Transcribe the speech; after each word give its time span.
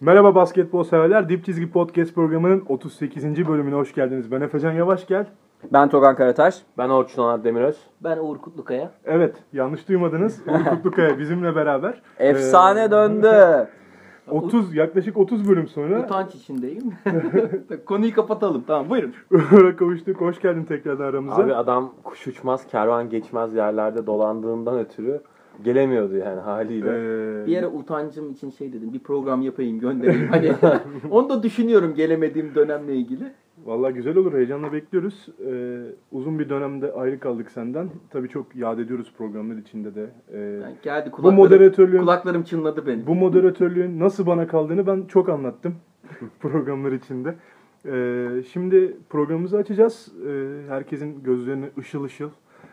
Merhaba 0.00 0.34
basketbol 0.34 0.84
severler. 0.84 1.28
Dip 1.28 1.44
Çizgi 1.44 1.70
Podcast 1.70 2.14
programının 2.14 2.64
38. 2.68 3.48
bölümüne 3.48 3.74
hoş 3.74 3.94
geldiniz. 3.94 4.30
Ben 4.32 4.40
Efecan 4.40 4.72
Yavaş 4.72 5.06
gel. 5.06 5.26
Ben 5.72 5.88
Togan 5.88 6.16
Karataş. 6.16 6.62
Ben 6.78 6.88
Orçun 6.88 7.22
Onat 7.22 7.44
Demiröz. 7.44 7.76
Ben 8.00 8.18
Uğur 8.18 8.38
Kutlukaya. 8.38 8.90
Evet, 9.04 9.36
yanlış 9.52 9.88
duymadınız. 9.88 10.42
Uğur 10.48 10.64
Kutlukaya 10.70 11.18
bizimle 11.18 11.56
beraber. 11.56 12.02
Efsane 12.18 12.84
Ee, 12.84 12.90
döndü. 12.90 13.30
30 14.30 14.74
yaklaşık 14.74 15.16
30 15.16 15.48
bölüm 15.48 15.68
sonra 15.68 16.00
Utanç 16.00 16.34
içindeyim. 16.34 16.92
Konuyu 17.86 18.14
kapatalım. 18.14 18.64
Tamam 18.66 18.90
buyurun. 18.90 19.14
Uğur'a 19.30 19.76
kavuştuk. 19.76 20.20
Hoş 20.20 20.40
geldin 20.40 20.64
tekrardan 20.64 21.04
aramıza. 21.04 21.42
Abi 21.42 21.54
adam 21.54 21.92
kuş 22.04 22.26
uçmaz, 22.26 22.66
kervan 22.66 23.10
geçmez 23.10 23.54
yerlerde 23.54 24.06
dolandığından 24.06 24.78
ötürü 24.78 25.20
gelemiyordu 25.64 26.16
yani 26.16 26.40
haliyle. 26.40 26.88
Ee, 26.88 27.46
Bir 27.46 27.56
ara 27.56 27.68
utancım 27.68 28.30
için 28.32 28.50
şey 28.50 28.72
dedim. 28.72 28.92
Bir 28.92 28.98
program 28.98 29.42
yapayım 29.42 29.80
göndereyim. 29.80 30.28
Hani 30.30 30.52
onu 31.10 31.28
da 31.28 31.42
düşünüyorum 31.42 31.94
gelemediğim 31.94 32.54
dönemle 32.54 32.94
ilgili. 32.96 33.24
Vallahi 33.64 33.94
güzel 33.94 34.16
olur. 34.16 34.32
Heyecanla 34.34 34.72
bekliyoruz. 34.72 35.26
Ee, 35.46 35.78
uzun 36.12 36.38
bir 36.38 36.48
dönemde 36.48 36.92
ayrı 36.92 37.20
kaldık 37.20 37.50
senden. 37.50 37.88
Tabii 38.10 38.28
çok 38.28 38.56
yad 38.56 38.78
ediyoruz 38.78 39.12
programlar 39.18 39.56
içinde 39.56 39.94
de. 39.94 40.06
Ee, 40.32 40.38
Yani 40.38 40.74
geldi 40.82 41.08
bu 41.12 41.16
kulaklarım, 41.16 41.36
moderatörlüğün 41.36 42.00
kulaklarım 42.00 42.42
çınladı 42.42 42.86
benim. 42.86 43.06
bu 43.06 43.14
moderatörlüğün 43.14 44.00
nasıl 44.00 44.26
bana 44.26 44.46
kaldığını 44.46 44.86
ben 44.86 45.02
çok 45.08 45.28
anlattım 45.28 45.74
programlar 46.40 46.92
içinde. 46.92 47.34
Ee, 47.86 48.42
şimdi 48.52 48.96
programımızı 49.10 49.56
açacağız. 49.56 50.12
Ee, 50.28 50.50
herkesin 50.68 51.22
gözlerini 51.22 51.66
ışıl 51.78 52.04
ışıl 52.04 52.30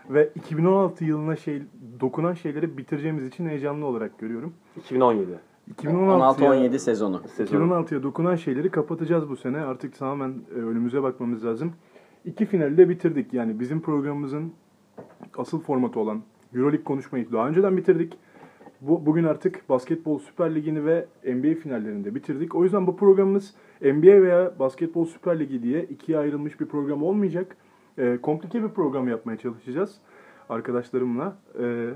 ve 0.10 0.30
2016 0.36 1.06
yılına 1.06 1.36
şey 1.36 1.62
dokunan 2.00 2.34
şeyleri 2.34 2.78
bitireceğimiz 2.78 3.28
için 3.28 3.50
heyecanlı 3.50 3.86
olarak 3.86 4.20
görüyorum. 4.20 4.54
2017 4.78 5.40
2016'ya 5.72 6.50
16-17 6.50 6.80
sezonu. 6.80 7.22
sezonu. 7.36 7.64
2016'ya 7.64 8.04
dokunan 8.04 8.36
şeyleri 8.36 8.70
kapatacağız 8.70 9.30
bu 9.30 9.36
sene. 9.36 9.58
Artık 9.62 9.98
tamamen 9.98 10.36
e, 10.56 10.60
önümüze 10.60 11.04
bakmamız 11.04 11.45
lazım. 11.45 11.73
İki 12.26 12.45
finali 12.45 12.78
de 12.78 12.90
bitirdik. 12.90 13.34
Yani 13.34 13.60
bizim 13.60 13.82
programımızın 13.82 14.54
asıl 15.38 15.60
formatı 15.62 16.00
olan 16.00 16.22
Euroleague 16.56 16.84
konuşmayı 16.84 17.32
daha 17.32 17.48
önceden 17.48 17.78
bitirdik. 17.78 18.17
Bu, 18.82 19.06
bugün 19.06 19.23
artık 19.23 19.70
Basketbol 19.70 20.20
Süper 20.20 20.56
Ligi'ni 20.56 20.86
ve 20.86 21.06
NBA 21.26 21.56
finallerini 21.56 22.06
de 22.06 22.16
bitirdik. 22.16 22.56
O 22.56 22.64
yüzden 22.64 22.88
bu 22.88 22.98
programımız 22.98 23.54
NBA 23.82 24.22
veya 24.22 24.60
Basketbol 24.60 25.06
Süper 25.06 25.40
Ligi 25.40 25.64
diye 25.64 25.84
ikiye 25.84 26.17
ayrılmış 26.17 26.60
bir 26.60 26.66
program 26.66 27.04
olmayacak. 27.04 27.58
E, 27.97 28.17
komplike 28.22 28.63
bir 28.63 28.69
program 28.69 29.08
yapmaya 29.08 29.38
çalışacağız 29.38 29.97
arkadaşlarımla. 30.49 31.36
E, 31.59 31.89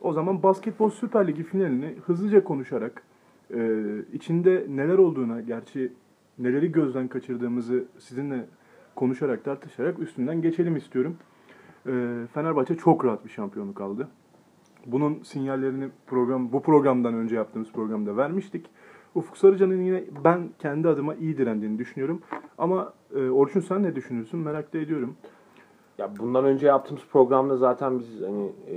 o 0.00 0.12
zaman 0.12 0.42
Basketbol 0.42 0.90
Süper 0.90 1.26
Ligi 1.26 1.42
finalini 1.42 1.94
hızlıca 2.06 2.44
konuşarak 2.44 3.02
e, 3.54 3.80
içinde 4.12 4.66
neler 4.68 4.98
olduğuna, 4.98 5.40
gerçi 5.40 5.92
neleri 6.38 6.72
gözden 6.72 7.08
kaçırdığımızı 7.08 7.84
sizinle 7.98 8.44
konuşarak, 8.96 9.44
tartışarak 9.44 9.98
üstünden 9.98 10.42
geçelim 10.42 10.76
istiyorum. 10.76 11.16
E, 11.86 11.92
Fenerbahçe 12.34 12.76
çok 12.76 13.04
rahat 13.04 13.24
bir 13.24 13.30
şampiyonluk 13.30 13.80
aldı. 13.80 14.08
Bunun 14.86 15.22
sinyallerini 15.22 15.88
program 16.06 16.52
bu 16.52 16.62
programdan 16.62 17.14
önce 17.14 17.36
yaptığımız 17.36 17.72
programda 17.72 18.16
vermiştik. 18.16 18.66
Ufuk 19.14 19.36
Sarıcan'ın 19.36 19.82
yine 19.82 20.04
ben 20.24 20.48
kendi 20.58 20.88
adıma 20.88 21.14
iyi 21.14 21.38
direndiğini 21.38 21.78
düşünüyorum. 21.78 22.22
Ama 22.58 22.92
e, 23.14 23.30
Orçun 23.30 23.60
sen 23.60 23.82
ne 23.82 23.96
düşünürsün 23.96 24.40
merak 24.40 24.74
da 24.74 24.78
ediyorum. 24.78 25.16
Ya 25.98 26.10
bundan 26.18 26.44
önce 26.44 26.66
yaptığımız 26.66 27.02
programda 27.12 27.56
zaten 27.56 27.98
biz 27.98 28.22
hani 28.22 28.52
e, 28.70 28.76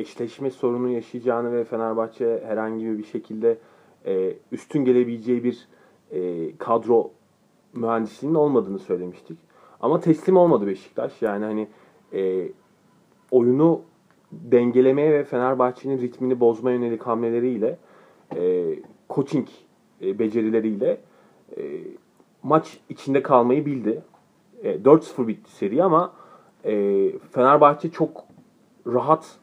eşleşme 0.00 0.50
sorunu 0.50 0.88
yaşayacağını 0.88 1.52
ve 1.52 1.64
Fenerbahçe 1.64 2.44
herhangi 2.46 2.98
bir 2.98 3.04
şekilde 3.04 3.58
e, 4.06 4.34
üstün 4.52 4.84
gelebileceği 4.84 5.44
bir 5.44 5.68
e, 6.10 6.56
kadro 6.56 7.10
mühendisliğinin 7.74 8.38
olmadığını 8.38 8.78
söylemiştik. 8.78 9.38
Ama 9.80 10.00
teslim 10.00 10.36
olmadı 10.36 10.66
Beşiktaş. 10.66 11.22
Yani 11.22 11.44
hani 11.44 11.68
e, 12.12 12.48
oyunu 13.30 13.80
dengelemeye 14.32 15.12
ve 15.12 15.24
Fenerbahçe'nin 15.24 15.98
ritmini 15.98 16.40
bozma 16.40 16.70
yönelik 16.70 17.02
hamleleriyle 17.02 17.78
e, 18.36 18.74
coaching 19.10 19.48
e, 20.02 20.18
becerileriyle 20.18 21.00
e, 21.56 21.62
maç 22.42 22.78
içinde 22.88 23.22
kalmayı 23.22 23.66
bildi. 23.66 24.02
E, 24.62 24.74
4-0 24.74 25.28
bitti 25.28 25.50
seri 25.50 25.84
ama 25.84 26.12
e, 26.64 26.72
Fenerbahçe 27.18 27.90
çok 27.90 28.24
rahat 28.86 29.36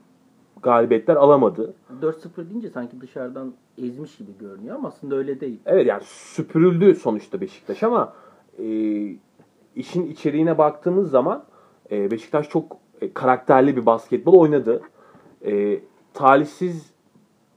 galibiyetler 0.61 1.15
alamadı. 1.15 1.73
4-0 2.01 2.49
deyince 2.49 2.69
sanki 2.69 3.01
dışarıdan 3.01 3.53
ezmiş 3.77 4.17
gibi 4.17 4.31
görünüyor 4.39 4.75
ama 4.75 4.87
aslında 4.87 5.15
öyle 5.15 5.39
değil. 5.39 5.59
Evet 5.65 5.87
yani 5.87 6.03
süpürüldü 6.05 6.95
sonuçta 6.95 7.41
Beşiktaş 7.41 7.83
ama 7.83 8.13
e, 8.59 8.65
işin 9.75 10.07
içeriğine 10.07 10.57
baktığımız 10.57 11.11
zaman 11.11 11.43
e, 11.91 12.11
Beşiktaş 12.11 12.49
çok 12.49 12.77
e, 13.01 13.13
karakterli 13.13 13.77
bir 13.77 13.85
basketbol 13.85 14.39
oynadı. 14.39 14.81
E, 15.45 15.79
talihsiz 16.13 16.93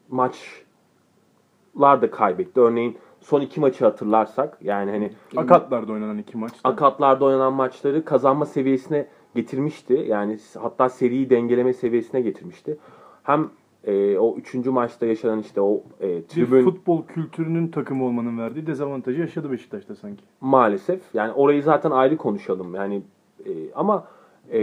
maçlar 0.08 2.02
da 2.02 2.10
kaybetti. 2.10 2.60
Örneğin 2.60 2.98
son 3.20 3.40
iki 3.40 3.60
maçı 3.60 3.84
hatırlarsak 3.84 4.58
yani 4.62 4.90
hani 4.90 5.12
Akatlar'da 5.36 5.92
oynanan 5.92 6.18
iki 6.18 6.38
maçta. 6.38 6.68
akatlarda 6.68 7.24
oynanan 7.24 7.52
maçları 7.52 8.04
kazanma 8.04 8.46
seviyesine 8.46 9.06
getirmişti. 9.34 10.06
Yani 10.09 10.38
hatta 10.59 10.88
seriyi 10.88 11.31
dengeleme 11.31 11.72
seviyesine 11.72 12.20
getirmişti. 12.20 12.78
Hem 13.22 13.50
e, 13.84 14.19
o 14.19 14.37
üçüncü 14.37 14.70
maçta 14.70 15.06
yaşanan 15.06 15.38
işte 15.38 15.60
o 15.60 15.82
e, 16.00 16.16
bir 16.16 16.22
tribün 16.22 16.65
futbol 16.65 17.06
kültürünün 17.06 17.69
takımı 17.69 18.04
olmanın 18.04 18.38
verdiği 18.38 18.66
dezavantajı 18.66 19.21
yaşadı 19.21 19.50
Beşiktaş'ta 19.53 19.94
sanki. 19.94 20.25
maalesef. 20.41 21.00
Yani 21.15 21.32
orayı 21.32 21.62
zaten 21.62 21.91
ayrı 21.91 22.16
konuşalım. 22.16 22.75
Yani 22.75 23.03
e, 23.47 23.50
ama 23.75 24.06
e, 24.53 24.60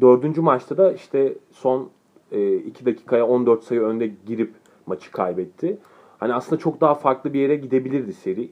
dördüncü 0.00 0.40
maçta 0.40 0.76
da 0.76 0.92
işte 0.92 1.34
son 1.52 1.90
e, 2.32 2.54
iki 2.54 2.86
dakikaya 2.86 3.26
14 3.26 3.64
sayı 3.64 3.80
önde 3.80 4.10
girip 4.26 4.52
maçı 4.86 5.12
kaybetti. 5.12 5.78
Hani 6.18 6.34
aslında 6.34 6.58
çok 6.60 6.80
daha 6.80 6.94
farklı 6.94 7.32
bir 7.32 7.40
yere 7.40 7.56
gidebilirdi 7.56 8.12
seri. 8.12 8.50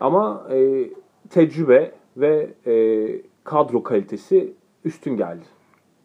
Ama 0.00 0.46
e, 0.50 0.90
tecrübe 1.30 1.92
ve 2.16 2.50
e, 2.66 2.72
kadro 3.48 3.82
kalitesi 3.82 4.52
üstün 4.84 5.16
geldi. 5.16 5.44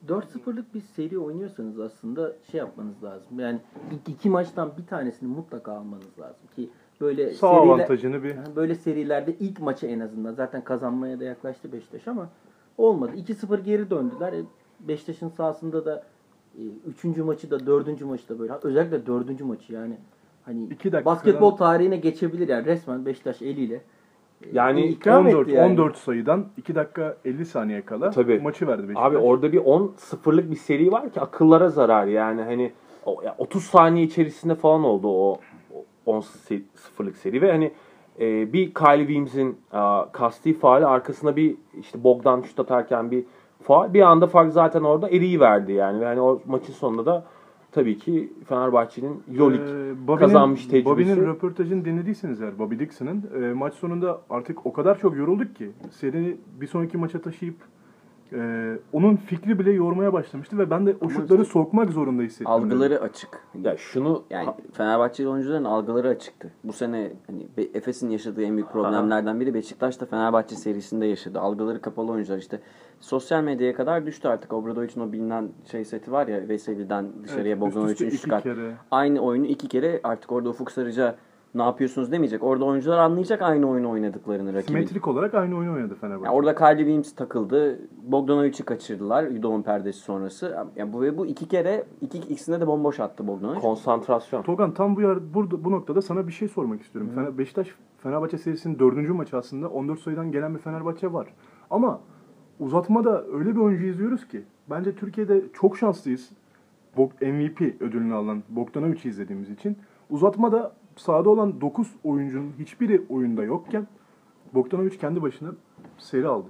4-0'lık 0.08 0.74
bir 0.74 0.82
seri 0.82 1.20
oynuyorsanız 1.20 1.80
aslında 1.80 2.34
şey 2.52 2.58
yapmanız 2.60 3.04
lazım. 3.04 3.40
Yani 3.40 3.60
ilk 3.92 4.10
iki 4.16 4.30
maçtan 4.30 4.72
bir 4.78 4.86
tanesini 4.86 5.30
mutlaka 5.30 5.72
almanız 5.72 6.20
lazım 6.20 6.48
ki 6.56 6.70
böyle 7.02 7.34
Sağ 7.34 7.48
seriler- 7.48 7.60
avantajını 7.60 8.24
bir 8.24 8.36
böyle 8.56 8.76
serilerde 8.76 9.36
ilk 9.40 9.60
maçı 9.60 9.86
en 9.88 10.00
azından 10.00 10.34
zaten 10.34 10.64
kazanmaya 10.64 11.20
da 11.20 11.24
yaklaştı 11.24 11.72
Beşiktaş 11.72 12.08
ama 12.08 12.30
olmadı. 12.78 13.12
2-0 13.16 13.60
geri 13.64 13.90
döndüler. 13.90 14.34
E, 14.34 14.44
Beşiktaş'ın 14.80 15.30
sahasında 15.30 15.86
da 15.86 16.04
3. 16.88 17.18
maçı 17.18 17.52
da 17.52 17.66
4. 17.66 18.02
maçı 18.02 18.30
da 18.30 18.40
böyle. 18.40 18.54
Özellikle 18.64 19.06
4. 19.06 19.42
maçı 19.42 19.74
yani 19.74 19.98
hani 20.46 20.70
basketbol 21.06 21.52
tarihine 21.52 21.98
geçebilir 21.98 22.48
yani 22.48 22.66
resmen 22.66 23.06
Beşiktaş 23.06 23.42
eliyle. 23.42 23.82
Yani 24.54 24.86
ikram 24.86 25.26
14, 25.28 25.48
etti 25.48 25.58
yani. 25.58 25.72
14 25.72 25.98
sayıdan 25.98 26.46
2 26.58 26.76
dakika 26.76 27.18
50 27.26 27.46
saniye 27.46 27.82
kala 27.82 28.12
Tabii. 28.12 28.40
maçı 28.40 28.68
verdi 28.68 28.84
Beşiktaş. 28.84 29.04
Abi 29.06 29.18
orada 29.18 29.52
bir 29.52 29.60
10-0'lık 29.60 30.52
bir 30.52 30.56
seri 30.56 30.92
var 30.92 31.10
ki 31.10 31.22
akıllara 31.22 31.70
zarar 31.70 32.08
yani 32.08 32.42
hani 32.42 32.72
o, 33.06 33.22
ya 33.26 33.36
30 33.38 33.64
saniye 33.64 34.06
içerisinde 34.06 34.56
falan 34.56 34.84
oldu 34.84 35.08
o 35.08 35.38
o 36.06 36.20
10-0'lık 36.20 37.18
seri 37.18 37.42
ve 37.42 37.52
hani 37.52 37.72
e, 38.20 38.54
bir 38.54 38.74
Kylie 38.74 39.08
Williams'in 39.08 39.58
kasti 40.12 40.54
faali 40.54 40.86
arkasına 40.86 41.36
bir 41.36 41.56
işte 41.80 42.04
Bogdan 42.04 42.42
şut 42.42 42.60
atarken 42.60 43.12
bir 43.12 43.26
faal 43.64 43.94
bir 43.94 44.02
anda 44.02 44.28
fark 44.28 44.54
zaten 44.54 44.82
orada 44.82 45.10
eriyi 45.10 45.40
verdi 45.40 45.72
yani 45.72 46.00
ve 46.00 46.06
hani 46.06 46.22
o 46.22 46.42
maçın 46.46 46.74
sonunda 46.74 47.06
da 47.06 47.24
tabii 47.74 47.98
ki 47.98 48.34
Fenerbahçe'nin 48.50 49.24
Euroleague 49.34 50.14
Ee, 50.14 50.20
kazanmış 50.20 50.66
tecrübesi. 50.66 50.86
Bobby'nin 50.86 51.28
röportajını 51.28 51.86
dinlediyseniz 51.86 52.42
eğer 52.42 52.60
Bobby 52.60 52.80
Dixon'ın 52.80 53.24
e, 53.44 53.54
maç 53.54 53.74
sonunda 53.74 54.22
artık 54.30 54.66
o 54.66 54.74
kadar 54.74 55.00
çok 55.00 55.18
yorulduk 55.18 55.56
ki 55.56 55.72
seriyi 55.92 56.38
bir 56.62 56.68
sonraki 56.68 56.98
maça 56.98 57.22
taşıyıp 57.22 57.56
e, 58.34 58.74
onun 58.94 59.16
fikri 59.16 59.60
bile 59.60 59.72
yormaya 59.72 60.14
başlamıştı 60.14 60.58
ve 60.58 60.70
ben 60.70 60.86
de 60.86 60.96
o 61.02 61.10
şutları 61.10 61.46
sokmak 61.46 61.90
zorunda 61.90 62.22
hissettim. 62.22 62.48
Algıları 62.48 63.02
açık. 63.02 63.30
ya 63.64 63.78
şunu 63.78 64.24
Yani 64.30 64.50
Fenerbahçeli 64.74 65.28
oyuncuların 65.28 65.64
algıları 65.64 66.08
açıktı. 66.08 66.52
Bu 66.64 66.74
sene 66.74 67.12
hani 67.28 67.48
Efes'in 67.74 68.10
yaşadığı 68.10 68.44
en 68.44 68.58
büyük 68.58 68.72
problemlerden 68.72 69.40
biri 69.40 69.54
Beşiktaş 69.54 70.02
da 70.02 70.06
Fenerbahçe 70.06 70.56
serisinde 70.56 71.06
yaşadı. 71.06 71.40
Algıları 71.40 71.82
kapalı 71.82 72.12
oyuncular 72.12 72.38
işte 72.38 72.60
sosyal 73.00 73.44
medyaya 73.44 73.76
kadar 73.76 74.06
düştü 74.06 74.28
artık. 74.28 74.54
Obradovic'in 74.54 75.02
o 75.02 75.12
bilinen 75.12 75.50
şey 75.72 75.86
seti 75.86 76.12
var 76.12 76.28
ya 76.28 76.48
Veseli'den 76.48 77.06
dışarıya 77.24 77.46
Evet, 77.48 77.62
Bogdanovic'in 77.62 78.10
iki 78.10 78.30
kat. 78.30 78.44
kere. 78.44 78.74
Aynı 78.92 79.20
oyunu 79.20 79.46
iki 79.46 79.68
kere 79.68 80.00
artık 80.04 80.32
orada 80.32 80.50
Ufuk 80.50 80.72
Sarıca 80.72 81.16
ne 81.56 81.64
yapıyorsunuz 81.64 82.12
demeyecek. 82.12 82.44
Orada 82.44 82.66
oyuncular 82.66 82.98
anlayacak 82.98 83.42
aynı 83.42 83.70
oyunu 83.70 83.90
oynadıklarını 83.90 84.54
rakibin. 84.54 84.74
Simetrik 84.74 85.08
olarak 85.08 85.34
aynı 85.34 85.58
oyunu 85.58 85.74
oynadı 85.74 85.96
Fenerbahçe. 86.02 86.26
Yani 86.26 86.36
orada 86.36 86.56
Kylie 86.56 86.78
Williams 86.78 87.16
takıldı. 87.16 87.80
Bogdanovic'i 88.04 88.64
kaçırdılar 88.66 89.24
Yudo'nun 89.24 89.62
perdesi 89.62 90.00
sonrası. 90.00 90.58
Yani 90.76 90.94
bu 90.94 91.02
ve 91.02 91.18
bu 91.18 91.26
iki 91.26 91.48
kere 91.48 91.84
iki 92.02 92.18
ikisinde 92.18 92.62
de 92.62 92.68
bomboş 92.68 93.00
attı 93.00 93.28
Bogdanovic. 93.28 93.60
Konsantrasyon. 93.60 94.42
Togan 94.42 94.74
tam 94.74 94.96
bu 94.96 95.02
yer 95.02 95.34
burada 95.34 95.64
bu 95.64 95.72
noktada 95.72 96.02
sana 96.02 96.28
bir 96.28 96.32
şey 96.32 96.48
sormak 96.48 96.82
istiyorum. 96.82 97.12
Fener, 97.16 97.38
Beşiktaş 97.38 97.68
Fenerbahçe 97.98 98.38
serisinin 98.38 98.80
dördüncü 98.80 99.14
maçı 99.14 99.38
aslında 99.38 99.70
14 99.70 100.00
sayıdan 100.00 100.32
gelen 100.32 100.56
bir 100.56 100.60
Fenerbahçe 100.60 101.14
var. 101.14 101.28
Ama 101.70 102.02
uzatmada 102.60 103.24
öyle 103.34 103.56
bir 103.56 103.60
oyuncu 103.60 103.86
izliyoruz 103.86 104.28
ki 104.28 104.44
bence 104.70 104.96
Türkiye'de 104.96 105.44
çok 105.54 105.78
şanslıyız. 105.78 106.30
MVP 107.22 107.82
ödülünü 107.82 108.14
alan 108.14 108.44
Bogdanovic'i 108.50 109.10
izlediğimiz 109.10 109.50
için. 109.50 109.78
Uzatmada 110.10 110.72
sahada 110.96 111.30
olan 111.30 111.62
9 111.62 111.88
oyuncunun 112.04 112.52
hiçbiri 112.60 113.02
oyunda 113.10 113.44
yokken 113.44 113.88
Bogdanovic 114.54 114.98
kendi 114.98 115.22
başına 115.22 115.50
seri 115.98 116.28
aldı. 116.28 116.48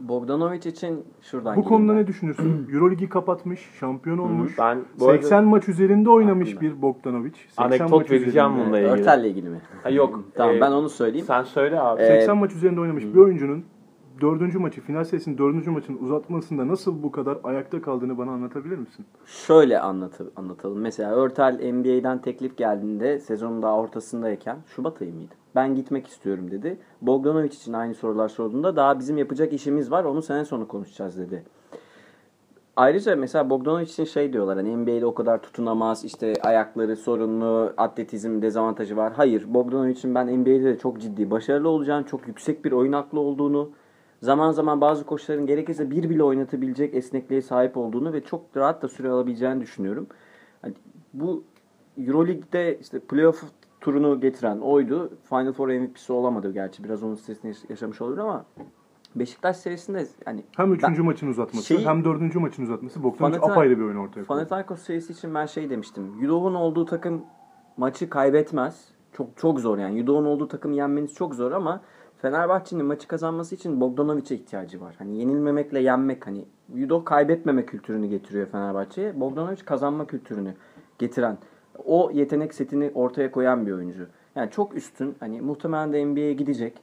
Bogdanovic 0.00 0.58
için 0.70 1.04
şuradan 1.22 1.56
Bu 1.56 1.64
konuda 1.64 1.92
ben. 1.92 1.98
ne 1.98 2.06
düşünürsün? 2.06 2.68
Euroligi 2.74 3.08
kapatmış, 3.08 3.60
şampiyon 3.80 4.18
olmuş. 4.18 4.58
Ben 4.58 4.78
bu 5.00 5.08
arada 5.08 5.22
80 5.22 5.44
maç 5.44 5.68
üzerinde 5.68 6.10
oynamış 6.10 6.48
Aklımda. 6.54 6.76
bir 6.76 6.82
Bogdanovic. 6.82 7.32
80 7.48 7.64
Anekdot 7.64 7.90
maç 7.90 8.10
vereceğim 8.10 8.50
bununla 8.58 8.78
ilgili. 8.80 8.92
Örtel'le 8.92 9.24
ilgili 9.24 9.48
mi? 9.48 9.60
Ha, 9.82 9.90
yok. 9.90 10.24
Tamam 10.34 10.56
Ee, 10.56 10.60
ben 10.60 10.70
onu 10.70 10.88
söyleyeyim. 10.88 11.26
Sen 11.26 11.42
söyle 11.42 11.80
abi. 11.80 12.02
Ee, 12.02 12.06
80 12.06 12.36
maç 12.36 12.52
üzerinde 12.52 12.80
oynamış 12.80 13.04
bir 13.04 13.16
oyuncunun 13.18 13.64
dördüncü 14.20 14.58
maçı, 14.58 14.80
final 14.80 15.04
serisinin 15.04 15.38
dördüncü 15.38 15.70
maçın 15.70 15.96
uzatmasında 15.96 16.68
nasıl 16.68 17.02
bu 17.02 17.12
kadar 17.12 17.38
ayakta 17.44 17.82
kaldığını 17.82 18.18
bana 18.18 18.30
anlatabilir 18.30 18.78
misin? 18.78 19.06
Şöyle 19.26 19.80
anlatı, 19.80 20.32
anlatalım. 20.36 20.78
Mesela 20.78 21.10
Örtel 21.14 21.72
NBA'den 21.72 22.22
teklif 22.22 22.56
geldiğinde 22.56 23.18
sezonun 23.18 23.62
daha 23.62 23.76
ortasındayken 23.76 24.56
Şubat 24.66 25.02
ayı 25.02 25.14
mıydı? 25.14 25.34
Ben 25.54 25.74
gitmek 25.74 26.06
istiyorum 26.06 26.50
dedi. 26.50 26.78
Bogdanovic 27.02 27.48
için 27.48 27.72
aynı 27.72 27.94
sorular 27.94 28.28
sorduğunda 28.28 28.76
daha 28.76 28.98
bizim 28.98 29.18
yapacak 29.18 29.52
işimiz 29.52 29.90
var 29.90 30.04
onu 30.04 30.22
sene 30.22 30.44
sonu 30.44 30.68
konuşacağız 30.68 31.18
dedi. 31.18 31.44
Ayrıca 32.76 33.16
mesela 33.16 33.50
Bogdanovic 33.50 33.84
için 33.84 34.04
şey 34.04 34.32
diyorlar 34.32 34.56
hani 34.56 34.76
NBA'de 34.76 35.06
o 35.06 35.14
kadar 35.14 35.42
tutunamaz 35.42 36.04
işte 36.04 36.34
ayakları 36.42 36.96
sorunlu 36.96 37.72
atletizm 37.76 38.42
dezavantajı 38.42 38.96
var. 38.96 39.12
Hayır 39.12 39.54
Bogdanovic'in 39.54 40.14
ben 40.14 40.40
NBA'de 40.40 40.64
de 40.64 40.78
çok 40.78 41.00
ciddi 41.00 41.30
başarılı 41.30 41.68
olacağını 41.68 42.06
çok 42.06 42.28
yüksek 42.28 42.64
bir 42.64 42.72
oyun 42.72 42.92
aklı 42.92 43.20
olduğunu 43.20 43.70
zaman 44.24 44.50
zaman 44.50 44.80
bazı 44.80 45.04
koçların 45.06 45.46
gerekirse 45.46 45.90
bir 45.90 46.10
bile 46.10 46.22
oynatabilecek 46.22 46.94
esnekliğe 46.94 47.42
sahip 47.42 47.76
olduğunu 47.76 48.12
ve 48.12 48.24
çok 48.24 48.56
rahat 48.56 48.82
da 48.82 48.88
süre 48.88 49.08
alabileceğini 49.10 49.60
düşünüyorum. 49.60 50.06
Hani 50.62 50.74
bu 51.12 51.44
Euroleague'de 51.98 52.78
işte 52.80 52.98
playoff 53.00 53.42
turunu 53.80 54.20
getiren 54.20 54.58
oydu. 54.58 55.10
Final 55.28 55.52
Four 55.52 55.68
MVP'si 55.68 56.12
olamadı 56.12 56.52
gerçi. 56.52 56.84
Biraz 56.84 57.02
onun 57.02 57.14
stresini 57.14 57.54
yaşamış 57.68 58.00
olur 58.00 58.18
ama 58.18 58.44
Beşiktaş 59.16 59.56
serisinde 59.56 60.06
hani 60.24 60.44
Hem 60.56 60.70
ben- 60.70 60.74
üçüncü 60.76 61.02
maçın 61.02 61.28
uzatması 61.28 61.66
Şeyi- 61.66 61.86
hem 61.86 62.04
dördüncü 62.04 62.38
maçın 62.38 62.62
uzatması 62.62 62.98
Panathina- 62.98 63.52
apayrı 63.52 63.78
bir 63.78 63.84
oyun 63.84 63.96
ortaya 63.96 64.14
koydu. 64.14 64.26
Panathinaikos 64.28 64.82
serisi 64.82 65.12
için 65.12 65.34
ben 65.34 65.46
şey 65.46 65.70
demiştim. 65.70 66.20
Yudov'un 66.20 66.54
olduğu 66.54 66.84
takım 66.84 67.22
maçı 67.76 68.10
kaybetmez. 68.10 68.88
Çok 69.12 69.36
çok 69.36 69.60
zor 69.60 69.78
yani. 69.78 69.98
Yudov'un 69.98 70.24
olduğu 70.24 70.48
takımı 70.48 70.74
yenmeniz 70.74 71.14
çok 71.14 71.34
zor 71.34 71.52
ama 71.52 71.80
Fenerbahçe'nin 72.24 72.86
maçı 72.86 73.08
kazanması 73.08 73.54
için 73.54 73.80
Bogdanovic'e 73.80 74.34
ihtiyacı 74.34 74.80
var. 74.80 74.94
Hani 74.98 75.18
yenilmemekle 75.18 75.80
yenmek 75.80 76.26
hani 76.26 76.44
Yudov 76.74 77.04
kaybetmeme 77.04 77.66
kültürünü 77.66 78.06
getiriyor 78.06 78.46
Fenerbahçe'ye. 78.46 79.20
Bogdanovic 79.20 79.64
kazanma 79.64 80.06
kültürünü 80.06 80.54
getiren 80.98 81.38
o 81.84 82.10
yetenek 82.14 82.54
setini 82.54 82.90
ortaya 82.94 83.30
koyan 83.30 83.66
bir 83.66 83.72
oyuncu. 83.72 84.06
Yani 84.34 84.50
çok 84.50 84.76
üstün. 84.76 85.14
Hani 85.20 85.40
muhtemelen 85.40 85.92
de 85.92 86.06
NBA'ye 86.06 86.32
gidecek. 86.32 86.78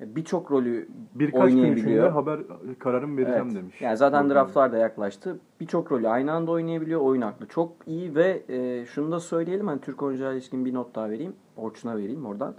Birçok 0.00 0.50
rolü 0.50 0.88
Birkaç 1.14 1.42
oynayabiliyor. 1.44 2.10
haber 2.10 2.40
kararımı 2.78 3.16
vereceğim 3.16 3.46
Evet. 3.46 3.56
demiş. 3.56 3.80
Yani 3.80 3.96
zaten 3.96 4.30
draftlar 4.30 4.72
da 4.72 4.76
yaklaştı. 4.76 5.38
Birçok 5.60 5.92
rolü 5.92 6.08
aynı 6.08 6.32
anda 6.32 6.50
oynayabiliyor. 6.50 7.00
Oyun 7.00 7.22
aklı 7.22 7.46
çok 7.46 7.72
iyi 7.86 8.14
ve 8.14 8.42
e, 8.48 8.86
şunu 8.86 9.12
da 9.12 9.20
söyleyelim. 9.20 9.66
Hani 9.66 9.80
Türk 9.80 10.02
oyunculara 10.02 10.32
ilişkin 10.32 10.64
bir 10.64 10.74
not 10.74 10.94
daha 10.94 11.10
vereyim. 11.10 11.32
Orçun'a 11.56 11.96
vereyim 11.96 12.26
oradan. 12.26 12.54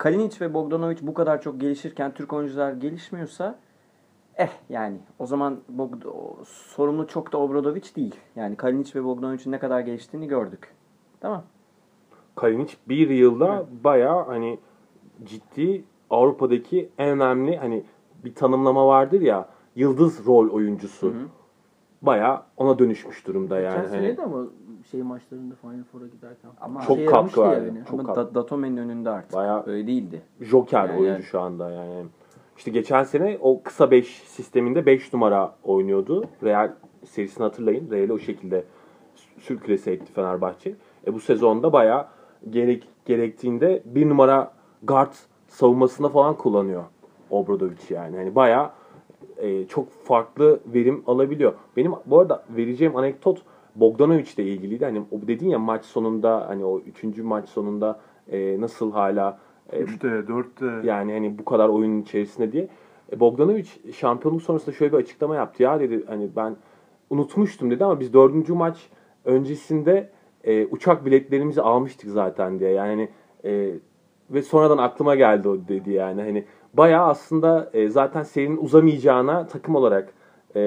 Kalinic 0.00 0.40
ve 0.40 0.54
Bogdanovic 0.54 0.98
bu 1.02 1.14
kadar 1.14 1.42
çok 1.42 1.60
gelişirken 1.60 2.14
Türk 2.14 2.32
oyuncular 2.32 2.72
gelişmiyorsa 2.72 3.58
eh 4.36 4.48
yani 4.68 4.96
o 5.18 5.26
zaman 5.26 5.58
Bogd- 5.76 6.44
sorumlu 6.44 7.06
çok 7.06 7.32
da 7.32 7.38
Obradovic 7.38 7.82
değil. 7.96 8.14
Yani 8.36 8.56
Kalinic 8.56 9.00
ve 9.00 9.04
Bogdanovic'in 9.04 9.52
ne 9.52 9.58
kadar 9.58 9.80
geliştiğini 9.80 10.28
gördük. 10.28 10.74
Tamam. 11.20 11.42
Kalinic 12.36 12.74
bir 12.88 13.10
yılda 13.10 13.66
bayağı 13.84 14.24
hani 14.24 14.58
ciddi 15.24 15.84
Avrupa'daki 16.10 16.88
en 16.98 17.08
önemli 17.08 17.56
hani 17.56 17.84
bir 18.24 18.34
tanımlama 18.34 18.86
vardır 18.86 19.20
ya 19.20 19.48
yıldız 19.76 20.26
rol 20.26 20.48
oyuncusu. 20.50 21.14
Bayağı 22.02 22.42
ona 22.56 22.78
dönüşmüş 22.78 23.26
durumda 23.26 23.60
yani. 23.60 23.76
Geçen 23.76 23.88
Hani 23.96 24.06
sene 24.06 24.16
de 24.16 24.22
ama 24.22 24.46
şey 24.90 25.02
maçlarında 25.02 25.54
Final 25.54 25.84
Four'a 25.92 26.06
giderken. 26.06 26.50
Ama 26.60 26.80
Çok 26.82 26.96
şey 26.96 27.06
katkı 27.06 27.42
verdi. 27.42 27.66
yani. 27.66 27.84
Çok 27.90 28.00
Ama 28.00 28.14
katkı. 28.14 28.34
da, 28.34 28.42
Datome'nin 28.42 28.76
önünde 28.76 29.10
artık. 29.10 29.32
Bayağı- 29.34 29.64
Öyle 29.66 29.86
değildi. 29.86 30.22
Joker 30.40 30.78
Yani 30.88 30.92
oyuncu 30.92 31.06
yani. 31.12 31.22
şu 31.22 31.40
anda 31.40 31.70
yani. 31.70 32.04
İşte 32.56 32.70
geçen 32.70 33.02
sene 33.02 33.38
o 33.40 33.62
kısa 33.62 33.90
5 33.90 34.06
sisteminde 34.26 34.86
5 34.86 35.12
numara 35.12 35.54
oynuyordu. 35.64 36.24
Real 36.42 36.72
serisini 37.04 37.44
hatırlayın. 37.44 37.90
Real'i 37.90 38.12
o 38.12 38.18
şekilde 38.18 38.64
sürklese 39.38 39.92
etti 39.92 40.12
Fenerbahçe. 40.12 40.74
E 41.06 41.14
bu 41.14 41.20
sezonda 41.20 41.72
bayağı 41.72 42.06
gerek, 42.50 42.88
gerektiğinde 43.06 43.82
bir 43.84 44.08
numara 44.08 44.52
guard 44.82 45.12
savunmasında 45.48 46.08
falan 46.08 46.34
kullanıyor 46.36 46.84
Obradovic 47.30 47.76
yani. 47.90 48.16
Hani 48.16 48.34
bayağı 48.34 48.70
e, 49.36 49.66
çok 49.66 49.90
farklı 50.04 50.60
verim 50.66 51.02
alabiliyor. 51.06 51.52
Benim 51.76 51.92
bu 52.06 52.20
arada 52.20 52.44
vereceğim 52.56 52.96
anekdot 52.96 53.42
Bogdanovic 53.74 54.26
ile 54.36 54.44
ilgiliydi. 54.44 54.84
Hani 54.84 55.02
o 55.10 55.26
dedin 55.28 55.48
ya 55.48 55.58
maç 55.58 55.84
sonunda 55.84 56.48
hani 56.48 56.64
o 56.64 56.78
üçüncü 56.78 57.22
maç 57.22 57.48
sonunda 57.48 58.00
e, 58.32 58.60
nasıl 58.60 58.92
hala 58.92 59.38
e, 59.72 59.80
3'te, 59.80 60.08
4'te. 60.08 60.88
yani 60.88 61.12
hani 61.12 61.38
bu 61.38 61.44
kadar 61.44 61.68
oyunun 61.68 62.02
içerisinde 62.02 62.52
diye. 62.52 62.68
E, 63.12 63.20
Bogdanovic 63.20 63.68
şampiyonluk 63.96 64.42
sonrasında 64.42 64.74
şöyle 64.76 64.92
bir 64.92 64.98
açıklama 64.98 65.36
yaptı. 65.36 65.62
Ya 65.62 65.80
dedi 65.80 66.04
hani 66.06 66.28
ben 66.36 66.56
unutmuştum 67.10 67.70
dedi 67.70 67.84
ama 67.84 68.00
biz 68.00 68.12
dördüncü 68.12 68.52
maç 68.52 68.88
öncesinde 69.24 70.10
e, 70.44 70.66
uçak 70.66 71.06
biletlerimizi 71.06 71.62
almıştık 71.62 72.10
zaten 72.10 72.58
diye. 72.58 72.70
Yani 72.70 72.88
hani, 72.88 73.08
e, 73.54 73.74
ve 74.30 74.42
sonradan 74.42 74.78
aklıma 74.78 75.14
geldi 75.14 75.48
o 75.48 75.68
dedi 75.68 75.90
yani. 75.90 76.22
Hani 76.22 76.44
bayağı 76.74 77.06
aslında 77.06 77.70
e, 77.72 77.88
zaten 77.88 78.22
serinin 78.22 78.56
uzamayacağına 78.56 79.46
takım 79.46 79.74
olarak 79.74 80.12
e, 80.56 80.60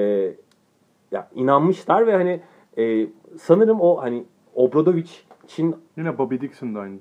ya 1.12 1.28
inanmışlar 1.34 2.06
ve 2.06 2.12
hani 2.12 2.40
e, 2.78 3.06
sanırım 3.38 3.80
o 3.80 4.02
hani 4.02 4.24
Obradovic'in 4.54 5.76
Yine 5.96 6.18
Bobby 6.18 6.36
Dixon 6.40 6.74
da 6.74 6.80
aynı 6.80 6.98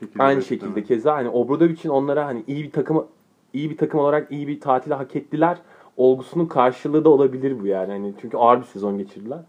şekilde. 0.00 0.22
Aynı 0.22 0.42
şekilde 0.42 0.84
keza 0.84 1.14
hani 1.14 1.28
Obradovic'in 1.28 1.88
onlara 1.88 2.26
hani 2.26 2.44
iyi 2.46 2.64
bir 2.64 2.70
takım 2.70 3.06
iyi 3.52 3.70
bir 3.70 3.76
takım 3.76 4.00
olarak 4.00 4.32
iyi 4.32 4.48
bir 4.48 4.60
tatili 4.60 4.94
hak 4.94 5.16
ettiler 5.16 5.58
olgusunun 5.96 6.46
karşılığı 6.46 7.04
da 7.04 7.08
olabilir 7.08 7.60
bu 7.60 7.66
yani. 7.66 7.92
Hani 7.92 8.14
çünkü 8.20 8.36
ağır 8.36 8.58
bir 8.58 8.64
sezon 8.64 8.98
geçirdiler. 8.98 9.40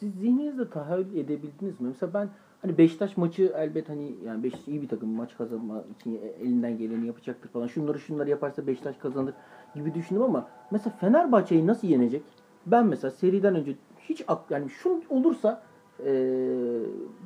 Siz 0.00 0.14
zihninizde 0.14 0.70
tahayyül 0.70 1.16
edebildiniz 1.16 1.80
mi? 1.80 1.88
Mesela 1.88 2.14
ben 2.14 2.28
hani 2.62 2.78
Beşiktaş 2.78 3.16
maçı 3.16 3.52
elbet 3.56 3.88
hani 3.88 4.14
yani 4.26 4.42
Beşiktaş 4.42 4.68
iyi 4.68 4.82
bir 4.82 4.88
takım 4.88 5.08
maç 5.08 5.36
kazanma 5.36 5.84
için 5.98 6.20
elinden 6.40 6.78
geleni 6.78 7.06
yapacaktır 7.06 7.48
falan. 7.48 7.66
Şunları 7.66 7.98
şunları 8.00 8.30
yaparsa 8.30 8.66
Beşiktaş 8.66 8.96
kazanır 8.96 9.34
gibi 9.74 9.94
düşündüm 9.94 10.22
ama 10.22 10.48
mesela 10.70 10.96
Fenerbahçe'yi 11.00 11.66
nasıl 11.66 11.88
yenecek? 11.88 12.22
Ben 12.66 12.86
mesela 12.86 13.10
seriden 13.10 13.54
önce 13.54 13.74
hiç 14.08 14.24
ak 14.28 14.40
yani 14.50 14.70
şu 14.70 15.00
olursa 15.10 15.62
eee 16.06 16.12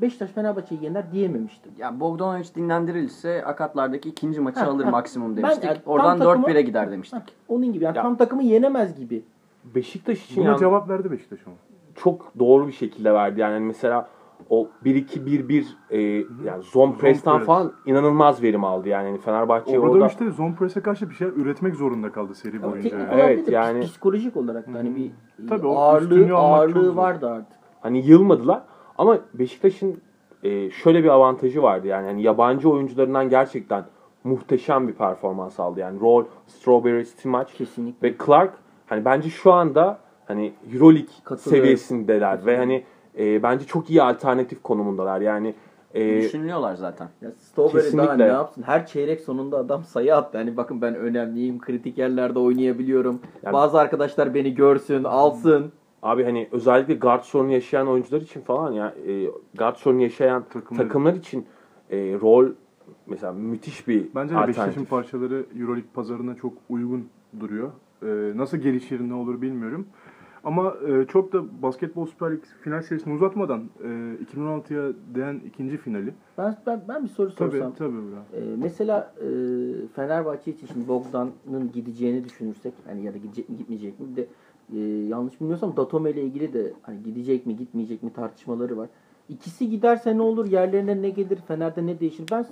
Beşiktaş 0.03 0.31
Fenerbahçe'yi 0.31 0.85
yener 0.85 1.13
diyememiştim. 1.13 1.73
Ya 1.79 2.01
Bogdanovic 2.01 2.55
dinlendirilse 2.55 3.45
akatlardaki 3.45 4.09
ikinci 4.09 4.41
maçı 4.41 4.61
Ha, 4.61 4.67
alır 4.67 4.85
ha. 4.85 4.91
maksimum 4.91 5.37
Ben, 5.37 5.43
demiştik. 5.43 5.65
yani, 5.65 5.75
tam 5.85 5.93
Oradan 5.95 6.19
takımı- 6.19 6.47
4-1'e 6.47 6.63
gider 6.63 6.91
demiştik. 6.91 7.19
Heh, 7.21 7.25
onun 7.49 7.73
gibi 7.73 7.85
yani 7.85 7.97
Ya- 7.97 8.03
tam 8.03 8.17
takımı 8.17 8.43
yenemez 8.43 8.99
gibi. 8.99 9.25
Beşiktaş 9.75 10.25
için 10.25 10.37
Buna 10.37 10.49
yani 10.51 10.59
cevap 10.59 10.89
verdi 10.89 11.11
Beşiktaş 11.11 11.39
ama. 11.47 11.57
çok 11.95 12.33
doğru 12.39 12.67
bir 12.67 12.73
şekilde 12.73 13.15
verdi. 13.15 13.41
Yani 13.41 13.61
mesela 13.61 14.09
o 14.51 14.69
1-2-1-1 14.85 15.65
e, 15.91 16.01
yani 16.45 16.63
zone 16.63 16.97
press'tan 16.97 17.37
press. 17.37 17.47
falan 17.47 17.73
inanılmaz 17.87 18.43
verim 18.43 18.65
aldı. 18.65 18.89
Yani 18.89 19.07
hani 19.07 19.19
Fenerbahçe 19.19 19.79
orada 19.79 19.91
Obradovic 19.91 20.27
de 20.27 20.31
zone 20.31 20.55
press'e 20.55 20.81
karşı 20.81 21.11
bir 21.11 21.15
şey 21.15 21.29
üretmek 21.29 21.75
zorunda 21.75 22.13
kaldı 22.13 22.35
seri 22.35 22.63
boyunca. 22.63 22.83
teknik 22.83 22.93
yani. 22.93 23.15
olarak 23.15 23.31
Evet, 23.31 23.49
yani- 23.49 23.81
psikolojik 23.81 24.37
olarak 24.37 24.75
da 24.75 24.79
hani 24.79 24.97
bir 24.97 25.11
Tabii 25.49 25.67
o 25.67 25.77
ağırlığı 25.77 26.35
ağırlığı 26.35 26.97
vardı 26.97 27.31
artık. 27.31 27.59
Hani 27.81 28.07
yılmadılar. 28.07 28.63
Ama 28.99 29.19
Beşiktaş'ın 29.35 29.97
e, 30.43 30.71
şöyle 30.71 31.05
bir 31.05 31.09
avantajı 31.09 31.63
vardı 31.63 31.87
yani. 31.87 32.07
Hani 32.07 32.23
yabancı 32.23 32.71
oyuncularından 32.71 33.29
gerçekten 33.29 33.85
muhteşem 34.25 34.89
bir 34.89 34.93
performans 34.93 35.61
aldı. 35.61 35.81
Yani 35.81 36.01
Roll, 36.01 36.25
Strawberry, 36.47 37.05
Stimac 37.05 37.53
Kesinlikle. 37.55 38.09
ve 38.09 38.15
Clark 38.27 38.55
hani 38.87 39.05
bence 39.05 39.31
şu 39.31 39.53
anda 39.53 39.99
hani 40.27 40.53
EuroLeague 40.75 41.37
seviyesindeler 41.37 42.47
ve 42.47 42.57
hani 42.57 42.85
e, 43.19 43.43
bence 43.43 43.65
çok 43.67 43.91
iyi 43.91 44.03
alternatif 44.03 44.63
konumundalar. 44.63 45.21
Yani 45.21 45.55
e, 45.95 46.19
Düşünüyorlar 46.23 46.75
zaten. 46.75 47.09
Ya 47.23 47.31
Strawberry 47.39 47.75
daha 47.75 47.83
Kesinlikle. 47.83 48.19
ne 48.19 48.33
yapsın? 48.33 48.63
Her 48.63 48.87
çeyrek 48.87 49.21
sonunda 49.21 49.59
adam 49.59 49.85
sayı 49.85 50.17
attı. 50.17 50.39
Hani 50.39 50.57
bakın 50.57 50.83
ben 50.83 50.95
önemliyim, 50.95 51.59
kritik 51.61 51.99
yerlerde 51.99 52.39
oynayabiliyorum. 52.39 53.21
Yani- 53.43 53.53
Bazı 53.55 53.79
arkadaşlar 53.81 54.35
beni 54.35 54.55
görsün, 54.55 55.05
alsın. 55.05 55.73
Abi 56.03 56.25
hani 56.25 56.49
özellikle 56.53 56.95
guard 56.95 57.23
sorunu 57.23 57.53
yaşayan 57.53 57.89
oyuncular 57.89 58.21
için 58.21 58.41
falan 58.41 58.73
ya 58.73 58.95
e, 59.09 59.27
guard 59.59 59.77
sorunu 59.77 60.03
yaşayan 60.03 60.45
Takımlar- 60.53 60.83
takımlar 60.83 61.15
için 61.15 61.47
e, 61.91 61.97
rol 61.97 62.47
mesela 63.07 63.33
müthiş 63.33 63.89
bir 63.89 64.07
Bence 64.15 64.35
Beşiktaş'ın 64.35 64.61
alternatif. 64.61 64.91
parçaları 64.91 65.47
Euroleague 65.61 65.91
pazarına 65.95 66.35
çok 66.35 66.53
uygun 66.69 67.09
duruyor. 67.41 67.71
Ee, 68.03 68.07
nasıl 68.37 68.57
gelişir 68.57 69.01
ne 69.09 69.15
olur 69.15 69.43
bilmiyorum. 69.43 69.87
Ama 70.47 70.75
e, 70.89 71.07
çok 71.07 71.33
da 71.33 71.63
Basketbol 71.63 72.07
Süper 72.07 72.33
Lig 72.33 72.43
final 72.63 72.83
serisini 72.83 73.15
uzatmadan 73.15 73.61
e, 73.83 73.87
2016'ya 74.37 74.93
değen 75.15 75.41
ikinci 75.47 75.77
finali. 75.77 76.15
Ben 76.39 76.57
ben, 76.67 76.81
ben 76.89 77.05
bir 77.05 77.09
soru 77.09 77.35
Tabii 77.35 77.51
sorsam. 77.51 77.75
tabii. 77.75 77.97
Burak. 77.97 78.23
Ee, 78.35 78.57
mesela 78.57 79.15
e, 79.21 79.27
Fenerbahçe 79.97 80.51
için 80.51 80.67
şimdi 80.67 80.89
Bogdan'ın 80.89 81.73
gideceğini 81.73 82.25
düşünürsek 82.25 82.73
hani 82.87 83.05
ya 83.05 83.15
da 83.15 83.19
gidecek 83.19 83.49
mi 83.49 83.57
gitmeyecek 83.57 84.01
mi 84.01 84.07
bir 84.11 84.17
de 84.17 84.27
e, 84.75 84.79
yanlış 85.09 85.41
bilmiyorsam 85.41 85.77
Datome 85.77 86.11
ile 86.11 86.23
ilgili 86.23 86.53
de 86.53 86.73
hani 86.83 87.03
gidecek 87.03 87.47
mi 87.47 87.57
gitmeyecek 87.57 88.03
mi 88.03 88.13
tartışmaları 88.13 88.77
var. 88.77 88.89
İkisi 89.29 89.71
giderse 89.71 90.17
ne 90.17 90.23
olur? 90.23 90.47
Yerlerine 90.47 91.03
ne 91.03 91.11
gelir? 91.11 91.39
Fener'de 91.49 91.87
ne 91.87 92.01
değişir? 92.01 92.25
Ben 92.33 92.47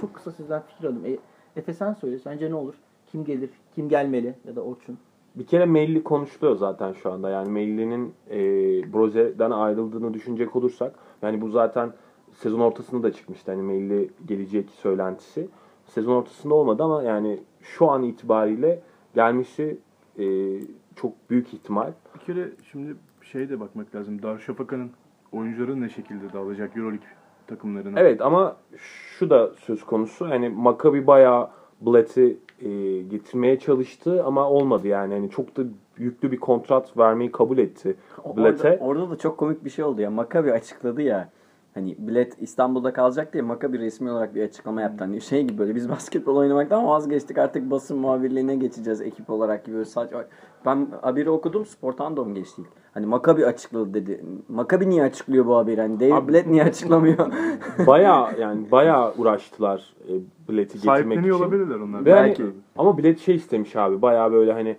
çok 0.00 0.14
kısa 0.14 0.30
sizden 0.32 0.62
fikir 0.62 0.84
alayım. 0.84 1.04
E, 1.06 1.18
Efe 1.60 1.74
sen 1.74 1.94
söyle. 1.94 2.18
Sence 2.18 2.50
ne 2.50 2.54
olur? 2.54 2.74
Kim 3.06 3.24
gelir? 3.24 3.50
Kim 3.74 3.88
gelmeli? 3.88 4.34
Ya 4.48 4.56
da 4.56 4.60
Orçun. 4.60 4.98
Bir 5.34 5.46
kere 5.46 5.66
Melli 5.66 6.02
konuşuluyor 6.04 6.56
zaten 6.56 6.92
şu 6.92 7.12
anda. 7.12 7.30
Yani 7.30 7.48
Melli'nin 7.50 8.14
e, 8.30 8.38
Broze'den 8.92 9.50
ayrıldığını 9.50 10.14
düşünecek 10.14 10.56
olursak 10.56 10.94
yani 11.22 11.40
bu 11.40 11.48
zaten 11.48 11.92
sezon 12.32 12.60
ortasında 12.60 13.02
da 13.02 13.12
çıkmıştı. 13.12 13.50
Hani 13.50 13.62
Melli 13.62 14.10
gelecek 14.26 14.70
söylentisi. 14.70 15.48
Sezon 15.84 16.16
ortasında 16.16 16.54
olmadı 16.54 16.82
ama 16.82 17.02
yani 17.02 17.40
şu 17.60 17.90
an 17.90 18.02
itibariyle 18.02 18.82
gelmesi 19.14 19.78
e, 20.18 20.24
çok 20.96 21.12
büyük 21.30 21.54
ihtimal. 21.54 21.92
Bir 22.14 22.20
kere 22.20 22.50
şimdi 22.72 22.96
şeye 23.22 23.48
de 23.48 23.60
bakmak 23.60 23.94
lazım. 23.94 24.22
Darüşşafaka'nın 24.22 24.90
oyuncuları 25.32 25.80
ne 25.80 25.88
şekilde 25.88 26.32
dağılacak 26.32 26.76
Euroleague 26.76 27.08
takımlarına? 27.46 28.00
Evet 28.00 28.20
ama 28.20 28.56
şu 28.76 29.30
da 29.30 29.50
söz 29.54 29.84
konusu. 29.84 30.28
Hani 30.28 30.48
Maccabi 30.48 31.06
bayağı 31.06 31.50
Blatt'i 31.80 32.36
e, 32.62 32.68
getirmeye 33.02 33.58
çalıştı 33.58 34.24
ama 34.24 34.50
olmadı 34.50 34.88
yani. 34.88 35.14
Hani 35.14 35.30
çok 35.30 35.56
da 35.56 35.62
yüklü 35.98 36.32
bir 36.32 36.40
kontrat 36.40 36.98
vermeyi 36.98 37.32
kabul 37.32 37.58
etti 37.58 37.96
Orada, 38.24 38.40
Blatt'e. 38.42 38.78
orada 38.80 39.10
da 39.10 39.16
çok 39.18 39.38
komik 39.38 39.64
bir 39.64 39.70
şey 39.70 39.84
oldu 39.84 40.00
ya. 40.00 40.10
Maccabi 40.10 40.52
açıkladı 40.52 41.02
ya. 41.02 41.28
Hani 41.74 41.96
bilet 41.98 42.42
İstanbul'da 42.42 42.92
kalacak 42.92 43.32
diye 43.32 43.42
Maccabi 43.42 43.78
resmi 43.78 44.10
olarak 44.10 44.34
bir 44.34 44.42
açıklama 44.42 44.80
yaptı. 44.80 45.04
Hani 45.04 45.20
şey 45.20 45.42
gibi 45.42 45.58
böyle 45.58 45.74
biz 45.74 45.88
basketbol 45.88 46.36
oynamaktan 46.36 46.86
vazgeçtik 46.86 47.38
artık 47.38 47.70
basın 47.70 47.98
muhabirliğine 47.98 48.56
geçeceğiz 48.56 49.00
ekip 49.00 49.30
olarak 49.30 49.64
gibi. 49.64 49.84
Saçma. 49.84 50.24
Ben 50.66 50.88
haberi 51.02 51.30
okudum 51.30 51.66
Sportando'm 51.66 52.34
geçti. 52.34 52.62
Hani 52.94 53.06
Maccabi 53.06 53.46
açıkladı 53.46 53.94
dedi. 53.94 54.24
Maccabi 54.48 54.90
niye 54.90 55.02
açıklıyor 55.02 55.46
bu 55.46 55.56
haberi? 55.56 55.80
Hani 55.80 56.14
Abi- 56.14 56.32
Blatt 56.32 56.46
niye 56.46 56.64
açıklamıyor? 56.64 57.32
bayağı 57.86 58.40
yani 58.40 58.70
bayağı 58.70 59.14
uğraştılar 59.18 59.94
e, 60.08 60.12
Blatt'i 60.52 60.80
getirmek 60.80 61.18
için. 61.18 61.30
olabilirler 61.30 61.74
onlar. 61.74 62.04
Ve 62.04 62.12
hani- 62.12 62.28
Belki. 62.28 62.44
ama 62.78 62.98
Blatt 62.98 63.18
şey 63.18 63.34
istemiş 63.34 63.76
abi 63.76 64.02
bayağı 64.02 64.32
böyle 64.32 64.52
hani 64.52 64.76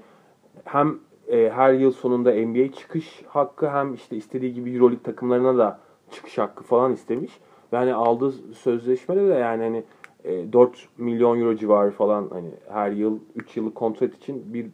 hem 0.65 0.95
e, 1.27 1.49
her 1.55 1.73
yıl 1.73 1.91
sonunda 1.91 2.31
NBA 2.31 2.71
çıkış 2.71 3.23
hakkı 3.27 3.69
hem 3.69 3.93
işte 3.93 4.15
istediği 4.17 4.53
gibi 4.53 4.71
Euroleague 4.75 5.03
takımlarına 5.03 5.57
da 5.57 5.79
çıkış 6.11 6.37
hakkı 6.37 6.63
falan 6.63 6.93
istemiş. 6.93 7.39
Ve 7.73 7.77
hani 7.77 7.93
aldığı 7.93 8.31
sözleşmede 8.53 9.27
de 9.29 9.33
yani 9.33 9.63
hani 9.63 9.83
e, 10.23 10.53
4 10.53 10.87
milyon 10.97 11.39
euro 11.39 11.55
civarı 11.55 11.91
falan 11.91 12.27
hani 12.31 12.49
her 12.69 12.91
yıl 12.91 13.19
3 13.35 13.57
yıllık 13.57 13.75
kontrat 13.75 14.13
için 14.15 14.45
1,5 14.53 14.69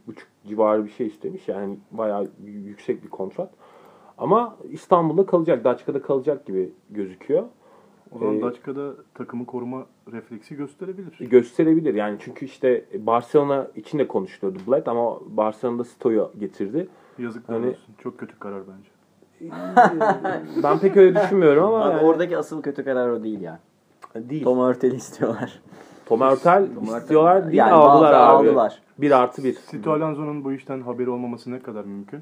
civarı 0.47 0.85
bir 0.85 0.89
şey 0.89 1.07
istemiş. 1.07 1.47
Yani 1.47 1.77
bayağı 1.91 2.27
yüksek 2.45 3.03
bir 3.03 3.09
kontrat. 3.09 3.49
Ama 4.17 4.57
İstanbul'da 4.71 5.25
kalacak, 5.25 5.63
Daçka'da 5.63 6.01
kalacak 6.01 6.45
gibi 6.45 6.69
gözüküyor. 6.89 7.43
O 8.11 8.19
zaman 8.19 8.35
Ee, 8.37 8.41
Daçka'da 8.41 8.93
takımı 9.13 9.45
koruma 9.45 9.85
refleksi 10.11 10.55
gösterebilir. 10.55 11.17
gösterebilir. 11.29 11.93
Yani 11.93 12.17
çünkü 12.19 12.45
işte 12.45 12.85
Barcelona 12.99 13.67
için 13.75 13.99
de 13.99 14.07
konuşuluyordu 14.07 14.59
Blatt 14.67 14.87
ama 14.87 15.19
Barcelona'da 15.27 15.83
Stoy'u 15.83 16.31
getirdi. 16.39 16.87
Yazıklar 17.17 17.57
Hani- 17.59 17.69
olsun. 17.69 17.93
Çok 17.97 18.17
kötü 18.19 18.39
karar 18.39 18.63
bence. 18.67 18.89
ben 20.63 20.79
pek 20.79 20.97
öyle 20.97 21.15
düşünmüyorum 21.21 21.63
ama 21.63 21.85
Abi 21.85 21.93
yani 21.97 22.05
oradaki 22.07 22.37
asıl 22.37 22.61
kötü 22.61 22.83
karar 22.83 23.09
o 23.09 23.23
değil 23.23 23.41
ya. 23.41 23.59
değil. 24.15 24.43
Tom 24.43 24.59
Hurtel'i 24.59 24.95
istiyorlar. 24.95 25.61
Hurtel- 26.09 26.97
istiyorlar 27.01 27.43
değil 27.45 27.57
Yani 27.57 27.71
aldılar 27.71 28.13
abi. 28.13 28.17
aldılar. 28.49 28.81
Bir 28.97 29.11
artı 29.11 29.43
bir. 29.43 29.53
Sito 29.53 29.91
Alonso'nun 29.91 30.43
bu 30.45 30.51
işten 30.53 30.81
haberi 30.81 31.09
olmaması 31.09 31.51
ne 31.51 31.59
kadar 31.59 31.85
mümkün? 31.85 32.19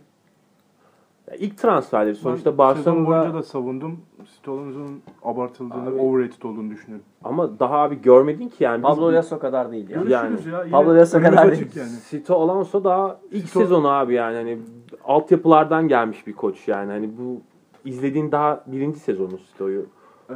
Ya 1.31 1.35
İlk 1.35 1.57
transferleri 1.57 2.15
Ben 2.15 2.19
sonuçta 2.21 2.51
sezon 2.51 2.57
boyunca 2.57 2.77
Barcelona'da 3.07 3.33
da 3.33 3.43
savundum. 3.43 3.99
Sito 4.35 4.51
Alonso'nun 4.51 5.01
abartıldığını, 5.23 5.89
Abi- 5.89 5.99
overrated 5.99 6.41
olduğunu 6.43 6.71
düşünüyorum. 6.71 7.05
ama 7.23 7.59
daha 7.59 7.77
abi 7.77 8.01
görmedin 8.01 8.47
ki 8.49 8.63
yani. 8.63 8.81
Pablo 8.81 9.13
Lasso 9.13 9.39
kadar 9.39 9.71
değil 9.71 9.89
ya. 9.89 10.01
Yani- 10.09 10.29
Görüşürüz 10.29 10.53
ya. 10.53 10.65
Pablo 10.71 10.95
Lasso 10.95 11.21
kadar 11.21 11.51
değil. 11.51 11.67
yani. 11.75 11.89
Sito 11.89 12.35
Alonso 12.35 12.83
daha 12.83 13.17
ilk 13.31 13.45
Sito- 13.45 13.59
sezonu 13.59 13.89
abi 13.89 14.13
yani 14.13 14.35
hani 14.35 14.57
altyapılardan 15.03 15.87
gelmiş 15.87 16.27
bir 16.27 16.33
koç 16.33 16.67
yani 16.67 16.91
hani 16.91 17.09
bu 17.17 17.41
izlediğin 17.85 18.31
daha 18.31 18.63
birinci 18.67 18.99
sezonu 18.99 19.37
Sito'yu 19.37 19.85
Ee, 20.29 20.33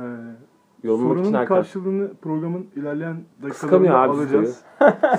yorumlamak 0.84 1.18
için 1.18 1.24
sorunun 1.24 1.42
erken. 1.42 1.56
karşılığını 1.56 2.12
programın 2.22 2.68
ilerleyen 2.76 3.16
dakikalarında 3.44 4.00
alacağız. 4.00 4.62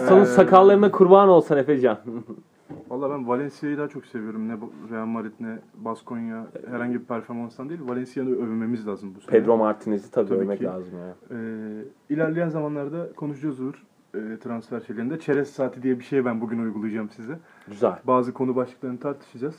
Sonun 0.08 0.22
Ee, 0.22 0.26
sakallarına 0.26 0.90
kurban 0.90 1.28
olsan 1.28 1.58
Efecan. 1.58 1.98
Valla 2.90 3.10
ben 3.10 3.28
Valencia'yı 3.28 3.78
daha 3.78 3.88
çok 3.88 4.06
seviyorum. 4.06 4.48
Ne 4.48 4.52
Real 4.90 5.06
Madrid 5.06 5.32
ne 5.40 5.58
Baskonya 5.74 6.46
herhangi 6.70 6.94
bir 6.94 7.04
performanstan 7.04 7.68
değil. 7.68 7.80
Valencia'yı 7.88 8.28
övmemiz 8.30 8.86
lazım 8.86 9.12
bu 9.16 9.20
sene. 9.20 9.30
Pedro 9.30 9.56
Martinez'i 9.56 10.10
tabii, 10.10 10.28
Tabii 10.28 10.38
övmek 10.38 10.58
ki. 10.58 10.64
lazım 10.64 10.92
ya. 10.98 11.14
Ee, 11.38 11.84
ilerleyen 12.14 12.48
zamanlarda 12.48 13.12
konuşacağız 13.12 13.60
Uğur. 13.60 13.74
Ee, 14.14 14.18
transfer 14.42 14.80
şeylerinde. 14.80 15.18
Çerez 15.18 15.50
saati 15.50 15.82
diye 15.82 15.98
bir 15.98 16.04
şey 16.04 16.24
ben 16.24 16.40
bugün 16.40 16.58
uygulayacağım 16.58 17.10
size. 17.10 17.38
Güzel. 17.68 17.92
Bazı 18.06 18.32
konu 18.32 18.56
başlıklarını 18.56 18.98
tartışacağız. 18.98 19.56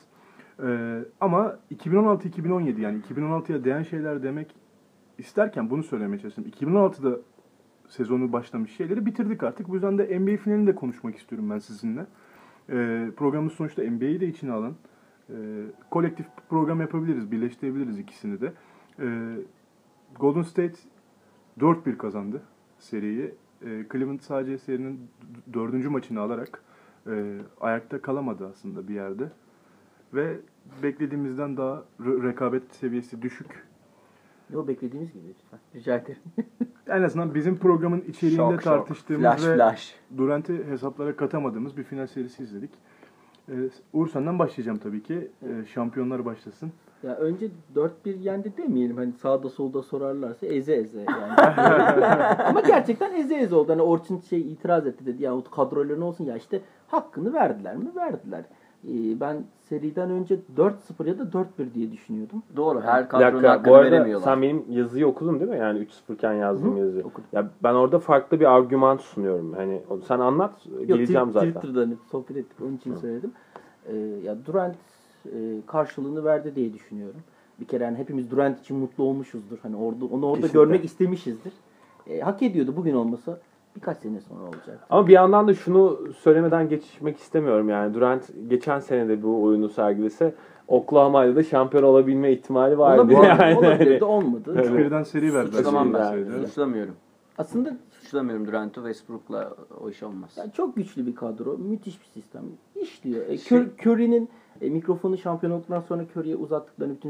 Ee, 0.63 0.99
ama 1.21 1.55
2016-2017 1.75 2.81
yani 2.81 2.99
2016'ya 3.15 3.63
değen 3.63 3.83
şeyler 3.83 4.23
demek 4.23 4.55
isterken 5.21 5.69
bunu 5.69 5.83
söylemeye 5.83 6.19
çalıştım. 6.19 6.45
2016'da 6.59 7.19
sezonu 7.87 8.33
başlamış 8.33 8.75
şeyleri 8.75 9.05
bitirdik 9.05 9.43
artık. 9.43 9.69
Bu 9.69 9.73
yüzden 9.73 9.97
de 9.97 10.19
NBA 10.19 10.37
finalini 10.37 10.67
de 10.67 10.75
konuşmak 10.75 11.15
istiyorum 11.17 11.49
ben 11.49 11.59
sizinle. 11.59 12.05
Ee, 12.69 13.09
programımız 13.17 13.53
sonuçta 13.53 13.83
NBA'yi 13.83 14.21
de 14.21 14.27
içine 14.27 14.51
alan 14.51 14.75
e, 15.29 15.35
kolektif 15.91 16.25
program 16.49 16.81
yapabiliriz, 16.81 17.31
birleştirebiliriz 17.31 17.99
ikisini 17.99 18.41
de. 18.41 18.53
Ee, 18.99 19.35
Golden 20.19 20.41
State 20.41 20.75
4-1 21.59 21.97
kazandı 21.97 22.41
seriyi. 22.79 23.35
Ee, 23.65 23.85
Cleveland 23.91 24.19
sadece 24.19 24.57
serinin 24.57 24.99
dördüncü 25.53 25.89
maçını 25.89 26.21
alarak 26.21 26.63
e, 27.07 27.37
ayakta 27.61 28.01
kalamadı 28.01 28.47
aslında 28.47 28.87
bir 28.87 28.93
yerde. 28.93 29.31
Ve 30.13 30.37
beklediğimizden 30.83 31.57
daha 31.57 31.83
re- 31.99 32.23
rekabet 32.23 32.75
seviyesi 32.75 33.21
düşük. 33.21 33.70
Yo 34.53 34.67
beklediğimiz 34.67 35.13
gibi 35.13 35.23
lütfen. 35.27 35.59
Rica 35.75 35.95
ederim. 35.95 36.21
En 36.87 37.03
azından 37.03 37.35
bizim 37.35 37.57
programın 37.57 38.01
içeriğinde 38.01 38.41
Şok, 38.43 38.51
şok. 38.53 38.63
tartıştığımız 38.63 39.21
Flash 39.21 39.47
ve 39.47 39.55
flash. 39.55 39.95
Durant'i 40.17 40.63
hesaplara 40.65 41.15
katamadığımız 41.15 41.77
bir 41.77 41.83
final 41.83 42.07
serisi 42.07 42.43
izledik. 42.43 42.71
Ee, 43.49 43.53
Uğur 43.93 44.07
senden 44.07 44.39
başlayacağım 44.39 44.77
tabii 44.77 45.03
ki. 45.03 45.31
Ee, 45.43 45.65
şampiyonlar 45.65 46.25
başlasın. 46.25 46.71
Ya 47.03 47.15
önce 47.15 47.49
4-1 47.75 47.89
yendi 48.19 48.57
demeyelim. 48.57 48.97
Hani 48.97 49.13
sağda 49.13 49.49
solda 49.49 49.83
sorarlarsa 49.83 50.45
eze 50.47 50.73
eze 50.73 50.99
yani. 50.99 51.33
Ama 52.43 52.61
gerçekten 52.61 53.13
eze 53.13 53.35
eze 53.35 53.55
oldu. 53.55 53.71
Hani 53.71 53.81
Orçun 53.81 54.19
şey 54.19 54.41
itiraz 54.41 54.87
etti 54.87 55.05
dedi. 55.05 55.23
Ya 55.23 55.33
kadroları 55.55 55.99
ne 55.99 56.03
olsun 56.03 56.25
ya 56.25 56.37
işte 56.37 56.61
hakkını 56.87 57.33
verdiler 57.33 57.77
mi? 57.77 57.95
Verdiler. 57.95 58.45
Ee, 58.87 59.19
ben 59.19 59.43
seriden 59.69 60.09
önce 60.09 60.39
4-0 60.57 61.07
ya 61.07 61.19
da 61.19 61.23
4-1 61.23 61.73
diye 61.73 61.91
düşünüyordum. 61.91 62.43
Doğru. 62.55 62.81
Her 62.81 63.09
kadronun 63.09 63.43
hakkını 63.43 63.71
bu 63.73 63.75
arada 63.75 63.91
veremiyorlar. 63.91 64.25
sen 64.25 64.41
benim 64.41 64.65
yazıyı 64.69 65.07
okudun 65.07 65.39
değil 65.39 65.51
mi? 65.51 65.57
Yani 65.57 65.79
3-0 65.79 66.13
iken 66.13 66.33
yazdığım 66.33 66.75
Hı, 66.75 66.79
yazı. 66.79 66.99
okudum. 66.99 67.23
Ya 67.33 67.49
ben 67.63 67.73
orada 67.73 67.99
farklı 67.99 68.39
bir 68.39 68.45
argüman 68.45 68.97
sunuyorum. 68.97 69.53
Hani 69.53 69.81
sen 70.07 70.19
anlat 70.19 70.53
Yok, 70.65 70.87
geleceğim 70.87 71.27
Twi- 71.27 71.31
zaten. 71.31 71.51
Twitter'da 71.51 71.79
hani 71.79 71.93
sohbet 72.11 72.37
ettik 72.37 72.61
onun 72.61 72.75
için 72.77 72.95
söyledim. 72.95 73.31
Ee, 73.87 73.95
ya 73.97 74.45
Durant 74.45 74.75
e, 75.25 75.29
karşılığını 75.67 76.23
verdi 76.25 76.55
diye 76.55 76.73
düşünüyorum. 76.73 77.21
Bir 77.59 77.65
kere 77.65 77.85
hani 77.85 77.97
hepimiz 77.97 78.31
Durant 78.31 78.59
için 78.59 78.77
mutlu 78.77 79.03
olmuşuzdur. 79.03 79.57
Hani 79.61 79.75
orada 79.75 80.05
onu 80.05 80.25
orada 80.25 80.41
Kesinlikle. 80.41 80.59
görmek 80.59 80.85
istemişizdir. 80.85 81.53
E, 82.07 82.19
hak 82.19 82.41
ediyordu 82.41 82.73
bugün 82.77 82.95
olmasa 82.95 83.39
birkaç 83.75 83.97
sene 83.97 84.21
sonra 84.21 84.43
olacak. 84.43 84.79
Ama 84.89 85.07
bir 85.07 85.13
yandan 85.13 85.47
da 85.47 85.53
şunu 85.53 85.99
söylemeden 86.19 86.69
geçmek 86.69 87.17
istemiyorum 87.17 87.69
yani. 87.69 87.93
Durant 87.93 88.29
geçen 88.49 88.79
sene 88.79 89.07
de 89.09 89.23
bu 89.23 89.43
oyunu 89.43 89.69
sergilese 89.69 90.33
Oklahoma'yla 90.67 91.35
da 91.35 91.43
şampiyon 91.43 91.83
olabilme 91.83 92.31
ihtimali 92.31 92.77
vardı. 92.77 93.01
Olabilir, 93.01 93.23
Yani. 93.23 93.57
olabilir 93.57 93.99
de 93.99 94.05
olmadı. 94.05 94.53
Evet. 94.55 94.77
Birden 94.77 95.03
seri 95.03 95.33
verdiler. 95.33 95.57
Suçlamam 95.57 95.93
ben. 95.93 96.23
Suçlamıyorum. 96.45 96.93
Aslında 97.37 97.77
Suçlamıyorum 97.91 98.47
Durant'ı 98.47 98.75
Westbrook'la 98.75 99.53
o 99.83 99.89
iş 99.89 100.03
olmaz. 100.03 100.29
yani 100.37 100.51
çok 100.51 100.75
güçlü 100.75 101.07
bir 101.07 101.15
kadro. 101.15 101.57
Müthiş 101.57 102.01
bir 102.01 102.21
sistem. 102.21 102.41
İşliyor. 102.81 103.25
E, 103.29 103.37
Şey- 103.37 103.57
Cur- 103.57 103.69
Curry'nin 103.81 104.29
e, 104.61 104.69
mikrofonu 104.69 105.17
şampiyon 105.17 105.53
olduktan 105.53 105.79
sonra 105.79 106.03
Curry'e 106.15 106.35
uzattıklarını 106.35 106.95
bütün 106.95 107.09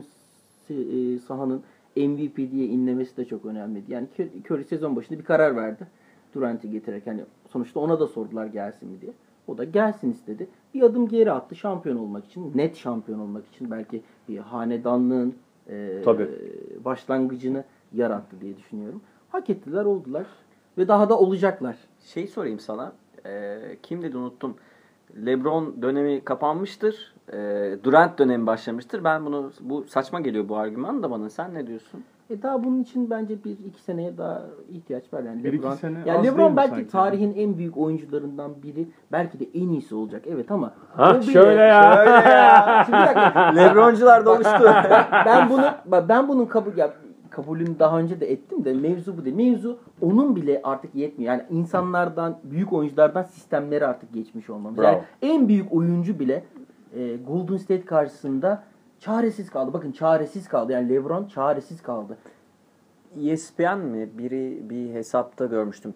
e, 0.69 1.19
sahanın 1.19 1.61
MVP 1.95 2.37
diye 2.51 2.65
inlemesi 2.65 3.17
de 3.17 3.25
çok 3.25 3.45
önemliydi. 3.45 3.91
Yani 3.93 4.07
Cur- 4.17 4.45
Curry 4.53 4.63
sezon 4.63 4.95
başında 4.95 5.19
bir 5.19 5.23
karar 5.23 5.55
verdi. 5.55 5.87
Durant'i 6.33 6.69
getirerek 6.69 7.07
yani 7.07 7.21
sonuçta 7.49 7.79
ona 7.79 7.99
da 7.99 8.07
sordular 8.07 8.45
gelsin 8.45 8.89
mi 8.89 9.01
diye. 9.01 9.11
O 9.47 9.57
da 9.57 9.63
gelsin 9.63 10.11
istedi. 10.11 10.47
Bir 10.73 10.81
adım 10.81 11.07
geri 11.07 11.31
attı 11.31 11.55
şampiyon 11.55 11.97
olmak 11.97 12.25
için. 12.25 12.51
Net 12.55 12.75
şampiyon 12.75 13.19
olmak 13.19 13.47
için 13.47 13.71
belki 13.71 14.01
bir 14.29 14.37
hanedanlığın 14.37 15.35
e, 15.69 16.01
Tabii. 16.05 16.29
başlangıcını 16.85 17.63
yarattı 17.93 18.41
diye 18.41 18.57
düşünüyorum. 18.57 19.01
Hak 19.29 19.49
ettiler 19.49 19.85
oldular. 19.85 20.25
Ve 20.77 20.87
daha 20.87 21.09
da 21.09 21.19
olacaklar. 21.19 21.77
Şey 21.99 22.27
sorayım 22.27 22.59
sana. 22.59 22.93
Ee, 23.25 23.77
kim 23.83 24.01
dedi 24.01 24.17
unuttum. 24.17 24.55
LeBron 25.25 25.81
dönemi 25.81 26.21
kapanmıştır. 26.23 27.13
Ee, 27.33 27.77
Durant 27.83 28.19
dönemi 28.19 28.47
başlamıştır. 28.47 29.03
Ben 29.03 29.25
bunu 29.25 29.51
bu 29.61 29.83
saçma 29.83 30.19
geliyor 30.19 30.49
bu 30.49 30.57
argüman 30.57 31.03
da 31.03 31.11
bana. 31.11 31.29
Sen 31.29 31.53
ne 31.53 31.67
diyorsun? 31.67 32.03
E 32.29 32.41
daha 32.41 32.63
bunun 32.63 32.81
için 32.81 33.09
bence 33.09 33.43
bir 33.43 33.51
iki 33.51 33.81
seneye 33.81 34.17
daha 34.17 34.41
ihtiyaç 34.69 35.13
var 35.13 35.23
yani. 35.23 35.43
Bir 35.43 35.53
iki 35.53 35.63
LeBron, 35.63 35.75
sene 35.75 35.99
az 35.99 36.05
yani 36.07 36.27
LeBron 36.27 36.57
belki 36.57 36.69
sanki? 36.69 36.87
tarihin 36.87 37.33
en 37.35 37.57
büyük 37.57 37.77
oyuncularından 37.77 38.51
biri. 38.63 38.87
Belki 39.11 39.39
de 39.39 39.45
en 39.53 39.69
iyisi 39.69 39.95
olacak. 39.95 40.21
Evet 40.27 40.51
ama 40.51 40.73
Ha, 40.97 41.21
bile- 41.21 41.31
şöyle 41.31 41.61
ya. 41.61 41.93
Şöyle 41.95 42.29
ya. 42.29 42.83
Şimdi 42.85 42.97
bir 42.99 43.05
dakika. 43.05 43.39
LeBroncular 43.55 44.25
da 44.25 44.31
oluştu. 44.31 44.65
ben 45.25 45.49
bunu 45.49 45.65
ben 46.09 46.27
bunun 46.27 46.45
kabul 46.45 46.77
ya 46.77 46.93
kabulünü 47.31 47.79
daha 47.79 47.99
önce 47.99 48.19
de 48.19 48.31
ettim 48.31 48.65
de 48.65 48.73
mevzu 48.73 49.17
bu 49.17 49.25
değil. 49.25 49.35
Mevzu 49.35 49.79
onun 50.01 50.35
bile 50.35 50.61
artık 50.63 50.95
yetmiyor. 50.95 51.33
Yani 51.33 51.43
insanlardan, 51.49 52.39
büyük 52.43 52.73
oyunculardan 52.73 53.23
sistemlere 53.23 53.85
artık 53.85 54.13
geçmiş 54.13 54.49
olmamız. 54.49 54.77
Bravo. 54.77 54.87
Yani 54.87 55.03
en 55.21 55.47
büyük 55.47 55.73
oyuncu 55.73 56.19
bile 56.19 56.43
e, 56.95 57.17
Golden 57.27 57.57
State 57.57 57.85
karşısında 57.85 58.63
çaresiz 58.99 59.49
kaldı. 59.49 59.73
Bakın 59.73 59.91
çaresiz 59.91 60.47
kaldı. 60.47 60.71
Yani 60.71 60.89
LeBron 60.89 61.25
çaresiz 61.25 61.81
kaldı. 61.81 62.17
ESPN 63.21 63.77
mi? 63.77 64.09
Biri 64.17 64.69
bir 64.69 64.93
hesapta 64.93 65.45
görmüştüm. 65.45 65.93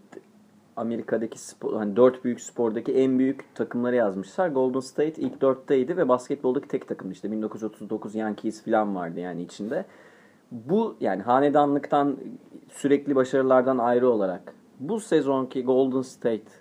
Amerika'daki 0.75 1.39
spor, 1.39 1.73
hani 1.73 1.95
dört 1.95 2.23
büyük 2.23 2.41
spordaki 2.41 2.93
en 2.93 3.19
büyük 3.19 3.55
takımları 3.55 3.95
yazmışlar. 3.95 4.47
Golden 4.47 4.79
State 4.79 5.21
ilk 5.21 5.41
dörtteydi 5.41 5.97
ve 5.97 6.09
basketboldaki 6.09 6.67
tek 6.67 6.87
takım 6.87 7.11
işte 7.11 7.31
1939 7.31 8.15
Yankees 8.15 8.65
falan 8.65 8.95
vardı 8.95 9.19
yani 9.19 9.41
içinde. 9.41 9.85
Bu 10.67 10.95
yani 10.99 11.21
hanedanlıktan 11.21 12.17
sürekli 12.69 13.15
başarılardan 13.15 13.77
ayrı 13.77 14.09
olarak 14.09 14.53
bu 14.79 14.99
sezonki 14.99 15.63
Golden 15.63 16.01
State 16.01 16.51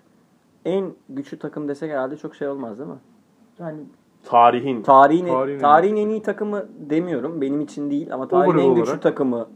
en 0.65 0.93
güçlü 1.09 1.39
takım 1.39 1.67
desek 1.67 1.91
herhalde 1.91 2.17
çok 2.17 2.35
şey 2.35 2.47
olmaz 2.47 2.79
değil 2.79 2.89
mi? 2.89 2.95
Yani 3.59 3.79
Tarihin. 4.25 4.81
Tarihin, 4.81 5.25
Tarihin 5.25 5.59
tarihin, 5.59 5.95
en 5.95 6.09
iyi 6.09 6.21
takımı 6.21 6.65
demiyorum. 6.89 7.41
Benim 7.41 7.61
için 7.61 7.91
değil 7.91 8.13
ama 8.13 8.27
tarihin 8.27 8.51
Overall 8.51 8.69
en 8.69 8.75
güçlü 8.75 8.89
olarak. 8.89 9.01
takımı 9.01 9.47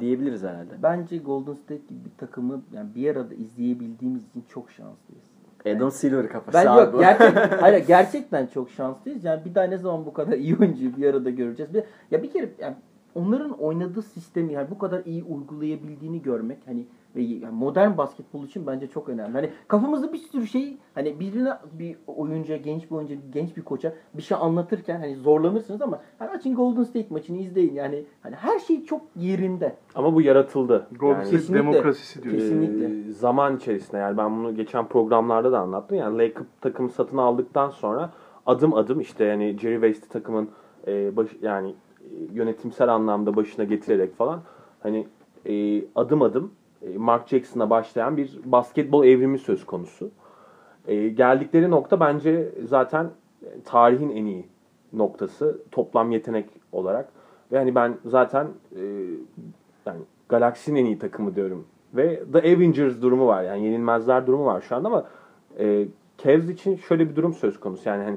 diyebiliriz 0.00 0.42
herhalde. 0.42 0.82
bence 0.82 1.18
Golden 1.18 1.54
State 1.54 1.80
gibi 1.88 2.04
bir 2.04 2.18
takımı 2.18 2.62
yani 2.72 2.88
bir 2.94 3.10
arada 3.16 3.34
izleyebildiğimiz 3.34 4.22
için 4.28 4.44
çok 4.48 4.70
şanslıyız. 4.70 5.24
Adam 5.76 5.90
Silver 5.90 6.28
kafası 6.28 6.58
Ben 6.58 6.66
abi 6.66 6.80
yok 6.80 7.00
gerçek, 7.00 7.62
hayır 7.62 7.86
gerçekten 7.86 8.46
çok 8.46 8.70
şanslıyız. 8.70 9.24
Yani 9.24 9.44
bir 9.44 9.54
daha 9.54 9.64
ne 9.64 9.78
zaman 9.78 10.06
bu 10.06 10.12
kadar 10.12 10.32
iyi 10.32 10.56
oyuncuyu 10.56 10.96
bir 10.96 11.10
arada 11.10 11.30
göreceğiz. 11.30 11.74
Bir, 11.74 11.82
ya 12.10 12.22
bir 12.22 12.30
kere 12.30 12.48
yani 12.58 12.74
onların 13.16 13.50
oynadığı 13.50 14.02
sistemi 14.02 14.52
yani 14.52 14.70
bu 14.70 14.78
kadar 14.78 15.04
iyi 15.04 15.24
uygulayabildiğini 15.24 16.22
görmek 16.22 16.58
hani 16.66 16.86
ve 17.16 17.22
yani 17.22 17.54
modern 17.54 17.96
basketbol 17.98 18.44
için 18.44 18.66
bence 18.66 18.86
çok 18.86 19.08
önemli. 19.08 19.32
Hani 19.32 19.50
kafamızda 19.68 20.12
bir 20.12 20.18
sürü 20.18 20.46
şey 20.46 20.76
hani 20.94 21.20
birine 21.20 21.52
bir 21.72 21.96
oyuncuya, 22.06 22.58
genç 22.58 22.90
bir 22.90 22.96
oyuncu, 22.96 23.14
genç 23.32 23.56
bir 23.56 23.62
koça 23.62 23.92
bir 24.14 24.22
şey 24.22 24.38
anlatırken 24.40 25.00
hani 25.00 25.16
zorlanırsınız 25.16 25.82
ama 25.82 26.00
hani 26.18 26.30
açın 26.30 26.54
Golden 26.54 26.82
State 26.82 27.06
maçını 27.10 27.38
izleyin. 27.38 27.74
Yani 27.74 28.04
hani 28.22 28.34
her 28.34 28.58
şey 28.58 28.84
çok 28.84 29.02
yerinde. 29.16 29.76
Ama 29.94 30.14
bu 30.14 30.22
yaratıldı. 30.22 30.86
Golden 30.98 31.14
Yani- 31.14 31.26
State 31.26 31.36
Kesinlikle. 31.36 31.66
demokrasisi 31.66 32.22
diyor. 32.22 32.34
Kesinlikle. 32.34 33.08
e, 33.08 33.12
zaman 33.12 33.56
içerisinde 33.56 33.96
yani 33.96 34.16
ben 34.16 34.36
bunu 34.36 34.54
geçen 34.54 34.86
programlarda 34.88 35.52
da 35.52 35.58
anlattım. 35.60 35.96
Yani 35.96 36.18
Lakers 36.18 36.46
takımı 36.60 36.88
satın 36.88 37.16
aldıktan 37.16 37.70
sonra 37.70 38.10
adım 38.46 38.74
adım 38.74 39.00
işte 39.00 39.24
yani 39.24 39.58
Jerry 39.58 39.74
West'i 39.74 40.08
takımın 40.08 40.48
e, 40.86 41.16
baş, 41.16 41.28
yani 41.42 41.74
yönetimsel 42.32 42.94
anlamda 42.94 43.36
başına 43.36 43.64
getirerek 43.64 44.16
falan 44.16 44.40
hani 44.80 45.06
e, 45.46 45.84
adım 45.94 46.22
adım 46.22 46.52
e, 46.82 46.98
Mark 46.98 47.28
Jackson'a 47.28 47.70
başlayan 47.70 48.16
bir 48.16 48.38
basketbol 48.44 49.04
evrimi 49.04 49.38
söz 49.38 49.66
konusu. 49.66 50.10
E, 50.86 51.08
geldikleri 51.08 51.70
nokta 51.70 52.00
bence 52.00 52.52
zaten 52.64 53.10
tarihin 53.64 54.10
en 54.10 54.24
iyi 54.24 54.46
noktası 54.92 55.62
toplam 55.70 56.10
yetenek 56.10 56.46
olarak. 56.72 57.08
Ve 57.52 57.58
hani 57.58 57.74
ben 57.74 57.98
zaten 58.04 58.48
e, 58.76 58.82
yani 59.86 60.00
Galaxy'nin 60.28 60.80
en 60.80 60.84
iyi 60.84 60.98
takımı 60.98 61.36
diyorum. 61.36 61.66
Ve 61.94 62.22
The 62.32 62.38
Avengers 62.38 63.02
durumu 63.02 63.26
var. 63.26 63.42
Yani 63.42 63.64
yenilmezler 63.64 64.26
durumu 64.26 64.44
var 64.44 64.60
şu 64.60 64.76
anda 64.76 64.88
ama 64.88 65.04
e, 65.58 65.86
Cavs 66.18 66.48
için 66.48 66.76
şöyle 66.76 67.10
bir 67.10 67.16
durum 67.16 67.34
söz 67.34 67.60
konusu. 67.60 67.88
Yani 67.88 68.04
hani 68.04 68.16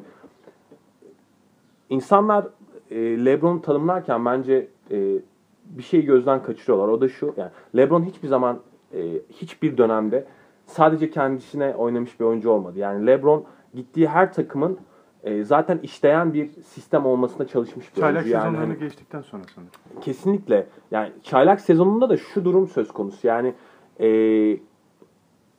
insanlar 1.89 2.47
e, 2.91 3.25
LeBron'u 3.25 3.61
tanımlarken 3.61 4.25
bence 4.25 4.67
e, 4.91 5.19
bir 5.65 5.83
şeyi 5.83 6.05
gözden 6.05 6.43
kaçırıyorlar. 6.43 6.87
O 6.87 7.01
da 7.01 7.09
şu. 7.09 7.33
Yani 7.37 7.51
LeBron 7.77 8.03
hiçbir 8.03 8.27
zaman 8.27 8.59
e, 8.93 8.99
hiçbir 9.29 9.77
dönemde 9.77 10.25
sadece 10.65 11.09
kendisine 11.09 11.75
oynamış 11.75 12.19
bir 12.19 12.25
oyuncu 12.25 12.49
olmadı. 12.49 12.79
Yani 12.79 13.07
LeBron 13.07 13.45
gittiği 13.73 14.07
her 14.07 14.33
takımın 14.33 14.79
e, 15.23 15.43
zaten 15.43 15.79
işleyen 15.83 16.33
bir 16.33 16.49
sistem 16.49 17.05
olmasına 17.05 17.47
çalışmış 17.47 17.95
bir 17.95 18.01
Çaylak 18.01 18.15
oyuncu. 18.15 18.33
Yani 18.33 18.43
sezonlarını 18.43 18.73
hani- 18.73 18.79
geçtikten 18.79 19.21
sonra 19.21 19.43
sanırım. 19.55 19.71
Kesinlikle. 20.01 20.67
Yani 20.91 21.11
çaylak 21.23 21.61
sezonunda 21.61 22.09
da 22.09 22.17
şu 22.17 22.45
durum 22.45 22.67
söz 22.67 22.91
konusu. 22.91 23.27
Yani, 23.27 23.53
e, 23.99 24.07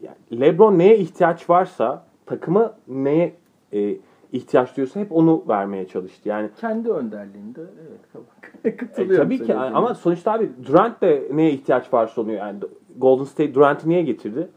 yani 0.00 0.40
LeBron 0.40 0.78
neye 0.78 0.98
ihtiyaç 0.98 1.50
varsa 1.50 2.06
takımı 2.26 2.74
neye 2.88 3.34
e, 3.72 3.96
ihtiyaç 4.32 4.76
duyuyorsa 4.76 5.00
hep 5.00 5.12
onu 5.12 5.44
vermeye 5.48 5.86
çalıştı. 5.88 6.28
Yani 6.28 6.50
Kendi 6.60 6.90
önderliğinde 6.90 7.60
evet 7.60 8.24
e, 8.64 8.76
katılıyorum. 8.76 9.24
tabii 9.24 9.38
ki 9.38 9.44
söylediğine. 9.44 9.76
ama 9.76 9.94
sonuçta 9.94 10.32
abi 10.32 10.50
Durant 10.66 11.00
de 11.02 11.28
neye 11.32 11.50
ihtiyaç 11.50 11.92
varsa 11.94 12.20
oluyor. 12.20 12.38
Yani 12.38 12.58
Golden 12.98 13.24
State 13.24 13.54
Durant'ı 13.54 13.88
niye 13.88 14.02
getirdi? 14.02 14.48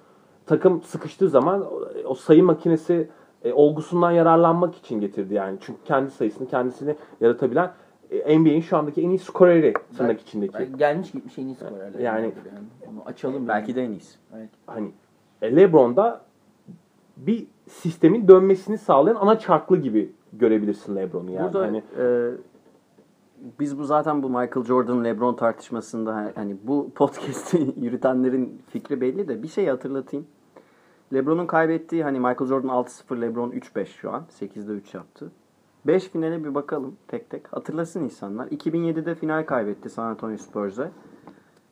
Takım 0.45 0.81
sıkıştığı 0.81 1.29
zaman 1.29 1.65
o- 2.05 2.15
sayı 2.15 2.43
makinesi 2.43 3.07
e, 3.43 3.53
olgusundan 3.53 4.11
yararlanmak 4.11 4.75
için 4.75 4.99
getirdi 5.01 5.33
yani. 5.33 5.57
Çünkü 5.61 5.79
kendi 5.85 6.11
sayısını 6.11 6.47
kendisini 6.47 6.95
yaratabilen 7.21 7.71
e, 8.11 8.39
NBA'in 8.39 8.61
şu 8.61 8.77
andaki 8.77 9.01
en 9.01 9.09
iyi 9.09 9.19
skoreri 9.19 9.73
tırnak 9.97 10.21
içindeki. 10.21 10.53
Yani 10.63 10.77
gelmiş 10.77 11.11
gitmiş 11.11 11.37
en 11.39 11.45
iyi 11.45 11.55
skorerler. 11.55 11.99
Yani- 11.99 12.21
yani. 12.21 12.33
Bunu 12.91 13.01
açalım. 13.05 13.47
Belki 13.47 13.75
de 13.75 13.83
en 13.83 13.91
iyisi. 13.91 14.17
Evet. 14.37 14.49
hani 14.65 14.91
e, 15.41 15.55
LeBron'da 15.55 16.21
bir 17.17 17.47
sistemin 17.69 18.27
dönmesini 18.27 18.77
sağlayan 18.77 19.15
ana 19.15 19.39
çarklı 19.39 19.77
gibi 19.77 20.11
görebilirsin 20.33 20.95
LeBron'u 20.95 21.31
yani. 21.31 21.53
Burada 21.53 21.65
hani 21.65 21.83
e, 21.99 22.31
biz 23.59 23.79
bu 23.79 23.83
zaten 23.83 24.23
bu 24.23 24.29
Michael 24.29 24.65
Jordan 24.65 25.03
LeBron 25.03 25.33
tartışmasında 25.33 26.31
hani 26.35 26.57
bu 26.63 26.91
podcast'i 26.95 27.73
yürütenlerin 27.81 28.61
fikri 28.69 29.01
belli 29.01 29.27
de 29.27 29.43
bir 29.43 29.47
şey 29.47 29.67
hatırlatayım. 29.67 30.27
LeBron'un 31.13 31.47
kaybettiği 31.47 32.03
hani 32.03 32.19
Michael 32.19 32.47
Jordan 32.47 32.69
6-0 32.69 33.21
LeBron 33.21 33.51
3-5 33.51 33.85
şu 33.85 34.11
an 34.11 34.23
8'de 34.39 34.71
3 34.71 34.93
yaptı. 34.93 35.31
5 35.87 36.09
finale 36.09 36.43
bir 36.43 36.55
bakalım 36.55 36.95
tek 37.07 37.29
tek. 37.29 37.53
Hatırlasın 37.53 38.03
insanlar. 38.03 38.47
2007'de 38.47 39.15
final 39.15 39.45
kaybetti 39.45 39.89
San 39.89 40.05
Antonio 40.05 40.37
Spurs'e. 40.37 40.91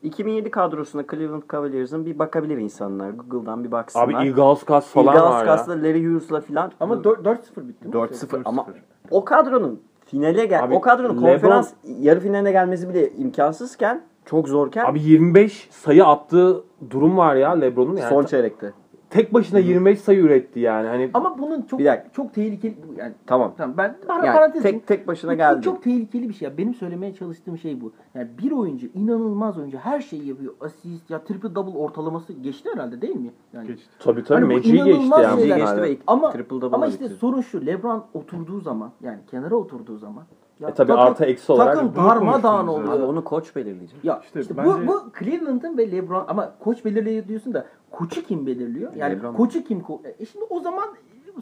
2007 0.04 0.52
kadrosuna 0.52 1.04
Cleveland 1.12 1.44
Cavaliers'ın 1.52 2.06
bir 2.06 2.20
bakabilir 2.20 2.58
insanlar. 2.58 3.10
Google'dan 3.10 3.64
bir 3.64 3.72
baksınlar. 3.72 4.08
abi 4.08 4.28
Ilgauskas 4.28 4.88
falan 4.88 5.16
Ilgauskas 5.16 5.34
var 5.42 5.46
ya. 5.46 5.56
Kas'la 5.56 5.74
Larry 5.74 6.06
Hughes'la 6.08 6.42
filan. 6.42 6.72
Ama 6.80 7.04
4 7.04 7.20
4-0 7.26 7.68
bitti 7.68 7.88
mi? 7.88 7.94
4-0 7.94 8.42
ama 8.46 8.66
o 9.12 9.26
kadronun 9.26 9.82
finale 10.06 10.46
gel 10.46 10.64
Abi, 10.64 10.76
o 10.76 10.82
kadronun 10.82 11.18
LeBron- 11.18 11.32
konferans 11.32 11.74
yarı 12.00 12.20
finaline 12.20 12.52
gelmesi 12.52 12.90
bile 12.90 13.12
imkansızken 13.12 14.02
çok 14.26 14.48
zorken 14.48 14.86
Abi 14.86 15.02
25 15.02 15.68
sayı 15.72 16.06
attığı 16.06 16.64
durum 16.90 17.18
var 17.18 17.36
ya 17.36 17.52
LeBron'un 17.52 17.96
yani. 17.98 18.10
son 18.10 18.24
çeyrekte. 18.24 18.74
Tek 19.12 19.34
başına 19.34 19.60
25 19.60 20.00
sayı 20.02 20.20
üretti 20.20 20.60
yani. 20.60 20.88
Hani 20.88 21.10
Ama 21.14 21.38
bunun 21.40 21.62
çok 21.62 21.80
Bir 21.80 21.86
dakika. 21.86 22.12
çok 22.12 22.34
tehlikeli 22.34 22.76
yani 22.98 23.14
Tamam. 23.26 23.54
tamam 23.58 23.78
ben 23.78 23.96
para 24.08 24.26
Yani 24.26 24.36
parantez 24.36 24.64
tek 24.64 24.88
tek 24.88 25.08
başına 25.08 25.32
bu 25.32 25.36
geldi. 25.38 25.62
Çok 25.62 25.84
tehlikeli 25.84 26.30
bir 26.30 26.34
şey. 26.34 26.48
ya. 26.50 26.58
Benim 26.58 26.74
söylemeye 26.74 27.14
çalıştığım 27.14 27.58
şey 27.58 27.82
bu. 27.82 27.92
Yani 28.16 28.28
bir 28.44 28.52
oyuncu 28.52 28.88
inanılmaz 28.94 29.58
oyuncu 29.58 29.78
her 29.78 30.02
şeyi 30.02 30.28
yapıyor. 30.28 30.54
Asist 30.62 31.10
ya 31.10 31.24
triple 31.24 31.56
double 31.56 31.78
ortalaması 31.78 32.34
geçti 32.34 32.70
herhalde 32.74 33.02
değil 33.02 33.16
mi? 33.16 33.32
Yani 33.54 33.68
Geçti. 33.68 33.86
tabii 34.00 34.24
tabii 34.24 34.40
Hani 34.42 34.50
bu 34.50 34.54
Magic'i 34.54 34.74
geçti 34.76 34.90
inanılmaz 34.90 35.24
yani. 35.24 35.40
şeyler. 35.42 35.58
geçti 35.58 35.82
ve 35.82 35.98
ama 36.08 36.32
triple 36.32 36.62
double 36.62 36.76
ama 36.76 36.88
işte 36.88 37.04
bitirdi. 37.06 37.20
sorun 37.20 37.42
şu. 37.42 37.66
LeBron 37.66 38.04
oturduğu 38.14 38.60
zaman 38.62 38.92
yani 39.02 39.20
kenara 39.32 39.56
oturduğu 39.56 39.98
zaman 39.98 40.24
Ya 40.62 40.70
E 40.70 40.74
tabii 40.74 40.88
takım- 40.88 41.04
artı 41.04 41.26
eksi 41.26 41.52
olarak 41.52 41.76
takım 41.76 41.96
darmadağın 41.96 42.68
oluyor. 42.68 42.94
Abi 42.94 43.04
onu 43.04 43.24
koç 43.24 43.56
belirleyecek. 43.56 44.00
Ya 44.06 44.22
İşte 44.26 44.42
işte, 44.42 44.58
bence- 44.58 44.70
bu, 44.70 44.88
bu 44.88 45.04
Cleveland'ın 45.20 45.78
ve 45.78 45.92
LeBron 45.92 46.26
ama 46.28 46.52
koç 46.60 46.86
belirliyor 46.86 47.28
diyorsun 47.28 47.54
da 47.54 47.66
koçu 47.92 48.24
kim 48.24 48.46
belirliyor? 48.46 48.94
Yani 48.96 49.16
LeBron. 49.16 49.34
koçu 49.34 49.64
kim? 49.64 49.80
ko- 49.80 50.00
E 50.20 50.26
şimdi 50.26 50.46
o 50.50 50.60
zaman 50.60 50.84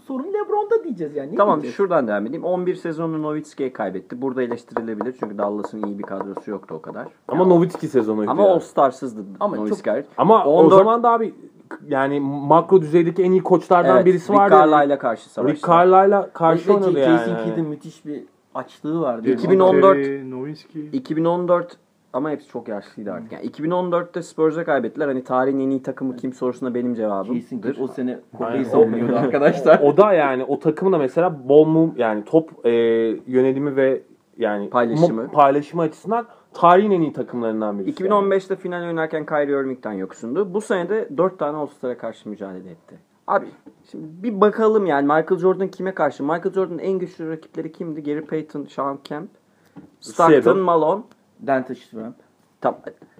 sorun 0.05 0.27
LeBron'da 0.33 0.83
diyeceğiz 0.83 1.15
yani. 1.15 1.31
Ne 1.31 1.35
Tamam 1.35 1.55
diyeceğiz? 1.55 1.75
şuradan 1.75 2.07
devam 2.07 2.25
edeyim. 2.25 2.43
11 2.43 2.75
sezonunu 2.75 3.21
Nowitzki'ye 3.21 3.73
kaybetti. 3.73 4.21
Burada 4.21 4.43
eleştirilebilir 4.43 5.15
çünkü 5.19 5.37
Dallas'ın 5.37 5.83
iyi 5.83 5.97
bir 5.99 6.03
kadrosu 6.03 6.51
yoktu 6.51 6.75
o 6.77 6.81
kadar. 6.81 7.07
Ama 7.27 7.45
Nowitzki 7.45 7.87
sezonuydu. 7.87 8.31
Ama 8.31 8.41
yani. 8.41 8.51
All 8.51 8.59
Stars'ızdı 8.59 9.21
Ama 9.39 9.55
Nowitzki 9.55 9.89
hariç. 9.89 10.05
Ama 10.17 10.45
14 10.45 10.73
o 10.73 10.77
zaman 10.77 11.03
da 11.03 11.11
abi 11.11 11.33
yani 11.87 12.19
makro 12.19 12.81
düzeydeki 12.81 13.23
en 13.23 13.31
iyi 13.31 13.43
koçlardan 13.43 13.95
Evet, 13.95 14.05
birisi 14.05 14.31
Rick 14.33 14.39
vardı. 14.41 14.55
Carlisle'la 14.55 14.99
karşı 14.99 15.29
savaştı. 15.29 15.55
Rick 15.57 15.67
Carlisle'la 15.67 16.29
karşı 16.33 16.73
oynadı 16.73 16.91
Jason 16.99 17.31
yani. 17.35 17.43
Kidd'in 17.45 17.65
müthiş 17.65 18.05
bir 18.05 18.23
açlığı 18.55 19.01
vardı. 19.01 19.29
İki- 19.29 19.43
2014 19.43 19.95
Terry, 19.95 20.31
Nowitzki. 20.31 20.79
2014 20.93 21.77
ama 22.13 22.29
hepsi 22.31 22.47
çok 22.47 22.67
yaşlıydı 22.67 23.11
artık. 23.11 23.31
Yani 23.31 23.45
2014'te 23.45 24.21
Spurs'a 24.21 24.63
kaybettiler. 24.65 25.07
Hani 25.07 25.23
tarihin 25.23 25.59
en 25.59 25.69
iyi 25.69 25.83
takımı 25.83 26.15
kim 26.15 26.33
sorusuna 26.33 26.73
benim 26.75 26.93
cevabımdır. 26.95 27.41
Kidd 27.49 27.63
o 27.79 27.87
sene 27.87 28.09
Aynen. 28.11 28.21
kopyayı 28.37 28.65
savunuyordu 28.65 29.15
arkadaşlar. 29.25 29.79
O 29.79 29.97
da 29.97 30.13
yani 30.13 30.43
o 30.43 30.59
takımın 30.59 30.93
da 30.93 30.97
mesela 30.97 31.49
ball 31.49 31.65
move 31.65 31.89
yani 31.97 32.25
top 32.25 32.65
e, 32.65 32.69
yönelimi 33.27 33.75
ve 33.75 34.01
yani 34.37 34.69
Paylaşımı. 34.69 35.21
mo- 35.21 35.31
paylaşımı 35.31 35.81
açısından 35.81 36.25
tarihin 36.53 36.91
en 36.91 37.01
iyi 37.01 37.13
takımlarından 37.13 37.79
birisi. 37.79 38.03
2015'te 38.03 38.55
final 38.55 38.87
oynarken 38.87 39.25
Kyrie 39.25 39.59
Irving'den 39.61 39.93
yoksundu. 39.93 40.53
Bu 40.53 40.61
sene 40.61 40.89
de 40.89 41.09
4 41.17 41.39
tane 41.39 41.57
All-Star'a 41.57 41.97
karşı 41.97 42.29
mücadele 42.29 42.69
etti. 42.71 42.95
Abi 43.29 43.45
şimdi 43.91 44.23
bir 44.23 44.41
bakalım 44.41 44.85
yani 44.85 45.01
Michael 45.01 45.39
Jordan 45.39 45.67
kime 45.67 45.93
karşı? 45.93 46.23
Michael 46.23 46.53
Jordan'ın 46.53 46.79
en 46.79 46.99
güçlü 46.99 47.29
rakipleri 47.29 47.71
kimdi? 47.71 48.03
Gary 48.03 48.21
Payton, 48.21 48.65
Sean 48.65 48.97
Kemp, 49.03 49.29
Stockton, 49.99 50.41
Seattle. 50.41 50.61
Malone. 50.61 51.03
Dante 51.47 51.75
Schramm. 51.75 52.13
Tam, 52.61 52.79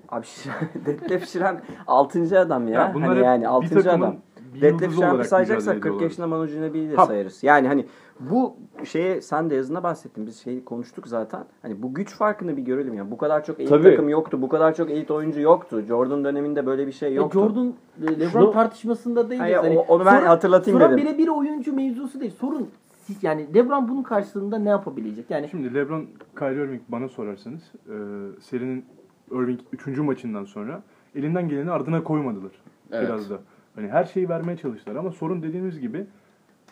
abi 0.09 0.25
Detlef 0.85 1.27
Schrempf 1.27 1.61
6. 1.87 2.39
adam 2.39 2.67
ya. 2.67 2.73
Ya 2.73 2.93
hani 2.93 3.19
yani 3.19 3.41
bir 3.41 3.45
6. 3.47 3.69
takımın 3.69 4.05
adam. 4.05 4.17
Detlef 4.61 4.97
olarak 4.99 5.25
sayacaksak 5.25 5.57
mücadele 5.75 5.79
40 5.79 5.85
ediyorlar. 5.85 6.03
yaşında 6.03 6.27
Manu 6.27 6.47
Ginobili 6.47 6.91
de 6.91 6.95
Ha. 6.95 7.05
sayarız. 7.05 7.43
Yani 7.43 7.67
hani 7.67 7.85
bu 8.19 8.55
şeye 8.83 9.21
sen 9.21 9.49
de 9.49 9.55
yazında 9.55 9.83
bahsettin. 9.83 10.27
Biz 10.27 10.37
şeyi 10.43 10.65
konuştuk 10.65 11.07
zaten. 11.07 11.45
Hani 11.61 11.81
bu 11.81 11.93
güç 11.93 12.15
farkını 12.15 12.57
bir 12.57 12.61
görelim 12.61 12.93
ya. 12.93 13.11
Bu 13.11 13.17
kadar 13.17 13.45
çok 13.45 13.59
elit 13.59 13.69
Tabii. 13.69 13.83
takım 13.83 14.09
yoktu. 14.09 14.41
Bu 14.41 14.49
kadar 14.49 14.75
çok 14.75 14.91
elit 14.91 15.11
oyuncu 15.11 15.41
yoktu. 15.41 15.81
Jordan 15.87 16.23
döneminde 16.23 16.65
böyle 16.65 16.87
bir 16.87 16.91
şey 16.91 17.09
Ya 17.09 17.15
yoktu. 17.15 17.39
Jordan 17.39 17.73
e, 18.03 18.19
LeBron 18.19 18.29
Şunu- 18.29 18.51
tartışmasında 18.51 19.23
değiliz. 19.29 19.39
Hayır, 19.41 19.55
Hani 19.57 19.79
onu 19.79 20.05
ben 20.05 20.25
hatırlatayım 20.25 20.79
sorun 20.79 20.97
dedim. 20.97 21.05
bile 21.07 21.17
bir 21.17 21.27
oyuncu 21.27 21.73
mevzusu 21.73 22.19
değil. 22.19 22.33
Sorun 22.39 22.67
siz 23.03 23.23
yani 23.23 23.47
LeBron 23.55 23.89
bunun 23.89 24.03
karşılığında 24.03 24.57
ne 24.59 24.69
yapabilecek? 24.69 25.25
Yani 25.29 25.47
Şimdi 25.49 25.73
LeBron, 25.73 26.05
Kyrie 26.39 26.63
Irving 26.65 26.81
bana 26.89 27.07
sorarsanız 27.09 27.61
e, 27.87 27.95
serinin 28.41 28.85
Irving 29.31 29.59
3. 29.73 29.97
maçından 29.97 30.43
sonra 30.43 30.81
elinden 31.15 31.49
geleni 31.49 31.71
ardına 31.71 32.03
koymadılar. 32.03 32.51
Evet. 32.91 33.07
Biraz 33.07 33.29
da. 33.29 33.39
Hani 33.79 33.89
her 33.91 34.03
şeyi 34.03 34.29
vermeye 34.29 34.57
çalıştılar 34.57 34.95
ama 34.95 35.11
sorun 35.11 35.43
dediğimiz 35.43 35.79
gibi 35.79 36.05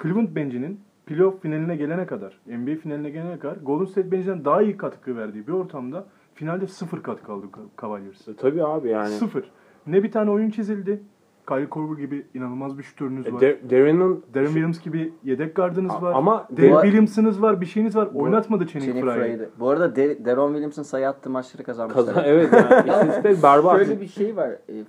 Cleveland 0.01 0.35
bencinin 0.35 0.79
playoff 1.05 1.41
finaline 1.41 1.75
gelene 1.75 2.05
kadar, 2.05 2.39
NBA 2.47 2.75
finaline 2.75 3.09
gelene 3.09 3.39
kadar 3.39 3.57
Golden 3.57 3.85
State 3.85 4.11
bencinden 4.11 4.45
daha 4.45 4.61
iyi 4.61 4.77
katkı 4.77 5.17
verdiği 5.17 5.47
bir 5.47 5.51
ortamda 5.51 6.05
finalde 6.33 6.67
sıfır 6.67 7.03
katkı 7.03 7.31
aldı 7.31 7.45
Cavaliers. 7.81 8.27
E, 8.27 8.35
Tabii 8.35 8.63
abi 8.63 8.89
yani. 8.89 9.09
Sıfır. 9.09 9.51
Ne 9.87 10.03
bir 10.03 10.11
tane 10.11 10.31
oyun 10.31 10.49
çizildi. 10.49 11.01
Kyle 11.47 11.69
Korver 11.69 11.97
gibi 12.01 12.25
inanılmaz 12.33 12.77
bir 12.77 12.83
şütörünüz 12.83 13.27
E, 13.27 13.33
var. 13.33 13.41
De- 13.41 13.59
Darren'ın 13.69 14.23
Darren 14.33 14.45
Williams 14.45 14.79
gibi 14.79 15.13
yedek 15.23 15.55
gardınız 15.55 15.91
A- 15.91 16.01
var. 16.01 16.13
ama 16.15 16.47
bu- 16.49 16.55
Williams'ınız 16.55 17.41
var, 17.41 17.61
bir 17.61 17.65
şeyiniz 17.65 17.95
var. 17.95 18.09
Oynatmadı 18.15 18.67
Channing 18.67 18.91
Channing 18.95 19.05
Frye'yi. 19.15 19.37
Frye'di. 19.37 19.49
Bu 19.59 19.69
arada 19.69 19.95
De- 19.95 20.25
Deron 20.25 20.47
Williams'ın 20.47 20.83
sayı 20.83 21.09
attığı 21.09 21.29
maçları 21.29 21.63
kazanmışlar. 21.63 22.05
kazan 22.05 22.23
evet 22.25 22.53
yani 22.53 22.63
istatistik 22.89 23.43
berbat. 23.43 23.75
Şöyle 23.77 24.01
bir 24.01 24.07
şey 24.07 24.35
var. 24.35 24.49
E, 24.69 24.83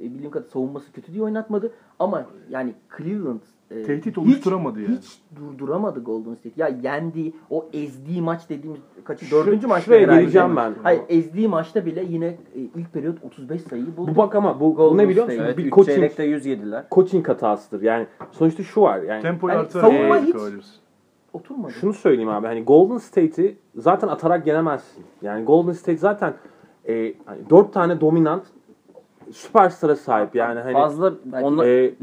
e, 0.00 0.02
bildiğim 0.14 0.30
kadar 0.30 0.48
savunması 0.48 0.92
kötü 0.92 1.12
diye 1.12 1.22
oynatmadı. 1.22 1.72
Ama 1.98 2.24
yani 2.50 2.74
Cleveland 2.98 3.40
e, 3.70 3.82
Tehdit 3.82 4.06
hiç- 4.06 4.18
oluşturamadı 4.18 4.80
yani. 4.82 4.96
Hiç 4.96 5.18
durduramadı 5.36 6.00
Golden 6.04 6.34
State. 6.34 6.52
Ya 6.56 6.68
yendiği, 6.82 7.34
o 7.50 7.68
ezdiği 7.72 8.22
maç 8.22 8.48
dediğimiz 8.48 8.80
kaçı? 9.04 9.30
Dördüncü 9.30 9.66
maçta 9.66 9.84
şuraya 9.84 10.02
herhalde. 10.02 10.20
geleceğim 10.20 10.56
ben. 10.56 10.74
Hayır 10.82 11.02
ezdiği 11.08 11.48
maçta 11.48 11.86
bile 11.86 12.04
yine 12.08 12.26
e, 12.26 12.36
ilk 12.54 12.92
periyot 12.92 13.24
35 13.24 13.62
sayıyı 13.62 13.96
buldu. 13.96 14.10
Bu 14.14 14.16
bak 14.16 14.34
ama 14.34 14.60
bu, 14.60 14.74
Golden 14.74 14.98
ne 15.04 15.08
biliyor 15.08 15.24
State. 15.24 15.36
musun? 15.42 15.46
Evet, 15.46 15.58
bir 15.58 15.70
coaching, 15.70 15.96
çeyrekte 15.96 16.22
100 16.24 16.46
yediler. 16.46 16.84
coaching 16.92 17.28
hatasıdır. 17.28 17.82
Yani 17.82 18.06
sonuçta 18.32 18.62
şu 18.62 18.80
var 18.80 19.02
yani 19.02 19.22
Tempoyu 19.22 19.52
Hani 19.54 19.60
artırarak 19.60 19.92
savunma 19.92 20.18
hiç-. 20.18 20.66
Oturmadı. 21.32 21.72
şunu 21.72 21.92
söyleyeyim 21.92 22.28
abi 22.30 22.46
hani 22.46 22.64
Golden 22.64 22.98
State'i 22.98 23.56
zaten 23.74 24.08
atarak 24.08 24.46
yenemezsin. 24.46 25.04
Yani 25.22 25.44
Golden 25.44 25.72
State 25.72 25.96
zaten 25.98 26.34
e, 26.88 27.14
hani 27.24 27.50
dört 27.50 27.72
tane 27.72 28.00
dominant 28.00 28.42
süperstara 29.32 29.96
sahip 29.96 30.34
yani 30.34 30.60
hani 30.60 30.72
fazla 30.72 31.12
onlar 31.42 31.66
e, 31.66 31.94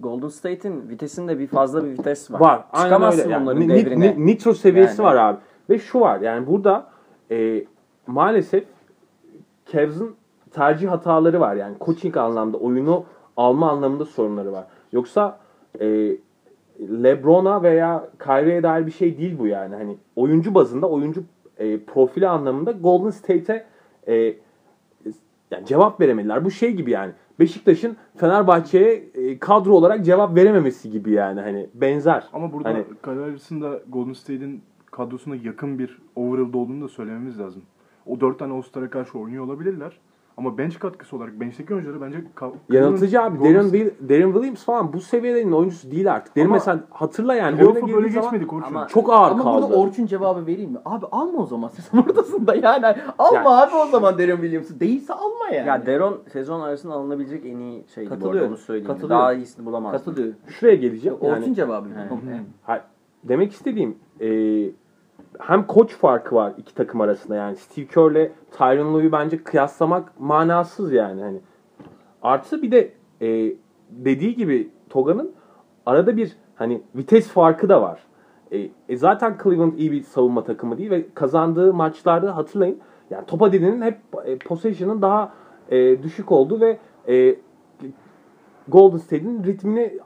Golden 0.00 0.28
State'in 0.28 0.88
vitesinde 0.88 1.38
bir 1.38 1.46
fazla 1.46 1.84
bir 1.84 1.90
vites 1.90 2.30
var. 2.30 2.40
var. 2.40 2.64
Çıkamazsın 2.82 3.20
öyle. 3.22 3.32
Yani 3.32 3.42
onların 3.42 3.62
ni- 3.62 3.68
devrine. 3.68 4.16
ni- 4.16 4.26
nitro 4.26 4.54
seviyesi 4.54 5.02
Yani. 5.02 5.10
var 5.10 5.16
abi. 5.16 5.38
Ve 5.70 5.78
şu 5.78 6.00
var 6.00 6.20
yani 6.20 6.46
burada 6.46 6.86
e, 7.30 7.64
maalesef 8.06 8.64
Cavs'ın 9.72 10.14
tercih 10.50 10.88
hataları 10.90 11.40
var. 11.40 11.54
Yani 11.54 11.74
coaching 11.80 12.16
anlamda 12.16 12.56
oyunu 12.56 13.04
alma 13.36 13.70
anlamında 13.70 14.04
sorunları 14.04 14.52
var. 14.52 14.64
Yoksa 14.92 15.38
e, 15.80 16.16
LeBron'a 16.80 17.62
veya 17.62 18.04
Kyrie'ye 18.24 18.62
dair 18.62 18.86
bir 18.86 18.90
şey 18.92 19.18
değil 19.18 19.38
bu 19.38 19.46
yani. 19.46 19.74
Hani 19.74 19.96
oyuncu 20.16 20.54
bazında 20.54 20.88
oyuncu 20.88 21.22
e, 21.58 21.80
profili 21.84 22.28
anlamında 22.28 22.72
Golden 22.72 23.10
State'e 23.10 23.64
e, 24.08 24.34
yani 25.52 25.66
cevap 25.66 26.00
veremediler. 26.00 26.44
Bu 26.44 26.50
şey 26.50 26.72
gibi 26.72 26.90
yani. 26.90 27.12
Beşiktaş'ın 27.40 27.96
Fenerbahçe'ye 28.16 28.92
e, 29.14 29.38
kadro 29.38 29.72
olarak 29.72 30.04
cevap 30.04 30.36
verememesi 30.36 30.90
gibi 30.90 31.10
yani 31.10 31.40
hani 31.40 31.66
benzer. 31.74 32.24
Ama 32.32 32.52
burada 32.52 32.68
Hani- 32.68 33.60
da 33.62 33.80
Golden 33.88 34.12
State'in 34.12 34.62
kadrosuna 34.90 35.36
yakın 35.36 35.78
bir 35.78 35.98
overall'da 36.16 36.58
olduğunu 36.58 36.84
da 36.84 36.88
söylememiz 36.88 37.38
lazım. 37.40 37.62
O 38.06 38.20
dört 38.20 38.38
tane 38.38 38.52
All-Star'a 38.52 38.90
karşı 38.90 39.18
oynuyor 39.18 39.44
olabilirler. 39.44 39.98
Ama 40.36 40.58
bench 40.58 40.78
katkısı 40.78 41.16
olarak 41.16 41.40
bench'teki 41.40 41.74
oyuncuları 41.74 42.00
bence 42.00 42.24
Yanıltıcı 42.70 43.22
abi. 43.22 43.40
Darren, 43.40 43.64
Will- 43.64 44.08
Darren 44.08 44.32
Williams 44.32 44.64
falan 44.64 44.92
bu 44.92 45.00
seviyenin 45.00 45.52
oyuncusu 45.52 45.90
değil 45.90 46.12
artık. 46.12 46.36
Derin 46.36 46.46
Ama 46.46 46.54
mesela 46.54 46.80
hatırla 46.90 47.34
yani. 47.34 47.56
Playoff'u 47.56 47.84
oyuna 47.84 47.96
böyle 47.96 48.08
zaman 48.08 48.30
geçmedik 48.30 48.52
Orçun. 48.52 48.68
Ama- 48.74 48.88
Çok 48.88 49.12
ağır 49.12 49.30
Ama 49.30 49.42
kaldı. 49.42 49.62
burada 49.62 49.76
Orçun 49.80 50.06
cevabı 50.06 50.46
vereyim 50.46 50.70
mi? 50.70 50.78
Abi 50.84 51.06
alma 51.12 51.38
o 51.42 51.46
zaman 51.46 51.68
sezon 51.76 51.98
ortasında 51.98 52.54
yani. 52.54 52.86
Alma 53.18 53.36
Yani- 53.38 53.48
abi 53.48 53.76
o 53.76 53.86
zaman 53.86 54.18
Darren 54.18 54.36
Williams'ı. 54.36 54.80
Değilse 54.80 55.14
alma 55.14 55.48
yani. 55.52 55.68
Ya 55.68 55.86
Deron 55.86 56.18
sezon 56.32 56.60
arasında 56.60 56.94
alınabilecek 56.94 57.46
en 57.46 57.58
iyi 57.58 57.84
şeydi 57.94 58.20
bu 58.20 58.28
arada 58.30 58.44
onu 58.46 58.56
söyleyeyim. 58.56 58.86
Katılıyorum. 58.86 59.22
Daha 59.22 59.32
iyisini 59.32 59.66
bulamazdım. 59.66 59.98
Katılıyor. 59.98 60.34
Şuraya 60.48 60.76
geleceğim. 60.76 61.18
Orçun 61.20 61.42
Yani, 61.42 61.54
cevabı. 61.54 61.88
Ha- 62.62 62.84
demek 63.24 63.52
istediğim 63.52 63.94
e, 64.20 64.28
hem 65.38 65.66
koç 65.66 65.94
farkı 65.96 66.34
var 66.34 66.52
iki 66.58 66.74
takım 66.74 67.00
arasında 67.00 67.36
yani 67.36 67.56
Steve 67.56 67.86
Kerr'le 67.86 68.30
Tyronn 68.50 68.94
Lue'yu 68.94 69.12
bence 69.12 69.44
kıyaslamak 69.44 70.20
manasız 70.20 70.92
yani 70.92 71.22
hani. 71.22 71.40
Artı 72.22 72.62
bir 72.62 72.70
de 72.70 72.92
e, 73.20 73.54
dediği 73.90 74.36
gibi 74.36 74.70
Toga'nın 74.90 75.32
arada 75.86 76.16
bir 76.16 76.36
hani 76.54 76.82
vites 76.94 77.28
farkı 77.28 77.68
da 77.68 77.82
var. 77.82 78.00
E, 78.50 78.68
e, 78.88 78.96
zaten 78.96 79.38
Cleveland 79.42 79.78
iyi 79.78 79.92
bir 79.92 80.02
savunma 80.02 80.44
takımı 80.44 80.78
değil 80.78 80.90
ve 80.90 81.06
kazandığı 81.14 81.74
maçlarda 81.74 82.36
hatırlayın 82.36 82.78
yani 83.10 83.26
topa 83.26 83.52
dediğinin 83.52 83.82
hep 83.82 83.98
e, 84.24 84.38
possession'ın 84.38 85.02
daha 85.02 85.32
e, 85.70 86.02
düşük 86.02 86.32
olduğu 86.32 86.60
ve 86.60 86.78
e, 87.08 87.36
Golden 88.68 88.96
State'in 88.96 89.44
ritmini 89.44 89.98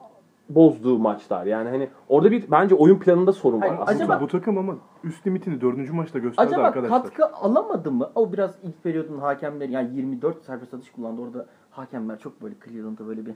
bozduğu 0.49 0.99
maçlar. 0.99 1.47
Yani 1.47 1.69
hani 1.69 1.89
orada 2.09 2.31
bir 2.31 2.51
bence 2.51 2.75
oyun 2.75 2.99
planında 2.99 3.33
sorun 3.33 3.61
var. 3.61 3.69
Hayır, 3.69 3.81
aslında. 3.83 4.05
acaba- 4.05 4.21
Bu 4.21 4.27
takım 4.29 4.59
ama 4.59 4.75
üst 5.05 5.27
limitini 5.27 5.61
dördüncü 5.61 5.93
maçta 5.93 6.19
gösterdi 6.19 6.49
Acaba 6.49 6.63
arkadaşlar. 6.63 7.03
katkı 7.03 7.27
alamadı 7.27 7.93
mı? 7.93 8.11
O 8.15 8.33
biraz 8.33 8.55
ilk 8.63 8.83
periyodun 8.83 9.19
hakemleri 9.19 9.73
yani 9.73 9.97
24 9.97 10.45
serbest 10.45 10.75
atış 10.75 10.91
kullandı. 10.91 11.23
Orada 11.23 11.47
hakemler 11.71 12.19
çok 12.19 12.43
böyle 12.43 12.55
Cleveland'da 12.65 13.07
böyle 13.09 13.27
bir 13.27 13.33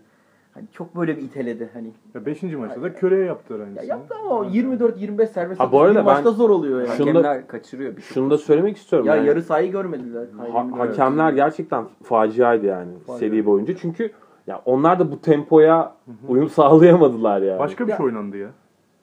hani 0.55 0.64
çok 0.73 0.96
böyle 0.96 1.16
bir 1.16 1.23
iteledi 1.23 1.70
hani. 1.73 1.92
Ya 2.14 2.27
beşinci 2.27 2.57
maçta 2.57 2.83
da 2.83 2.94
Köre'ye 2.94 3.25
yaptılar 3.25 3.59
Ya 3.59 3.64
aynısını. 3.64 3.87
yaptı 3.88 4.14
ama 4.20 4.31
o 4.38 4.44
24-25 4.44 5.27
serbest 5.31 5.61
Ha, 5.61 5.64
atış 5.64 5.73
bu 5.73 5.81
arada 5.81 6.03
maçta 6.03 6.31
zor 6.31 6.51
oluyor 6.51 6.81
yani. 6.83 6.96
Şunu 6.96 7.07
da- 7.14 7.18
Hakemler 7.18 7.46
kaçırıyor 7.46 7.96
bir 7.96 8.03
şey. 8.03 8.14
Şunu 8.14 8.31
da 8.31 8.38
söylemek 8.38 8.77
istiyorum. 8.77 9.09
Ya 9.09 9.16
yani. 9.16 9.29
yarı 9.29 9.42
sahayı 9.42 9.70
görmediler. 9.73 10.27
Ha- 10.53 10.79
hakemler 10.79 11.33
gerçekten 11.33 11.85
faciaydı 12.03 12.66
yani 12.66 12.92
Facia. 13.07 13.18
seri 13.18 13.46
boyunca. 13.46 13.77
Çünkü 13.77 14.11
ya 14.50 14.62
onlar 14.64 14.98
da 14.98 15.12
bu 15.12 15.20
tempoya 15.20 15.94
uyum 16.28 16.48
sağlayamadılar 16.48 17.42
yani. 17.42 17.58
Başka 17.58 17.88
bir 17.88 17.96
şey 17.96 18.06
oynandı 18.06 18.36
ya. 18.36 18.48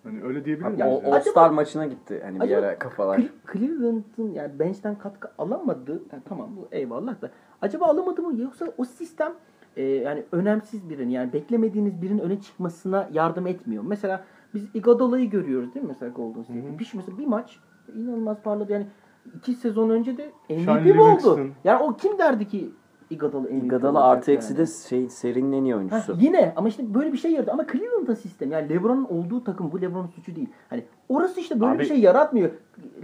Hani 0.03 0.23
öyle 0.23 0.45
diyebilir 0.45 0.67
miyiz? 0.67 0.81
O 0.81 1.01
yani? 1.03 1.15
All 1.15 1.19
Star 1.19 1.49
maçına 1.49 1.85
gitti 1.85 2.21
hani 2.23 2.35
bir 2.35 2.45
Acaba- 2.45 2.65
ara 2.65 2.79
kafalar. 2.79 3.17
Cle- 3.19 3.29
Cleveland'ın 3.53 4.31
yani 4.33 4.59
bench'ten 4.59 4.95
katkı 4.95 5.29
alamadı. 5.37 6.01
Yani 6.11 6.23
tamam 6.29 6.49
bu 6.57 6.67
eyvallah 6.71 7.21
da. 7.21 7.31
Acaba 7.61 7.85
alamadı 7.85 8.21
mı 8.21 8.41
yoksa 8.41 8.67
o 8.77 8.85
sistem 8.85 9.33
e, 9.75 9.83
yani 9.83 10.23
önemsiz 10.31 10.89
birinin 10.89 11.09
yani 11.09 11.33
beklemediğiniz 11.33 12.01
birinin 12.01 12.19
öne 12.19 12.41
çıkmasına 12.41 13.09
yardım 13.13 13.47
etmiyor. 13.47 13.83
Mesela 13.87 14.23
biz 14.53 14.75
Iguodala'yı 14.75 15.29
görüyoruz 15.29 15.73
değil 15.75 15.85
mi 15.85 15.89
mesela 15.89 16.11
Golden 16.11 16.43
State'te. 16.43 16.79
Bir, 16.79 16.91
mesela 16.95 17.17
bir 17.17 17.27
maç 17.27 17.59
İnanılmaz 17.95 18.41
parladı. 18.41 18.71
Yani 18.71 18.87
iki 19.35 19.53
sezon 19.53 19.89
önce 19.89 20.17
de 20.17 20.31
MVP 20.49 20.95
mi 20.95 21.01
oldu? 21.01 21.39
Yani 21.63 21.83
o 21.83 21.97
kim 21.97 22.17
derdi 22.17 22.47
ki 22.47 22.69
MVP 23.11 23.63
Iguodala 23.65 23.99
olacak 23.99 24.17
artı 24.17 24.31
eksi 24.31 24.53
yani? 24.53 24.57
de 24.57 24.65
şey, 24.89 25.09
serinin 25.09 25.51
en 25.51 25.63
iyi 25.63 25.71
Ha, 25.73 25.77
oyuncusu. 25.77 26.15
yine 26.19 26.53
ama 26.55 26.67
işte 26.67 26.93
böyle 26.93 27.13
bir 27.13 27.17
şey 27.17 27.31
yaradı. 27.31 27.51
Ama 27.51 27.65
Cleveland'ın 27.71 28.13
sistem 28.13 28.51
yani 28.51 28.69
LeBron'un 28.69 29.05
olduğu 29.05 29.43
takım 29.43 29.71
bu 29.71 29.81
LeBron'un 29.81 30.07
suçu 30.07 30.35
değil. 30.35 30.47
Hani 30.69 30.83
orası 31.09 31.39
işte 31.39 31.59
böyle 31.59 31.71
Abi- 31.71 31.79
bir 31.79 31.85
şey 31.85 31.99
yaratmıyor. 31.99 32.49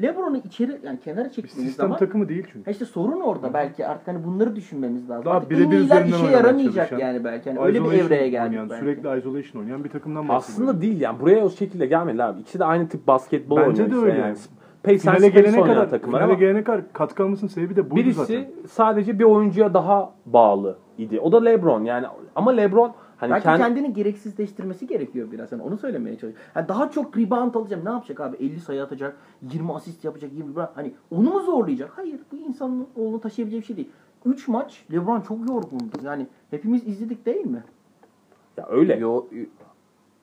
LeBron'u 0.02 0.38
içeri 0.38 0.80
yani 0.84 1.00
kenara 1.00 1.26
Bir 1.26 1.30
çektiğiniz 1.30 1.68
sistem 1.70 1.84
zaman 1.86 1.98
takımı 2.00 2.30
değil 2.30 2.44
çünkü. 2.54 2.66
ha 2.66 2.72
işte 2.72 2.86
sorun 2.86 3.20
orada 3.22 3.54
belki 3.54 3.88
artık 3.88 4.08
hani 4.08 4.24
bunları 4.26 4.56
düşünmemiz 4.56 5.10
lazım. 5.10 5.26
Daha 5.26 5.38
en 5.40 5.50
birebir 5.50 5.78
üzerinden 5.80 6.18
işe 6.18 6.26
yaramayacak 6.32 6.90
çalışan, 6.90 7.08
yani 7.08 7.24
belki. 7.24 7.50
Hani 7.50 7.60
öyle 7.60 7.84
bir 7.84 7.92
evreye 7.92 8.30
geldik 8.30 8.50
oynayan, 8.50 8.70
belki. 8.70 8.82
Sürekli 8.84 9.18
isolation 9.20 9.62
oynayan 9.62 9.84
bir 9.84 9.90
takımdan 9.90 10.28
bahsediyoruz. 10.30 10.70
Aslında 10.70 10.82
değil 10.82 11.02
yani. 11.02 11.20
Buraya 11.20 11.46
o 11.46 11.50
şekilde 11.50 11.86
gelmediler 11.86 12.28
abi. 12.30 12.40
İkisi 12.42 12.60
de 12.60 12.66
aynı 12.66 12.88
tip 12.90 13.08
basketbol 13.08 13.58
Bence 13.58 13.68
oynuyor 13.84 13.90
de 13.90 13.96
işte 13.96 14.12
öyle. 14.12 14.20
yani. 14.20 14.38
Pacers 14.84 15.02
Finale 15.02 15.30
gelene 15.30 15.62
kadar, 15.62 15.90
takımlar 15.90 16.20
finale 16.20 16.24
ama 16.24 16.34
gelene 16.34 16.64
kadar 16.64 16.94
katkı 16.94 17.24
almasının 17.24 17.50
sebebi 17.50 17.76
de 17.76 17.92
buydu 17.92 18.06
birisi 18.06 18.20
zaten. 18.20 18.48
sadece 18.68 19.20
bir 19.20 19.24
oyuncuya 19.24 19.74
daha 19.74 20.14
bağlı 20.26 20.78
idi. 20.98 21.20
O 21.20 21.32
da 21.32 21.44
LeBron 21.44 21.84
yani. 21.84 22.08
Ama 22.36 22.52
LeBron 22.52 22.94
hani 23.18 23.32
Belki 23.32 23.44
kendi 23.44 23.62
kendini 23.64 23.94
gereksizleştirmesi 23.94 24.88
gerekiyor 24.88 25.32
biraz. 25.32 25.52
Yani 25.52 25.64
onu 25.64 25.78
söylemeye 25.78 26.16
çalışıyorum. 26.18 26.52
Yani 26.56 26.68
daha 26.68 26.90
çok 26.92 27.18
rebound 27.18 27.56
alacağım. 27.56 27.86
Ne 27.86 27.90
yapacak 27.90 28.20
abi? 28.20 28.38
50 28.38 28.60
sayı 28.60 28.84
atacak, 28.84 29.18
20 29.42 29.74
asist 29.74 30.04
yapacak, 30.06 30.34
20 30.34 30.52
rebound. 30.52 30.68
Hani 30.76 30.94
onu 31.12 31.30
mu 31.30 31.40
zorlayacak? 31.40 31.92
Hayır. 31.96 32.20
Bu 32.32 32.36
insanın 32.36 32.88
oğlunu 32.96 33.20
taşıyabileceği 33.22 33.62
bir 33.62 33.68
şey 33.68 33.76
değil. 33.78 33.90
3 34.26 34.48
maç 34.48 34.86
LeBron 34.92 35.22
çok 35.22 35.50
yorgundu. 35.50 35.98
Yani 36.04 36.28
hepimiz 36.52 36.88
izledik 36.88 37.26
değil 37.26 37.46
mi? 37.46 37.64
ya 38.58 38.68
öyle. 38.70 38.96
Yo- 38.96 39.26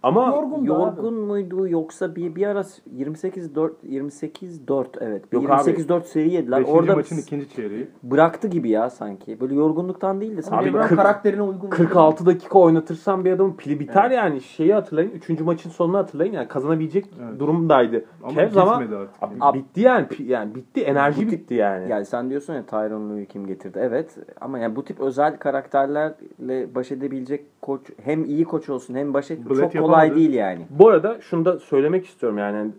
Ama 0.03 0.27
Yorgun 0.27 0.65
yorgun 0.65 1.15
muydu 1.15 1.69
yoksa 1.69 2.17
bir 2.17 2.35
bir 2.35 2.47
ara 2.47 2.63
28 2.93 3.55
4 3.55 3.73
28 3.85 4.69
4 4.69 4.89
evet. 5.01 5.23
Yok 5.33 5.43
28 5.43 5.89
4 5.89 6.07
seri 6.07 6.33
yediler. 6.33 6.63
Orada 6.63 6.95
maçın 6.95 7.17
ikinci 7.19 7.49
çeyreği. 7.49 7.89
bıraktı 8.03 8.49
gibi 8.49 8.71
ya 8.71 8.91
sanki. 8.91 9.41
Böyle 9.41 9.55
yorgunluktan 9.55 10.21
değil 10.21 10.37
de 10.37 10.43
sanki 10.43 10.57
Abi 10.65 10.69
LeBron 10.69 10.83
kırk- 10.87 10.97
karakterine 10.97 11.43
uygun. 11.43 11.69
46 11.71 12.27
dakika 12.27 12.59
oynatırsan 12.59 13.25
bir 13.25 13.33
adamın 13.33 13.53
pili 13.53 13.81
biter 13.81 14.11
yani. 14.11 14.41
Şeyi 14.41 14.75
hatırlayın. 14.75 15.11
3. 15.11 15.41
maçın 15.41 15.71
sonunu 15.71 15.99
hatırlayın. 15.99 16.33
Yani 16.33 16.49
kazanabilecek 16.49 17.07
Evet. 17.29 17.41
durumdaydı. 17.41 18.05
Ama 18.23 18.35
Cavs 18.35 18.57
ama 18.57 18.73
artık. 18.75 19.09
abi, 19.41 19.59
bitti 19.59 19.81
yani. 19.81 20.07
Yani 20.27 20.55
bitti. 20.55 20.81
Enerji 20.81 21.17
Bu 21.27 21.31
tip- 21.31 21.33
bitti 21.33 21.55
yani. 21.55 21.91
Yani 21.91 22.05
sen 22.05 22.31
diyorsun 22.31 22.55
ya 22.55 22.67
Tyron 22.67 23.11
Lue'yu 23.11 23.27
kim 23.27 23.47
getirdi? 23.47 23.79
Evet 23.83 24.17
ama 24.41 24.59
yani 24.59 24.77
bu 24.77 24.85
tip 24.85 25.01
özel 25.01 25.37
karakterlerle 25.39 26.75
baş 26.75 26.93
edebilecek 26.93 27.45
koç 27.63 27.81
hem 28.05 28.25
iyi 28.25 28.45
koç 28.45 28.69
olsun 28.69 28.95
hem 28.95 29.15
baş 29.15 29.31
et 29.31 29.39
çok 29.49 29.73
kolay 29.73 29.90
yapamadı. 29.97 30.17
değil 30.21 30.35
yani. 30.35 30.67
Bu 30.71 30.89
arada 30.89 31.21
şunu 31.21 31.45
da 31.45 31.59
söylemek 31.59 32.07
istiyorum 32.07 32.39
yani 32.39 32.71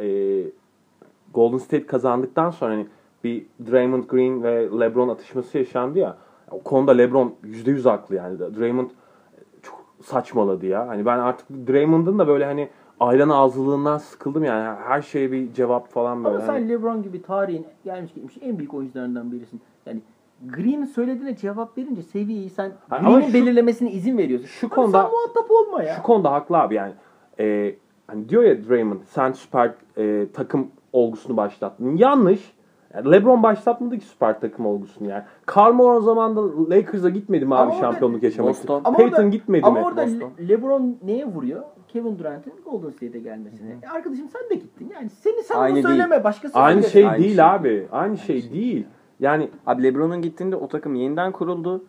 e, 0.00 0.06
Golden 1.34 1.58
State 1.58 1.86
kazandıktan 1.86 2.50
sonra 2.50 2.72
hani 2.72 2.86
bir 3.24 3.46
Draymond 3.70 4.04
Green 4.04 4.42
ve 4.42 4.68
LeBron 4.80 5.08
atışması 5.08 5.58
yaşandı 5.58 5.98
ya. 5.98 6.16
O 6.50 6.62
konuda 6.62 6.92
LeBron 6.92 7.34
%100 7.44 7.88
haklı 7.88 8.14
yani. 8.14 8.38
Draymond 8.38 8.90
çok 9.62 9.84
saçmaladı 10.02 10.66
ya. 10.66 10.88
Hani 10.88 11.06
ben 11.06 11.18
artık 11.18 11.50
Draymond'ın 11.50 12.18
da 12.18 12.28
böyle 12.28 12.44
hani 12.44 12.68
ayran 13.00 13.28
ağzılığından 13.28 13.98
sıkıldım 13.98 14.44
yani. 14.44 14.76
Her 14.86 15.02
şeye 15.02 15.32
bir 15.32 15.52
cevap 15.52 15.88
falan 15.88 16.24
böyle. 16.24 16.36
Ama 16.36 16.46
sen 16.46 16.52
Hani- 16.52 16.68
LeBron 16.68 17.02
gibi 17.02 17.22
tarihin 17.22 17.66
gelmiş 17.84 18.14
geçmiş 18.14 18.38
en 18.42 18.58
büyük 18.58 18.74
oyuncularından 18.74 19.32
birisin. 19.32 19.60
Yani 19.86 20.00
Green'in 20.46 20.84
söylediğine 20.84 21.36
cevap 21.36 21.78
verince 21.78 22.02
seviyeyi 22.02 22.50
sen 22.50 22.72
ama 22.90 23.10
Green'in 23.10 23.26
şu- 23.26 23.34
belirlemesine 23.34 23.90
izin 23.90 24.18
veriyorsun. 24.18 24.46
şu 24.46 24.66
Ama 24.66 24.74
konuda- 24.74 25.02
sen 25.02 25.10
muhatap 25.10 25.50
olma 25.50 25.82
ya. 25.82 25.94
Şu 25.94 26.02
konuda 26.02 26.32
haklı 26.32 26.56
abi 26.58 26.74
yani. 26.74 26.92
E, 27.40 27.74
hani 28.06 28.28
diyor 28.28 28.42
ya 28.42 28.68
Draymond 28.68 29.00
sen 29.06 29.32
süper 29.32 29.74
e, 29.98 30.26
takım 30.32 30.68
olgusunu 30.92 31.36
başlattın. 31.36 31.96
Yanlış. 31.96 32.52
Yani 32.94 33.10
LeBron 33.12 33.42
başlatmadı 33.42 33.98
ki 33.98 34.04
süper 34.04 34.40
takım 34.40 34.66
olgusunu 34.66 35.08
yani. 35.08 35.22
Carmelo 35.56 35.94
o 35.94 36.00
zaman 36.00 36.36
da 36.36 36.70
Lakers'a 36.70 37.08
gitmedi 37.08 37.46
mi 37.46 37.54
abi 37.54 37.60
Ama 37.62 37.70
orada- 37.70 37.80
şampiyonluk 37.80 38.22
yaşamak 38.22 38.54
için? 38.54 38.68
Boston. 38.68 38.80
Ama 38.84 38.96
Peyton 38.96 39.16
orada- 39.16 39.28
gitmedi 39.28 39.66
Ama 39.66 39.80
mi? 39.80 39.86
orada 39.86 40.02
Boston? 40.06 40.30
Le- 40.40 40.48
LeBron 40.48 40.96
neye 41.04 41.26
vuruyor? 41.26 41.62
Kevin 41.88 42.18
Durant'in 42.18 42.52
Golden 42.64 42.90
State'e 42.90 43.20
gelmesine. 43.20 43.78
E 43.82 43.88
arkadaşım 43.88 44.28
sen 44.28 44.50
de 44.50 44.54
gittin. 44.54 44.90
Yani 44.94 45.08
seni 45.08 45.42
sen 45.42 45.72
bunu 45.74 45.82
söyleme. 45.82 46.24
Başkası 46.24 46.58
Aynı 46.58 46.82
söyle. 46.82 46.92
şey 46.92 47.08
Aynı 47.08 47.22
değil 47.24 47.36
şey 47.36 47.44
abi. 47.44 47.88
Aynı 47.92 48.18
şey 48.18 48.52
değil. 48.52 48.86
Yani 49.20 49.50
Abi 49.66 49.82
LeBron'un 49.82 50.22
gittiğinde 50.22 50.56
o 50.56 50.68
takım 50.68 50.94
yeniden 50.94 51.32
kuruldu 51.32 51.84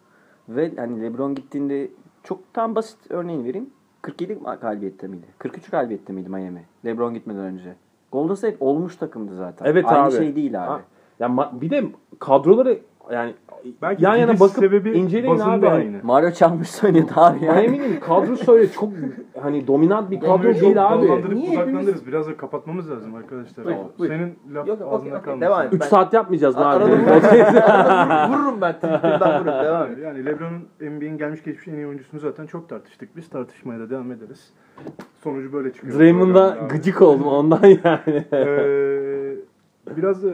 ve 0.50 0.72
hani 0.76 1.02
LeBron 1.02 1.36
gittiğinde 1.36 1.88
çok 2.24 2.54
tam 2.54 2.76
basit 2.76 2.98
örneğini 3.10 3.46
vereyim. 3.46 3.70
47 4.02 4.40
galibiyette 4.62 5.08
miydi? 5.08 5.26
43 5.38 5.70
galibiyette 5.70 6.14
miydi 6.14 6.30
Miami? 6.30 6.66
LeBron 6.86 7.14
gitmeden 7.14 7.42
önce. 7.42 7.76
Golden 8.12 8.34
State 8.36 8.58
olmuş 8.60 8.96
takımdı 8.96 9.36
zaten. 9.36 9.66
evet 9.66 9.86
Aynı 9.88 10.04
abi. 10.04 10.12
şey 10.12 10.36
değil 10.36 10.64
abi. 10.64 10.70
Ha, 10.70 10.82
Ya 11.20 11.52
bir 11.62 11.70
de 11.70 11.84
kadroları 12.20 12.80
yani 13.12 13.34
Belki 13.82 14.04
yan 14.04 14.16
yana 14.16 14.40
bakıp 14.40 14.56
sebebi 14.58 14.92
inceleyin 14.92 15.40
abi. 15.40 15.70
aynı. 15.70 15.98
Mario 16.04 16.32
çalmış 16.32 16.84
oynadı 16.84 17.12
abi 17.16 17.46
yani. 17.46 17.62
Miami'nin 17.70 18.00
kadrosu 18.00 18.52
öyle 18.54 18.72
çok 18.72 18.90
hani 19.42 19.68
dominant 19.68 20.12
bir 20.12 20.20
kadro 20.20 20.44
değil 20.54 20.88
abi. 20.88 21.36
Niye 21.36 21.58
budaklandırırız. 21.58 22.08
Biraz 22.08 22.28
da 22.28 22.38
kapatmamız 22.38 22.92
lazım 22.92 23.16
arkadaşlar. 23.16 23.66
Buyur, 23.66 23.78
buyur. 24.00 24.12
Senin 24.12 24.40
laf 24.54 24.68
Yok, 24.68 24.82
ağzında 24.82 24.96
okey, 25.10 25.12
kalmasın. 25.22 25.42
devam 25.42 25.62
et. 25.62 25.74
3 25.74 25.82
Ben- 25.82 25.86
saat 25.88 26.14
yapmayacağız 26.14 26.58
Arada 26.58 26.86
abi? 26.86 26.92
vururum, 26.92 27.08
arada 27.08 28.30
vururum 28.34 28.62
ben. 28.62 28.74
Twitter'dan 28.74 29.42
vururum. 29.42 29.66
Devam 29.66 29.92
et. 29.92 29.98
Yani 30.04 30.26
LeBron'un 30.26 30.68
NBA'in 30.82 31.18
gelmiş 31.18 31.44
geçmiş 31.44 31.68
en 31.68 31.74
iyi 31.74 31.88
oyuncusunu 31.88 32.20
zaten 32.20 32.46
çok 32.46 32.70
tartıştık. 32.70 33.16
Biz 33.16 33.30
tartışmaya 33.30 33.80
da 33.80 33.90
devam 33.90 34.12
ederiz. 34.12 34.54
Sonucu 35.24 35.54
böyle 35.54 35.74
çıkıyor. 35.74 36.00
Draymond'a 36.00 36.58
gıcık 36.70 37.02
oldum 37.02 37.28
ondan 37.28 37.60
yani. 37.66 38.26
Ee, 38.34 39.36
biraz 39.98 40.24
da 40.24 40.28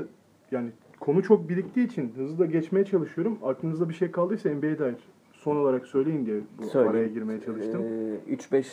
yani 0.51 0.69
konu 1.07 1.23
çok 1.23 1.49
biriktiği 1.49 1.85
için 1.85 2.13
hızlı 2.15 2.39
da 2.39 2.45
geçmeye 2.45 2.85
çalışıyorum. 2.85 3.39
Aklınızda 3.43 3.89
bir 3.89 3.93
şey 3.93 4.11
kaldıysa 4.11 4.49
NBA'ye 4.49 4.79
dair 4.79 4.95
son 5.33 5.55
olarak 5.55 5.85
söyleyin 5.85 6.25
diye 6.25 6.41
bu 6.57 6.63
Söyleyeyim. 6.63 6.95
araya 6.95 7.07
girmeye 7.07 7.41
çalıştım. 7.41 7.81
Ee, 8.27 8.33
3-5 8.33 8.65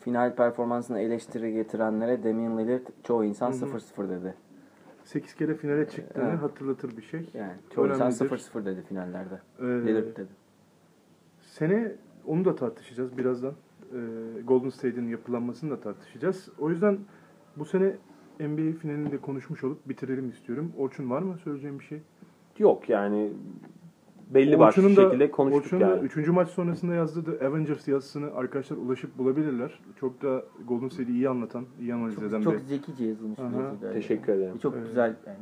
final 0.00 0.36
performansına 0.36 1.00
eleştiri 1.00 1.52
getirenlere 1.52 2.24
Damian 2.24 2.58
Lillard 2.58 2.86
çoğu 3.04 3.24
insan 3.24 3.52
0-0 3.52 4.08
dedi. 4.10 4.34
8 5.04 5.34
kere 5.34 5.54
finale 5.54 5.88
çıktığını 5.88 6.28
Evet. 6.28 6.42
hatırlatır 6.42 6.96
bir 6.96 7.02
şey. 7.02 7.30
Yani 7.34 7.52
çoğu 7.74 7.86
insan 7.86 8.00
Önemlidir. 8.00 8.24
0-0 8.24 8.64
dedi 8.64 8.82
finallerde. 8.88 9.40
Ee, 9.60 9.64
Lillard 9.64 10.16
dedi. 10.16 10.30
Sene 11.40 11.92
onu 12.26 12.44
da 12.44 12.56
tartışacağız 12.56 13.18
birazdan. 13.18 13.52
Ee, 13.92 13.96
Golden 14.44 14.68
State'in 14.68 15.08
yapılanmasını 15.08 15.70
da 15.70 15.80
tartışacağız. 15.80 16.48
O 16.58 16.70
yüzden 16.70 16.98
bu 17.56 17.64
sene 17.64 17.96
NBA 18.40 18.78
finalini 18.78 19.12
de 19.12 19.18
konuşmuş 19.18 19.64
olup 19.64 19.88
bitirelim 19.88 20.30
istiyorum. 20.30 20.72
Orçun 20.78 21.10
var 21.10 21.22
mı 21.22 21.38
söyleyeceğim 21.44 21.78
bir 21.78 21.84
şey? 21.84 21.98
Yok 22.58 22.88
yani 22.88 23.30
belli 24.34 24.58
başlı 24.58 24.82
Orçun'un 24.82 24.96
da- 24.96 25.02
şekilde 25.10 25.30
konuştuk 25.30 25.64
Orçun'un 25.64 25.80
da 25.80 25.86
yani. 25.86 26.04
3. 26.04 26.28
maç 26.28 26.48
sonrasında 26.48 26.94
yazdığı 26.94 27.38
The 27.38 27.46
Avengers 27.46 27.88
yazısını 27.88 28.34
arkadaşlar 28.34 28.76
ulaşıp 28.76 29.18
bulabilirler. 29.18 29.80
Çok 30.00 30.22
da 30.22 30.44
Golden 30.68 30.88
State'i 30.88 31.12
iyi 31.14 31.28
anlatan, 31.28 31.64
iyi 31.80 31.94
analiz 31.94 32.22
eden 32.22 32.42
Çok 32.42 32.52
bir 32.54 32.58
zekice 32.58 33.04
yazılmış 33.04 33.38
bir 33.38 33.44
Aha. 33.44 33.62
yazı. 33.62 33.92
Teşekkür 33.92 34.32
ederim. 34.32 34.58
Çok 34.58 34.74
Evet. 34.74 34.86
güzel 34.86 35.16
yani. 35.26 35.38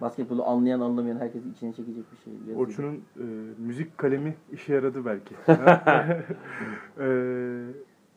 Basketbolu 0.00 0.44
anlayan 0.44 0.80
anlamayan 0.80 1.16
herkesi 1.18 1.48
içine 1.48 1.72
çekecek 1.72 2.04
bir 2.12 2.16
şey. 2.24 2.32
yazı. 2.48 2.60
Orçun'un 2.60 2.94
e, 2.94 3.24
müzik 3.58 3.98
kalemi 3.98 4.34
işe 4.52 4.74
yaradı 4.74 5.04
belki. 5.04 5.34
e, 6.98 7.06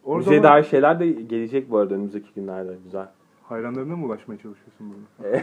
orada 0.04 0.18
Müzeye 0.18 0.44
dair 0.44 0.64
şeyler 0.64 1.00
de 1.00 1.12
gelecek 1.12 1.72
bu 1.72 1.78
arada 1.78 1.94
önümüzdeki 1.96 2.30
günlerde. 2.36 2.76
Güzel. 2.84 3.08
Hayranlarına 3.50 3.96
mı 3.96 4.06
ulaşmaya 4.06 4.38
çalışıyorsun 4.38 4.90
bunu? 4.90 5.26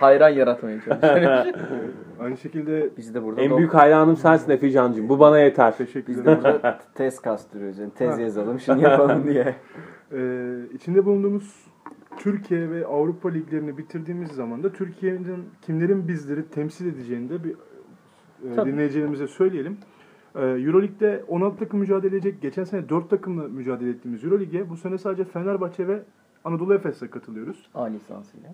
Hayran 0.00 0.28
yaratmaya 0.28 0.80
çalışıyor. 0.80 1.44
Aynı 2.20 2.36
şekilde 2.36 2.90
Biz 2.96 3.14
de 3.14 3.22
burada 3.22 3.40
En 3.40 3.56
büyük 3.56 3.74
hayranım 3.74 4.16
sensin 4.16 4.50
Efe 4.50 4.70
Can'cığım. 4.70 5.08
Bu 5.08 5.18
bana 5.18 5.38
yeter. 5.38 5.76
teşekkür 5.76 6.08
biz 6.08 6.16
de 6.16 6.20
ederim. 6.22 6.42
burada 6.44 6.78
tez 6.94 7.20
kastırıyoruz. 7.20 7.78
Yani 7.78 7.90
tez 7.94 8.18
yazalım, 8.18 8.60
şunu 8.60 8.82
yapalım 8.82 9.24
diye. 9.24 9.54
Ee, 10.12 10.58
içinde 10.74 11.04
bulunduğumuz 11.04 11.66
Türkiye 12.18 12.70
ve 12.70 12.86
Avrupa 12.86 13.28
liglerini 13.28 13.78
bitirdiğimiz 13.78 14.30
zaman 14.30 14.62
da 14.62 14.72
Türkiye'nin 14.72 15.44
kimlerin 15.62 16.08
bizleri 16.08 16.48
temsil 16.48 16.86
edeceğini 16.86 17.30
de 17.30 17.44
bir 17.44 17.54
e, 18.52 18.66
dinleyicilerimize 18.66 19.26
söyleyelim. 19.26 19.78
Ee, 20.34 20.40
Euroleague'de 20.40 21.24
16 21.28 21.56
takım 21.58 21.80
mücadele 21.80 22.16
edecek. 22.16 22.42
Geçen 22.42 22.64
sene 22.64 22.88
4 22.88 23.10
takımla 23.10 23.42
mücadele 23.48 23.90
ettiğimiz 23.90 24.24
Euroleague'e 24.24 24.70
bu 24.70 24.76
sene 24.76 24.98
sadece 24.98 25.24
Fenerbahçe 25.24 25.88
ve 25.88 26.02
Anadolu 26.44 26.74
Efes'le 26.74 27.10
katılıyoruz. 27.10 27.66
A 27.74 27.84
lisansıyla. 27.84 28.50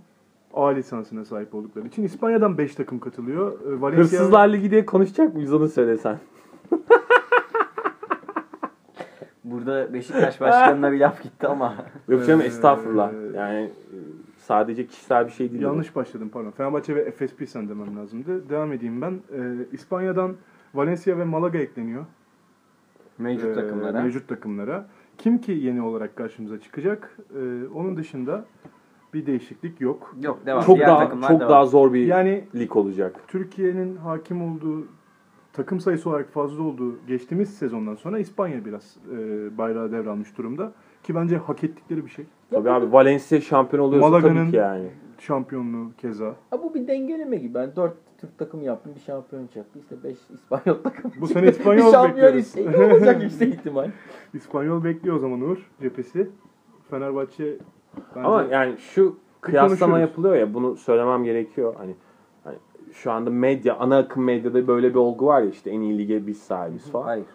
A 0.55 0.69
lisansına 0.69 1.25
sahip 1.25 1.55
oldukları 1.55 1.87
için. 1.87 2.03
İspanya'dan 2.05 2.59
5 2.59 2.75
takım 2.75 2.99
katılıyor. 2.99 3.53
Ee, 3.53 3.81
Valencia 3.81 4.05
Hırsızlar 4.05 4.49
Ligi 4.49 4.71
diye 4.71 4.87
konuşacak 4.87 5.35
mıyız 5.35 5.53
onu 5.53 5.69
söylesen. 5.69 6.19
Burada 9.45 9.93
Beşiktaş 9.93 10.41
başkanına 10.41 10.93
bir 10.93 11.01
laf 11.01 11.23
gitti 11.23 11.47
ama. 11.47 11.75
Yok 12.09 12.27
canım 12.27 12.41
Ee, 12.41 12.45
estağfurullah. 12.45 13.13
Yani 13.35 13.59
e, 13.59 13.97
sadece 14.39 14.87
kişisel 14.87 15.27
bir 15.27 15.33
şey 15.33 15.51
değil. 15.53 15.63
Yanlış 15.63 15.97
başladım 15.97 16.31
pardon. 16.33 16.51
Fenerbahçe 16.51 16.95
ve 16.95 17.01
Efes 17.01 17.35
Pilsen 17.35 17.69
demem 17.69 17.97
lazımdı. 17.97 18.49
Devam 18.49 18.73
edeyim 18.73 19.03
ben. 19.03 19.13
Ee, 19.13 19.53
İspanya'dan 19.73 20.35
Valencia 20.77 21.19
ve 21.19 21.25
Malaga 21.25 21.59
ekleniyor. 21.59 22.05
Mevcut 23.19 23.51
Ee, 23.51 23.55
takımlara. 23.55 24.03
Mevcut 24.03 24.29
takımlara. 24.29 24.87
Kim 25.19 25.39
ki 25.39 25.53
yeni 25.53 25.83
olarak 25.83 26.17
karşımıza 26.17 26.61
çıkacak? 26.61 27.17
Ee, 27.35 27.67
onun 27.75 27.97
dışında 27.97 28.45
bir 29.15 29.27
değişiklik 29.27 29.81
yok. 29.81 30.15
Yok 30.23 30.47
devam. 30.47 30.63
Çok 30.63 30.77
Diğer 30.77 30.89
daha 30.89 31.11
çok 31.11 31.23
devam. 31.41 31.41
daha 31.51 31.67
zor 31.67 31.93
bir 31.93 32.07
Yani 32.07 32.45
lig 32.55 32.77
olacak. 32.77 33.21
Türkiye'nin 33.29 33.97
hakim 33.97 34.43
olduğu 34.43 34.87
takım 35.53 35.81
sayısı 35.81 36.11
olarak 36.11 36.29
fazla 36.33 36.63
olduğu 36.63 37.07
geçtiğimiz 37.07 37.55
sezondan 37.59 37.95
sonra 37.95 38.19
İspanya 38.19 38.65
biraz 38.65 38.97
e, 39.13 39.19
bayrağı 39.59 39.93
devralmış 39.93 40.39
durumda. 40.39 40.73
Ki 41.03 41.15
bence 41.15 41.37
hak 41.37 41.65
ettikleri 41.65 42.05
bir 42.05 42.11
şey. 42.11 42.25
Tabii 42.51 42.71
abi 42.71 42.93
Valencia 42.93 43.41
şampiyon 43.41 43.85
oluyorsa 43.85 44.09
Malaga'nın- 44.09 44.35
tabii 44.41 44.51
ki 44.51 44.57
yani. 44.57 44.89
Şampiyonluğu 45.19 45.91
keza. 45.99 46.35
Ha, 46.51 46.63
bu 46.63 46.75
bir 46.75 46.87
dengeleme 46.87 47.37
gibi. 47.37 47.55
Ben 47.55 47.77
4 47.77 47.95
Türk 48.27 48.39
takımı 48.39 48.65
yaptım. 48.65 48.93
Bir 48.97 49.01
şampiyon 49.01 49.47
çıktı. 49.47 49.79
İşte 49.79 49.97
5 50.05 50.17
İspanyol 50.35 50.83
takımı 50.83 51.13
Bu 51.21 51.27
sene 51.27 51.49
İspanyol 51.49 51.93
şampiyon 51.93 52.35
bekliyoruz. 52.35 52.79
ne 52.79 52.95
olacak 52.95 53.23
yüksek 53.23 53.55
ihtimal. 53.55 53.91
İspanyol 54.35 54.85
bekliyor 54.85 55.17
o 55.17 55.19
zaman 55.19 55.41
Uğur 55.41 55.71
cephesi. 55.81 56.31
Fenerbahçe 56.91 57.59
bence 58.17 58.27
Ama 58.27 58.43
yani 58.43 58.79
şu 58.79 59.17
kıyaslama 59.41 59.99
yapılıyor 59.99 60.35
ya 60.37 60.55
bunu 60.55 60.77
söylemem 60.77 61.25
gerekiyor. 61.25 61.75
Hani, 61.79 61.95
hani 62.45 62.57
şu 62.93 63.13
anda 63.13 63.31
medya, 63.31 63.77
ana 63.77 63.99
akım 63.99 64.25
medyada 64.25 64.67
böyle 64.67 64.91
bir 64.91 64.99
olgu 64.99 65.27
var 65.27 65.43
ya 65.43 65.51
işte 65.51 65.71
en 65.71 65.81
iyi 65.81 65.99
lige 65.99 66.27
biz 66.27 66.43
sahibiz 66.43 66.91
falan. 66.91 67.05
Hayır. 67.05 67.27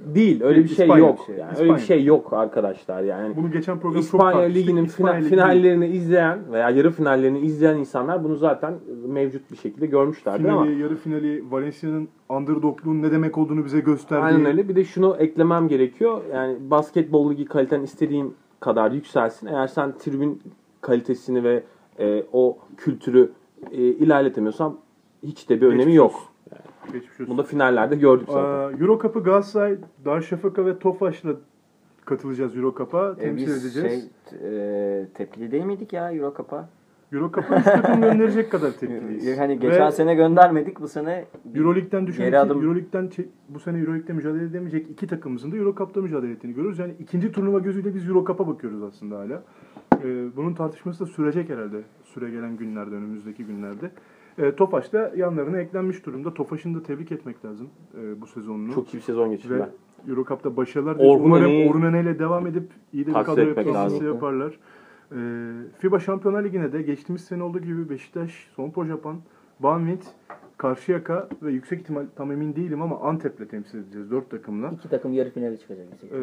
Değil 0.00 0.42
öyle 0.42 0.64
bir 0.64 0.68
şey 0.68 0.84
İspanya 0.86 1.06
yok. 1.06 1.18
bir 1.20 1.24
şey. 1.24 1.36
Yani 1.36 1.52
İspanya. 1.52 1.70
öyle 1.72 1.80
bir 1.82 1.86
şey 1.86 2.04
yok 2.04 2.32
arkadaşlar 2.32 3.02
yani. 3.02 3.36
bunu 3.36 3.50
geçen 3.52 3.78
program 3.78 3.94
çok 3.94 4.02
İspanya 4.04 4.32
tartıştık. 4.32 4.62
Ligi'nin 4.62 4.84
İspanya 4.84 5.12
final- 5.20 5.24
Ligi- 5.26 5.28
finallerini 5.30 5.86
izleyen 5.86 6.38
veya 6.52 6.70
yarı 6.70 6.90
finallerini 6.90 7.38
izleyen 7.38 7.76
insanlar 7.76 8.24
bunu 8.24 8.36
zaten 8.36 8.74
mevcut 9.06 9.50
bir 9.52 9.56
şekilde 9.56 9.86
görmüşlerdi 9.86 10.50
ama 10.50 10.64
finali, 10.64 10.82
yarı 10.82 10.96
finali, 10.96 11.44
Valencia'nın 11.50 12.08
underdogluğun 12.28 13.02
ne 13.02 13.10
demek 13.10 13.38
olduğunu 13.38 13.64
bize 13.64 13.80
gösterdi. 13.80 14.22
Aynen 14.24 14.44
öyle. 14.46 14.68
Bir 14.68 14.76
de 14.76 14.84
şunu 14.84 15.16
eklemem 15.18 15.68
gerekiyor. 15.68 16.20
Yani 16.34 16.56
basketbol 16.70 17.30
ligi 17.30 17.44
kaliten 17.44 17.82
istediğin 17.82 18.34
kadar 18.60 18.90
yükselsin. 18.90 19.46
Eğer 19.46 19.66
sen 19.66 19.92
tribün 19.98 20.42
kalitesini 20.80 21.44
ve 21.44 21.62
e, 21.98 22.22
o 22.32 22.58
kültürü 22.76 23.30
e, 23.72 23.76
ilerletemiyorsan 23.82 24.76
hiç 25.22 25.48
de 25.48 25.60
bir 25.60 25.66
önemi 25.66 25.78
Geçmiş 25.78 25.96
yok. 25.96 26.06
olsun. 26.14 26.20
Geçmiş 26.92 27.12
olsun. 27.20 27.26
Bunu 27.28 27.38
da 27.38 27.42
finallerde 27.42 27.96
gördük 27.96 28.28
zaten. 28.30 28.78
Euro 28.80 28.98
Cup'ı 29.02 29.22
Galatasaray, 29.22 29.76
Darüşşafaka 30.04 30.66
ve 30.66 30.78
Tofaş'la 30.78 31.30
katılacağız 32.04 32.56
Euro 32.56 32.74
Cup'a. 32.78 33.10
E, 33.12 33.14
Temsil 33.14 33.46
biz 33.46 33.64
edeceğiz. 33.64 34.08
şey 34.32 35.00
e, 35.00 35.06
tepkili 35.14 35.50
değil 35.50 35.64
miydik 35.64 35.92
ya 35.92 36.12
Euro 36.12 36.34
Cup'a? 36.36 36.68
Euro 37.12 37.32
Cup'a 37.32 37.56
üç 37.58 37.64
takım 37.64 38.00
gönderecek 38.00 38.50
kadar 38.52 38.70
tepkiliyiz. 38.72 39.38
Hani 39.38 39.58
geçen 39.60 39.86
Ve 39.86 39.90
sene 39.92 40.14
göndermedik 40.14 40.80
bu 40.80 40.88
sene 40.88 41.24
Euroleague'den 41.54 42.06
düşen 42.06 42.24
geri 42.26 42.38
adım- 42.38 42.62
Euroleague'den 42.62 43.06
çe- 43.08 43.26
bu 43.48 43.60
sene 43.60 43.78
Euroleague'de 43.78 44.12
mücadele 44.12 44.44
edemeyecek 44.44 44.90
iki 44.90 45.06
takımımızın 45.06 45.52
da 45.52 45.56
Euro 45.56 45.74
Cup'ta 45.74 46.00
mücadele 46.00 46.32
ettiğini 46.32 46.54
görüyoruz. 46.54 46.78
Yani 46.78 46.94
ikinci 47.00 47.32
turnuva 47.32 47.58
gözüyle 47.58 47.94
biz 47.94 48.08
Euro 48.08 48.24
Cup'a 48.26 48.46
bakıyoruz 48.48 48.82
aslında 48.82 49.18
hala. 49.18 49.42
Ee, 50.04 50.36
bunun 50.36 50.54
tartışması 50.54 51.00
da 51.06 51.06
sürecek 51.10 51.48
herhalde 51.50 51.76
süre 52.04 52.30
gelen 52.30 52.56
günlerde, 52.56 52.94
önümüzdeki 52.94 53.44
günlerde. 53.44 53.90
Ee, 54.38 54.52
Tofaş 54.56 54.92
da 54.92 55.12
yanlarına 55.16 55.60
eklenmiş 55.60 56.06
durumda. 56.06 56.34
Tofaş'ın 56.34 56.74
da 56.74 56.82
tebrik 56.82 57.12
etmek 57.12 57.44
lazım 57.44 57.68
e, 58.00 58.20
bu 58.20 58.26
sezonunu. 58.26 58.74
Çok 58.74 58.94
iyi 58.94 58.96
bir 58.96 59.02
sezon 59.02 59.30
geçirdiler. 59.30 59.68
Euro 60.08 60.24
Cup'ta 60.24 60.56
başarılar. 60.56 60.96
Umarım 60.98 61.68
Orhun 61.68 61.82
Ene'yle 61.82 62.18
devam 62.18 62.46
edip 62.46 62.70
iyi 62.92 63.06
de 63.06 63.10
bir 63.10 63.24
kadro 63.24 63.74
lazım. 63.74 64.06
yaparlar. 64.06 64.58
Ee, 65.12 65.16
FIBA 65.78 66.00
Şampiyonlar 66.00 66.44
Ligi'ne 66.44 66.72
de 66.72 66.82
geçtiğimiz 66.82 67.24
sene 67.24 67.42
olduğu 67.42 67.58
gibi 67.58 67.90
Beşiktaş, 67.90 68.48
Sompo 68.56 68.84
Japan, 68.84 69.16
Banvit, 69.60 70.04
Karşıyaka 70.56 71.28
ve 71.42 71.52
yüksek 71.52 71.80
ihtimal 71.80 72.06
tam 72.16 72.32
emin 72.32 72.56
değilim 72.56 72.82
ama 72.82 73.00
Antep'le 73.00 73.50
temsil 73.50 73.78
edeceğiz 73.78 74.10
dört 74.10 74.30
takımla. 74.30 74.70
İki 74.70 74.88
takım 74.88 75.12
yarı 75.12 75.30
finale 75.30 75.56
çıkacak. 75.56 75.86
Ee, 76.02 76.18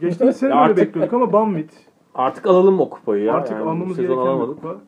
geçtiğimiz 0.00 0.36
sene 0.36 0.54
böyle 0.68 0.76
bekliyorduk 0.76 1.12
ama 1.14 1.32
Banvit 1.32 1.86
Artık 2.14 2.46
alalım 2.46 2.80
o 2.80 2.90
kupayı 2.90 3.24
ya. 3.24 3.34
artık 3.34 3.52
Yani 3.52 3.64
bu 3.66 3.70
almamız 3.70 3.96
sezon 3.96 4.24
gereken 4.24 4.46
kupa. 4.54 4.80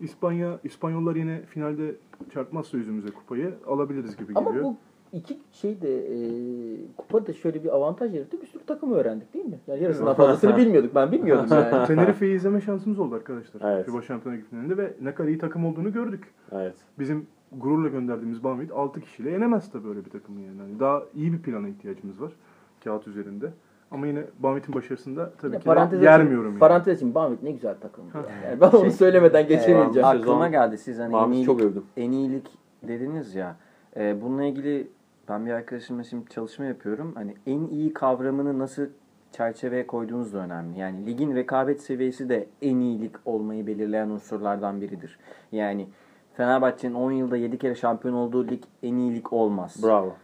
İspanya, 0.00 0.58
İspanyollar 0.64 1.16
yine 1.16 1.42
finalde 1.42 1.94
çarpmazsa 2.34 2.76
yüzümüze 2.76 3.08
kupayı 3.10 3.54
alabiliriz 3.66 4.16
gibi 4.16 4.32
Ama 4.34 4.50
geliyor. 4.50 4.64
bu 4.64 4.76
iki 5.12 5.38
şey 5.52 5.82
de 5.82 6.06
e, 6.14 6.18
kupada 6.96 7.32
şöyle 7.32 7.64
bir 7.64 7.74
avantaj 7.74 8.14
yarattı. 8.14 8.42
Bir 8.42 8.46
sürü 8.46 8.64
takımı 8.64 8.94
öğrendik 8.94 9.34
değil 9.34 9.44
mi? 9.44 9.60
Yani 9.66 9.82
yarısından 9.82 10.14
fazlasını 10.14 10.56
bilmiyorduk. 10.56 10.94
Ben 10.94 11.12
bilmiyordum 11.12 11.46
yani. 11.50 11.86
Tenerife'yi 11.86 12.36
izleme 12.36 12.60
şansımız 12.60 12.98
oldu 12.98 13.14
arkadaşlar. 13.14 13.74
Evet. 13.74 13.86
FIBA 13.86 14.02
Şampiyonlar 14.02 14.38
Ligi 14.38 14.48
finalinde 14.50 14.76
ve 14.76 14.94
ne 15.02 15.14
kadar 15.14 15.28
iyi 15.28 15.38
takım 15.38 15.66
olduğunu 15.66 15.92
gördük. 15.92 16.24
Evet. 16.52 16.74
bizim 16.98 17.26
gururla 17.52 17.88
gönderdiğimiz 17.88 18.44
Banvit 18.44 18.72
6 18.72 19.00
kişiyle 19.00 19.30
yenemez 19.30 19.70
tabii 19.72 19.88
öyle 19.88 20.04
bir 20.04 20.10
takımı 20.10 20.40
yani. 20.40 20.58
yani. 20.58 20.80
Daha 20.80 21.02
iyi 21.14 21.32
bir 21.32 21.42
plana 21.42 21.68
ihtiyacımız 21.68 22.20
var 22.20 22.32
kağıt 22.84 23.08
üzerinde. 23.08 23.52
Ama 23.90 24.06
yine 24.06 24.22
Banvit'in 24.38 24.74
başarısında 24.74 25.32
tabii 25.40 25.54
Ya 25.54 25.60
ki 25.60 25.64
parantez 25.64 26.02
yermiyorum 26.02 26.44
için, 26.44 26.50
yani. 26.52 26.58
parantez 26.60 26.96
için 26.96 27.14
Banvit 27.14 27.42
ne 27.42 27.50
güzel 27.50 27.74
takım. 27.80 28.04
Yani 28.14 28.60
ben 28.60 28.68
onu 28.70 28.90
söylemeden 28.90 29.48
geçemeyeceğim. 29.48 30.06
Ee, 30.08 30.10
aklıma 30.10 30.48
geldi 30.48 30.78
siz 30.78 30.98
hani 30.98 31.16
en 31.16 31.30
iyilik, 31.32 31.46
çok 31.46 31.60
övdüm. 31.60 31.84
en 31.96 32.12
iyilik 32.12 32.46
dediniz 32.82 33.34
ya. 33.34 33.56
E, 33.96 34.22
bununla 34.22 34.44
ilgili 34.44 34.88
ben 35.28 35.46
bir 35.46 35.50
arkadaşımla 35.50 36.04
şimdi 36.04 36.28
çalışma 36.28 36.64
yapıyorum. 36.64 37.12
Hani 37.14 37.34
en 37.46 37.60
iyi 37.66 37.94
kavramını 37.94 38.58
nasıl 38.58 38.86
çerçeveye 39.32 39.86
koyduğunuz 39.86 40.32
da 40.34 40.38
önemli. 40.38 40.78
Yani 40.78 41.06
ligin 41.06 41.34
rekabet 41.34 41.80
seviyesi 41.82 42.28
de 42.28 42.46
en 42.62 42.76
iyilik 42.78 43.12
olmayı 43.24 43.66
belirleyen 43.66 44.08
unsurlardan 44.08 44.80
biridir. 44.80 45.18
Yani 45.52 45.86
Fenerbahçe'nin 46.36 46.94
10 46.94 47.10
yılda 47.12 47.36
7 47.36 47.58
kere 47.58 47.74
şampiyon 47.74 48.14
olduğu 48.14 48.48
lig 48.48 48.62
en 48.82 48.96
iyi 48.96 49.14
lig 49.14 49.32
olmaz. 49.32 49.76
Bravo. 49.82 50.16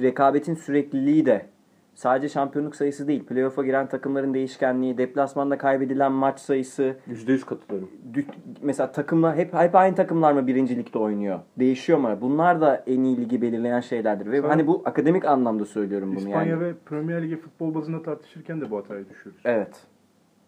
Rekabetin 0.00 0.54
sürekliliği 0.54 1.26
de 1.26 1.46
sadece 1.94 2.28
şampiyonluk 2.28 2.76
sayısı 2.76 3.08
değil. 3.08 3.24
Playoff'a 3.24 3.64
giren 3.64 3.86
takımların 3.88 4.34
değişkenliği, 4.34 4.98
deplasmanda 4.98 5.58
kaybedilen 5.58 6.12
maç 6.12 6.40
sayısı, 6.40 6.96
%100 7.08 7.44
katılıyorum. 7.46 7.90
Mesela 8.62 8.92
takımla 8.92 9.36
hep 9.36 9.54
hep 9.54 9.74
aynı 9.74 9.94
takımlar 9.94 10.32
mı 10.32 10.46
birincilikte 10.46 10.98
oynuyor? 10.98 11.38
Değişiyor 11.58 11.98
mu? 11.98 12.18
Bunlar 12.20 12.60
da 12.60 12.84
en 12.86 13.04
iyi 13.04 13.16
ligi 13.20 13.42
belirleyen 13.42 13.80
şeylerdir. 13.80 14.32
Ve 14.32 14.40
Sen- 14.40 14.48
hani 14.48 14.66
bu 14.66 14.82
akademik 14.84 15.24
anlamda 15.24 15.64
söylüyorum 15.64 16.08
bunu 16.10 16.18
İspanya 16.18 16.46
yani. 16.50 16.60
ve 16.60 16.74
Premier 16.86 17.22
Ligi 17.22 17.36
futbol 17.36 17.74
bazında 17.74 18.02
tartışırken 18.02 18.60
de 18.60 18.70
bu 18.70 18.78
hataya 18.78 19.08
düşüyoruz. 19.08 19.42
Evet. 19.44 19.80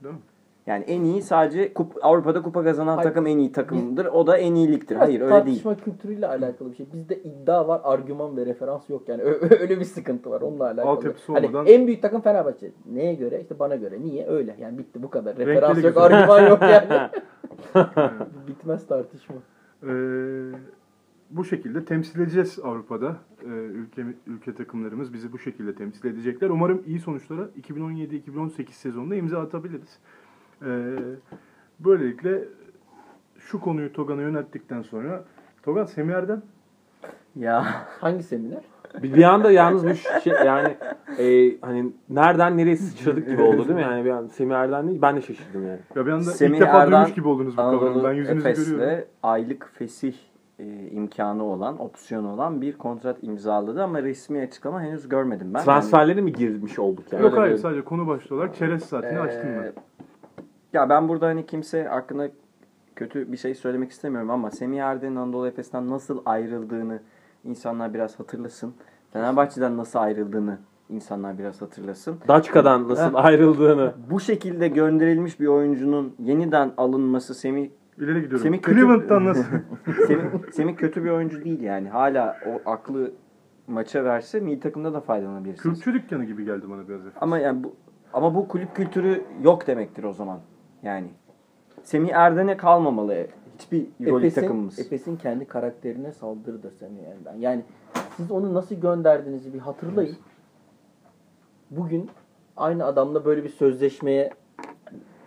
Değil 0.04 0.14
mi? 0.14 0.20
Yani 0.66 0.84
en 0.84 1.04
iyi 1.04 1.22
sadece 1.22 1.74
kup, 1.74 1.92
Avrupa'da 2.02 2.42
kupa 2.42 2.64
kazanan 2.64 2.96
Hayır. 2.96 3.08
takım 3.08 3.26
en 3.26 3.38
iyi 3.38 3.52
takımdır. 3.52 4.06
O 4.06 4.26
da 4.26 4.38
en 4.38 4.54
iyiliktir. 4.54 4.96
Hayır 4.96 5.20
öyle 5.20 5.32
değil. 5.32 5.44
tartışma 5.44 5.76
kültürüyle 5.76 6.26
alakalı 6.26 6.70
bir 6.70 6.76
şey. 6.76 6.86
Bizde 6.92 7.22
iddia 7.22 7.68
var, 7.68 7.80
argüman 7.84 8.36
ve 8.36 8.46
referans 8.46 8.90
yok. 8.90 9.08
Yani 9.08 9.22
öyle 9.60 9.80
bir 9.80 9.84
sıkıntı 9.84 10.30
var 10.30 10.40
onunla 10.40 10.64
alakalı. 10.64 10.90
Altyapısı 10.90 11.32
hani 11.32 11.46
olmadan- 11.46 11.66
en 11.66 11.86
büyük 11.86 12.02
takım 12.02 12.20
Fenerbahçe. 12.20 12.70
Neye 12.92 13.14
göre? 13.14 13.40
İşte 13.40 13.58
bana 13.58 13.76
göre. 13.76 14.00
Niye? 14.02 14.26
Öyle. 14.26 14.56
Yani 14.60 14.78
bitti 14.78 15.02
bu 15.02 15.10
kadar. 15.10 15.36
Referans 15.36 15.76
yok, 15.76 15.94
güzel. 15.94 16.02
argüman 16.02 16.48
yok 16.48 16.62
yani. 16.72 17.10
Bitmez 18.48 18.86
tartışma. 18.86 19.34
Ee, 19.82 19.88
bu 21.30 21.44
şekilde 21.44 21.84
temsil 21.84 22.20
edeceğiz 22.20 22.58
Avrupa'da. 22.64 23.16
Ee, 23.42 23.46
ülke, 23.48 24.02
ülke 24.26 24.54
takımlarımız 24.54 25.12
bizi 25.12 25.32
bu 25.32 25.38
şekilde 25.38 25.74
temsil 25.74 26.08
edecekler. 26.08 26.50
Umarım 26.50 26.82
iyi 26.86 27.00
sonuçlara 27.00 27.42
2017-2018 27.62 28.68
sezonunda 28.72 29.14
imza 29.14 29.40
atabiliriz. 29.40 29.98
Ee, 30.66 30.96
böylelikle 31.80 32.44
şu 33.38 33.60
konuyu 33.60 33.92
Togan'a 33.92 34.22
yönelttikten 34.22 34.82
sonra 34.82 35.24
Togan 35.62 35.84
Semih 35.84 36.14
Erdem 36.14 36.42
Ya 37.36 37.64
Hangi 38.00 38.22
seminer? 38.22 38.62
Bir, 39.02 39.14
bir 39.14 39.22
anda 39.22 39.50
yalnız 39.50 39.86
bir 39.86 39.94
şey 40.24 40.32
yani 40.46 40.76
e, 41.18 41.56
hani 41.60 41.92
nereden 42.10 42.56
nereye 42.56 42.76
sıçradık 42.76 43.30
gibi 43.30 43.42
oldu 43.42 43.58
değil 43.58 43.74
mi? 43.74 43.82
Yani 43.82 44.04
bir 44.04 44.10
an 44.10 44.26
Semih 44.26 44.54
Erden 44.54 44.88
değil 44.88 45.02
ben 45.02 45.16
de 45.16 45.20
şaşırdım 45.22 45.66
yani. 45.66 45.78
Ya 45.94 46.06
bir 46.06 46.10
anda 46.10 46.24
Semih 46.24 46.58
ilk 46.58 46.66
defa 46.66 46.78
Erdem, 46.82 46.92
duymuş 46.92 47.14
gibi 47.14 47.28
oldunuz 47.28 47.52
bu 47.52 47.56
kavramı. 47.56 48.04
Ben 48.04 48.12
yüzünüzü 48.12 48.42
görüyorum. 48.54 48.82
Efes'le 48.88 49.06
aylık 49.22 49.70
fesih 49.74 50.14
e, 50.58 50.64
imkanı 50.90 51.44
olan, 51.44 51.80
opsiyonu 51.80 52.32
olan 52.32 52.60
bir 52.60 52.78
kontrat 52.78 53.16
imzaladı 53.22 53.82
ama 53.82 54.02
resmi 54.02 54.40
açıklama 54.40 54.82
henüz 54.82 55.08
görmedim 55.08 55.54
ben. 55.54 55.64
Transferlere 55.64 56.20
mi 56.20 56.32
girmiş 56.32 56.78
olduk 56.78 57.12
yani? 57.12 57.22
Yok 57.22 57.36
hayır 57.38 57.52
bir- 57.52 57.58
sadece 57.58 57.84
konu 57.84 58.06
başlığı 58.06 58.36
olarak 58.36 58.54
çerez 58.54 58.84
saatini 58.84 59.18
Ee, 59.18 59.20
açtım 59.20 59.50
ben. 59.56 59.72
Ya 60.74 60.88
ben 60.88 61.08
burada 61.08 61.26
hani 61.26 61.46
kimse 61.46 61.84
hakkında 61.84 62.28
kötü 62.96 63.32
bir 63.32 63.36
şey 63.36 63.54
söylemek 63.54 63.90
istemiyorum 63.90 64.30
ama 64.30 64.50
Semih 64.50 64.78
Erden'in 64.82 65.16
Anadolu 65.16 65.46
Efes'ten 65.46 65.90
nasıl 65.90 66.22
ayrıldığını 66.26 67.00
insanlar 67.44 67.94
biraz 67.94 68.20
hatırlasın. 68.20 68.74
Fenerbahçe'den 69.12 69.76
nasıl 69.76 69.98
ayrıldığını 69.98 70.58
insanlar 70.88 71.38
biraz 71.38 71.62
hatırlasın. 71.62 72.16
Daçka'dan 72.28 72.88
nasıl 72.88 73.14
ayrıldığını. 73.14 73.92
Bu 74.10 74.20
şekilde 74.20 74.68
gönderilmiş 74.68 75.40
bir 75.40 75.46
oyuncunun 75.46 76.14
yeniden 76.18 76.72
alınması 76.76 77.34
Semih 77.34 77.70
İleri 77.98 78.20
gidiyorum. 78.22 78.38
Semih 78.38 78.62
kötü- 78.62 78.80
Cleveland'dan 78.80 79.24
nasıl? 79.24 79.44
Semih, 80.06 80.24
Semih 80.52 80.76
kötü 80.76 81.04
bir 81.04 81.10
oyuncu 81.10 81.44
değil 81.44 81.60
yani. 81.60 81.88
Hala 81.88 82.36
o 82.46 82.70
aklı 82.70 83.12
maça 83.66 84.04
verse 84.04 84.40
milli 84.40 84.60
takımda 84.60 84.94
da 84.94 85.00
faydalanabilirsiniz. 85.00 85.80
Kürkçü 85.80 86.02
dükkanı 86.02 86.24
gibi 86.24 86.44
geldi 86.44 86.70
bana 86.70 86.88
biraz. 86.88 87.00
Efes. 87.00 87.12
Ama 87.20 87.38
yani 87.38 87.64
bu 87.64 87.76
ama 88.12 88.34
bu 88.34 88.48
kulüp 88.48 88.76
kültürü 88.76 89.22
yok 89.42 89.66
demektir 89.66 90.04
o 90.04 90.12
zaman. 90.12 90.40
Yani 90.84 91.06
Semih 91.82 92.10
Erden'e 92.12 92.56
kalmamalı 92.56 93.26
hiçbir 93.58 93.78
Euroleague 94.00 94.26
Efes'in, 94.26 94.40
takımımız. 94.40 94.78
Efes'in 94.78 95.16
kendi 95.16 95.44
karakterine 95.44 96.12
saldırıdır 96.12 96.72
Semih 96.72 97.02
Erdem. 97.02 97.40
Yani 97.40 97.62
siz 98.16 98.30
onu 98.30 98.54
nasıl 98.54 98.74
gönderdiğinizi 98.74 99.54
bir 99.54 99.58
hatırlayın. 99.58 100.16
Bugün 101.70 102.10
aynı 102.56 102.84
adamla 102.84 103.24
böyle 103.24 103.44
bir 103.44 103.48
sözleşmeye 103.48 104.30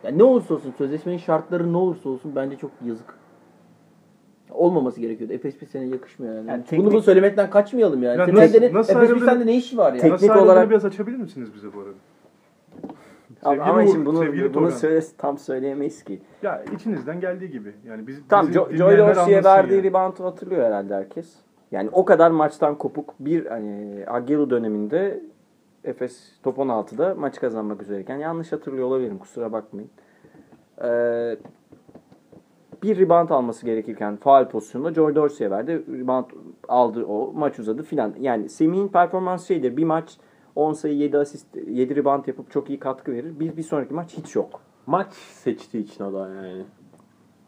Yani 0.03 0.17
ne 0.17 0.23
olursa 0.23 0.53
olsun 0.53 0.73
sözleşmenin 0.77 1.17
şartları 1.17 1.73
ne 1.73 1.77
olursa 1.77 2.09
olsun 2.09 2.31
bence 2.35 2.55
çok 2.57 2.71
yazık. 2.85 3.17
Olmaması 4.51 5.01
gerekiyordu. 5.01 5.33
Efes 5.33 5.61
bir 5.61 5.65
sene 5.65 5.85
yakışmıyor 5.85 6.35
yani. 6.35 6.49
Yani 6.49 6.57
Bunu 6.59 6.65
teknik- 6.69 6.85
bunu 6.91 7.01
söylemekten 7.01 7.49
kaçmayalım 7.49 8.03
yani. 8.03 8.19
Ya 8.19 8.27
nasıl- 8.27 8.53
sende- 8.53 8.73
nasıl 8.73 8.95
Efes 8.95 9.15
bir 9.15 9.25
sende 9.25 9.45
ne 9.45 9.55
işi 9.55 9.77
var 9.77 9.93
ya? 9.93 9.97
Nasıl 9.97 10.09
Teknik 10.09 10.31
ayrıldığını 10.31 10.51
olarak- 10.51 10.69
biraz 10.69 10.85
açabilir 10.85 11.17
misiniz 11.17 11.49
bize 11.55 11.73
bu 11.73 11.79
arada? 11.79 11.93
Sevgili 13.49 13.63
ama 13.63 13.81
Uğur, 13.83 13.87
şimdi 13.87 14.05
bunu, 14.05 14.53
bunu 14.53 14.71
söyle, 14.71 15.01
tam 15.17 15.37
söyleyemeyiz 15.37 16.03
ki. 16.03 16.21
Ya 16.41 16.63
içinizden 16.75 17.19
geldiği 17.19 17.51
gibi. 17.51 17.73
Yani 17.87 18.07
biz 18.07 18.15
bizim 18.15 18.51
Jo- 18.51 18.79
Dorsey'e 18.79 19.03
anlasın 19.03 19.43
verdiği 19.43 19.73
yani. 19.75 19.83
reboundu 19.83 20.23
hatırlıyor 20.23 20.65
herhalde 20.65 20.95
herkes. 20.95 21.35
Yani 21.71 21.89
o 21.91 22.05
kadar 22.05 22.31
maçtan 22.31 22.75
kopuk 22.75 23.13
bir 23.19 23.45
hani 23.45 24.03
Agelo 24.07 24.49
döneminde 24.49 25.21
Efes 25.83 26.31
top 26.43 26.57
16'da 26.57 27.15
maç 27.15 27.39
kazanmak 27.39 27.81
üzereyken 27.81 28.17
yanlış 28.17 28.51
hatırlıyor 28.51 28.87
olabilirim 28.87 29.17
kusura 29.17 29.51
bakmayın. 29.51 29.89
Ee, 30.83 31.37
bir 32.83 32.97
rebound 32.99 33.29
alması 33.29 33.65
gerekirken 33.65 34.15
faal 34.15 34.49
pozisyonunda 34.49 34.93
Joy 34.93 35.15
Dorsey'e 35.15 35.51
verdi. 35.51 35.83
Rebound 35.91 36.25
aldı 36.67 37.05
o 37.05 37.33
maç 37.35 37.59
uzadı 37.59 37.83
filan. 37.83 38.13
Yani 38.19 38.49
Semih'in 38.49 38.87
performansı 38.87 39.45
şeydir. 39.45 39.77
Bir 39.77 39.83
maç 39.83 40.17
10 40.57 40.73
sayı 40.73 40.97
7 40.97 41.17
asist 41.17 41.45
7 41.67 41.95
rebound 41.95 42.27
yapıp 42.27 42.51
çok 42.51 42.69
iyi 42.69 42.79
katkı 42.79 43.11
verir. 43.11 43.39
Bir, 43.39 43.57
bir 43.57 43.63
sonraki 43.63 43.93
maç 43.93 44.17
hiç 44.17 44.35
yok. 44.35 44.61
Maç 44.85 45.13
seçtiği 45.13 45.83
için 45.83 46.03
o 46.03 46.13
da 46.13 46.29
yani. 46.29 46.63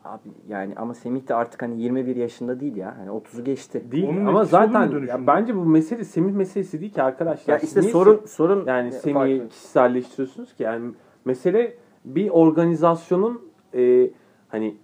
Abi 0.05 0.29
yani 0.47 0.73
ama 0.75 0.93
Semih 0.93 1.27
de 1.27 1.35
artık 1.35 1.61
hani 1.61 1.81
21 1.81 2.15
yaşında 2.15 2.59
değil 2.59 2.75
ya. 2.75 2.97
Hani 2.97 3.09
30'u 3.09 3.43
geçti. 3.43 3.83
Değil 3.91 4.09
Onun 4.09 4.25
ama 4.25 4.43
zaten 4.43 5.05
ya 5.07 5.27
bence 5.27 5.55
bu 5.55 5.65
mesele 5.65 6.03
Semih 6.03 6.33
meselesi 6.33 6.81
değil 6.81 6.93
ki 6.93 7.03
arkadaşlar. 7.03 7.53
Ya 7.53 7.59
işte 7.59 7.81
niye 7.81 7.91
sorun 7.91 8.25
sorun 8.25 8.65
Yani. 8.65 8.91
Semih'i 8.91 9.49
kişiselleştiriyorsunuz 9.49 10.53
ki 10.53 10.63
yani 10.63 10.91
mesele 11.25 11.77
bir 12.05 12.29
organizasyonun 12.29 13.41
e, 13.73 14.09
hani 14.47 14.75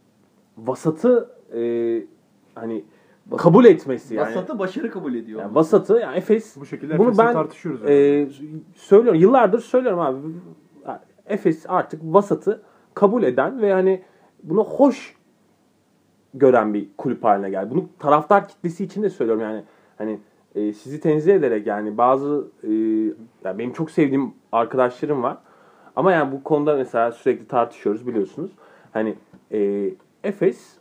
vasatı 0.58 1.30
e, 1.54 1.62
hani 2.56 2.84
kabul 3.38 3.66
etmesi 3.66 4.16
yani. 4.16 4.28
Vasatı 4.28 4.60
başarı 4.60 4.92
kabul 4.92 5.16
ediyor. 5.16 5.42
Yani 5.42 5.56
vasatı 5.56 5.94
yani 5.94 6.18
Efes 6.18 6.58
Bu 6.60 6.66
şekilde 6.66 6.98
bunu 7.00 7.18
ben 7.18 7.34
tartışıyoruz. 7.34 7.90
e, 7.90 7.94
yani. 7.94 8.32
söylüyorum 8.76 9.22
yıllardır 9.22 9.60
söylüyorum 9.60 10.00
abi 10.00 10.18
Efes 11.26 11.66
artık 11.68 12.02
vasatı 12.04 12.62
kabul 12.94 13.24
eden 13.24 13.62
ve 13.62 13.74
hani 13.74 14.04
bunu 14.44 14.64
hoş 14.64 15.16
gören 16.34 16.74
bir 16.74 16.88
kulüp 16.98 17.24
haline 17.24 17.50
geldi. 17.50 17.70
Bunu 17.72 17.90
taraftar 18.00 18.48
kitlesi 18.48 18.84
için 18.84 19.04
de 19.04 19.10
söylüyorum 19.10 19.44
yani 19.44 19.64
hani 19.98 20.20
e, 20.56 20.74
sizi 20.74 21.00
tenzih 21.00 21.36
ederek 21.36 21.68
yani 21.68 21.98
bazı 21.98 22.48
e, 22.64 22.72
yani 23.44 23.60
benim 23.60 23.74
çok 23.74 23.92
sevdiğim 23.92 24.34
arkadaşlarım 24.52 25.24
var. 25.24 25.38
Ama 25.96 26.12
yani 26.12 26.32
bu 26.32 26.44
konuda 26.44 26.76
mesela 26.76 27.12
sürekli 27.12 27.48
tartışıyoruz 27.48 28.08
biliyorsunuz. 28.08 28.52
Hani 28.94 29.16
e, 29.52 29.90
Efes 30.24 30.78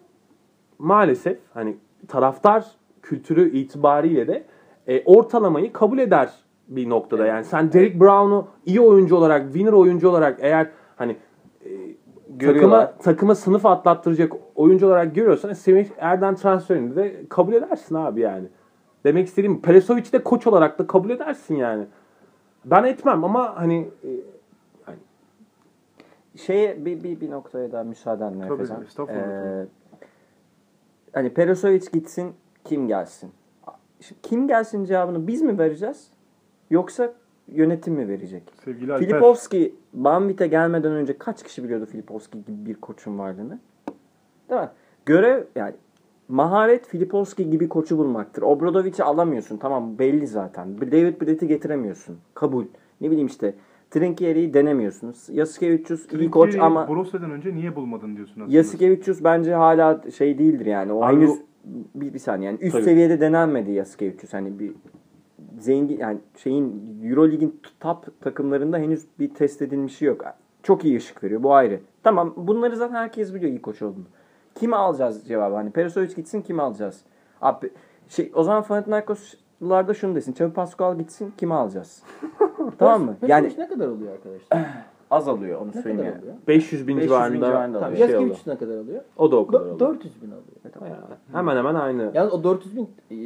maalesef 0.78 1.38
hani 1.54 1.76
taraftar 2.08 2.64
kültürü 3.02 3.50
itibariyle 3.50 4.28
de 4.28 4.44
e, 4.86 5.04
ortalamayı 5.04 5.72
kabul 5.72 5.98
eder 5.98 6.30
bir 6.68 6.90
noktada. 6.90 7.26
Yani 7.26 7.44
sen 7.44 7.72
Derek 7.72 8.00
Brown'u 8.00 8.46
iyi 8.66 8.80
oyuncu 8.80 9.16
olarak, 9.16 9.44
winner 9.44 9.72
oyuncu 9.72 10.08
olarak 10.08 10.38
eğer 10.40 10.70
hani 10.96 11.16
e, 11.64 11.70
takıma, 12.38 12.92
takıma 12.92 13.34
sınıf 13.34 13.66
atlattıracak 13.66 14.32
oyuncu 14.54 14.86
olarak 14.86 15.14
görüyorsan 15.14 15.52
Semih 15.52 15.86
Erden 15.98 16.34
transferini 16.34 16.96
de 16.96 17.24
kabul 17.28 17.52
edersin 17.52 17.94
abi 17.94 18.20
yani. 18.20 18.46
Demek 19.04 19.26
istediğim 19.26 19.62
Peresovic'i 19.62 20.12
de 20.12 20.22
koç 20.22 20.46
olarak 20.46 20.78
da 20.78 20.86
kabul 20.86 21.10
edersin 21.10 21.56
yani. 21.56 21.86
Ben 22.64 22.84
etmem 22.84 23.24
ama 23.24 23.56
hani 23.56 23.88
e, 24.04 24.10
şeye 26.38 26.84
bir, 26.84 27.04
bir, 27.04 27.20
bir 27.20 27.30
noktaya 27.30 27.72
daha 27.72 27.84
müsaadenle 27.84 28.48
Tabii. 28.48 28.62
Ee, 29.10 29.66
hani 31.14 31.34
Perosovic 31.34 31.84
gitsin 31.92 32.32
kim 32.64 32.88
gelsin? 32.88 33.30
Şimdi 34.00 34.20
kim 34.22 34.48
gelsin 34.48 34.84
cevabını 34.84 35.26
biz 35.26 35.42
mi 35.42 35.58
vereceğiz? 35.58 36.10
Yoksa 36.70 37.12
yönetim 37.48 37.94
mi 37.94 38.08
verecek? 38.08 38.42
Sevgili 38.64 38.92
Alper. 38.92 39.06
Filipovski 39.06 39.74
Banvit'e 39.92 40.46
gelmeden 40.46 40.92
önce 40.92 41.18
kaç 41.18 41.42
kişi 41.42 41.64
biliyordu 41.64 41.86
Filipovski 41.86 42.44
gibi 42.44 42.66
bir 42.66 42.74
koçun 42.74 43.18
varlığını? 43.18 43.58
Değil 44.50 44.60
mi? 44.60 44.68
Görev 45.06 45.44
yani 45.56 45.74
maharet 46.28 46.86
Filipovski 46.86 47.50
gibi 47.50 47.68
koçu 47.68 47.98
bulmaktır. 47.98 48.42
Obradovic'i 48.42 49.04
alamıyorsun. 49.04 49.56
Tamam 49.56 49.98
belli 49.98 50.26
zaten. 50.26 50.80
David 50.80 51.20
Blatt'i 51.20 51.48
getiremiyorsun. 51.48 52.18
Kabul. 52.34 52.64
Ne 53.00 53.10
bileyim 53.10 53.26
işte 53.26 53.54
Trinkieri'yi 53.94 54.54
denemiyorsunuz. 54.54 55.28
Yasikevicius 55.28 56.12
iyi 56.12 56.30
koç 56.30 56.56
ama 56.56 56.88
Brose'den 56.88 57.30
önce 57.30 57.54
niye 57.54 57.76
bulmadın 57.76 58.16
diyorsun 58.16 58.40
aslında. 58.40 58.56
Yasikevicius 58.56 59.24
bence 59.24 59.54
hala 59.54 60.10
şey 60.16 60.38
değildir 60.38 60.66
yani. 60.66 60.92
O 60.92 61.02
Abi 61.02 61.16
henüz 61.16 61.30
bu- 61.30 61.40
bir, 61.94 62.14
bir 62.14 62.18
saniye 62.18 62.50
yani 62.50 62.58
üst 62.60 62.72
Tabii. 62.72 62.82
seviyede 62.82 63.20
denenmedi 63.20 63.72
Yasikevicius. 63.72 64.32
Hani 64.32 64.58
bir 64.58 64.72
zengin 65.58 65.98
yani 65.98 66.18
şeyin 66.36 66.82
Eurolig'in 67.04 67.60
top 67.80 68.20
takımlarında 68.20 68.78
henüz 68.78 69.06
bir 69.18 69.34
test 69.34 69.62
edilmişi 69.62 70.04
yok. 70.04 70.24
Çok 70.62 70.84
iyi 70.84 70.96
ışık 70.96 71.24
veriyor. 71.24 71.42
Bu 71.42 71.54
ayrı. 71.54 71.80
Tamam 72.02 72.34
bunları 72.36 72.76
zaten 72.76 72.94
herkes 72.94 73.34
biliyor 73.34 73.50
iyi 73.52 73.62
koç 73.62 73.82
olduğunu. 73.82 74.04
Kimi 74.54 74.76
alacağız 74.76 75.28
cevabı? 75.28 75.54
Hani 75.54 75.70
Perisovic 75.70 76.14
gitsin 76.14 76.42
kimi 76.42 76.62
alacağız? 76.62 77.00
Abi 77.42 77.70
şey 78.08 78.32
o 78.34 78.42
zaman 78.42 78.62
Panathinaikos'larda 78.62 79.94
şunu 79.94 80.14
desin. 80.14 80.32
Çavi 80.32 80.52
Pascual 80.52 80.98
gitsin 80.98 81.32
kimi 81.38 81.54
alacağız? 81.54 82.02
tamam 82.78 83.02
mı? 83.04 83.16
Yani 83.22 83.30
Yani 83.30 83.54
ne 83.58 83.68
kadar 83.68 83.88
alıyor 83.88 84.12
arkadaşlar? 84.12 84.58
az 85.10 85.28
alıyor 85.28 85.60
onu 85.60 85.68
ne 85.68 85.72
söyleyeyim 85.72 85.96
kadar 85.98 86.10
yani. 86.12 86.20
alıyor? 86.20 86.34
500 86.48 86.88
bin 86.88 86.96
500 86.96 87.10
bin 87.10 87.14
civarında, 87.14 87.46
civarında 87.46 87.80
Tamam, 87.80 87.96
şey. 87.96 88.00
Yaskevicius 88.06 88.46
ne 88.46 88.56
kadar 88.56 88.78
alıyor? 88.78 89.02
O 89.16 89.32
da 89.32 89.36
o 89.36 89.46
kadar 89.46 89.66
oldu. 89.66 89.80
400 89.80 90.22
bin 90.22 90.28
alıyor. 90.28 90.42
Yani 90.80 90.94
hemen 91.32 91.56
hemen 91.56 91.74
aynı. 91.74 92.10
Yalnız 92.14 92.32
o 92.32 92.44
400 92.44 92.76
bin 92.76 92.82
e, 93.10 93.16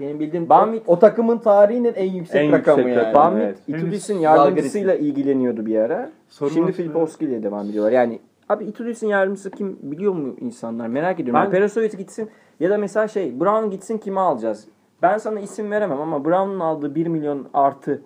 benim 0.00 0.20
bildiğim 0.20 0.46
Bamit- 0.48 0.82
o, 0.86 0.92
o 0.92 0.98
takımın 0.98 1.38
tarihinin 1.38 1.94
en 1.94 2.12
yüksek 2.12 2.40
En 2.44 2.52
rakamı 2.52 2.82
yüksek 2.82 3.04
yani. 3.04 3.14
Bamit 3.14 3.42
Evet. 3.42 3.58
Itudis'in 3.68 4.18
yardımcısıyla 4.18 4.94
ilgileniyordu 4.94 5.66
bir 5.66 5.76
ara. 5.76 6.10
Sorun 6.28 6.52
Şimdi 6.52 6.72
Filipovski 6.72 7.24
ile 7.24 7.42
devam 7.42 7.66
ediyorlar. 7.68 7.92
Yani 7.92 8.18
abi 8.48 8.64
Itudis'in 8.64 9.06
yardımcısı 9.06 9.50
kim 9.50 9.78
biliyor 9.82 10.12
mu 10.12 10.34
insanlar? 10.40 10.86
Merak 10.88 11.20
ediyorum. 11.20 11.34
Ben- 11.40 11.44
Yani 11.44 11.52
Peresovic 11.52 11.88
gitsin 11.98 12.30
ya 12.60 12.70
da 12.70 12.78
mesela 12.78 13.08
şey 13.08 13.40
Brown 13.40 13.70
gitsin 13.70 13.98
kimi 13.98 14.20
alacağız? 14.20 14.68
Ben 15.02 15.18
sana 15.18 15.40
isim 15.40 15.70
veremem 15.70 16.00
ama 16.00 16.24
Brown'un 16.24 16.60
aldığı 16.60 16.94
1 16.94 17.06
milyon 17.06 17.46
artı 17.54 18.02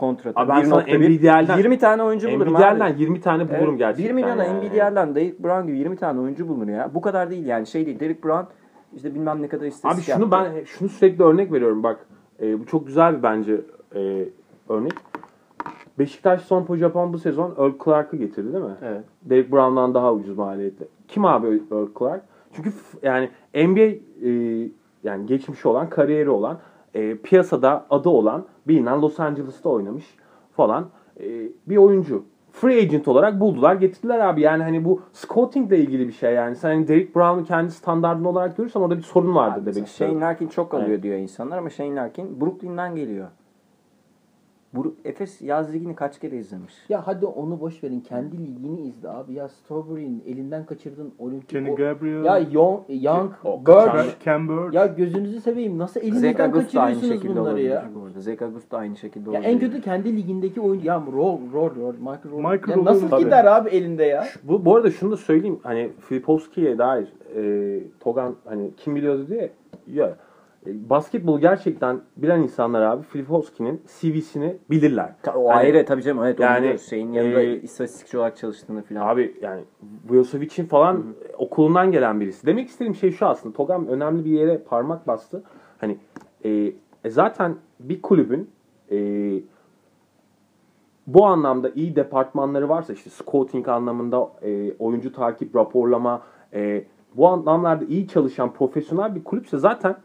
kontratı. 0.00 0.40
Abi 0.40 0.48
ben 0.48 0.62
sana 0.62 0.82
1.1, 0.82 0.98
NBDL'den 0.98 1.58
20 1.58 1.78
tane 1.78 2.02
oyuncu 2.02 2.30
bulurum 2.30 2.52
NBDL'den 2.54 2.92
abi. 2.92 3.02
20 3.02 3.20
tane 3.20 3.48
bulurum 3.48 3.68
Evet, 3.68 3.78
gerçekten. 3.78 4.16
1 4.16 4.22
milyona 4.22 4.44
yani. 4.44 4.68
NBDL'den 4.68 5.14
Derek 5.14 5.44
Brown 5.44 5.66
gibi 5.66 5.78
20 5.78 5.96
tane 5.96 6.20
oyuncu 6.20 6.48
bulunur 6.48 6.68
ya. 6.68 6.90
Bu 6.94 7.00
kadar 7.00 7.30
değil 7.30 7.46
yani 7.46 7.66
şey 7.66 7.86
değil. 7.86 8.00
Derek 8.00 8.24
Brown 8.24 8.44
işte 8.96 9.14
bilmem 9.14 9.42
ne 9.42 9.48
kadar 9.48 9.62
Abi 9.62 9.68
istatistik 9.68 10.14
şunu 10.14 10.34
yaptı. 10.34 10.54
ben 10.56 10.64
şunu 10.64 10.88
sürekli 10.88 11.24
örnek 11.24 11.52
veriyorum 11.52 11.82
bak. 11.82 12.06
e, 12.42 12.60
bu 12.60 12.66
çok 12.66 12.86
güzel 12.86 13.18
bir 13.18 13.22
bence 13.22 13.60
e, 13.94 14.24
örnek. 14.68 14.92
Beşiktaş 15.98 16.40
son 16.40 16.64
po 16.64 16.76
Japon 16.76 17.12
bu 17.12 17.18
sezon 17.18 17.54
Earl 17.58 17.72
Clark'ı 17.84 18.16
getirdi 18.16 18.52
değil 18.52 18.64
mi? 18.64 18.76
Evet. 18.82 19.04
Derek 19.22 19.52
Brown'dan 19.52 19.94
daha 19.94 20.12
ucuz 20.12 20.36
maliyetle. 20.36 20.84
Kim 21.08 21.24
abi 21.24 21.46
Earl 21.46 21.86
Clark? 21.98 22.22
Çünkü 22.52 22.72
yani 23.02 23.28
NBA 23.54 23.80
e, 24.28 24.30
yani 25.04 25.26
geçmişi 25.26 25.68
olan, 25.68 25.90
kariyeri 25.90 26.30
olan, 26.30 26.58
e, 26.94 27.16
piyasada 27.16 27.86
adı 27.90 28.08
olan, 28.08 28.44
bilinen 28.68 29.02
Los 29.02 29.20
Angeles'ta 29.20 29.68
oynamış 29.68 30.04
falan 30.52 30.86
e, 31.20 31.24
bir 31.66 31.76
oyuncu. 31.76 32.24
Free 32.52 32.78
agent 32.78 33.08
olarak 33.08 33.40
buldular, 33.40 33.74
getirdiler 33.74 34.18
abi. 34.18 34.40
Yani 34.40 34.62
hani 34.62 34.84
bu 34.84 35.02
scouting 35.12 35.68
ile 35.68 35.78
ilgili 35.78 36.08
bir 36.08 36.12
şey 36.12 36.34
yani. 36.34 36.56
Sen 36.56 36.68
hani 36.68 36.88
Derek 36.88 37.16
Brown'u 37.16 37.44
kendi 37.44 37.70
standartın 37.70 38.24
olarak 38.24 38.56
görürsen 38.56 38.80
orada 38.80 38.96
bir 38.96 39.02
sorun 39.02 39.34
vardır 39.34 39.62
Abi 39.62 39.74
demek 39.74 39.88
istiyorum. 39.88 40.16
Shane 40.16 40.26
Larkin 40.26 40.48
çok 40.48 40.74
alıyor 40.74 40.88
Evet. 40.88 41.02
diyor 41.02 41.16
insanlar 41.16 41.58
ama 41.58 41.70
Shane 41.70 41.94
Larkin 41.94 42.40
Brooklyn'den 42.40 42.94
geliyor. 42.96 43.28
Bru- 44.76 44.94
Efes 45.04 45.42
yaz 45.42 45.72
ligini 45.74 45.94
kaç 45.94 46.18
kere 46.20 46.36
izlemiş? 46.36 46.74
Ya 46.88 47.06
hadi 47.06 47.26
onu 47.26 47.60
boş 47.60 47.84
verin. 47.84 48.00
Kendi 48.00 48.38
ligini 48.46 48.80
izle 48.88 49.08
abi. 49.08 49.32
Ya 49.34 49.48
Strawberry'nin 49.48 50.22
elinden 50.26 50.66
kaçırdın 50.66 51.12
olimpik. 51.18 51.48
Kenny 51.48 51.74
Gabriel, 51.74 52.24
Ya 52.24 52.38
Young, 52.38 52.80
Young 52.88 53.32
Bird. 53.44 54.24
Cam 54.24 54.48
Bird. 54.48 54.72
Ya 54.74 54.86
gözünüzü 54.86 55.40
seveyim. 55.40 55.78
Nasıl 55.78 56.00
Zach 56.00 56.08
elinizden 56.08 56.52
kaçırıyorsunuz 56.52 57.08
şekilde 57.08 57.40
bunları 57.40 57.60
ya? 57.60 57.84
Zach 58.16 58.42
Augusto 58.42 58.76
da 58.76 58.80
aynı 58.80 58.96
şekilde 58.96 59.30
Ya 59.30 59.36
olabilir. 59.40 59.52
en 59.54 59.58
kötü 59.58 59.80
kendi 59.80 60.16
ligindeki 60.16 60.60
oyuncu. 60.60 60.86
Ya 60.86 61.02
rol, 61.12 61.38
rol, 61.52 61.76
rol. 61.76 61.94
Michael 61.94 62.30
Rol. 62.30 62.36
Michael 62.38 62.68
ya 62.68 62.76
Roll 62.76 62.84
nasıl 62.84 63.08
tabii. 63.08 63.24
gider 63.24 63.44
abi 63.44 63.68
elinde 63.70 64.04
ya? 64.04 64.24
Bu, 64.42 64.64
bu 64.64 64.76
arada 64.76 64.90
şunu 64.90 65.10
da 65.10 65.16
söyleyeyim. 65.16 65.58
Hani 65.62 65.90
Filipovski'ye 66.00 66.78
dair 66.78 67.12
e, 67.36 67.80
Togan 68.00 68.34
hani 68.44 68.70
kim 68.76 68.94
biliyordu 68.96 69.26
diye 69.28 69.50
ya 69.86 70.16
basketbol 70.66 71.40
gerçekten 71.40 72.00
bilen 72.16 72.40
insanlar 72.40 72.82
abi 72.82 73.02
Filipovski'nin 73.02 73.82
CV'sini 74.00 74.56
bilirler. 74.70 75.14
Ta- 75.22 75.34
O 75.34 75.48
Hani- 75.48 75.56
ayrı 75.58 75.84
tabii 75.84 76.02
canım 76.02 76.24
evet 76.24 76.40
Yani, 76.40 76.70
onu. 76.70 76.78
Şeyin 76.78 77.12
yanında 77.12 77.40
e, 77.40 77.60
istatistikçi 77.60 78.18
olarak 78.18 78.36
çalıştığını 78.36 78.82
falan. 78.82 79.08
Abi 79.08 79.36
yani 79.42 79.64
Vujosovic'in 80.08 80.66
falan 80.66 81.04
okulundan 81.38 81.92
gelen 81.92 82.20
birisi. 82.20 82.46
Demek 82.46 82.68
istediğim 82.68 82.94
şey 82.94 83.10
şu 83.10 83.26
aslında. 83.26 83.56
Togam 83.56 83.86
önemli 83.86 84.24
bir 84.24 84.30
yere 84.30 84.58
parmak 84.58 85.06
bastı. 85.06 85.42
Hani 85.78 85.98
e, 86.44 86.72
e, 87.04 87.10
zaten 87.10 87.56
bir 87.80 88.02
kulübün 88.02 88.50
e, 88.90 88.96
bu 91.06 91.26
anlamda 91.26 91.70
iyi 91.74 91.96
departmanları 91.96 92.68
varsa 92.68 92.92
işte 92.92 93.10
scouting 93.10 93.68
anlamında 93.68 94.30
e, 94.42 94.72
oyuncu 94.78 95.12
takip, 95.12 95.56
raporlama 95.56 96.22
e, 96.54 96.84
bu 97.14 97.28
anlamlarda 97.28 97.84
iyi 97.84 98.08
çalışan 98.08 98.52
profesyonel 98.52 99.14
bir 99.14 99.24
kulüpse 99.24 99.58
zaten 99.58 99.90
e, 99.90 99.96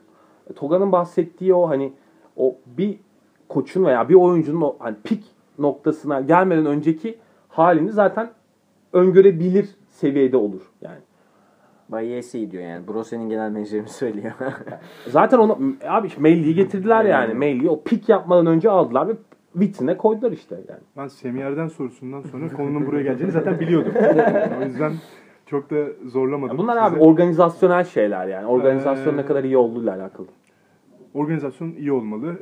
Toga'nın 0.54 0.92
bahsettiği 0.92 1.54
o 1.54 1.70
hani 1.70 1.94
o 2.38 2.56
bir 2.66 3.00
koçun 3.50 3.86
veya 3.86 4.10
bir 4.10 4.16
oyuncunun 4.16 4.62
o 4.62 4.76
hani 4.80 4.96
pik 5.04 5.24
noktasına 5.60 6.22
gelmeden 6.22 6.66
önceki 6.66 7.18
halini 7.50 7.92
zaten 7.92 8.30
öngörebilir 8.94 9.70
seviyede 9.90 10.38
olur 10.38 10.62
yani. 10.82 11.00
Bay 11.90 12.08
Yesi 12.08 12.52
diyor 12.52 12.64
yani. 12.64 12.88
Brose'nin 12.88 13.30
genel 13.30 13.52
menajeri 13.52 13.90
söylüyor. 13.90 14.34
Zaten 15.08 15.38
onu 15.38 15.60
abi 15.88 16.08
işte 16.08 16.22
Melli'yi 16.22 16.56
getirdiler 16.56 17.06
yani. 17.06 17.34
Melli'yi 17.34 17.70
o 17.70 17.84
pik 17.84 18.10
yapmadan 18.10 18.46
önce 18.46 18.70
aldılar 18.70 19.08
ve 19.08 19.14
vitrine 19.56 19.98
koydular 19.98 20.32
işte 20.32 20.56
yani. 20.56 20.80
Ben 20.98 21.08
Semiyer'den 21.08 21.68
sorusundan 21.68 22.22
sonra 22.22 22.48
konunun 22.50 22.88
buraya 22.88 23.04
geleceğini 23.04 23.32
zaten 23.32 23.60
biliyordum. 23.60 23.94
o 24.62 24.66
yüzden 24.66 24.94
çok 25.46 25.70
da 25.70 25.86
zorlamadım. 26.06 26.58
Bunlar 26.58 26.78
abi 26.78 26.96
sizi. 26.96 27.06
organizasyonel 27.10 27.84
şeyler 27.84 28.28
yani. 28.28 28.46
Organizasyon 28.46 29.14
Ee, 29.14 29.18
ne 29.18 29.26
kadar 29.26 29.44
iyi 29.44 29.58
olduğuyla 29.58 29.96
alakalı. 29.96 30.28
Organizasyon 31.14 31.72
iyi 31.72 31.92
olmalı. 31.92 32.38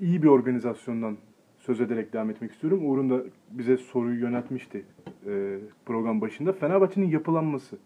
İyi 0.00 0.22
bir 0.22 0.28
organizasyondan 0.28 1.16
söz 1.58 1.80
ederek 1.80 2.12
devam 2.12 2.30
etmek 2.30 2.52
istiyorum. 2.52 2.80
Uğur'un 2.90 3.10
da 3.10 3.16
bize 3.50 3.76
soruyu 3.76 4.20
yöneltmişti 4.20 4.84
e, 5.26 5.58
program 5.86 6.20
başında. 6.20 6.52
Fenerbahçe'nin 6.52 7.10
yapılanması. 7.10 7.76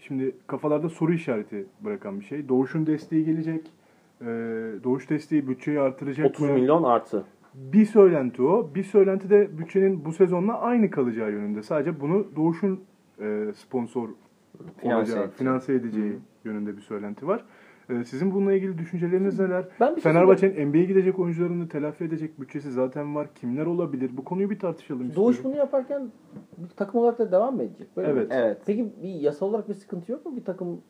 Şimdi 0.00 0.32
kafalarda 0.46 0.88
soru 0.88 1.12
işareti 1.14 1.66
bırakan 1.80 2.20
bir 2.20 2.24
şey. 2.24 2.48
Doğuş'un 2.48 2.86
desteği 2.86 3.24
gelecek. 3.24 3.66
E, 4.20 4.26
Doğuş 4.84 5.10
desteği 5.10 5.48
bütçeyi 5.48 5.80
artıracak 5.80 6.26
30 6.26 6.48
mı? 6.48 6.52
milyon 6.54 6.82
artı. 6.82 7.24
Bir 7.54 7.84
söylenti 7.86 8.42
o. 8.42 8.70
Bir 8.74 8.82
söylenti 8.84 9.30
de 9.30 9.58
bütçenin 9.58 10.04
bu 10.04 10.12
sezonla 10.12 10.60
aynı 10.60 10.90
kalacağı 10.90 11.32
yönünde. 11.32 11.62
Sadece 11.62 12.00
bunu 12.00 12.26
Doğuş'un 12.36 12.80
sponsor 13.56 14.08
Finanse 14.76 14.96
olacağı, 14.98 15.24
edeceği. 15.24 15.36
finanse 15.38 15.74
edeceği 15.74 16.18
yönünde 16.44 16.76
bir 16.76 16.82
söylenti 16.82 17.26
var. 17.26 17.44
E, 17.90 18.04
sizin 18.04 18.34
bununla 18.34 18.52
ilgili 18.52 18.78
düşünceleriniz 18.78 19.38
neler? 19.40 19.64
Ben 19.80 19.96
bir 19.96 20.00
şey 20.00 20.12
Fenerbahçe'nin 20.12 20.68
NBA'ye 20.70 20.84
gidecek 20.84 21.18
oyuncularını 21.18 21.68
telafi 21.68 22.04
edecek 22.04 22.40
bütçesi 22.40 22.72
zaten 22.72 23.14
var. 23.14 23.28
Kimler 23.34 23.66
olabilir? 23.66 24.10
Bu 24.16 24.24
konuyu 24.24 24.50
bir 24.50 24.58
tartışalım 24.58 25.00
Doğuş 25.00 25.10
istiyorum. 25.36 25.42
bunu 25.44 25.56
yaparken 25.56 26.08
bir 26.58 26.68
takım 26.76 27.00
olarak 27.00 27.18
da 27.18 27.32
devam 27.32 27.56
mı 27.56 27.62
edecek? 27.62 27.96
Böyle 27.96 28.08
Evet. 28.08 28.28
mi? 28.28 28.34
evet. 28.38 28.58
Peki 28.66 28.92
bir 29.02 29.08
yasal 29.08 29.46
olarak 29.46 29.68
bir 29.68 29.74
sıkıntı 29.74 30.12
yok 30.12 30.26
mu? 30.26 30.36
Bir 30.36 30.44
takım 30.44 30.80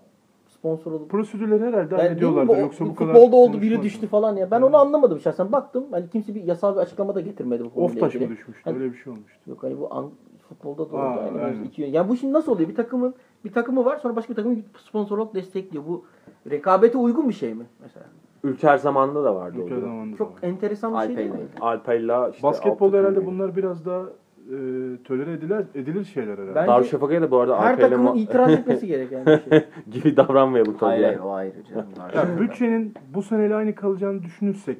sponsor 0.48 0.92
olup 0.92 1.10
Prosedürleri 1.10 1.64
herhalde 1.64 1.94
Yani 1.94 2.02
hallediyorlardır. 2.08 2.48
bu- 2.56 2.60
Yoksa 2.60 2.84
bu 2.86 2.94
kadar 2.94 3.12
futbolda 3.12 3.36
oldu 3.36 3.60
biri 3.62 3.82
düştü 3.82 4.06
falan 4.06 4.36
ya. 4.36 4.50
Ben 4.50 4.62
onu 4.62 4.76
anlamadım 4.76 5.20
şahsen. 5.20 5.52
Baktım 5.52 5.84
hani 5.90 6.10
kimse 6.10 6.34
bir 6.34 6.44
yasal 6.44 6.74
bir 6.76 6.80
açıklama 6.80 7.14
da 7.14 7.20
getirmedi 7.20 7.64
bu 7.64 7.70
konuyla 7.74 7.92
Off 7.92 8.00
taş 8.00 8.14
mı 8.14 8.28
düşmüştü? 8.28 8.64
Hani- 8.64 8.78
Öyle 8.78 8.92
bir 8.92 8.96
şey 8.98 9.12
olmuştu. 9.12 9.40
Yok 9.46 9.62
hani 9.62 9.78
bu 9.78 9.94
an, 9.94 10.10
futbolda 10.48 10.78
da 10.90 10.96
oldu. 10.96 11.20
Aynen. 11.20 11.34
mevzu. 11.34 11.62
İki 11.64 11.82
yön. 11.82 11.88
Yani 11.88 12.08
bu 12.08 12.16
şimdi 12.16 12.32
nasıl 12.32 12.52
oluyor? 12.52 12.68
Bir 12.68 12.74
takımın 12.74 13.14
bir 13.44 13.52
takımı 13.52 13.84
var 13.84 13.96
sonra 13.96 14.16
başka 14.16 14.30
bir 14.30 14.36
takım 14.36 14.64
sponsorluk 14.86 15.34
destekliyor. 15.34 15.84
Bu 15.86 16.04
rekabete 16.50 16.98
uygun 16.98 17.28
bir 17.28 17.34
şey 17.34 17.54
mi 17.54 17.64
mesela? 17.82 18.06
Ülker 18.44 18.76
zamanında 18.78 19.24
da 19.24 19.34
vardı 19.34 19.58
Ülke 19.64 19.76
o. 19.76 19.80
zamanında 19.80 20.16
Çok 20.16 20.30
da 20.30 20.34
var. 20.46 20.48
enteresan 20.52 20.94
bir 21.02 21.06
şey 21.06 21.16
değil 21.16 21.30
mi? 21.30 21.36
Alpay'la 21.60 22.28
işte 22.28 22.42
Basketbolda 22.42 22.96
alt 22.96 23.02
herhalde 23.02 23.14
takım 23.18 23.34
bunlar 23.34 23.56
biraz 23.56 23.86
daha 23.86 24.02
e, 24.02 24.56
tölere 25.04 25.32
edilir, 25.32 25.64
edilir 25.74 26.04
şeyler 26.04 26.32
herhalde. 26.38 26.54
Ben- 26.54 26.68
Darüşşafaka'ya 26.68 27.22
da 27.22 27.30
bu 27.30 27.36
arada 27.38 27.60
Her 27.60 27.70
Alpay'la 27.72 27.88
takımın 27.90 28.14
itiraz 28.16 28.50
etmesi 28.58 28.86
gereken 28.86 29.26
bir 29.26 29.50
şey. 29.50 29.64
gibi 30.00 30.16
davranmayalım 30.16 30.72
tabii. 30.78 30.88
Hayır 30.90 31.02
yani. 31.02 31.16
hayır 31.16 31.20
o 31.24 31.32
ayrı 31.32 31.64
canım. 31.64 31.86
Ya 32.14 32.40
bütçenin 32.40 32.94
bu 33.14 33.22
seneyle 33.22 33.54
aynı 33.54 33.74
kalacağını 33.74 34.22
düşünürsek 34.22 34.78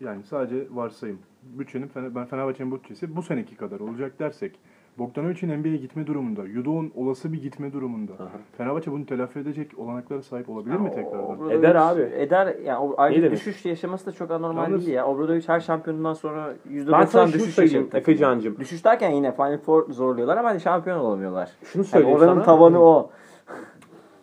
yani 0.00 0.22
sadece 0.22 0.66
varsayım. 0.72 1.18
Bütçenin 1.42 1.86
Fener- 1.88 2.14
ben 2.14 2.24
Fenerbahçe'nin 2.26 2.72
bütçesi 2.72 3.16
bu 3.16 3.22
seneki 3.22 3.56
kadar 3.56 3.80
olacak 3.80 4.18
dersek 4.18 4.58
Bogdanovic'in 4.98 5.60
NBA'ye 5.60 5.76
gitme 5.76 6.06
durumunda, 6.06 6.44
Yudo'nun 6.44 6.92
olası 6.96 7.32
bir 7.32 7.42
gitme 7.42 7.72
durumunda 7.72 8.12
Fenerbahçe 8.56 8.92
bunu 8.92 9.06
telafi 9.06 9.38
edecek 9.38 9.78
olanaklara 9.78 10.22
sahip 10.22 10.48
olabilir 10.48 10.76
mi 10.76 10.90
tekrardan? 10.90 11.50
Eder 11.50 11.74
abi. 11.74 12.00
Eder 12.16 12.54
yani 12.64 12.78
o 12.78 12.94
ayrıca 12.96 13.30
düşüş 13.30 13.64
yaşaması 13.64 14.06
da 14.06 14.12
çok 14.12 14.30
anormal 14.30 14.62
Yalnız- 14.70 14.86
değil 14.86 14.96
ya. 14.96 15.06
Obradovic 15.06 15.42
her 15.48 15.60
şampiyonundan 15.60 16.14
sonra 16.14 16.54
%90 16.70 17.00
Ben 17.00 17.04
sana 17.06 17.26
şunu 17.26 17.34
düşüş 17.40 17.58
yaşadı. 17.58 17.96
Efecan'cığım. 17.96 18.56
Düşüş 18.58 18.84
derken 18.84 19.10
yine 19.10 19.32
Final 19.34 19.58
Four 19.58 19.90
zorluyorlar 19.90 20.36
ama 20.36 20.48
hani 20.48 20.60
şampiyon 20.60 20.98
olamıyorlar. 20.98 21.50
Şunu 21.64 21.82
Yani 21.82 21.90
söyleyeyim 21.90 22.16
oranın 22.18 22.34
sana. 22.34 22.42
tavanı 22.44 22.80
o. 22.84 23.10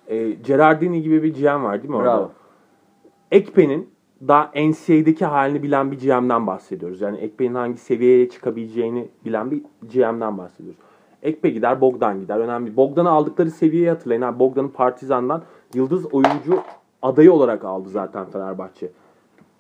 E, 0.08 0.30
Gerardini 0.32 1.02
gibi 1.02 1.24
bir 1.24 1.34
GM 1.34 1.64
var 1.64 1.78
değil 1.82 1.90
mi 1.90 1.96
orada? 1.96 2.10
Bravo. 2.18 2.32
Ekpe'nin 3.32 3.90
daha 4.28 4.52
NCAA'deki 4.56 5.26
halini 5.26 5.64
bilen 5.64 5.92
bir 5.92 6.00
GM'den 6.00 6.48
bahsediyoruz. 6.48 7.02
Yani 7.02 7.18
Ekpe'nin 7.18 7.56
hangi 7.56 7.78
seviyeye 7.78 8.30
çıkabileceğini 8.30 9.10
bilen 9.26 9.52
bir 9.52 9.62
GM'den 9.82 10.38
bahsediyoruz. 10.38 10.80
Ekpe 11.24 11.50
gider, 11.50 11.82
Bogdan 11.82 12.20
gider. 12.20 12.38
Önemli. 12.40 12.76
Bogdan'ı 12.78 13.10
aldıkları 13.10 13.52
seviyeyi 13.52 13.90
hatırlayın. 13.90 14.22
Abi 14.22 14.40
Bogdan'ı 14.40 14.72
Partizan'dan 14.72 15.44
yıldız 15.74 16.14
oyuncu 16.14 16.64
adayı 17.02 17.34
olarak 17.34 17.66
aldı 17.66 17.90
zaten 17.90 18.26
Fenerbahçe. 18.26 18.92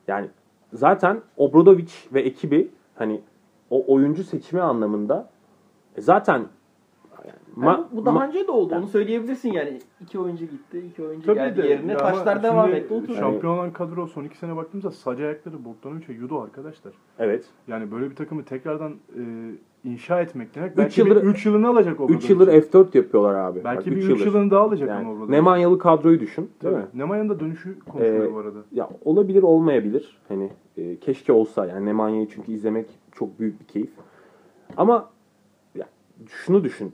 Yani 0.08 0.28
zaten 0.74 1.22
Obradovic 1.38 1.92
ve 2.14 2.22
ekibi 2.22 2.72
hani 2.96 3.22
o 3.70 3.94
oyuncu 3.94 4.24
seçimi 4.24 4.62
anlamında 4.62 5.30
e, 5.96 6.02
zaten 6.02 6.40
Yani 6.40 6.48
ma- 7.66 7.88
bu 7.92 8.06
daha 8.06 8.18
ma- 8.18 8.28
önce 8.28 8.48
de 8.48 8.52
oldu. 8.52 8.76
Onu 8.76 8.88
söyleyebilirsin 8.88 9.52
yani. 9.52 9.80
İki 10.02 10.20
oyuncu 10.20 10.46
gitti, 10.46 10.80
iki 10.92 11.04
oyuncu 11.04 11.26
Tabii 11.26 11.36
geldi 11.40 11.64
de 11.64 11.68
yerine. 11.68 11.92
ya 11.92 11.98
Taşlar 11.98 12.44
devam 12.44 12.74
etti. 12.74 12.94
Oturdu. 12.94 13.14
Şampiyon 13.16 13.54
olan 13.58 13.74
kadro 13.74 14.08
son 14.08 14.24
iki 14.24 14.38
sene 14.38 14.56
baktığımızda 14.56 14.92
sac 14.92 15.20
ayakları 15.22 15.66
Bogdanovic'e 15.66 16.14
Yudo 16.14 16.42
arkadaşlar. 16.42 16.94
evet. 17.20 17.46
Yani 17.68 17.92
böyle 17.92 18.10
bir 18.10 18.16
takımı 18.16 18.44
tekrardan 18.44 18.92
e, 18.92 19.22
inşa 19.84 20.22
etmek 20.22 20.56
demek. 20.56 20.72
Üç 20.72 20.78
Belki 20.78 21.02
yıldır- 21.02 21.24
bir 21.24 21.28
3 21.28 21.46
yılını 21.46 21.68
alacak 21.70 22.00
o 22.00 22.08
3 22.08 22.30
yıldır 22.30 22.48
F4 22.48 22.96
yapıyorlar 22.98 23.34
abi. 23.36 23.64
Belki 23.64 23.80
Bak, 23.80 23.86
bir 23.86 23.92
üç 23.92 24.04
3 24.04 24.10
yıldır. 24.10 24.26
yılını 24.26 24.52
daha 24.52 24.62
alacak 24.62 24.90
Yani, 24.90 25.00
ama 25.00 25.12
Obradovic. 25.12 25.32
Nemanyalı 25.32 25.80
kadroyu 25.80 26.20
düşün. 26.20 26.50
Değil 26.64 26.76
mi? 26.76 26.86
Nemanya'nın 26.94 27.30
da 27.30 27.40
dönüşü 27.40 27.80
konuşuluyor 27.80 28.26
Ee, 28.26 28.34
bu 28.34 28.38
arada. 28.38 28.60
Ya 28.72 28.90
olabilir 29.06 29.44
olmayabilir. 29.44 30.18
Hani 30.28 30.50
e, 30.78 30.96
keşke 31.00 31.34
olsa 31.34 31.66
yani 31.66 31.86
Nemanya'yı 31.86 32.28
çünkü 32.30 32.52
izlemek 32.52 32.86
çok 33.12 33.40
büyük 33.40 33.60
bir 33.60 33.66
keyif. 33.66 33.90
Ama 34.78 35.10
ya, 35.76 35.86
şunu 36.28 36.64
düşün. 36.64 36.94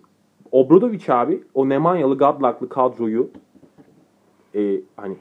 Obradovic 0.56 1.10
abi 1.10 1.43
o 1.53 1.70
Nemanyalı 1.70 2.18
Godluck'lı 2.18 2.70
kadroyu 2.70 3.30
e, 4.56 4.82
hani 4.95 5.18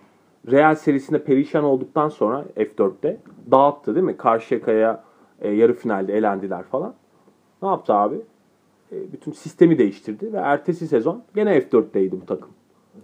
Real 0.51 0.75
serisinde 0.75 1.25
perişan 1.25 1.65
olduktan 1.65 2.09
sonra 2.09 2.45
F4'te 2.57 3.21
dağıttı 3.51 3.95
değil 3.95 4.07
mi? 4.07 4.17
Karşıyaka'ya 4.17 5.05
e, 5.41 5.51
yarı 5.51 5.75
finalde 5.75 6.15
elendiler 6.15 6.63
falan. 6.63 6.95
Ne 7.63 7.69
yaptı 7.69 7.95
abi? 7.95 8.21
E, 8.93 9.13
bütün 9.13 9.33
sistemi 9.33 9.79
değiştirdi 9.79 10.33
ve 10.33 10.37
ertesi 10.37 10.89
sezon 10.89 11.23
gene 11.35 11.59
F4'teydi 11.59 12.21
bu 12.21 12.27
takım. 12.27 12.51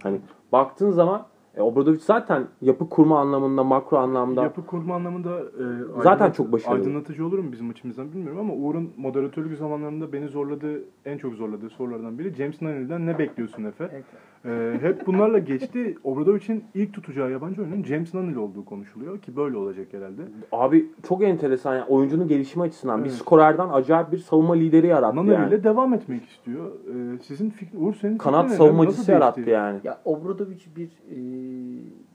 Hani 0.03 0.19
baktığın 0.51 0.91
zaman 0.91 1.25
e, 1.57 1.61
Obradovic 1.61 1.99
zaten 1.99 2.47
yapı 2.61 2.89
kurma 2.89 3.19
anlamında, 3.19 3.63
makro 3.63 3.97
anlamda 3.97 4.43
Yapı 4.43 4.65
kurma 4.65 4.95
anlamında 4.95 5.39
e, 5.39 6.01
Zaten 6.03 6.31
çok 6.31 6.51
başarılı. 6.51 6.79
Aydınlatıcı 6.79 7.25
olur 7.25 7.39
mu 7.39 7.51
bizim 7.51 7.69
açımızdan 7.69 8.11
bilmiyorum 8.11 8.39
ama 8.39 8.53
Uğur'un 8.53 8.93
moderatörlük 8.97 9.57
zamanlarında 9.57 10.13
beni 10.13 10.27
zorladığı, 10.27 10.83
en 11.05 11.17
çok 11.17 11.33
zorladığı 11.33 11.69
sorulardan 11.69 12.19
biri 12.19 12.35
James 12.35 12.61
Nunnally'den 12.61 13.07
ne 13.07 13.19
bekliyorsun 13.19 13.63
Efe? 13.63 13.89
Evet. 13.93 14.05
E, 14.45 14.77
hep 14.81 15.07
bunlarla 15.07 15.39
geçti. 15.39 15.97
Obradovic'in 16.03 16.63
ilk 16.73 16.93
tutacağı 16.93 17.31
yabancı 17.31 17.61
oyunun 17.61 17.83
James 17.83 18.13
Nunnally 18.13 18.37
olduğu 18.37 18.65
konuşuluyor 18.65 19.19
ki 19.21 19.35
böyle 19.35 19.57
olacak 19.57 19.87
herhalde. 19.91 20.21
Abi 20.51 20.85
çok 21.07 21.23
enteresan 21.23 21.73
yani 21.75 21.85
oyuncunun 21.85 22.27
gelişimi 22.27 22.63
açısından 22.63 23.03
bir 23.03 23.09
Evet. 23.09 23.17
skorerden 23.19 23.69
acayip 23.69 24.11
bir 24.11 24.17
savunma 24.17 24.53
lideri 24.53 24.87
yarattı 24.87 25.15
Nunnally 25.15 25.33
yani. 25.41 25.49
ile 25.49 25.63
devam 25.63 25.93
etmek 25.93 26.25
istiyor. 26.29 26.71
E, 27.15 27.19
sizin 27.23 27.49
fikri, 27.49 27.77
Uğur 27.77 27.93
senin 27.93 28.17
Kanat 28.17 28.43
fikrin 28.43 28.57
savunmacısı 28.57 29.11
yarattı 29.11 29.35
değişti? 29.35 29.51
yani. 29.51 29.79
Ya 29.83 30.01
Obradovic 30.05 30.59
bir, 30.75 30.89
e, 31.11 31.15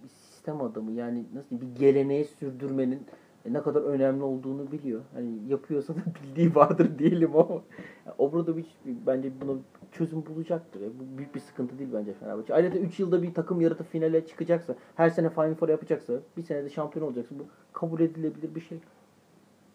bir 0.03 0.09
sistem 0.09 0.61
adamı. 0.61 0.93
Yani 0.93 1.25
nasıl 1.35 1.61
bir 1.61 1.81
geleneği 1.81 2.25
sürdürmenin 2.25 2.97
e, 2.97 3.01
ne 3.53 3.63
kadar 3.63 3.83
önemli 3.83 4.23
olduğunu 4.23 4.73
biliyor. 4.73 5.01
Hani 5.15 5.31
yapıyorsa 5.49 5.95
da 5.95 5.99
bildiği 6.23 6.55
vardır 6.55 6.99
diyelim 6.99 7.37
ama 7.37 7.63
Obradovic 8.19 8.67
bence 8.85 9.31
buna 9.41 9.59
çözüm 9.93 10.27
bulacaktır. 10.27 10.81
Ya. 10.81 10.89
Bu 10.89 11.19
büyük 11.19 11.35
bir 11.35 11.41
sıkıntı 11.41 11.79
değil 11.79 11.91
bence 11.95 12.13
Fenerbahçe. 12.13 12.55
Ayrıca 12.55 12.81
3 12.81 13.01
yılda 13.01 13.23
bir 13.23 13.35
takım 13.35 13.61
yaratıp 13.61 13.93
finale 13.93 14.27
çıkacaksa, 14.27 14.75
her 14.95 15.11
sene 15.11 15.31
Final 15.31 15.55
Four 15.55 15.69
yapacaksa, 15.69 16.13
bir 16.37 16.43
senede 16.43 16.71
şampiyon 16.71 17.07
olacaksa 17.07 17.35
bu 17.39 17.45
kabul 17.73 18.01
edilebilir 18.01 18.55
bir 18.55 18.61
şey. 18.61 18.79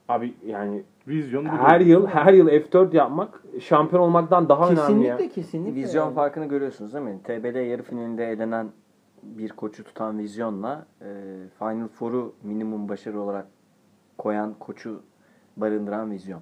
Abi 0.09 0.33
yani 0.45 0.83
Vizyon 1.07 1.45
bu 1.45 1.49
her 1.49 1.81
yıl 1.81 2.07
her 2.07 2.33
yıl 2.33 2.47
F4 2.47 2.95
yapmak 2.95 3.43
şampiyon 3.59 4.01
olmaktan 4.01 4.49
daha 4.49 4.69
önemli 4.69 5.07
ya. 5.07 5.17
Kesinlikle 5.17 5.41
kesinlikle. 5.41 5.81
Vizyon 5.81 6.05
yani. 6.05 6.15
farkını 6.15 6.45
görüyorsunuz 6.45 6.93
değil 6.93 7.05
mi? 7.05 7.19
TBL 7.23 7.55
yarı 7.55 7.83
finalinde 7.83 8.25
elenen 8.25 8.69
bir 9.23 9.49
koçu 9.49 9.83
tutan 9.83 10.19
vizyonla 10.19 10.85
e, 11.01 11.07
Final 11.59 11.87
Four'u 11.87 12.33
minimum 12.43 12.89
başarı 12.89 13.21
olarak 13.21 13.47
koyan 14.17 14.53
koçu 14.59 14.99
barındıran 15.57 16.11
vizyon. 16.11 16.41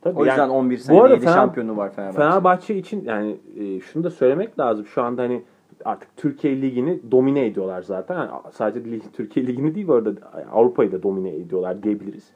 Tabii 0.00 0.18
O 0.18 0.24
yüzden 0.24 0.38
yani 0.38 0.52
11 0.52 0.78
bu 0.78 0.80
sene 0.82 1.00
arada 1.00 1.14
7 1.14 1.24
Fener- 1.24 1.34
şampiyonu 1.34 1.76
var 1.76 1.92
Fenerbahçe. 1.92 2.18
Fenerbahçe 2.18 2.76
için 2.76 3.04
yani 3.04 3.36
e, 3.58 3.80
şunu 3.80 4.04
da 4.04 4.10
söylemek 4.10 4.58
lazım. 4.58 4.86
Şu 4.86 5.02
anda 5.02 5.22
hani 5.22 5.42
artık 5.84 6.16
Türkiye 6.16 6.62
Ligi'ni 6.62 7.00
domine 7.10 7.46
ediyorlar 7.46 7.82
zaten. 7.82 8.16
Yani 8.16 8.30
sadece 8.52 8.90
lig, 8.90 9.02
Türkiye 9.12 9.46
Ligi'ni 9.46 9.74
değil 9.74 9.88
bu 9.88 9.94
arada 9.94 10.10
Avrupa'yı 10.52 10.92
da 10.92 11.02
domine 11.02 11.34
ediyorlar 11.34 11.82
diyebiliriz. 11.82 12.30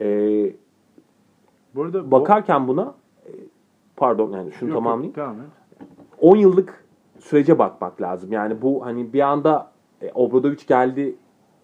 E, 0.00 0.06
Bu 1.74 1.82
arada 1.82 2.10
bakarken 2.10 2.68
buna 2.68 2.94
e, 3.26 3.30
pardon 3.96 4.32
yani 4.32 4.52
şunu 4.52 4.68
Yok, 4.70 4.74
yok, 4.76 4.84
tamamlayayım. 4.84 5.16
Devam 5.16 5.36
et. 5.40 5.46
10 6.20 6.36
yıllık 6.36 6.84
sürece 7.18 7.58
bakmak 7.58 8.00
lazım. 8.02 8.32
Yani 8.32 8.62
bu 8.62 8.86
hani 8.86 9.12
bir 9.12 9.20
anda 9.20 9.70
e, 10.02 10.12
Obradoviç 10.12 10.66
geldi 10.66 11.14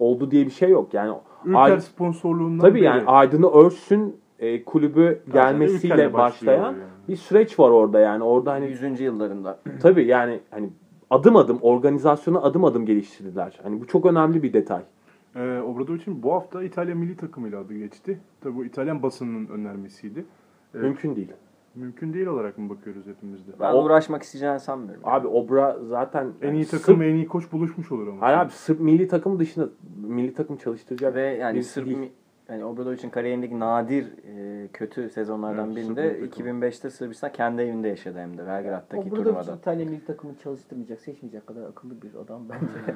oldu 0.04 0.30
diye 0.30 0.46
bir 0.46 0.50
şey 0.50 0.70
yok. 0.70 0.94
Yani 0.94 1.14
Ülker 1.44 1.78
sponsorluğundan 1.78 2.58
tabii 2.58 2.74
beri. 2.74 2.84
yani 2.84 3.02
Aydın'ı 3.06 3.50
Örsün 3.50 4.16
e, 4.38 4.64
kulübü 4.64 5.22
gelmesiyle 5.32 6.12
başlayan 6.12 6.62
yani. 6.64 6.78
bir 7.08 7.16
süreç 7.16 7.58
var 7.58 7.70
orada 7.70 8.00
yani. 8.00 8.24
Orada 8.24 8.52
hani 8.52 8.66
100. 8.66 9.00
yıllarında. 9.00 9.58
tabii 9.82 10.06
yani 10.06 10.40
hani 10.50 10.70
adım 11.10 11.36
adım 11.36 11.58
organizasyonu 11.62 12.44
adım 12.44 12.64
adım 12.64 12.86
geliştirdiler. 12.86 13.60
Hani 13.62 13.80
bu 13.80 13.86
çok 13.86 14.06
önemli 14.06 14.42
bir 14.42 14.52
detay. 14.52 14.82
Ee, 15.36 15.60
Obradovic'in 15.60 16.22
bu 16.22 16.32
hafta 16.32 16.62
İtalya 16.62 16.94
milli 16.94 17.16
takımıyla 17.16 17.60
adı 17.60 17.74
geçti. 17.74 18.18
Tabii 18.40 18.56
bu 18.56 18.64
İtalyan 18.64 19.02
basınının 19.02 19.48
önermesiydi. 19.48 20.24
Evet. 20.74 20.84
Mümkün 20.84 21.16
değil. 21.16 21.32
Mümkün 21.74 22.12
değil 22.14 22.26
olarak 22.26 22.58
mı 22.58 22.70
bakıyoruz 22.70 23.06
hepimiz 23.06 23.46
de? 23.46 23.52
Ben 23.60 23.72
O- 23.72 23.84
uğraşmak 23.84 24.22
isteyeceğini 24.22 24.60
sanmıyorum. 24.60 25.02
Abi 25.04 25.26
Obra 25.26 25.78
zaten 25.88 26.32
En 26.42 26.46
yani 26.46 26.56
iyi 26.56 26.66
takım 26.66 27.00
ve 27.00 27.08
en 27.10 27.14
iyi 27.14 27.26
koç 27.26 27.52
buluşmuş 27.52 27.92
olur 27.92 28.06
ama. 28.08 28.20
Hayır 28.20 28.38
abi 28.38 28.50
Sırp 28.52 28.80
milli 28.80 29.08
takım 29.08 29.38
dışında 29.38 29.68
milli 30.06 30.34
takım 30.34 30.56
çalıştıracak 30.56 31.14
Ve 31.14 31.22
yani 31.22 31.62
Sırp 31.62 31.86
mi- 31.86 32.12
yani 32.48 32.64
Obradovic'in 32.64 33.10
kariyerindeki 33.10 33.60
nadir 33.60 34.04
e, 34.04 34.68
kötü 34.72 35.10
sezonlardan 35.10 35.66
Evet, 35.66 35.76
birinde 35.76 36.10
Sırp 36.10 36.20
milli 36.38 36.50
2005'te 36.64 36.90
Sırbistan 36.90 37.32
kendi 37.32 37.62
evinde 37.62 37.88
yaşadı 37.88 38.18
hem 38.18 38.38
de 38.38 38.46
Belgrad'daki 38.46 38.96
Obradovic 39.08 39.24
turnuvada. 39.24 39.52
İtalya 39.56 39.86
milli 39.86 40.04
takımını 40.04 40.38
çalıştırmayacak, 40.38 41.00
seçmeyecek 41.00 41.46
kadar 41.46 41.62
akıllı 41.62 42.02
bir 42.02 42.14
adam 42.24 42.42
bence. 42.48 42.92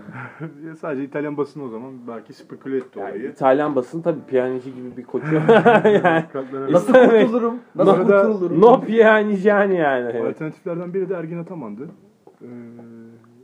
Ya 0.68 0.76
Sadece 0.80 1.04
İtalyan 1.04 1.36
basını 1.36 1.64
o 1.64 1.68
zaman 1.68 1.92
belki 2.08 2.32
speküle 2.32 2.76
etti 2.76 2.98
Yani 2.98 3.10
olayı. 3.10 3.30
İtalyan 3.30 3.76
basın 3.76 4.02
tabii 4.02 4.20
Pjanic 4.20 4.70
gibi 4.70 4.96
bir 4.96 5.04
koçu. 5.04 5.34
yani. 5.84 6.24
Nasıl 6.70 6.92
kurtulurum? 6.92 7.58
Nasıl 7.74 7.90
arada- 7.92 8.22
kurtulurum? 8.32 8.60
no 8.60 8.80
Pjanic 8.80 9.48
yani 9.48 9.76
yani. 9.76 10.28
Alternatiflerden 10.28 10.94
biri 10.94 11.08
de 11.08 11.14
Ergin 11.14 11.38
Ataman'dı. 11.38 11.88
Ee, 12.42 12.46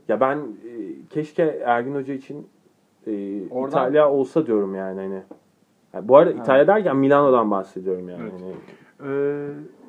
Ya 0.07 0.19
ben 0.19 0.37
e, 0.37 0.71
keşke 1.09 1.43
Ergin 1.65 1.95
Hoca 1.95 2.13
için 2.13 2.47
e, 3.07 3.11
Oradan- 3.49 3.69
İtalya 3.69 4.11
olsa 4.11 4.45
diyorum 4.47 4.75
yani 4.75 4.99
hani. 5.01 5.21
Ha, 5.95 6.07
bu 6.07 6.17
arada 6.17 6.31
İtalya 6.31 6.67
derken 6.67 6.97
Milano'dan 6.97 7.51
bahsediyorum 7.51 8.09
yani. 8.09 8.21
Evet. 8.21 8.33
Hani, 8.41 8.53
Ee, 9.11 9.47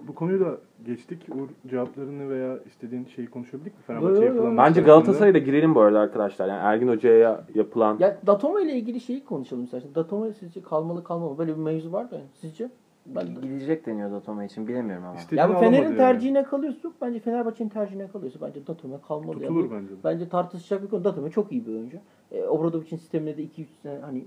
bu 0.09 0.15
konuyu 0.15 0.41
da 0.41 0.59
geçtik. 0.87 1.27
Uğur 1.35 1.49
cevaplarını 1.71 2.31
veya 2.31 2.59
istediğin 2.67 3.05
şeyi 3.05 3.31
konuşabildik 3.31 3.73
mi? 3.75 3.83
Fenerbahçe 3.87 4.25
yapılan 4.25 4.57
Bence 4.57 4.81
maçlar 4.81 4.83
Galatasaray'a 4.83 5.35
da 5.35 5.39
girelim 5.39 5.75
bu 5.75 5.81
arada 5.81 6.01
arkadaşlar. 6.01 6.49
Yani 6.49 6.61
Ergin 6.63 6.89
Hoca'ya 6.89 7.45
yapılan 7.55 7.97
Ya 7.99 8.19
Datome 8.27 8.63
ile 8.63 8.73
ilgili 8.73 9.01
şeyi 9.01 9.25
konuşalım 9.25 9.65
istersen. 9.65 9.95
Datome 9.95 10.33
sizce 10.33 10.63
kalmalı 10.63 11.05
kalmamalı? 11.05 11.39
Böyle 11.39 11.53
bir 11.57 11.63
mevzu 11.63 11.93
var 11.93 12.11
da 12.11 12.21
sizce? 12.35 12.71
Ben 13.07 13.27
Gidecek 13.43 13.87
deniyor 13.87 14.11
Datome 14.11 14.47
için 14.47 14.69
bilemiyorum 14.69 15.05
ama. 15.05 15.17
İstediğini 15.19 15.41
ya 15.41 15.49
bu 15.49 15.53
alamadı 15.53 15.71
Fener'in 15.71 15.89
yani. 15.89 15.97
tercihine 15.97 16.43
kalıyorsa 16.45 16.79
yok. 16.85 16.95
Bence 17.03 17.19
Fenerbahçe'nin 17.21 17.69
tercihine 17.69 18.09
kalıyorsa 18.09 18.39
bence 18.47 18.67
Datome 18.67 18.97
kalmalı. 19.09 19.41
Tutulur 19.41 19.61
Yani 19.61 19.71
bence 19.73 19.91
de. 19.91 20.05
Bence 20.05 20.29
tartışacak 20.29 20.83
bir 20.83 20.89
konu. 20.89 21.05
Datome 21.05 21.31
çok 21.31 21.53
iyi 21.53 21.67
bir 21.67 21.73
oyuncu. 21.73 21.99
E, 22.33 22.45
Obradovic'in 22.45 22.97
sistemine 22.97 23.37
de 23.37 23.43
2-3 23.43 23.65
sene 23.83 23.99
hani 24.01 24.25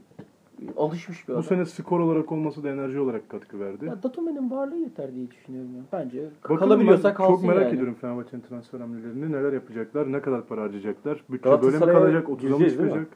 alışmış 0.78 1.24
bir 1.28 1.34
Bu 1.34 1.38
adam. 1.38 1.43
sene 1.43 1.66
skor 1.66 1.99
olarak 1.99 2.32
olması 2.32 2.64
da 2.64 2.70
enerji 2.70 2.99
olarak 2.99 3.30
katkı 3.30 3.60
verdi. 3.60 3.86
Ya 3.86 4.03
Datome'nin 4.03 4.51
varlığı 4.51 4.78
yeter 4.78 5.16
diye 5.16 5.32
düşünüyorum 5.32 5.70
ya. 5.76 5.82
Bence 5.93 6.24
Bakalım 6.43 6.60
kalabiliyorsa 6.60 7.10
ben 7.10 7.16
kalsın 7.16 7.34
çok 7.34 7.43
merak 7.43 7.62
yani. 7.62 7.74
ediyorum 7.74 7.95
Fenerbahçe'nin 8.01 8.41
transfer 8.41 8.80
hamlelerini. 8.80 9.32
Neler 9.32 9.53
yapacaklar, 9.53 10.12
ne 10.12 10.22
kadar 10.22 10.45
para 10.45 10.62
harcayacaklar. 10.62 11.24
Bütçe 11.30 11.49
böyle 11.62 11.78
mi 11.80 11.86
kalacak, 11.86 12.28
30'a 12.30 12.57
mı 12.60 12.70
çıkacak? 12.70 13.07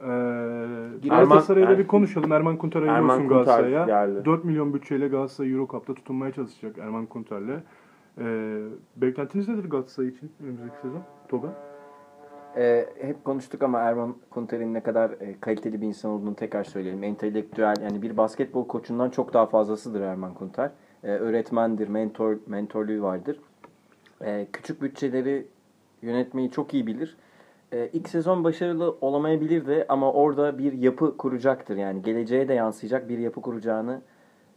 Ee. 0.00 1.08
Galatasaray'la 1.08 1.78
bir 1.78 1.86
konuşalım. 1.86 2.32
Erman 2.32 2.56
Kuntar 2.56 2.82
hayırlı 2.82 2.98
Erman 2.98 3.16
olsun 3.16 3.28
Kuntar 3.28 3.44
Galatasaray'a. 3.44 3.86
geldi. 3.86 4.24
4 4.24 4.44
milyon 4.44 4.74
bütçeyle 4.74 5.08
Galatasaray 5.08 5.52
Euro 5.52 5.68
Cup'ta 5.70 5.94
tutunmaya 5.94 6.32
çalışacak 6.32 6.78
Erman 6.78 7.06
Kuntar'la. 7.06 7.62
Ee, 8.20 8.58
beklentiniz 8.96 9.48
nedir 9.48 9.64
Galatasaray 9.70 10.08
için 10.08 10.30
önümüzdeki 10.42 10.76
sezon? 10.82 11.02
Toga? 11.28 11.48
Ee, 12.56 12.86
hep 13.00 13.24
konuştuk 13.24 13.62
ama 13.62 13.78
Erman 13.78 14.14
Kunter'in 14.30 14.74
ne 14.74 14.80
kadar 14.80 15.10
e, 15.10 15.40
kaliteli 15.40 15.80
bir 15.80 15.86
insan 15.86 16.10
olduğunu 16.10 16.34
tekrar 16.34 16.64
söyleyelim. 16.64 17.04
Entelektüel 17.04 17.74
yani 17.82 18.02
bir 18.02 18.16
basketbol 18.16 18.66
koçundan 18.66 19.10
çok 19.10 19.34
daha 19.34 19.46
fazlasıdır 19.46 20.00
Erman 20.00 20.34
Kunter. 20.34 20.70
Ee, 21.04 21.08
öğretmendir, 21.08 21.88
mentor 21.88 22.36
mentorluğu 22.46 23.02
vardır. 23.02 23.40
Ee, 24.24 24.46
küçük 24.52 24.82
bütçeleri 24.82 25.46
yönetmeyi 26.02 26.50
çok 26.50 26.74
iyi 26.74 26.86
bilir. 26.86 27.16
Ee, 27.72 27.90
ilk 27.92 28.08
sezon 28.08 28.44
başarılı 28.44 28.96
olamayabilir 29.00 29.66
de 29.66 29.86
ama 29.88 30.12
orada 30.12 30.58
bir 30.58 30.72
yapı 30.72 31.16
kuracaktır. 31.16 31.76
Yani 31.76 32.02
geleceğe 32.02 32.48
de 32.48 32.54
yansıyacak 32.54 33.08
bir 33.08 33.18
yapı 33.18 33.42
kuracağını 33.42 34.00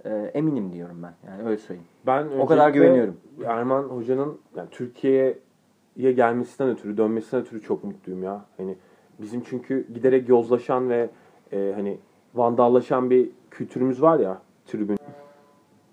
e, 0.05 0.09
eminim 0.33 0.73
diyorum 0.73 1.03
ben. 1.03 1.13
Yani 1.29 1.49
öyle 1.49 1.57
söyleyeyim. 1.57 1.89
Ben 2.07 2.27
O 2.39 2.45
kadar 2.45 2.69
güveniyorum. 2.69 3.17
Erman 3.45 3.83
Hoca'nın 3.83 4.39
yani 4.55 4.69
Türkiye'ye 5.93 6.13
gelmesinden 6.15 6.69
ötürü, 6.73 6.97
dönmesinden 6.97 7.45
ötürü 7.45 7.61
çok 7.61 7.83
mutluyum 7.83 8.23
ya. 8.23 8.45
Hani 8.57 8.75
bizim 9.21 9.41
çünkü 9.43 9.87
giderek 9.93 10.29
yozlaşan 10.29 10.89
ve 10.89 11.09
e, 11.51 11.71
hani 11.75 11.97
vandallaşan 12.35 13.09
bir 13.09 13.29
kültürümüz 13.51 14.01
var 14.01 14.19
ya 14.19 14.41
tribün. 14.65 14.97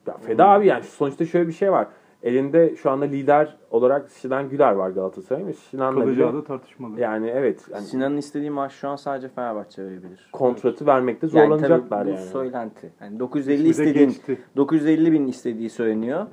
Ya 0.07 0.17
feda 0.17 0.49
abi 0.49 0.67
yani 0.67 0.85
sonuçta 0.85 1.27
şöyle 1.27 1.49
bir 1.49 1.53
şey 1.53 1.73
var. 1.73 1.87
Elinde 2.23 2.77
şu 2.77 2.91
anda 2.91 3.05
lider 3.05 3.57
olarak 3.71 4.11
Sinan 4.11 4.49
Güler 4.49 4.73
var 4.73 4.91
Galatasaray'ın 4.91 5.49
ve 5.49 5.53
Sinan'la 5.53 6.01
Kalacağı 6.01 6.35
da 6.35 6.45
tartışmalı. 6.45 7.01
yani 7.01 7.29
evet 7.29 7.61
yani 7.73 7.85
Sinan'ın 7.85 8.17
istediği 8.17 8.51
maaş 8.51 8.73
şu 8.73 8.89
an 8.89 8.97
sadece 8.97 9.29
Fenerbahçe 9.29 9.85
verebilir. 9.85 10.29
kontratı 10.33 10.87
vermekte 10.87 11.27
Yani 11.27 11.31
zorlanacaklar 11.33 12.01
tabii 12.01 12.11
yani. 12.11 12.21
bu 12.21 12.25
söylenti. 12.33 12.93
Yani 13.01 13.19
950 13.21 13.55
İsmi 13.69 13.85
de 13.85 13.89
istediğin 13.91 14.09
geçti. 14.09 14.39
950 14.57 15.13
bin 15.13 15.27
istediği 15.27 15.71
söyleniyor. 15.71 16.27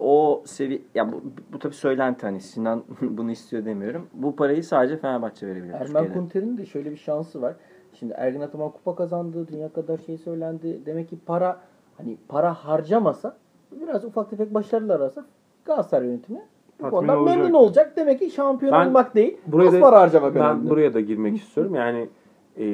O 0.00 0.42
sevi 0.46 0.82
ya 0.94 1.12
bu, 1.12 1.22
bu 1.52 1.58
tabii 1.58 1.74
söylenti 1.74 2.26
hani 2.26 2.40
Sinan 2.40 2.82
bunu 3.00 3.30
istiyor 3.30 3.64
demiyorum. 3.64 4.06
Bu 4.12 4.36
parayı 4.36 4.64
sadece 4.64 4.96
Fenerbahçe 4.96 5.46
verebilir. 5.46 5.72
Ermen. 5.72 6.12
Kunter'in 6.12 6.58
de 6.58 6.66
şöyle 6.66 6.90
bir 6.90 6.96
şansı 6.96 7.42
var. 7.42 7.54
Şimdi 7.92 8.14
Ergin 8.16 8.40
Ataman 8.40 8.70
kupa 8.70 8.94
kazandı. 8.94 9.48
Dünya 9.48 9.72
kadar 9.72 9.98
şey 9.98 10.18
söylendi. 10.18 10.80
Demek 10.86 11.08
ki 11.10 11.18
para 11.26 11.60
hani 11.96 12.16
para 12.28 12.54
harcamasa 12.54 13.36
biraz 13.72 14.04
ufak 14.04 14.30
tefek 14.30 14.54
başarılar 14.54 15.00
arasa 15.00 15.26
Galatasaray 15.64 16.06
yönetimi 16.08 16.42
Tatmin 16.78 16.90
konudan 16.90 17.18
olacak. 17.18 17.36
memnun 17.38 17.52
olacak. 17.54 17.92
Demek 17.96 18.18
ki 18.18 18.30
şampiyon 18.30 18.72
Ben 18.72 18.86
olmak 18.86 19.14
değil. 19.14 19.36
buraya 19.46 19.72
da- 19.72 19.80
para 19.80 20.00
harcamak 20.00 20.34
ben 20.34 20.42
önemli. 20.42 20.70
buraya 20.70 20.94
da 20.94 21.00
girmek 21.00 21.36
istiyorum. 21.36 21.74
Yani 21.74 22.08
e, 22.56 22.64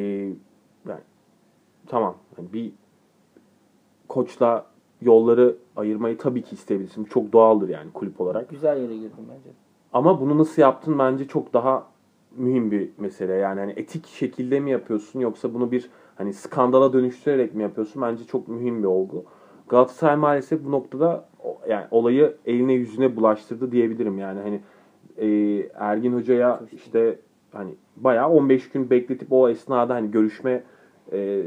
yani 0.89 1.01
tamam 1.87 2.17
yani 2.39 2.53
bir 2.53 2.73
koçla 4.09 4.67
yolları 5.03 5.57
ayırmayı 5.77 6.19
tabii 6.19 6.43
ki 6.43 6.55
isteyebilirsin. 6.55 7.05
Çok 7.05 7.33
doğaldır 7.33 7.69
yani 7.69 7.93
kulüp 7.93 8.21
olarak. 8.21 8.51
Güzel 8.51 8.83
yere 8.83 8.97
girdim 8.97 9.25
bence. 9.31 9.51
Ama 9.93 10.21
bunu 10.21 10.39
nasıl 10.39 10.63
yaptın 10.63 10.99
bence 10.99 11.29
çok 11.29 11.55
daha 11.55 11.87
mühim 12.37 12.71
bir 12.71 12.91
mesele. 12.99 13.33
Yani 13.33 13.61
hani 13.61 13.73
etik 13.77 14.07
şekilde 14.07 14.61
mi 14.61 14.71
yapıyorsun 14.71 15.21
yoksa 15.21 15.55
bunu 15.55 15.71
bir 15.71 15.91
hani 16.17 16.33
skandala 16.35 16.93
dönüştürerek 16.93 17.55
mi 17.55 17.63
yapıyorsun? 17.63 18.03
Bence 18.03 18.25
çok 18.25 18.49
mühim 18.49 18.83
bir 18.83 18.89
olgu. 18.89 19.25
Galatasaray 19.69 20.17
maalesef 20.17 20.65
bu 20.65 20.71
noktada 20.71 21.29
yani 21.69 21.85
olayı 21.91 22.37
eline 22.47 22.73
yüzüne 22.73 23.17
bulaştırdı 23.17 23.73
diyebilirim. 23.73 24.19
Yani 24.19 24.41
hani 24.41 24.61
e, 25.17 25.29
Ergin 25.75 26.13
Hoca'ya 26.13 26.61
işte 26.73 27.19
hani 27.53 27.71
bayağı 27.97 28.29
15 28.29 28.71
gün 28.71 28.91
bekletip 28.91 29.29
o 29.31 29.49
esnada 29.49 29.95
hani 29.95 30.11
görüşme 30.11 30.63
e, 31.13 31.43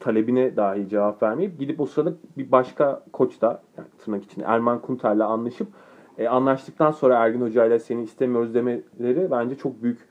talebine 0.00 0.56
dahi 0.56 0.88
cevap 0.88 1.22
vermeyip 1.22 1.58
gidip 1.58 1.80
o 1.80 1.86
sırada 1.86 2.12
bir 2.36 2.52
başka 2.52 3.02
koç 3.12 3.40
da 3.40 3.62
yani 3.78 3.88
tırnak 3.98 4.24
içinde 4.24 4.44
Erman 4.48 4.78
Kunter'le 4.82 5.20
anlaşıp 5.20 5.68
e, 6.18 6.28
anlaştıktan 6.28 6.90
sonra 6.90 7.14
Ergin 7.16 7.40
Hoca 7.40 7.64
ile 7.66 7.78
seni 7.78 8.02
istemiyoruz 8.02 8.54
demeleri 8.54 9.30
bence 9.30 9.54
çok 9.54 9.82
büyük 9.82 10.08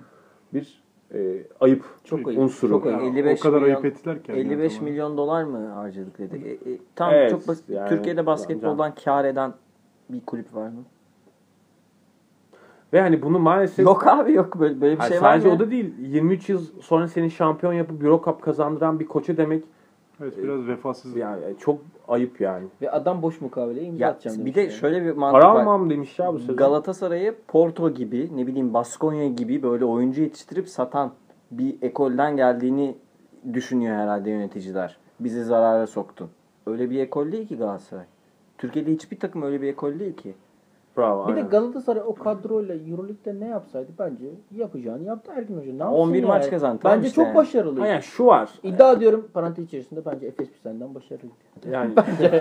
bir 0.54 0.84
e, 1.14 1.44
ayıp 1.60 1.84
Çok 2.04 2.28
ayıp. 2.28 2.40
unsuru. 2.40 2.72
Çok 2.72 2.86
ayıp. 2.86 3.02
55 3.02 3.40
o 3.40 3.44
kadar 3.44 3.58
milyon- 3.62 3.66
ayıp 3.76 3.86
ettiler 3.86 4.24
ki. 4.24 4.32
55 4.32 4.74
Ergin 4.74 4.84
milyon 4.90 5.18
dolar 5.18 5.44
mı 5.44 5.68
harcadık 5.68 6.18
dedi. 6.20 6.60
E, 6.66 6.72
e, 6.72 6.78
tamam 6.96 7.14
Evet, 7.14 7.32
çok 7.32 7.48
basit. 7.48 7.70
yani- 7.70 7.90
Türkiye'de 7.90 8.26
basketboldan 8.26 8.94
kar 9.06 9.26
eden 9.26 9.54
bir 10.10 10.22
kulüp 10.26 10.56
var 10.56 10.68
mı? 10.68 10.84
Ve 12.94 13.02
hani 13.02 13.22
bunu 13.22 13.40
maalesef 13.40 13.86
Yok 13.86 14.08
abi 14.08 14.34
yok 14.34 14.60
böyle, 14.60 14.82
böyle 14.82 14.94
bir 14.94 15.00
Hayır, 15.00 15.14
şey 15.14 15.22
var 15.22 15.34
sadece 15.34 15.50
o 15.50 15.60
da 15.60 15.72
değil. 15.72 15.94
23 16.00 16.50
yıl 16.50 16.62
sonra 16.82 17.08
seni 17.08 17.32
şampiyon 17.32 17.74
yapıp 17.74 18.04
Euro 18.04 18.22
Cup 18.26 18.42
kazandıran 18.42 19.00
bir 19.00 19.06
koça 19.06 19.38
demek 19.38 19.64
Evet 20.22 20.38
biraz 20.44 20.68
vefasız. 20.68 21.16
yani 21.16 21.44
çok 21.60 21.82
ayıp 22.08 22.42
yani. 22.42 22.68
Ve 22.82 22.92
adam 22.92 23.22
boş 23.22 23.42
mukaveleye 23.42 23.86
imza 23.86 24.04
Ya, 24.06 24.12
atacağım 24.12 24.46
bir 24.46 24.56
de 24.56 24.62
yani. 24.62 24.72
şöyle 24.72 25.06
bir 25.06 25.12
mantık 25.12 25.42
Para 25.42 25.54
var. 25.54 25.60
almam 25.60 25.90
demiş 25.90 26.20
ya 26.20 26.34
bu 26.34 26.40
sezon. 26.40 26.56
Galatasaray'ı 26.56 27.36
Porto 27.48 27.90
gibi 27.94 28.30
ne 28.36 28.48
bileyim 28.48 28.74
Baskonya 28.74 29.28
gibi 29.28 29.64
böyle 29.64 29.86
oyuncu 29.86 30.22
yetiştirip 30.22 30.70
satan 30.70 31.12
bir 31.52 31.76
ekolden 31.82 32.36
geldiğini 32.38 32.96
düşünüyor 33.54 33.96
herhalde 33.96 34.30
yöneticiler. 34.30 34.98
Bizi 35.20 35.44
zarara 35.44 35.88
soktun. 35.88 36.30
Öyle 36.68 36.90
bir 36.90 37.00
ekol 37.00 37.32
değil 37.32 37.48
ki 37.48 37.58
Galatasaray. 37.58 38.06
Türkiye'de 38.58 38.92
hiçbir 38.94 39.20
takım 39.20 39.42
öyle 39.42 39.62
bir 39.62 39.68
ekol 39.68 40.00
değil 40.00 40.16
ki. 40.16 40.34
Bravo. 40.98 41.28
Bir 41.28 41.36
de 41.36 41.38
aynen. 41.38 41.50
Galatasaray 41.50 42.02
o 42.08 42.16
kadroyla 42.16 42.76
Euroleague'de 42.76 43.40
ne 43.40 43.48
yapsaydı 43.48 43.92
bence 44.00 44.26
yapacağını 44.56 45.04
yaptı 45.04 45.32
Ergin 45.36 45.58
Hoca. 45.58 45.74
Ne 45.74 45.84
yapsın 45.84 46.00
11 46.00 46.16
yani? 46.16 46.28
maç 46.28 46.50
kazandı, 46.50 46.80
tamam 46.84 46.98
Bence 46.98 47.08
işte 47.08 47.16
çok 47.16 47.26
yani. 47.26 47.36
başarılı. 47.36 47.82
Aynen 47.82 48.00
şu 48.00 48.26
var. 48.26 48.50
İddia 48.64 49.00
diyorum 49.00 49.28
parantez 49.34 49.66
içerisinde 49.66 50.06
bence 50.06 50.28
Efes 50.28 50.50
senden 50.64 50.96
başarılıydı. 50.96 51.34
Yani 51.72 51.92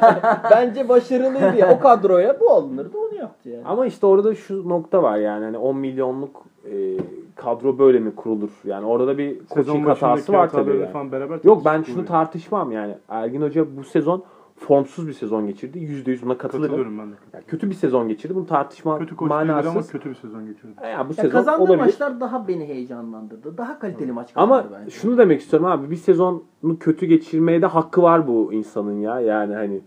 bence 0.51 0.89
başarılıydı 0.89 1.57
ya. 1.57 1.75
O 1.75 1.79
kadroya 1.79 2.41
bu 2.41 2.51
alınırdı 2.51 2.99
onu 2.99 3.15
yaptı 3.15 3.49
yani. 3.49 3.65
ama 3.67 3.87
işte 3.87 4.07
orada 4.07 4.35
şu 4.35 4.69
nokta 4.69 5.03
var 5.03 5.19
yani 5.19 5.45
hani 5.45 5.59
10 5.59 5.77
milyonluk 5.77 6.43
e, 6.73 6.97
kadro 7.37 7.79
böyle 7.79 7.99
mi 7.99 8.15
kurulur? 8.15 8.51
Yani 8.65 8.87
orada 8.87 9.07
da 9.07 9.19
bir 9.19 9.41
coaching 9.55 9.89
hatası 9.89 10.33
var 10.33 10.49
tabii. 10.49 10.71
yani. 10.71 10.87
falan 10.87 11.13
beraber 11.13 11.41
Yok 11.45 11.65
ben 11.65 11.83
şunu 11.83 12.05
tartışmam 12.07 12.73
yani. 12.73 12.95
Ergin 13.09 13.43
Hoca 13.43 13.77
bu 13.77 13.85
sezon 13.85 14.25
formsuz 14.57 15.09
bir 15.09 15.13
sezon 15.13 15.47
geçirdi. 15.47 15.79
%100 15.79 16.23
buna 16.23 16.39
katılırım. 16.39 16.63
Katılıyorum 16.69 16.99
ben 16.99 17.13
de. 17.13 17.15
Yani 17.33 17.45
kötü 17.45 17.71
bir 17.71 17.75
sezon 17.75 18.09
geçirdi. 18.09 18.35
Bunu 18.35 18.47
tartışma 18.47 18.99
Kötü 18.99 19.17
koç 19.17 19.31
değildir 19.31 19.49
ama 19.49 19.63
manasız. 19.73 19.93
kötü 19.93 20.11
bir 20.11 20.15
sezon 20.15 20.47
geçirdi. 20.47 20.73
Ya 20.83 21.05
bu 21.05 21.09
Ya 21.09 21.15
sezon 21.15 21.31
kazandığı 21.31 21.63
olabilir. 21.63 21.79
maçlar 21.79 22.21
daha 22.21 22.49
beni 22.49 22.65
heyecanlandırdı. 22.69 23.59
Daha 23.59 23.79
kaliteli 23.79 24.13
maç 24.13 24.35
kazandı 24.35 24.55
Ama 24.55 24.81
bence. 24.81 24.91
şunu 24.91 25.19
demek 25.19 25.41
istiyorum 25.41 25.69
abi. 25.69 25.91
Bir 25.91 25.97
sezonu 25.97 26.45
kötü 26.81 27.07
geçirmeye 27.07 27.63
de 27.63 27.67
hakkı 27.67 28.03
var 28.03 28.27
bu 28.29 28.53
insanın 28.53 28.99
ya. 29.01 29.21
Yani 29.21 29.55
hani 29.55 29.81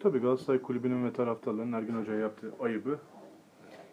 Tabii 0.00 0.18
Galatasaray 0.18 0.62
Kulübü'nün 0.62 1.04
ve 1.04 1.12
taraftarlarının 1.12 1.72
Ergin 1.72 2.00
Hoca'ya 2.00 2.18
yaptığı 2.20 2.52
ayıbı 2.60 2.98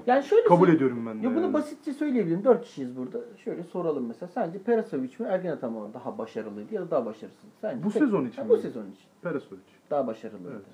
yani 0.08 0.24
şöyle 0.24 0.44
kabul 0.44 0.58
söyleyeyim. 0.66 0.78
ediyorum 0.78 1.06
ben 1.08 1.22
de. 1.22 1.26
Ya 1.28 1.36
bunu 1.36 1.44
yani. 1.44 1.54
basitçe 1.54 1.94
söyleyebilirim. 1.94 2.44
Dört 2.44 2.62
kişiyiz 2.64 2.98
burada. 2.98 3.18
Şöyle 3.44 3.64
soralım 3.64 4.08
mesela. 4.08 4.30
Sence 4.34 4.60
Perasovic 4.60 5.12
mi 5.20 5.26
Ergin 5.28 5.50
Ataman 5.50 5.94
daha 5.94 6.18
başarılıydı 6.18 6.76
ya 6.76 6.82
da 6.82 6.92
daha 6.92 7.06
başarısız? 7.06 7.50
Sence? 7.62 7.84
Bu 7.84 7.92
Tek- 7.92 8.02
sezon 8.02 8.26
için 8.26 8.42
Ha, 8.42 8.50
bu 8.50 8.54
mi? 8.54 8.60
sezon 8.60 8.82
için. 8.82 9.06
Perasovic. 9.22 9.62
Daha 9.92 10.08
başarılıydı. 10.08 10.52
Evet. 10.52 10.66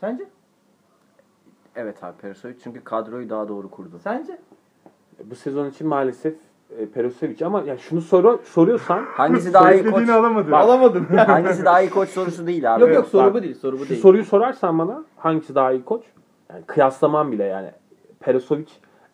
Sence? 0.00 0.24
Evet 1.76 2.04
abi 2.04 2.16
Perisovic 2.16 2.54
çünkü 2.64 2.84
kadroyu 2.84 3.30
daha 3.30 3.48
doğru 3.48 3.70
kurdu. 3.70 3.98
Sence? 4.04 4.38
bu 5.24 5.34
sezon 5.34 5.70
için 5.70 5.86
maalesef 5.86 6.34
e, 6.78 6.86
Perosevic 6.86 7.46
ama 7.46 7.60
ya 7.62 7.78
şunu 7.78 8.00
soru 8.00 8.40
soruyorsan 8.44 9.02
Hangisi 9.14 9.52
daha 9.52 9.72
iyi 9.72 9.82
koç? 9.82 9.86
Beklediğini 9.92 10.12
alamadı. 10.12 10.56
Alamadım. 10.56 11.04
Hangisi 11.16 11.64
daha 11.64 11.80
iyi 11.80 11.90
koç 11.90 12.08
sorusu 12.08 12.46
değil 12.46 12.74
abi. 12.74 12.80
yok 12.82 12.94
yok 12.94 13.06
soru 13.06 13.26
bak, 13.26 13.34
bu 13.34 13.42
değil. 13.42 13.54
Soru 13.54 13.78
bu 13.78 13.84
şu 13.84 13.88
değil. 13.90 14.00
soruyu 14.00 14.24
sorarsan 14.24 14.78
bana 14.78 15.04
hangisi 15.16 15.54
daha 15.54 15.72
iyi 15.72 15.84
koç? 15.84 16.02
Yani 16.50 16.64
kıyaslamam 16.66 17.32
bile 17.32 17.44
yani. 17.44 17.70
Perosovic 18.20 18.66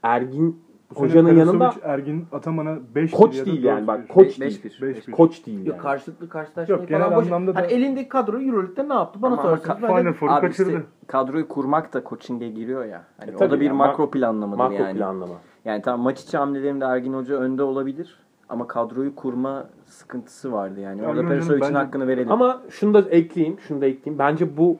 Ergin 0.02 0.64
hocanın 0.94 1.36
yanında 1.36 1.74
Ergin 1.82 2.26
Ataman'a 2.32 2.78
5 2.94 3.10
koç 3.10 3.46
değil 3.46 3.64
yani 3.64 3.86
bak 3.86 4.08
koç 4.08 4.40
değil. 4.40 4.60
5-1. 4.64 4.80
5-1. 4.94 5.10
Koç 5.10 5.46
değil 5.46 5.58
Yok 5.58 5.68
yani. 5.68 5.82
karşılıklı 5.82 6.28
karşılaşmayı 6.28 6.80
Yok, 6.80 6.88
genel 6.88 7.02
falan 7.04 7.16
boş. 7.16 7.26
anlamda 7.26 7.54
da- 7.54 7.58
Hani 7.60 7.72
elindeki 7.72 8.08
kadro 8.08 8.40
Euroleague'de 8.40 8.88
ne 8.88 8.94
yaptı? 8.94 9.22
Bana 9.22 9.36
sorarsanız 9.36 9.82
bence 9.82 9.94
Final 10.00 10.12
Four'u 10.12 10.40
kaçırdı. 10.40 10.70
işte 10.70 10.82
kadroyu 11.06 11.48
kurmak 11.48 11.92
da 11.94 12.02
coaching'e 12.08 12.48
giriyor 12.48 12.84
ya. 12.84 13.04
Hani 13.20 13.30
E 13.30 13.36
o 13.36 13.50
da 13.50 13.60
bir 13.60 13.66
yani, 13.66 13.76
makro 13.76 14.04
mak- 14.04 14.10
planlamadır 14.10 14.58
Makro 14.58 14.74
yani. 14.84 14.98
planlama. 14.98 15.34
Yani 15.64 15.82
tamam 15.82 16.00
maç 16.00 16.20
içi 16.22 16.36
hamlelerinde 16.38 16.84
Ergin 16.84 17.12
Hoca 17.14 17.34
önde 17.36 17.62
olabilir. 17.62 18.18
Ama 18.48 18.66
kadroyu 18.66 19.14
kurma 19.14 19.66
sıkıntısı 19.84 20.52
vardı 20.52 20.80
yani. 20.80 21.00
Ergin 21.00 21.10
Orada 21.10 21.28
Perisovic'in 21.28 21.60
bence- 21.60 21.74
hakkını 21.78 22.06
verelim. 22.08 22.32
Ama 22.32 22.62
şunu 22.70 22.94
da 22.94 23.00
ekleyeyim, 23.10 23.60
şunu 23.60 23.80
da 23.80 23.86
ekleyeyim. 23.86 24.18
Bence 24.18 24.56
bu 24.56 24.78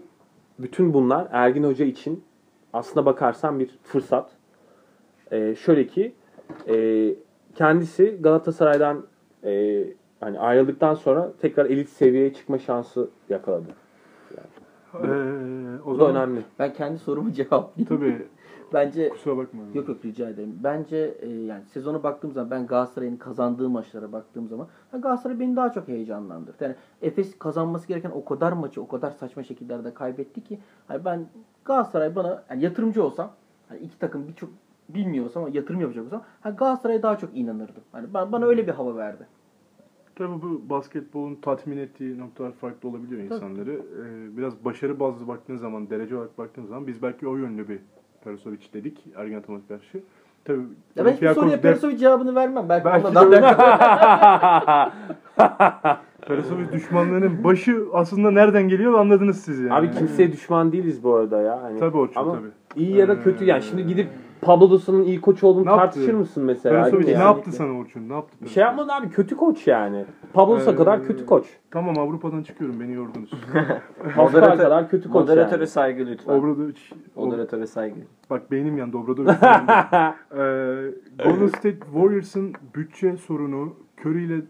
bütün 0.59 0.95
bunlar 0.95 1.29
Ergin 1.33 1.65
Hoca 1.65 1.85
için 1.85 2.25
aslına 2.75 3.07
bakarsan 3.07 3.59
bir 3.61 3.79
fırsat. 3.83 4.31
Ee, 5.33 5.55
şöyle 5.55 5.87
ki 5.87 6.15
e, 6.69 7.09
kendisi 7.55 8.19
Galatasaray'dan 8.21 9.07
e, 9.45 9.85
hani 10.21 10.39
ayrıldıktan 10.39 10.95
sonra 10.95 11.33
tekrar 11.41 11.67
elit 11.67 11.89
seviyeye 11.89 12.35
çıkma 12.35 12.59
şansı 12.59 13.09
yakaladı. 13.29 13.67
Ee, 14.95 14.99
o 15.85 15.91
Bu 15.91 15.99
da 15.99 16.05
zaman 16.07 16.17
önemli. 16.17 16.41
ben 16.59 16.73
kendi 16.73 16.99
sorumu 16.99 17.33
cevaplayayım. 17.33 17.89
tabii 17.89 18.27
Bence 18.75 19.09
kusura 19.09 19.37
bakma. 19.37 19.63
Yok 19.75 19.89
yok 19.89 20.05
rica 20.05 20.29
ederim. 20.29 20.59
Bence 20.65 21.15
e, 21.21 21.29
yani 21.29 21.65
sezona 21.65 22.03
baktığım 22.03 22.33
zaman 22.33 22.51
ben 22.51 22.67
Galatasaray'ın 22.67 23.17
kazandığı 23.17 23.69
maçlara 23.71 24.13
baktığım 24.13 24.49
zaman 24.49 24.69
ha, 24.91 24.99
Galatasaray 24.99 25.41
beni 25.41 25.57
daha 25.57 25.73
çok 25.73 25.89
heyecanlandırdı. 25.89 26.65
Yani 26.65 26.75
Efes 27.03 27.39
kazanması 27.39 27.89
gereken 27.89 28.11
o 28.11 28.25
kadar 28.25 28.53
maçı 28.53 28.83
o 28.83 28.89
kadar 28.89 29.11
saçma 29.11 29.43
şekillerde 29.43 29.95
kaybetti 29.95 30.45
ki 30.45 30.59
hani 30.89 31.05
ben 31.05 31.27
Galatasaray 31.65 32.17
bana 32.17 32.45
yani 32.51 32.65
yatırımcı 32.65 33.05
olsam 33.05 33.33
hani 33.69 33.81
iki 33.81 33.99
takım 33.99 34.29
birçok 34.29 34.51
bilmiyorsam 34.89 35.45
ama 35.45 35.57
yatırım 35.57 35.81
yapacak 35.81 36.05
olsam 36.05 36.23
ha, 36.41 36.51
Galatasaray'a 36.51 37.03
daha 37.03 37.19
çok 37.19 37.37
inanırdım. 37.37 37.83
Hani 37.93 38.15
ben, 38.15 38.33
bana 38.33 38.45
öyle 38.45 38.67
bir 38.67 38.73
hava 38.73 38.97
verdi. 38.97 39.27
Tabii 40.17 40.43
bu 40.43 40.71
basketbolun 40.71 41.35
tatmin 41.35 41.79
ettiği 41.79 42.19
noktalar 42.19 42.53
farklı 42.53 42.89
olabiliyor 42.89 43.23
insanları. 43.23 43.73
Ee, 43.73 44.37
biraz 44.37 44.65
başarı 44.65 45.01
bazlı 45.01 45.29
baktığın 45.29 45.57
zaman, 45.57 45.91
derece 45.91 46.17
olarak 46.17 46.39
baktığın 46.39 46.65
zaman 46.65 46.87
biz 46.87 47.03
belki 47.03 47.29
o 47.29 47.37
yönlü 47.37 47.69
bir 47.69 47.81
Perasovic 48.25 48.59
dedik 48.75 48.99
Ergin 49.17 49.37
Ataman'a 49.37 49.63
karşı. 49.69 50.03
Tabii 50.45 50.61
Ya 50.97 51.05
ben 51.05 51.13
hiçbir 51.13 51.29
soruya 51.35 51.61
Perisovic 51.61 51.99
cevabını 51.99 52.35
vermem. 52.35 52.69
Belki, 52.69 52.85
Belki 52.85 53.07
onunla 53.07 53.33
de 53.33 53.43
daha 53.43 54.93
Perasovic 56.29 56.73
düşmanlığının 56.73 57.45
başı 57.45 57.85
aslında 57.93 58.31
nereden 58.31 58.69
geliyor 58.69 58.95
anladınız 58.95 59.41
siz 59.41 59.61
yani. 59.61 59.75
Abi 59.75 59.91
kimseye 59.91 60.33
düşman 60.33 60.73
değiliz 60.73 61.05
bu 61.05 61.15
arada 61.15 61.41
ya. 61.43 61.63
Hani, 61.63 61.79
Tabii 61.81 61.97
Orçun, 61.97 62.21
ama 62.21 62.33
tabii. 62.33 62.49
iyi 62.77 62.97
ya 62.97 63.09
da 63.09 63.23
kötü 63.23 63.45
yani. 63.45 63.63
Şimdi 63.63 63.87
gidip 63.87 64.09
Pablo 64.45 64.71
Dosa'nın 64.71 65.03
iyi 65.03 65.21
koç 65.21 65.45
olduğunu 65.45 65.67
Ne 65.67 65.71
yaptı? 65.71 65.85
tartışır 65.85 66.15
mısın 66.15 66.45
mesela? 66.45 66.75
Perasovic 66.75 67.11
Yani? 67.11 67.19
ne 67.21 67.25
yaptı 67.25 67.53
sana 67.53 67.79
Orçun? 67.79 68.09
Ne 68.09 68.13
yaptı? 68.13 68.37
Bir 68.43 68.49
şey 68.49 68.63
yapmadı 68.63 68.93
abi. 68.93 69.11
Kötü 69.11 69.37
koç 69.37 69.67
yani. 69.67 70.05
Pablo 70.33 70.57
Dosa 70.57 70.71
Ee, 70.73 70.77
kadar 70.77 71.03
kötü 71.07 71.27
koç. 71.27 71.45
Tamam 71.71 71.99
Avrupa'dan 71.99 72.43
çıkıyorum 72.43 72.81
beni 72.81 72.93
yordunuz. 72.93 73.31
Pascal 74.17 74.57
kadar 74.59 74.89
kötü 74.91 75.11
koç 75.11 75.21
Moderatöre 75.21 75.59
yani. 75.59 75.67
saygı 75.67 76.07
lütfen. 76.07 76.33
Obradovic. 76.33 76.75
Moderatöre 77.17 77.67
saygı. 77.67 77.97
Bak 78.31 78.51
beynim 78.51 78.79
yandı 78.79 78.97
Obradovic. 78.97 79.33
Ee, 80.33 80.37
Golden 81.25 81.47
State 81.47 81.79
Warriors'ın 81.95 82.53
bütçe 82.75 83.17
sorunu 83.17 83.73
Curry 84.05 84.25
ile 84.25 84.41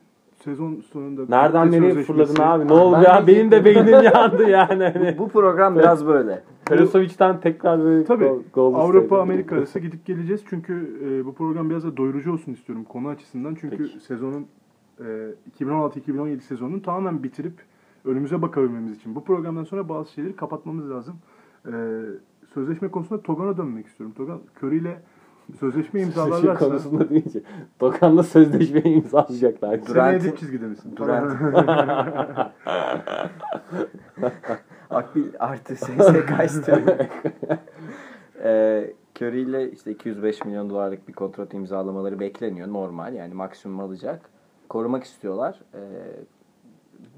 sezon 0.45 0.81
sonunda 0.93 1.23
Nereden 1.29 1.71
nereye 1.73 1.95
fırladın 1.95 2.43
abi? 2.43 2.69
Ne 2.69 2.73
oldu 2.73 2.97
Ben 2.97 3.03
ya? 3.03 3.27
Benim 3.27 3.51
de 3.51 3.65
beynim 3.65 4.03
yandı 4.15 4.49
yani. 4.51 4.85
Hani. 4.95 5.19
Bu 5.19 5.29
program 5.29 5.79
biraz 5.79 6.07
böyle. 6.07 6.43
Perasovic'den 6.67 7.41
tekrar 7.41 7.79
böyle 7.85 8.05
Tabii. 8.05 8.25
Gol- 8.25 8.43
Golden 8.53 8.79
Avrupa. 8.79 9.21
Amerika 9.21 9.57
arası 9.59 9.79
gidip 9.79 10.07
geleceğiz 10.07 10.43
çünkü 10.51 11.01
e, 11.05 11.25
bu 11.27 11.35
program 11.35 11.71
biraz 11.71 11.85
da 11.85 11.97
doyurucu 11.97 12.33
olsun 12.33 12.53
istiyorum 12.53 12.85
konu 12.85 13.09
açısından 13.09 13.55
çünkü 13.61 13.77
Peki. 13.77 14.01
sezonun 14.01 14.47
e, 15.01 15.05
2016-2017 15.61 16.41
sezonunu 16.41 16.83
tamamen 16.83 17.23
bitirip 17.23 17.55
önümüze 18.05 18.43
bakabilmemiz 18.43 18.97
için 18.97 19.15
bu 19.15 19.25
programdan 19.25 19.65
sonra 19.65 19.89
bazı 19.89 20.13
şeyleri 20.13 20.37
kapatmamız 20.37 20.91
lazım. 20.91 21.15
E, 21.67 21.73
sözleşme 22.55 22.89
konusunda 22.89 23.23
Togan'a 23.23 23.57
dönmek 23.57 23.87
istiyorum. 23.87 24.15
Togan 24.17 24.41
Curry 24.63 24.77
ile 24.77 25.03
sözleşme 25.61 25.61
Sözleşme 25.61 26.01
imzalarlarsa 26.01 26.69
konusunda 26.69 27.11
deyince 27.11 27.41
Dokan'la 27.81 28.23
sözleşmeyi 28.23 28.97
imzalayacaklar. 28.97 29.79
seneye 29.79 29.87
Durant'in- 29.95 30.25
dip 30.25 30.39
çizgide 30.39 30.67
misin? 30.67 30.93
Durant. 30.97 31.33
Akbil 34.95 35.25
artı 35.39 35.77
SSK 35.77 36.45
istiyorum. 36.45 36.85
ee, 38.43 38.93
Curry 39.21 39.41
ile 39.43 39.71
işte 39.73 39.91
205 39.91 40.45
milyon 40.45 40.71
dolarlık 40.71 41.09
bir 41.09 41.13
kontrat 41.13 41.55
imzalamaları 41.55 42.21
bekleniyor. 42.21 42.69
Normal 42.69 43.15
yani 43.15 43.35
maksimum 43.35 43.81
alacak. 43.81 44.21
Korumak 44.69 45.05
istiyorlar. 45.05 45.61
Ee, 45.75 45.79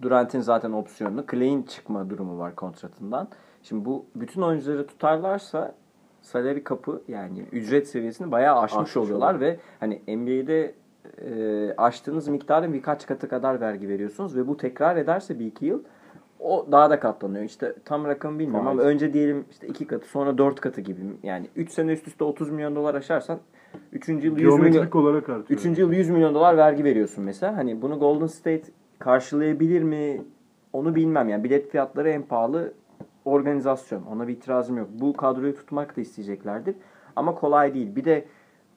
Durant'in 0.02 0.40
zaten 0.40 0.72
opsiyonlu. 0.72 1.24
Clay'in 1.30 1.62
çıkma 1.62 2.10
durumu 2.10 2.38
var 2.38 2.54
kontratından. 2.54 3.28
Şimdi 3.62 3.84
bu 3.84 4.04
bütün 4.16 4.42
oyuncuları 4.42 4.86
tutarlarsa 4.86 5.74
salary 6.22 6.62
kapı 6.62 7.02
yani 7.08 7.40
ücret 7.52 7.88
seviyesini 7.88 8.32
bayağı 8.32 8.58
aşmış, 8.60 8.82
Aşmış 8.82 8.96
oluyorlar 8.96 9.34
oluyor. 9.34 9.50
ve 9.52 9.58
hani 9.80 10.02
NBA'de 10.16 10.74
e, 11.24 11.74
aştığınız 11.76 12.28
miktarın 12.28 12.72
birkaç 12.72 13.06
katı 13.06 13.28
kadar 13.28 13.60
vergi 13.60 13.88
veriyorsunuz 13.88 14.36
ve 14.36 14.46
bu 14.46 14.56
tekrar 14.56 14.96
ederse 14.96 15.38
bir 15.38 15.46
iki 15.46 15.66
yıl 15.66 15.82
o 16.40 16.66
daha 16.72 16.90
da 16.90 17.00
katlanıyor. 17.00 17.44
İşte 17.44 17.74
tam 17.84 18.04
rakamı 18.04 18.38
bilmiyorum 18.38 18.66
ama 18.66 18.82
Faiz. 18.82 18.94
önce 18.94 19.12
diyelim 19.12 19.44
işte 19.50 19.66
iki 19.66 19.86
katı 19.86 20.08
sonra 20.08 20.38
dört 20.38 20.60
katı 20.60 20.80
gibi. 20.80 21.00
Yani 21.22 21.46
3 21.56 21.70
sene 21.70 21.92
üst 21.92 22.08
üste 22.08 22.24
30 22.24 22.50
milyon 22.50 22.76
dolar 22.76 22.94
aşarsan 22.94 23.38
3. 23.92 24.08
yıl 24.08 24.18
100 24.18 24.32
milyon, 24.58 24.90
olarak 24.90 25.28
artıyor. 25.28 25.60
Üçüncü 25.60 25.80
yıl 25.80 25.92
100 25.92 26.10
milyon 26.10 26.34
dolar 26.34 26.56
vergi 26.56 26.84
veriyorsun 26.84 27.24
mesela. 27.24 27.56
Hani 27.56 27.82
bunu 27.82 27.98
Golden 27.98 28.26
State 28.26 28.62
karşılayabilir 28.98 29.82
mi? 29.82 30.22
Onu 30.72 30.94
bilmem. 30.94 31.28
Yani 31.28 31.44
bilet 31.44 31.70
fiyatları 31.70 32.10
en 32.10 32.22
pahalı 32.22 32.72
organizasyon. 33.24 34.02
Ona 34.02 34.28
bir 34.28 34.32
itirazım 34.32 34.76
yok. 34.76 34.88
Bu 34.92 35.12
kadroyu 35.12 35.54
tutmak 35.54 35.96
da 35.96 36.00
isteyeceklerdir. 36.00 36.74
Ama 37.16 37.34
kolay 37.34 37.74
değil. 37.74 37.96
Bir 37.96 38.04
de 38.04 38.24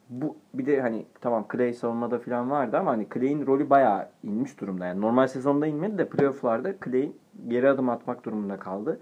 bu 0.09 0.35
bir 0.53 0.65
de 0.65 0.81
hani 0.81 1.05
tamam 1.21 1.45
Clay 1.51 1.73
savunmada 1.73 2.19
falan 2.19 2.49
vardı 2.49 2.77
ama 2.77 2.91
hani 2.91 3.07
Clay'in 3.13 3.47
rolü 3.47 3.69
bayağı 3.69 4.07
inmiş 4.23 4.61
durumda. 4.61 4.85
Yani 4.85 5.01
normal 5.01 5.27
sezonda 5.27 5.67
inmedi 5.67 5.97
de 5.97 6.09
playoff'larda 6.09 6.73
Clay'in 6.85 7.15
geri 7.47 7.69
adım 7.69 7.89
atmak 7.89 8.25
durumunda 8.25 8.57
kaldı. 8.57 8.99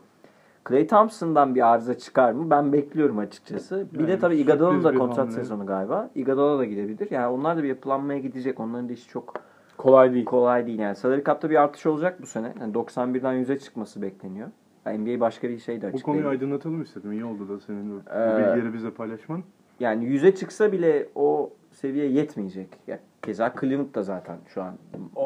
Clay 0.69 0.87
Thompson'dan 0.87 1.55
bir 1.55 1.67
arıza 1.73 1.97
çıkar 1.97 2.31
mı? 2.31 2.49
Ben 2.49 2.73
bekliyorum 2.73 3.17
açıkçası. 3.17 3.87
bir 3.93 4.07
de 4.07 4.11
Yani 4.11 4.19
tabii 4.21 4.35
Iguodala'nın 4.37 4.83
da 4.83 4.93
kontrat 4.95 5.17
hamle. 5.17 5.31
sezonu 5.31 5.65
galiba. 5.65 6.09
Iguodala 6.15 6.59
da 6.59 6.65
gidebilir. 6.65 7.11
Yani 7.11 7.27
onlar 7.27 7.57
da 7.57 7.63
bir 7.63 7.67
yapılanmaya 7.67 8.19
gidecek. 8.19 8.59
Onların 8.59 8.89
da 8.89 8.93
işi 8.93 9.07
çok 9.09 9.33
Kolay 9.77 10.13
değil. 10.13 10.25
kolay 10.25 10.67
değil. 10.67 10.79
Yani 10.79 10.95
salary 10.95 11.23
cap'ta 11.23 11.49
bir 11.49 11.55
artış 11.63 11.85
olacak 11.85 12.21
bu 12.21 12.25
sene. 12.25 12.53
Yani 12.59 12.73
91'den 12.73 13.33
100'e 13.43 13.59
çıkması 13.59 14.01
bekleniyor. 14.01 14.47
NBA 14.85 15.19
başka 15.19 15.49
bir 15.49 15.59
şey 15.59 15.81
de 15.81 15.91
Bu 15.91 15.95
açıklayayım. 15.95 16.23
konuyu 16.23 16.27
aydınlatalım 16.37 16.81
istedim. 16.81 17.11
İyi 17.11 17.25
oldu 17.25 17.49
da 17.49 17.59
senin 17.59 17.89
bu 17.91 17.95
Ee, 18.15 18.37
bilgileri 18.37 18.73
bize 18.73 18.91
paylaşman. 18.91 19.43
Yani 19.79 20.05
yüze 20.05 20.35
çıksa 20.35 20.71
bile 20.71 21.07
o 21.15 21.49
seviye 21.71 22.07
yetmeyecek. 22.07 22.67
Ya, 22.87 22.99
keza 23.21 23.53
Cleveland 23.61 23.95
da 23.95 24.03
zaten 24.03 24.37
şu 24.47 24.63
an 24.63 24.73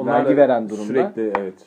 vergi 0.06 0.30
da 0.32 0.38
veren 0.38 0.70
durumda. 0.70 0.84
Sürekli 0.86 1.32
evet. 1.40 1.66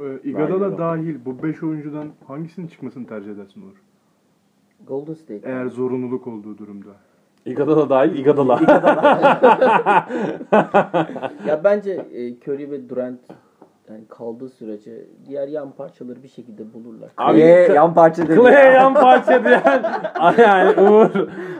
Ee, 0.00 0.20
Iguodala 0.24 0.60
Vergiler 0.60 0.78
dahil 0.78 1.24
bu 1.24 1.42
5 1.42 1.62
oyuncudan 1.62 2.08
hangisinin 2.26 2.66
çıkmasını 2.66 3.06
tercih 3.06 3.30
edersin 3.30 3.62
Uğur? 3.62 3.76
Golden 4.86 5.14
State. 5.14 5.48
Eğer 5.48 5.66
zorunluluk 5.66 6.26
olduğu 6.26 6.58
durumda. 6.58 6.90
Igadala 7.46 7.90
dahil 7.90 8.18
Igadala. 8.18 8.60
ya 11.46 11.64
bence 11.64 11.92
e, 12.12 12.34
Curry 12.34 12.70
ve 12.70 12.88
Durant 12.88 13.20
yani 13.90 14.06
kaldığı 14.08 14.48
sürece 14.48 15.06
diğer 15.28 15.48
yan 15.48 15.70
parçaları 15.72 16.22
bir 16.22 16.28
şekilde 16.28 16.74
bulurlar. 16.74 17.10
Abi, 17.16 17.38
Clay 17.38 17.74
yan 17.74 17.94
parça 17.94 18.28
dedi. 18.28 18.34
Clay 18.40 18.72
yan 18.74 18.94
parça 18.94 19.44
diyen 19.44 19.62
yani 20.38 20.80
Uğur. 20.80 21.10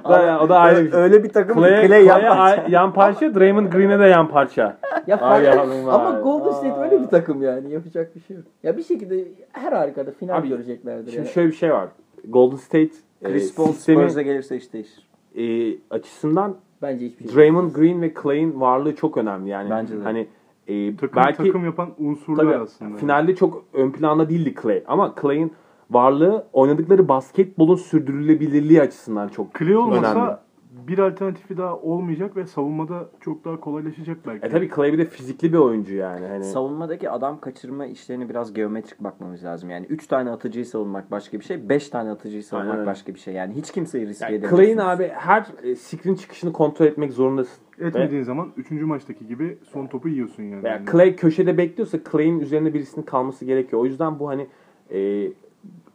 Da- 0.05 0.41
o 0.43 0.49
da 0.49 0.59
ayrı 0.59 0.85
bir 0.85 0.91
şey. 0.91 1.01
Öyle 1.01 1.25
bir 1.25 1.29
takım 1.29 1.57
Clay, 1.59 1.87
Clay, 1.89 2.05
yan 2.05 2.21
parça. 2.37 2.65
yan 2.69 2.93
parça, 2.93 3.35
Draymond 3.35 3.73
Green'e 3.73 3.99
de 3.99 4.05
yan 4.05 4.29
parça. 4.29 4.77
Ya 5.07 5.17
fark- 5.17 5.45
yavrum 5.45 5.89
ama 5.89 6.15
vay. 6.15 6.23
Golden 6.23 6.51
State 6.51 6.81
öyle 6.81 7.03
bir 7.03 7.07
takım 7.07 7.43
yani 7.43 7.73
yapacak 7.73 8.15
bir 8.17 8.21
şey 8.21 8.37
yok. 8.37 8.47
Ya 8.63 8.77
bir 8.77 8.83
şekilde 8.83 9.25
her 9.53 9.73
halükarda 9.73 10.11
final 10.11 10.39
Abi, 10.39 10.49
göreceklerdir. 10.49 11.05
Şimdi 11.11 11.17
yani. 11.17 11.29
şöyle 11.29 11.49
bir 11.49 11.55
şey 11.57 11.73
var. 11.73 11.89
Golden 12.29 12.57
State 12.57 12.91
e, 13.23 13.29
Chris 13.33 13.55
Paul 13.55 13.73
Spurs'a 13.73 14.23
gelirse 14.23 14.57
iş 14.57 14.73
değişir. 14.73 15.09
e, 15.39 15.45
açısından 15.91 16.57
Bence 16.83 17.07
hiçbir 17.07 17.29
şey. 17.29 17.37
Draymond 17.37 17.73
Green 17.73 18.03
ve 18.03 18.15
Clay'in 18.23 18.61
varlığı 18.61 18.95
çok 18.97 19.17
önemli. 19.17 19.51
Yani 19.51 19.71
Bence 19.71 19.99
de. 19.99 20.03
hani 20.03 20.27
e, 20.67 20.97
Takım 20.97 21.23
belki 21.23 21.37
takım 21.37 21.65
yapan 21.65 21.89
unsurlar 21.99 22.45
tabii 22.45 22.57
aslında. 22.57 22.97
finalde 22.97 23.37
çok 23.37 23.65
ön 23.73 23.91
planda 23.93 24.29
değildi 24.31 24.55
Clay 24.63 24.85
ama 24.87 25.15
Clay'in 25.23 25.53
varlığı 25.91 26.47
oynadıkları 26.53 27.09
basketbolun 27.09 27.77
sürdürülebilirliği 27.77 28.83
açısından 28.83 29.29
çok 29.29 29.55
Clay 29.59 29.77
olmasa 29.77 30.25
önemli. 30.25 30.89
bir 30.89 30.99
alternatifi 30.99 31.57
daha 31.59 31.77
olmayacak 31.77 32.37
ve 32.37 32.47
savunmada 32.47 33.09
çok 33.21 33.45
daha 33.45 33.61
kolaylaşacak 33.61 34.19
belki. 34.27 34.47
E 34.47 34.51
tabii 34.51 34.71
Clay 34.77 34.93
bir 34.93 34.99
de 34.99 35.05
fizikli 35.05 35.53
bir 35.53 35.59
oyuncu 35.59 35.95
yani. 35.95 36.27
Hani 36.27 36.45
Savunmadaki 36.45 37.11
adam 37.11 37.41
kaçırma 37.41 37.87
işlerine 37.87 38.29
biraz 38.29 38.53
geometrik 38.53 39.01
bakmamız 39.05 39.45
lazım. 39.45 39.71
Yani 39.71 39.87
3 39.87 40.07
tane 40.07 40.31
atıcıyı 40.31 40.67
savunmak 40.67 41.11
başka 41.11 41.41
bir 41.41 41.45
şey, 41.45 41.69
5 41.69 41.89
tane 41.89 42.11
atıcıyı 42.11 42.45
savunmak 42.45 42.73
Aynen 42.73 42.87
başka 42.87 43.15
bir 43.15 43.19
şey. 43.21 43.35
Yani 43.35 43.55
hiç 43.55 43.71
kimseyi 43.73 44.07
riske 44.07 44.25
yani 44.25 44.35
edemiyorsunuz. 44.35 44.65
Clay'in 44.65 44.79
abi 44.79 45.13
her 45.15 45.47
e, 45.63 45.77
screen 45.77 46.15
çıkışını 46.15 46.53
kontrol 46.53 46.87
etmek 46.87 47.13
zorundasın. 47.13 47.66
Etmediğin 47.81 48.23
zaman 48.23 48.49
3. 48.57 48.71
maçtaki 48.71 49.27
gibi 49.27 49.59
son 49.73 49.87
topu 49.87 50.09
yiyorsun 50.09 50.43
yani. 50.43 50.63
Veya 50.63 50.75
Yani. 50.75 50.87
Clay 50.93 51.17
köşede 51.17 51.59
bekliyorsa 51.59 51.99
Clay'in 52.13 52.41
üzerinde 52.41 52.75
birisinin 52.75 53.05
kalması 53.05 53.45
gerekiyor. 53.45 53.83
O 53.83 53.85
yüzden 53.87 54.19
bu 54.19 54.29
hani 54.29 54.47
e, 54.91 55.29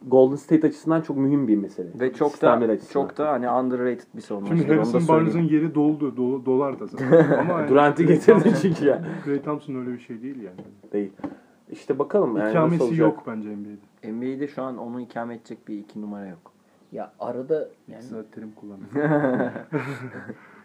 Golden 0.08 0.36
State 0.36 0.66
açısından 0.66 1.00
çok 1.00 1.16
mühim 1.16 1.48
bir 1.48 1.56
mesele. 1.56 1.88
Ve 2.00 2.12
çok 2.12 2.30
Sistemler 2.30 2.68
da 2.68 2.72
açısından. 2.72 3.06
çok 3.06 3.18
da 3.18 3.32
hani 3.32 3.50
underrated 3.50 4.06
bir 4.14 4.20
savunmacı. 4.20 4.56
Şimdi 4.56 4.74
Harrison. 4.74 5.08
Barnes'ın 5.08 5.40
yeri 5.42 5.74
doldu. 5.74 6.16
Dolu, 6.16 6.46
dolar 6.46 6.80
da 6.80 6.86
zaten. 6.86 7.36
Ama 7.38 7.60
yani 7.60 7.68
Durant'i 7.70 8.06
getirdi 8.06 8.52
çünkü 8.62 8.84
ya. 8.84 9.04
Klay 9.24 9.42
Thompson 9.42 9.74
öyle 9.74 9.92
bir 9.92 9.98
şey 9.98 10.22
değil 10.22 10.42
yani. 10.42 10.56
Değil. 10.92 11.12
İşte 11.70 11.98
bakalım 11.98 12.28
yani 12.36 12.44
nasıl 12.44 12.50
İkamesi 12.50 12.82
olacak. 12.82 12.98
yok 12.98 13.22
bence 13.26 13.48
NBA'de. 13.48 14.12
NBA'de 14.12 14.48
şu 14.48 14.62
an 14.62 14.78
onu 14.78 15.00
ikame 15.00 15.34
edecek 15.34 15.68
bir 15.68 15.78
iki 15.78 16.00
numara 16.00 16.26
yok. 16.26 16.51
Ya 16.92 17.12
arada 17.20 17.54
yani 17.54 17.68
Yani, 17.88 18.02
saat 18.02 18.32
terim 18.32 18.52
kullanıyor. 18.52 18.90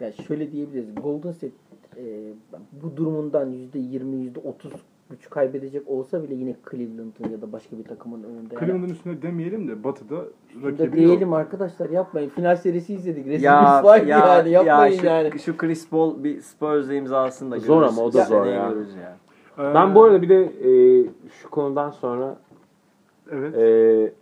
ya 0.00 0.12
şöyle 0.12 0.52
diyebiliriz. 0.52 0.94
Golden 1.02 1.32
State 1.32 1.52
e, 1.96 2.32
bu 2.82 2.96
durumundan 2.96 3.52
%20 3.52 4.32
%30 4.34 4.52
güç 5.10 5.30
kaybedecek 5.30 5.88
olsa 5.88 6.22
bile 6.22 6.34
yine 6.34 6.56
Cleveland'ın 6.70 7.30
ya 7.32 7.42
da 7.42 7.52
başka 7.52 7.78
bir 7.78 7.84
takımın 7.84 8.22
önünde. 8.22 8.54
Yani 8.54 8.60
Cleveland'ın 8.66 8.88
üstüne 8.88 9.22
demeyelim 9.22 9.68
de 9.68 9.84
Batı'da 9.84 10.24
rakibi 10.64 10.92
diyelim 10.96 11.28
yok. 11.28 11.38
arkadaşlar 11.38 11.90
yapmayın. 11.90 12.28
Final 12.28 12.56
serisi 12.56 12.94
izledik. 12.94 13.26
Rezil 13.26 13.44
ya, 13.44 13.82
ya, 13.84 13.96
ya, 13.96 14.18
yani 14.18 14.50
yapmayın 14.50 15.00
şu, 15.00 15.06
yani. 15.06 15.38
şu 15.38 15.56
Chris 15.56 15.88
Paul 15.90 16.24
bir 16.24 16.40
Spurs'da 16.40 16.94
imzasını 16.94 17.50
da 17.50 17.58
Zor 17.58 17.80
görürüz. 17.80 17.98
ama 17.98 18.06
o 18.06 18.12
da 18.12 18.24
zor 18.24 18.46
ya. 18.46 18.52
ya. 18.52 18.72
Ee, 19.58 19.74
Ben 19.74 19.94
bu 19.94 20.04
arada 20.04 20.22
bir 20.22 20.28
de 20.28 20.42
e, 20.44 20.70
şu 21.42 21.50
konudan 21.50 21.90
sonra 21.90 22.36
Evet. 23.32 23.54
e, 23.54 24.12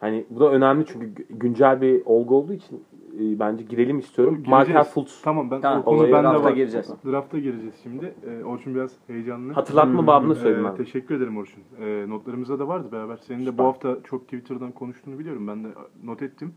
hani 0.00 0.24
bu 0.30 0.40
da 0.40 0.50
önemli 0.52 0.84
çünkü 0.86 1.06
gü- 1.06 1.26
güncel 1.38 1.80
bir 1.80 2.02
olgu 2.04 2.34
olduğu 2.36 2.52
için 2.52 2.84
e, 3.20 3.38
bence 3.38 3.64
girelim 3.64 3.98
istiyorum. 3.98 4.42
Markel 4.46 4.84
Fultz. 4.84 5.22
Tamam 5.22 5.50
ben 5.50 5.60
Tamam, 5.60 5.80
o 5.80 5.84
konu 5.84 6.02
bende 6.02 6.12
drafta 6.12 6.42
var. 6.44 6.52
gireceğiz. 6.52 6.90
Drafta 7.06 7.38
gireceğiz 7.38 7.74
şimdi. 7.82 8.14
Ee, 8.26 8.44
Orçun 8.44 8.74
biraz 8.74 8.92
heyecanlı. 9.06 9.52
Hatırlatma 9.52 10.06
babını 10.06 10.32
Ee, 10.32 10.36
söyledim 10.36 10.64
ben. 10.64 10.76
teşekkür 10.76 11.14
ederim 11.14 11.36
Orçun. 11.36 11.62
Ee, 11.80 12.04
notlarımızda 12.08 12.58
da 12.58 12.68
vardı 12.68 12.88
beraber. 12.92 13.16
Senin 13.16 13.40
de 13.40 13.44
Süper. 13.50 13.58
bu 13.58 13.64
hafta 13.64 13.96
çok 14.04 14.22
Twitter'dan 14.24 14.72
konuştuğunu 14.72 15.18
biliyorum. 15.18 15.46
Ben 15.48 15.64
de 15.64 15.68
not 16.04 16.22
ettim. 16.22 16.54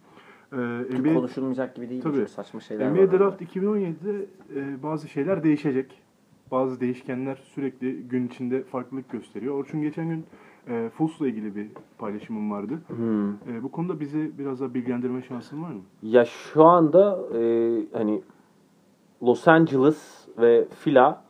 Ki 0.52 1.02
NBA, 1.02 1.14
konuşulmayacak 1.14 1.76
gibi 1.76 1.90
değil. 1.90 2.02
Tabii. 2.02 2.18
Çok 2.18 2.30
saçma 2.30 2.60
şeyler 2.60 2.86
var. 2.86 2.92
NBA 2.96 3.02
orada. 3.02 3.20
Draft 3.20 3.42
2017'de 3.42 4.26
e, 4.56 4.84
bazı 4.84 5.08
şeyler 5.08 5.44
değişecek. 5.44 6.02
Bazı 6.52 6.80
değişkenler 6.80 7.36
sürekli 7.36 7.96
gün 8.08 8.28
içinde 8.28 8.64
farklılık 8.64 9.10
gösteriyor. 9.10 9.56
Orçun 9.56 9.82
geçen 9.82 10.10
gün 10.10 10.26
e, 10.70 10.90
Fultz'la 10.90 11.28
ilgili 11.28 11.56
bir 11.56 11.68
paylaşımım 11.98 12.52
vardı. 12.52 12.80
Hmm. 12.88 13.30
E, 13.30 13.64
bu 13.64 13.72
konuda 13.72 14.00
bizi 14.00 14.32
biraz 14.38 14.62
daha 14.62 14.74
bilgilendirme 14.74 15.22
şansın 15.22 15.64
var 15.64 15.70
mı? 15.70 15.82
Ya 16.04 16.26
şu 16.26 16.66
anda 16.66 17.20
e, 17.38 17.42
hani 17.94 18.22
Los 19.24 19.48
Angeles 19.48 20.28
ve 20.38 20.66
Fila 20.80 21.24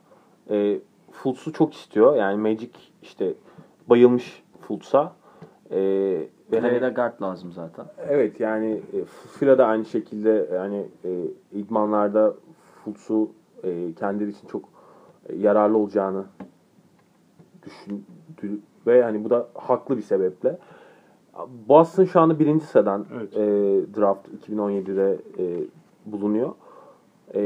e, 0.50 0.80
Fultz'u 1.12 1.54
çok 1.54 1.74
istiyor. 1.74 2.16
Yani 2.16 2.38
Magic 2.38 2.72
işte 3.02 3.34
bayılmış 3.90 4.44
Fultz'a. 4.62 5.14
E, 5.72 5.80
ve 6.52 6.60
hani- 6.60 6.80
Play'de 6.80 6.90
guard 6.90 7.22
lazım 7.22 7.52
zaten. 7.52 7.86
Evet 8.08 8.40
yani 8.40 8.82
e, 8.94 9.06
Fila 9.40 9.58
da 9.58 9.66
aynı 9.66 9.86
şekilde 9.86 10.50
yani 10.54 10.86
e, 11.06 11.10
idmanlarda 11.52 12.34
Fultz'u 12.84 13.32
e, 13.64 13.94
kendileri 13.94 14.30
için 14.30 14.48
çok 14.48 14.70
yararlı 15.38 15.78
olacağını 15.78 16.26
düşündü 17.66 18.60
ve 18.90 19.04
hani 19.04 19.24
bu 19.24 19.30
da 19.30 19.48
haklı 19.54 19.98
bir 19.98 20.02
sebeple. 20.02 20.58
Boston 21.70 22.06
şu 22.06 22.20
anda 22.20 22.40
birinci 22.40 22.66
sıradan 22.66 23.06
Evet. 23.14 23.34
e, 23.34 23.40
draft 24.00 24.28
2017'de 24.50 25.18
e, 25.40 25.46
bulunuyor. 26.06 26.50
E, 27.36 27.42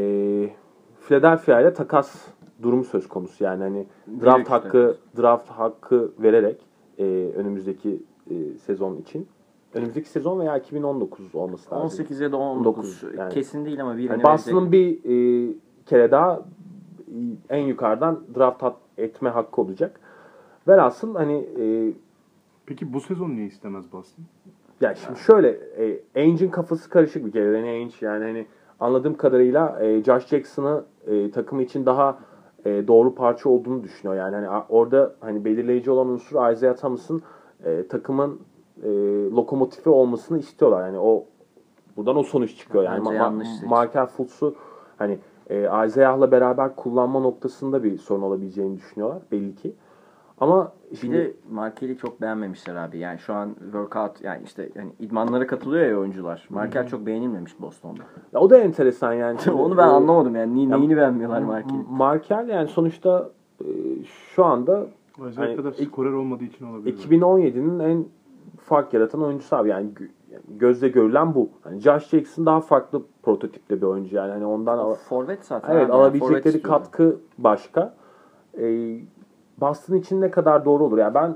Philadelphia 1.08 1.62
ile 1.62 1.74
takas 1.74 2.28
durumu 2.64 2.84
söz 2.84 3.08
konusu 3.08 3.44
yani 3.44 3.64
hani 3.64 3.86
draft 4.22 4.36
Büyük 4.36 4.50
hakkı 4.50 4.98
draft 5.18 5.50
hakkı 5.50 6.12
vererek 6.20 6.58
e, 6.98 7.04
önümüzdeki 7.36 8.04
e, 8.30 8.34
sezon 8.66 8.96
için 8.98 9.28
önümüzdeki 9.74 10.10
sezon 10.10 10.40
veya 10.40 10.58
2019 10.58 11.36
olması 11.36 11.72
lazım. 11.72 11.86
18 11.86 12.20
ya 12.20 12.32
da 12.32 12.38
19. 12.38 13.04
19 13.04 13.18
yani. 13.18 13.34
Kesin 13.34 13.66
değil 13.66 13.82
ama 13.82 13.98
birini 13.98 14.12
Yani 14.12 14.24
Boston'ın 14.24 14.72
bir 14.72 14.98
e, 15.50 15.54
kere 15.86 16.12
daha 16.12 16.42
en 17.50 17.62
yukarıdan 17.62 18.20
draft 18.36 18.64
hat- 18.64 18.78
etme 18.98 19.30
hakkı 19.30 19.62
olacak. 19.62 20.00
Velhasıl 20.68 21.16
hani 21.16 21.48
e, 21.60 21.94
Peki 22.66 22.94
bu 22.94 23.02
sezon 23.02 23.30
niye 23.30 23.46
istemez 23.46 23.92
Boston? 23.94 24.26
ya 24.82 24.96
şimdi 24.96 25.20
şöyle 25.20 25.50
e, 25.50 26.00
Ainge'in 26.16 26.50
kafası 26.50 26.90
karışık 26.90 27.26
bir 27.26 27.32
kere. 27.32 27.54
Danny 27.54 27.70
Ainge 27.70 27.94
yani 28.02 28.24
hani 28.24 28.46
anladığım 28.80 29.18
kadarıyla 29.18 29.80
e, 29.86 30.04
Josh 30.04 30.28
Jackson'ı 30.28 30.84
e, 31.08 31.32
takımı 31.32 31.64
için 31.64 31.86
daha 31.86 32.18
e, 32.66 32.88
doğru 32.88 33.16
parça 33.16 33.50
olduğunu 33.50 33.84
düşünüyor. 33.84 34.20
Yani 34.20 34.36
hani 34.36 34.64
orada 34.70 35.16
hani 35.20 35.46
belirleyici 35.46 35.92
olan 35.92 36.08
unsur 36.08 36.52
Isaiah 36.52 36.76
Thomas'ın 36.76 37.22
e, 37.66 37.88
takımın 37.88 38.40
e, 38.84 38.90
lokomotifi 39.32 39.90
olmasını 39.90 40.40
istiyorlar. 40.40 40.86
Yani 40.88 41.00
o 41.00 41.26
buradan 41.98 42.16
o 42.18 42.24
sonuç 42.24 42.58
çıkıyor. 42.58 42.84
Yani 42.84 43.00
Bence 43.00 43.10
Ma- 43.10 43.16
yanlış 43.16 43.48
Ma-. 43.48 43.68
Markel 43.68 44.06
Fultz'u 44.06 44.56
hani 44.98 45.18
e, 45.50 45.86
Isaiah'la 45.86 46.32
beraber 46.32 46.76
kullanma 46.76 47.20
noktasında 47.20 47.84
bir 47.84 47.98
sorun 47.98 48.22
olabileceğini 48.22 48.78
düşünüyorlar 48.78 49.22
belli 49.32 49.56
ki. 49.56 49.74
Ama 50.40 50.72
Bir 50.92 50.98
şimdi 50.98 51.14
de 51.18 51.34
Markel'i 51.52 51.98
çok 51.98 52.22
beğenmemişler 52.22 52.76
abi. 52.76 52.98
Yani 52.98 53.20
şu 53.20 53.34
an 53.34 53.56
workout 53.64 54.22
yani 54.22 54.42
işte 54.44 54.70
yani 54.76 54.92
idmanlara 55.00 55.48
katılıyor 55.48 55.86
ya 55.90 55.98
oyuncular. 56.00 56.48
Markel 56.50 56.88
çok 56.88 57.06
beğenilmemiş 57.06 57.62
Boston'da. 57.62 58.02
ya 58.34 58.40
o 58.40 58.50
da 58.50 58.58
enteresan 58.58 59.14
yani. 59.14 59.40
Şimdi 59.44 59.58
Onu 59.58 59.78
ben 59.78 59.88
o- 59.88 59.92
anlamadım 59.92 60.36
yani. 60.36 60.54
Niye, 60.56 60.70
Ya, 60.70 60.78
neyini 60.78 60.98
beğenmiyorlar 60.98 61.42
Markel'i? 61.42 61.78
Markel 61.92 62.48
yani 62.50 62.68
sonuçta 62.68 63.30
e, 63.62 63.66
şu 64.06 64.46
anda 64.46 64.88
Acayip 65.22 65.38
Hani 65.38 65.56
kadar 65.56 65.74
ilk- 65.78 65.88
skorer 65.92 66.12
olmadığı 66.12 66.44
için 66.44 66.66
olabilir. 66.66 66.98
2017'nin 66.98 67.80
en 67.80 68.06
fark 68.62 68.94
yaratan 68.94 69.24
oyuncusu 69.24 69.56
abi 69.56 69.70
yani, 69.70 69.90
gö- 69.94 70.10
yani 70.32 70.44
gözle 70.60 70.88
görülen 70.88 71.36
bu. 71.36 71.50
Hani 71.64 71.80
Josh 71.80 72.10
Jackson 72.10 72.46
daha 72.46 72.60
farklı 72.62 73.02
prototipte 73.24 73.78
bir 73.82 73.86
oyuncu 73.88 74.16
yani 74.16 74.32
hani 74.32 74.46
ondan 74.46 74.78
al- 74.78 74.96
Forvet 74.96 75.46
zaten. 75.46 75.72
evet. 75.74 75.82
Yani 75.82 75.92
alabilecekleri 75.94 76.62
katkı 76.62 77.18
başka. 77.38 77.94
E, 78.58 78.64
Boston 79.64 79.96
için 79.96 80.22
ne 80.22 80.32
kadar 80.32 80.66
doğru 80.66 80.84
olur? 80.84 80.98
Yani 80.98 81.14
ben 81.14 81.36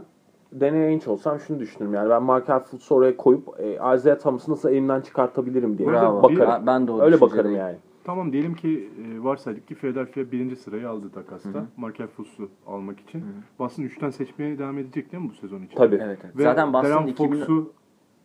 Danny 0.62 0.86
Ainge 0.86 1.10
olsam 1.10 1.40
şunu 1.40 1.60
düşünürüm 1.60 1.94
yani 1.94 2.10
ben 2.10 2.24
Markel 2.24 2.60
Fultz'u 2.60 2.96
oraya 2.96 3.18
koyup 3.18 3.48
e, 3.60 3.72
Isaiah 3.96 4.20
Thomas'ı 4.20 4.52
nasıl 4.52 4.70
elimden 4.70 5.02
çıkartabilirim 5.02 5.78
diye 5.78 5.90
Bravo. 5.90 6.24
bakarım. 6.24 6.40
Ben- 6.52 6.68
Ben 6.68 6.88
de 6.88 6.92
o 6.92 7.02
Öyle 7.02 7.22
bakarım 7.22 7.56
yani. 7.56 7.76
Tamam 8.04 8.34
diyelim 8.34 8.54
ki 8.56 8.90
e, 9.04 9.24
varsaydık 9.24 9.68
ki 9.68 9.76
Philadelphia 9.76 10.32
birinci 10.32 10.56
sırayı 10.56 10.90
aldı 10.90 11.10
takasta. 11.10 11.66
Markel 11.78 12.08
Fultz'u 12.08 12.50
almak 12.68 13.00
için. 13.00 13.24
Boston 13.60 13.84
3'ten 13.84 14.10
seçmeye 14.10 14.60
devam 14.60 14.78
edecek 14.78 15.12
değil 15.12 15.24
mi 15.24 15.30
bu 15.30 15.34
sezon 15.36 15.62
için? 15.62 15.78
Tabii. 15.78 15.96
Evet, 16.04 16.20
evet. 16.24 16.38
Ve 16.38 16.44
Zaten 16.44 16.74
Boston 16.74 16.92
Darren 16.92 17.08
2000 17.08 17.38
Fox'u 17.40 17.72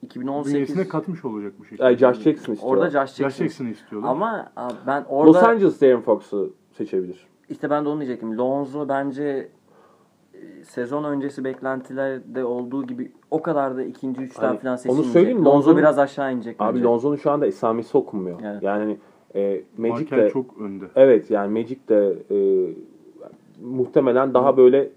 2018 0.02 0.54
bünyesine 0.54 0.88
katmış 0.88 1.24
olacak 1.24 1.52
bu 1.58 1.64
şekilde. 1.64 1.84
Ay, 1.84 1.96
Josh 1.96 2.20
Jackson 2.20 2.52
istiyor. 2.52 2.72
orada 2.72 2.90
Josh 2.90 3.14
Josh 3.14 3.34
Jackson. 3.36 3.66
İstiyorlar. 3.66 4.08
Ama 4.08 4.52
ben 4.86 5.00
Los 5.00 5.06
orada 5.10 5.48
Angeles 5.48 5.80
Darren 5.80 6.00
Fox'u 6.00 6.52
seçebilir. 6.72 7.26
işte 7.48 7.70
ben 7.70 7.84
de 7.84 7.88
onu 7.88 8.00
diyecektim. 8.00 8.38
Lonzo 8.38 8.88
bence 8.88 9.48
sezon 10.64 11.04
öncesi 11.04 11.44
beklentilerde 11.44 12.44
olduğu 12.44 12.86
gibi 12.86 13.12
o 13.30 13.42
kadar 13.42 13.76
da 13.76 13.82
ikinci 13.82 14.22
üçten 14.22 14.46
Hani 14.46 14.58
falan 14.58 14.72
onu 14.72 14.78
seçilmeyecek. 14.78 15.12
söyleyeyim 15.12 15.38
mi? 15.38 15.44
Lonzo 15.44 15.70
Lonzo'nun- 15.70 15.78
biraz 15.78 15.98
aşağı 15.98 16.32
inecek 16.34 16.56
Abi 16.58 16.74
bence. 16.74 16.84
Lonzo'nun 16.88 17.16
şu 17.16 17.30
anda 17.30 17.46
esamesi 17.46 17.98
okunmuyor. 17.98 18.40
Evet. 18.44 18.62
Yani 18.62 18.96
e, 19.34 19.60
Magic 19.78 20.00
Michael 20.04 20.22
de 20.22 20.30
çok 20.30 20.58
önde. 20.60 20.84
evet 20.96 21.30
yani 21.30 21.60
Magic 21.60 21.78
de 21.88 22.16
e, 22.30 22.36
muhtemelen 23.64 24.34
daha 24.34 24.56
böyle 24.56 24.88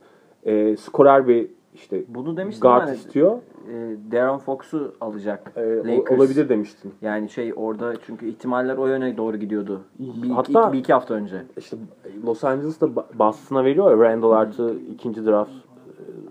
e, 0.45 0.77
skorer 0.77 1.27
bir 1.27 1.47
işte 1.73 2.01
Bunu 2.07 2.37
demiştim 2.37 2.61
guard 2.61 2.81
hani 2.87 2.95
istiyor. 2.95 3.37
E, 3.71 3.95
Darren 4.11 4.37
Fox'u 4.37 4.93
alacak 5.01 5.51
E, 5.55 5.77
Lakers. 5.77 6.19
olabilir 6.19 6.49
demiştin. 6.49 6.93
Yani 7.01 7.29
şey 7.29 7.53
orada 7.55 7.93
çünkü 8.05 8.25
ihtimaller 8.27 8.77
o 8.77 8.87
yöne 8.87 9.17
doğru 9.17 9.37
gidiyordu. 9.37 9.81
Bir, 9.99 10.29
Hatta- 10.29 10.61
iki, 10.65 10.73
bir 10.73 10.77
iki 10.79 10.93
hafta 10.93 11.13
önce. 11.13 11.43
İşte 11.57 11.77
Los 12.25 12.43
Angeles'ta 12.43 12.87
Boston'a 13.19 13.63
veriyor 13.63 13.91
ya 13.91 13.97
Randall 14.09 14.31
artı 14.31 14.75
ikinci 14.93 15.25
draft 15.25 15.51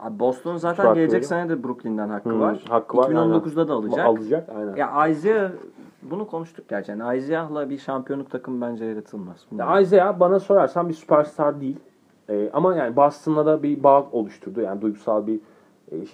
Abi 0.00 0.18
Boston 0.18 0.56
zaten 0.56 0.94
gelecek 0.94 1.12
veriyor. 1.12 1.28
sene 1.28 1.48
de 1.48 1.64
Brooklyn'den 1.64 2.08
hakkı 2.08 2.28
Hı, 2.30 2.40
var. 2.40 2.64
hakkı 2.68 2.96
var, 2.96 3.10
2019'da 3.10 3.68
da 3.68 3.72
alacak. 3.74 4.06
alacak. 4.06 4.48
Aynen. 4.56 4.76
Ya 4.76 5.08
Isaiah 5.08 5.50
bunu 6.02 6.26
konuştuk 6.26 6.68
gerçi. 6.68 6.90
Yani 6.90 7.18
Isaiah'la 7.18 7.70
bir 7.70 7.78
şampiyonluk 7.78 8.30
takımı 8.30 8.60
bence 8.66 8.84
yaratılmaz. 8.84 9.36
Ya 9.58 9.80
Isaiah 9.80 10.20
bana 10.20 10.40
sorarsan 10.40 10.88
bir 10.88 10.94
süperstar 10.94 11.60
değil. 11.60 11.76
Ee, 12.28 12.50
ama 12.52 12.76
yani 12.76 12.96
Boston'la 12.96 13.46
da 13.46 13.62
bir 13.62 13.82
bağ 13.82 14.06
oluşturdu. 14.12 14.60
Yani 14.60 14.80
duygusal 14.82 15.26
bir 15.26 15.34
e, 15.36 15.40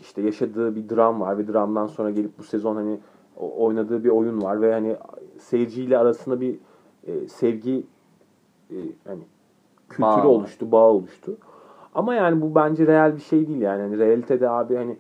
işte 0.01 0.23
yaşadığı 0.23 0.77
bir 0.77 0.89
dram 0.89 1.21
var 1.21 1.39
ve 1.39 1.53
dramdan 1.53 1.87
sonra 1.87 2.11
gelip 2.11 2.39
bu 2.39 2.43
sezon 2.43 2.77
hani 2.77 2.99
oynadığı 3.37 4.05
bir 4.05 4.09
oyun 4.09 4.43
var 4.43 4.61
ve 4.61 4.73
hani 4.73 4.97
seyirciyle 5.39 5.99
arasında 5.99 6.41
bir 6.41 6.59
e, 7.07 7.29
sevgi 7.29 7.85
e, 8.71 8.77
hani 9.07 9.23
kültürü 9.89 10.03
Bağ 10.03 10.29
oluştu, 10.29 10.73
bağ 10.73 10.91
oluştu. 10.91 11.37
Ama 11.95 12.15
yani 12.15 12.41
bu 12.43 12.55
bence 12.55 12.87
real 12.87 13.15
bir 13.15 13.21
şey 13.21 13.49
değil 13.49 13.61
yani. 13.61 13.83
Hani 13.83 13.99
realitede 13.99 14.49
abi 14.49 14.77
hani 14.77 14.97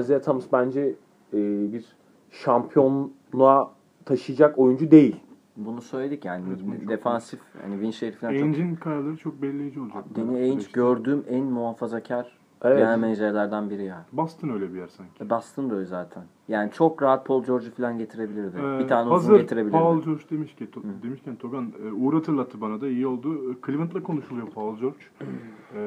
Isaiah 0.00 0.20
Thomas 0.20 0.44
bence 0.52 0.94
e, 1.32 1.72
bir 1.72 1.84
şampiyonluğa 2.30 3.70
taşıyacak 4.04 4.58
oyuncu 4.58 4.90
değil. 4.90 5.16
Bunu 5.56 5.82
söyledik 5.82 6.24
yani. 6.24 6.44
Evet, 6.48 6.88
Defansif 6.88 7.40
hani 7.62 7.72
Winshare 7.72 8.12
falan 8.12 8.32
çok 8.32 8.42
Ainge'in 8.42 8.74
kararları 8.74 9.16
çok 9.16 9.42
belirleyici 9.42 9.80
olacak. 9.80 10.04
Danny 10.16 10.42
Ainge 10.42 10.64
gördüğüm 10.72 11.24
en 11.28 11.44
muhafazakar 11.44 12.38
Evet. 12.62 12.78
genel 12.78 12.98
menajerlerden 12.98 13.70
biri 13.70 13.84
ya. 13.84 14.04
Boston 14.12 14.48
öyle 14.48 14.74
bir 14.74 14.78
yer 14.78 14.88
sanki. 14.88 15.24
E, 15.24 15.30
Boston 15.30 15.70
da 15.70 15.74
öyle 15.74 15.84
zaten. 15.86 16.22
Yani 16.48 16.70
çok 16.70 17.02
rahat 17.02 17.26
Paul 17.26 17.44
George'u 17.44 17.70
falan 17.70 17.98
getirebilirdi. 17.98 18.56
Ee, 18.60 18.78
bir 18.78 18.88
tane 18.88 19.02
uzun 19.02 19.12
hazır 19.12 19.36
getirebilirdi. 19.40 19.72
Paul 19.78 20.02
George 20.02 20.22
demiş 20.30 20.54
ki, 20.54 20.64
to- 20.74 21.02
demişken 21.02 21.36
Togan 21.36 21.72
e, 21.88 21.92
Uğur 21.92 22.14
hatırlattı 22.14 22.60
bana 22.60 22.80
da 22.80 22.88
iyi 22.88 23.06
oldu. 23.06 23.52
E, 23.52 23.66
Cleveland'la 23.66 24.02
konuşuluyor 24.02 24.46
Paul 24.48 24.76
George. 24.76 24.96
Ee, 25.74 25.78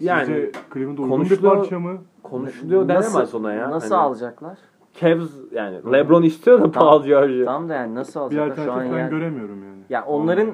Yani 0.00 0.26
sizce 0.26 0.52
Cleveland'a 0.74 1.02
uygun 1.02 1.20
bir 1.20 1.28
konuşuluyor- 1.28 1.56
parça 1.56 1.78
mı? 1.80 1.98
Konuşuluyor 2.22 2.88
Nasıl- 2.88 3.12
denemez 3.14 3.34
ona 3.34 3.52
ya. 3.52 3.70
Nasıl 3.70 3.94
Hani 3.94 4.04
alacaklar? 4.04 4.58
Cavs 5.00 5.30
yani 5.52 5.76
LeBron 5.92 6.22
istiyor 6.22 6.60
da 6.62 6.70
Paul 6.70 7.04
George'u. 7.04 7.44
Tam 7.44 7.68
da 7.68 7.74
yani 7.74 7.94
nasıl 7.94 8.30
Bir 8.30 8.38
alacaklar 8.38 8.64
şu 8.64 8.72
an 8.72 8.76
alternatif 8.76 8.92
ben 8.96 8.98
yani. 9.00 9.10
göremiyorum 9.10 9.64
yani. 9.64 9.78
Ya 9.90 10.04
onların 10.04 10.46
Ee, 10.46 10.52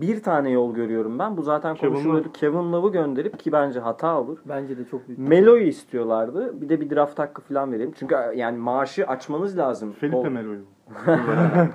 bir 0.00 0.22
tane 0.22 0.50
yol 0.50 0.74
görüyorum 0.74 1.18
ben. 1.18 1.36
Bu 1.36 1.42
zaten 1.42 1.76
konuşuluyordu. 1.76 2.32
Kevin 2.32 2.72
Love'ı 2.72 2.92
gönderip 2.92 3.38
ki 3.38 3.52
bence 3.52 3.80
hata 3.80 4.20
olur. 4.20 4.38
Bence 4.48 4.78
de 4.78 4.84
çok 4.84 5.08
büyük. 5.08 5.18
Melo'yu 5.20 5.62
istiyorlardı. 5.66 6.60
Bir 6.60 6.68
de 6.68 6.80
bir 6.80 6.90
draft 6.90 7.18
hakkı 7.18 7.42
falan 7.42 7.72
verelim. 7.72 7.92
Çünkü 7.98 8.14
yani 8.36 8.58
maaşı 8.58 9.06
açmanız 9.06 9.58
lazım. 9.58 9.92
Felipe 9.92 10.16
O- 10.16 10.30
Melo'yu. 10.30 10.60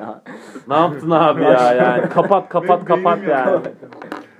Ya. 0.00 0.22
ne 0.68 0.74
yaptın 0.74 1.10
abi 1.10 1.42
ya 1.42 1.72
yani? 1.74 2.08
Kapat 2.08 2.48
kapat 2.48 2.84
kapat 2.84 3.18
yani. 3.28 3.60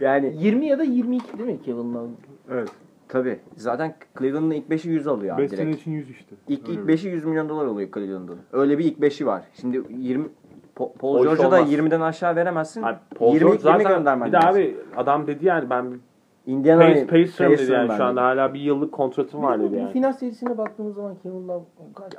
Yani 0.00 0.32
20 0.38 0.66
ya 0.66 0.78
da 0.78 0.82
22 0.82 1.38
değil 1.38 1.50
mi 1.50 1.62
Kevin 1.62 1.94
Love? 1.94 2.08
Evet. 2.50 2.68
tabii. 3.08 3.40
Zaten 3.56 3.94
Cleveland'ın 4.18 4.50
ilk 4.50 4.68
5'i 4.70 4.90
100 4.90 5.06
alıyor 5.06 5.34
abi 5.34 5.42
5 5.42 5.50
sene 5.50 5.60
direkt. 5.60 5.80
için 5.80 5.90
100 5.92 6.10
işte. 6.10 6.34
İlk, 6.48 6.68
Öyle 6.68 6.72
ilk 6.80 6.88
bir- 6.88 6.92
5'i 6.92 7.08
100 7.10 7.24
milyon 7.24 7.48
dolar 7.48 7.66
alıyor 7.66 7.88
Cleveland'ın. 7.94 8.38
Öyle 8.52 8.78
bir 8.78 8.84
ilk 8.84 8.98
5'i 8.98 9.26
var. 9.26 9.42
Şimdi 9.60 9.82
20 9.90 10.24
Paul 10.74 11.18
iş 11.18 11.22
George'a 11.24 11.50
da 11.50 11.56
olmaz. 11.56 11.72
20'den 11.72 12.00
aşağı 12.00 12.36
veremezsin. 12.36 12.82
Abi, 12.82 12.96
Paul 13.18 13.34
20 13.34 13.38
George 13.40 13.58
20 13.68 13.82
zaten 13.82 13.96
göndermen 13.98 14.28
bir 14.28 14.32
de 14.32 14.38
abi 14.38 14.76
adam 14.96 15.26
dedi 15.26 15.46
yani 15.46 15.70
ben 15.70 15.98
Indiana 16.46 16.84
Pace, 16.84 17.06
Pacer'ım 17.06 17.52
dedi 17.52 17.72
yani 17.72 17.92
şu 17.96 18.04
anda 18.04 18.22
hala 18.22 18.54
bir 18.54 18.60
yıllık 18.60 18.92
kontratım 18.92 19.42
var 19.42 19.60
dedi 19.60 19.76
yani. 19.76 19.92
Final 19.92 20.12
serisine 20.12 20.58
baktığımız 20.58 20.94
zaman 20.94 21.14
Kevin 21.22 21.48
Love 21.48 21.64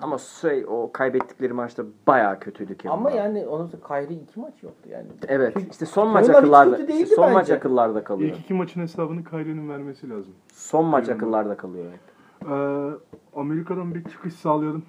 Ama 0.01 0.17
şey 0.17 0.65
o 0.67 0.89
kaybettikleri 0.93 1.53
maçta 1.53 1.83
bayağı 2.07 2.39
kötüydü 2.39 2.77
Kevin 2.77 2.93
ama 2.93 3.09
Love. 3.09 3.17
yani 3.17 3.45
onun 3.47 3.71
Kyrie 3.87 4.15
iki 4.17 4.39
maç 4.39 4.53
yoktu 4.63 4.89
yani. 4.91 5.07
Evet. 5.27 5.57
İşte 5.71 5.85
son 5.85 6.01
Kevin 6.01 6.13
maç 6.13 6.23
Love 6.23 6.31
hiç 6.33 6.37
akıllarda. 6.43 6.77
kötü 6.77 6.83
işte 6.91 6.93
değildi 7.03 7.15
son 7.15 7.33
maç 7.33 7.43
bence. 7.43 7.55
akıllarda 7.55 8.03
kalıyor. 8.03 8.29
İlk 8.29 8.39
iki 8.39 8.53
maçın 8.53 8.81
hesabını 8.81 9.23
Kyrie'nin 9.23 9.69
vermesi 9.69 10.09
lazım. 10.09 10.33
Son 10.53 10.85
maç 10.85 11.05
Kevin 11.05 11.19
Love. 11.19 11.25
akıllarda 11.25 11.57
kalıyor. 11.57 11.85
Ee, 12.45 12.91
Amerika'dan 13.35 13.95
bir 13.95 14.03
çıkış 14.03 14.33
sağlayalım 14.33 14.83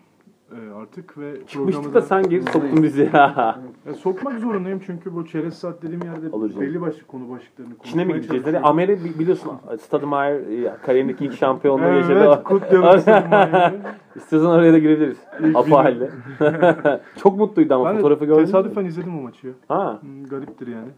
ee, 0.52 0.72
artık 0.82 1.18
ve 1.18 1.46
Çıkmıştık 1.46 1.94
da 1.94 2.02
sen 2.02 2.22
geri 2.22 2.42
soktun 2.42 2.82
bizi 2.82 3.10
ya. 3.12 3.58
Ya 3.86 3.94
sokmak 3.94 4.38
zorundayım 4.38 4.80
çünkü 4.86 5.14
bu 5.14 5.26
çerez 5.26 5.54
saat 5.58 5.82
dediğim 5.82 6.02
yerde 6.02 6.28
Olur 6.32 6.48
canım. 6.48 6.60
belli 6.62 6.80
başlı 6.80 7.06
konu 7.06 7.30
başlıklarını 7.30 7.72
Çin'e 7.82 8.04
mi 8.04 8.12
gideceğiz? 8.14 8.44
Amerika 8.62 9.04
bi- 9.04 9.18
biliyorsun 9.18 9.52
Stadmeyer 9.80 10.34
e, 10.64 10.76
kariyerindeki 10.82 11.24
ilk 11.24 11.32
şampiyonluğu 11.34 11.84
Evet, 11.84 12.08
yaşadı. 12.10 12.42
kutluyorum 12.44 13.00
Stadmeyer'i. 13.00 13.74
İstiyorsan 14.16 14.50
oraya 14.50 14.72
da 14.72 14.78
girebiliriz. 14.78 15.18
Video. 15.40 15.76
halde. 15.78 16.10
Çok 17.16 17.38
mutluydu 17.38 17.74
ama 17.74 17.84
Ben 17.90 17.96
fotoğrafı 17.96 18.24
gördün 18.24 18.40
mü? 18.40 18.46
tesadüfen 18.46 18.84
izledim 18.84 19.18
o 19.18 19.22
maçı 19.22 19.46
ya. 19.46 19.52
Ha. 19.68 19.98
Hmm, 20.02 20.24
gariptir 20.24 20.66
yani. 20.66 20.88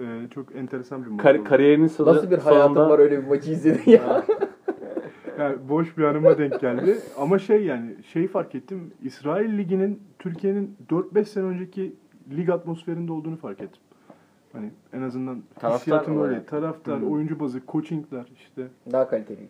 Ee, 0.00 0.28
çok 0.34 0.56
enteresan 0.56 1.04
bir 1.04 1.10
maç 1.10 1.20
Kar- 1.22 1.44
kariyerinin 1.44 1.86
sonu, 1.86 2.08
Nasıl 2.08 2.30
bir 2.30 2.38
hayatın 2.38 2.74
sonunda 2.74 2.90
var 2.90 2.98
öyle 2.98 3.22
bir 3.22 3.28
maçı 3.28 3.50
izledin 3.50 3.90
ya. 3.92 4.22
Yani 5.40 5.56
boş 5.68 5.98
bir 5.98 6.04
anıma 6.04 6.38
denk 6.38 6.60
geldi. 6.60 6.98
Ama 7.18 7.38
şey 7.38 7.64
yani 7.64 7.94
şeyi 8.12 8.28
fark 8.28 8.54
ettim. 8.54 8.92
İsrail 9.02 9.58
Ligi'nin 9.58 10.02
Türkiye'nin 10.18 10.76
4-5 10.90 11.24
sene 11.24 11.44
önceki 11.44 11.94
lig 12.36 12.50
atmosferinde 12.50 13.12
olduğunu 13.12 13.36
fark 13.36 13.60
ettim. 13.60 13.82
Hani 14.52 14.70
en 14.92 15.02
azından 15.02 15.42
Taraftar 15.54 15.80
hissiyatım 15.80 16.22
öyle. 16.22 16.44
Taraftar, 16.44 17.00
oyuncu 17.00 17.40
bazı, 17.40 17.60
coachingler 17.68 18.26
işte. 18.36 18.66
Daha 18.92 19.08
kaliteli. 19.08 19.48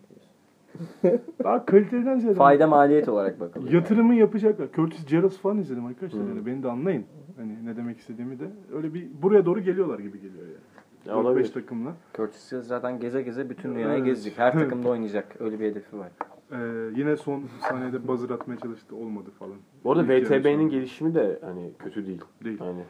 Daha 1.44 1.66
kaliteden 1.66 2.18
ziyade 2.18 2.36
Fayda 2.36 2.66
maliyet 2.66 3.08
olarak 3.08 3.40
bakılıyor. 3.40 3.72
yatırımı 3.72 4.14
yapacaklar. 4.14 4.68
Curtis 4.72 5.06
Jarrett 5.06 5.32
falan 5.32 5.58
izledim 5.58 5.86
arkadaşlar. 5.86 6.22
Hı. 6.22 6.28
Yani 6.28 6.46
beni 6.46 6.62
de 6.62 6.68
anlayın. 6.68 7.04
Hani 7.36 7.66
ne 7.66 7.76
demek 7.76 7.98
istediğimi 7.98 8.40
de. 8.40 8.44
Öyle 8.76 8.94
bir 8.94 9.08
buraya 9.22 9.46
doğru 9.46 9.60
geliyorlar 9.60 9.98
gibi 9.98 10.20
geliyor 10.20 10.46
yani. 10.46 10.65
Ya 11.06 11.12
4-5 11.12 11.16
olabilir. 11.16 11.52
takımla. 11.52 11.92
Curtis 12.16 12.52
Hill 12.52 12.60
zaten 12.60 13.00
geze 13.00 13.22
geze 13.22 13.50
bütün 13.50 13.74
dünyayı 13.74 13.96
Evet. 13.96 14.04
gezecek. 14.06 14.38
Her 14.38 14.52
takımda 14.52 14.88
oynayacak. 14.88 15.40
Öyle 15.40 15.60
bir 15.60 15.64
hedefi 15.70 15.98
var. 15.98 16.08
Ee, 16.52 16.56
yine 16.96 17.16
son 17.16 17.42
saniyede 17.68 18.08
buzzer 18.08 18.30
atmaya 18.30 18.56
çalıştı. 18.56 18.96
Olmadı 18.96 19.30
falan. 19.38 19.56
Bu 19.84 19.92
arada 19.92 20.04
VTB'nin 20.08 20.68
gelişimi 20.68 21.14
de 21.14 21.38
hani 21.44 21.70
kötü 21.78 22.06
değil. 22.06 22.20
Değil. 22.44 22.58
Hani 22.58 22.82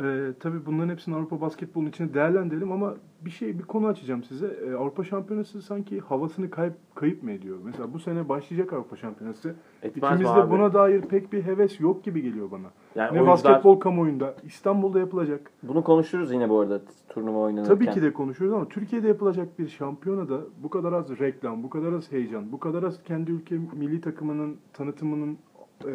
Ee, 0.00 0.32
tabii 0.40 0.66
bunların 0.66 0.88
hepsini 0.88 1.14
Avrupa 1.14 1.40
basketbolunun 1.40 1.88
içine 1.88 2.14
değerlendirelim 2.14 2.72
ama 2.72 2.94
bir 3.24 3.30
şey 3.30 3.58
bir 3.58 3.62
konu 3.62 3.86
açacağım 3.86 4.22
size. 4.24 4.46
Ee, 4.46 4.72
Avrupa 4.74 5.04
Şampiyonası 5.04 5.62
sanki 5.62 6.00
havasını 6.00 6.50
kayıp 6.50 6.74
kayıp 6.94 7.22
mı 7.22 7.30
ediyor? 7.30 7.58
Mesela 7.64 7.92
bu 7.94 7.98
sene 7.98 8.28
başlayacak 8.28 8.72
Avrupa 8.72 8.96
Şampiyonası. 8.96 9.54
etmez 9.82 10.10
mi 10.10 10.16
İkimizde 10.24 10.50
buna 10.50 10.74
dair 10.74 11.00
pek 11.02 11.32
bir 11.32 11.42
heves 11.42 11.80
yok 11.80 12.04
gibi 12.04 12.22
geliyor 12.22 12.50
bana. 12.50 12.66
yani 12.94 13.06
ne 13.06 13.20
oyuncular- 13.20 13.26
basketbol 13.26 13.80
kamuoyunda 13.80 14.34
İstanbul'da 14.44 14.98
yapılacak. 14.98 15.50
Bunu 15.62 15.84
konuşuruz 15.84 16.32
yine 16.32 16.48
bu 16.48 16.60
arada 16.60 16.80
turnuva 17.08 17.38
oynanırken. 17.38 17.74
Tabii 17.74 17.90
ki 17.90 18.02
de 18.02 18.12
konuşuyoruz 18.12 18.56
ama 18.56 18.68
Türkiye'de 18.68 19.08
yapılacak 19.08 19.58
bir 19.58 19.68
şampiyonada 19.68 20.40
bu 20.62 20.70
kadar 20.70 20.92
az 20.92 21.10
reklam, 21.18 21.62
bu 21.62 21.70
kadar 21.70 21.92
az 21.92 22.12
heyecan, 22.12 22.52
bu 22.52 22.58
kadar 22.60 22.82
az 22.82 23.02
kendi 23.02 23.30
ülke 23.32 23.58
milli 23.72 24.00
takımının 24.00 24.56
tanıtımının 24.72 25.38
e, 25.86 25.92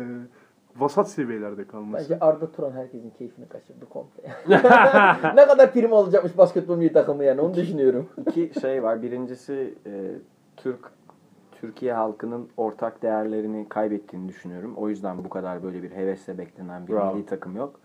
vasat 0.76 1.10
seviyelerde 1.10 1.68
kalması. 1.68 2.04
Bence 2.04 2.20
Arda 2.20 2.52
Turan 2.52 2.72
herkesin 2.72 3.10
keyfini 3.10 3.50
kaçırdı 3.50 3.86
komple. 3.86 4.24
ne 5.36 5.48
kadar 5.48 5.74
prim 5.74 5.94
alacakmış 5.94 6.38
basketbol 6.38 6.78
milli 6.78 6.94
takımı 6.94 7.24
yani 7.24 7.42
onu 7.42 7.54
düşünüyorum. 7.54 8.10
İki 8.28 8.60
şey 8.62 8.84
var. 8.84 9.02
Birincisi 9.02 9.74
e, 9.86 10.12
Türk 10.58 10.92
Türkiye 11.52 11.94
halkının 11.94 12.50
ortak 12.58 13.02
değerlerini 13.02 13.70
kaybettiğini 13.70 14.30
düşünüyorum. 14.30 14.74
O 14.78 14.90
yüzden 14.90 15.24
bu 15.24 15.30
kadar 15.30 15.64
böyle 15.64 15.84
bir 15.84 15.92
hevesle 15.92 16.38
beklenen 16.38 16.88
bir 16.88 16.94
Bravo. 16.94 17.16
milli 17.16 17.26
takım 17.26 17.56
yok. 17.56 17.80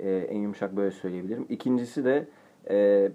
E, 0.00 0.10
en 0.10 0.38
yumuşak 0.38 0.76
böyle 0.76 0.90
söyleyebilirim. 0.90 1.46
İkincisi 1.48 2.04
de 2.04 2.28
e, 2.70 3.08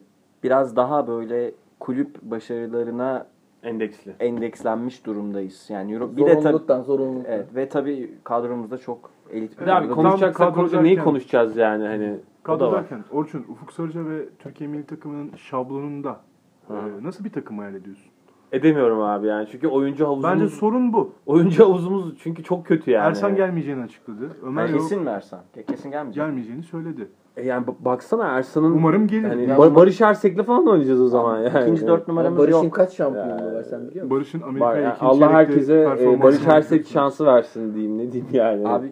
biraz 0.43 0.75
daha 0.75 1.07
böyle 1.07 1.51
kulüp 1.79 2.21
başarılarına 2.21 3.27
endeksli. 3.63 4.15
endekslenmiş 4.19 5.05
durumdayız. 5.05 5.65
Yani 5.69 5.93
Euro, 5.93 6.11
bir 6.17 6.21
de 6.25 6.25
tabii 6.25 6.41
Zorunluluktan 6.41 6.81
zorunluluktan. 6.81 7.33
evet 7.33 7.55
ve 7.55 7.69
tabii 7.69 8.11
kadromuzda 8.23 8.77
çok 8.77 9.09
elit 9.31 9.59
bir 9.59 9.65
Bir 9.65 9.71
abi 9.71 9.89
konuşacaksak 9.89 10.37
kadro 10.37 10.53
konuda 10.55 10.81
neyi 10.81 10.95
derken- 10.95 11.03
konuşacağız 11.03 11.57
yani 11.57 11.87
hani 11.87 12.13
o 12.41 12.43
Kadro 12.43 12.59
da 12.59 12.71
var. 12.71 12.81
derken 12.83 13.03
Orçun, 13.11 13.45
Ufuk 13.49 13.73
Sarıca 13.73 14.05
ve 14.09 14.25
Türkiye 14.39 14.69
milli 14.69 14.85
takımının 14.85 15.31
şablonunda 15.35 16.19
Hı. 16.67 16.73
e, 16.73 17.03
nasıl 17.03 17.23
bir 17.23 17.31
takım 17.31 17.57
hayal 17.59 17.73
ediyorsun? 17.75 18.11
edemiyorum 18.51 19.01
abi 19.01 19.27
yani. 19.27 19.47
Çünkü 19.51 19.67
oyuncu 19.67 20.05
havuzumuz 20.05 20.33
Bence 20.41 20.47
sorun 20.47 20.93
bu. 20.93 21.13
oyuncu 21.25 21.63
havuzumuz 21.65 22.17
çünkü 22.19 22.43
çok 22.43 22.65
kötü 22.65 22.91
yani. 22.91 23.07
Ersan 23.07 23.35
gelmeyeceğini 23.35 23.83
açıkladı. 23.83 24.29
Ömer 24.43 24.65
Yani 24.67 24.77
kesin 24.77 25.01
mi 25.03 25.09
Ersan? 25.09 25.39
Kesin 25.67 25.91
gelmeyecek. 25.91 26.23
gelmeyeceğini 26.25 26.63
söyledi. 26.63 27.07
E 27.37 27.45
yani 27.45 27.65
ba- 27.65 27.85
baksana 27.85 28.27
Ersan'ın 28.27 28.71
Umarım 28.71 29.07
gelir. 29.07 29.23
hani 29.23 29.49
Ya 29.49 29.57
Bar- 29.57 29.75
Barış 29.75 30.01
Ersek'le 30.01 30.43
falan 30.43 30.67
oynayacağız 30.67 31.01
o 31.01 31.07
zaman 31.07 31.39
yani. 31.41 31.61
İkinci 31.61 31.87
dört 31.87 32.07
numaramız 32.07 32.39
Barış'ın 32.39 32.63
yok. 32.63 32.73
kaç 32.73 32.93
şampiyonluğu 32.93 33.53
var 33.55 33.63
sen 33.63 33.87
biliyor 33.89 34.05
musun? 34.05 34.09
Barış'ın 34.17 34.41
Amerika 34.41 34.65
Var, 34.65 34.77
yani 34.77 34.93
ikinci 34.95 35.05
Allah 35.25 35.33
herkese 35.33 35.73
e, 35.73 35.83
performansını 35.85 36.23
Barış 36.23 36.47
Ersek 36.47 36.69
görüyorsun. 36.69 36.93
şansı 36.93 37.25
versin 37.25 37.73
diyeyim 37.73 37.97
ne 37.97 38.11
diyeyim 38.11 38.27
yani. 38.33 38.67
Abi 38.67 38.91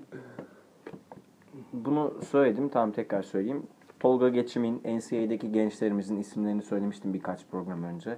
bunu 1.73 2.13
söyledim 2.29 2.69
tamam 2.69 2.91
tekrar 2.91 3.21
söyleyeyim. 3.21 3.63
Tolga 3.99 4.29
Geçim'in 4.29 4.81
NCAA'deki 4.85 5.51
gençlerimizin 5.51 6.17
isimlerini 6.17 6.61
söylemiştim 6.61 7.13
birkaç 7.13 7.45
program 7.51 7.83
önce. 7.83 8.17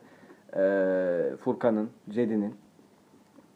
Ee, 0.58 1.36
Furkan'ın, 1.44 1.90
Cedi'nin 2.10 2.56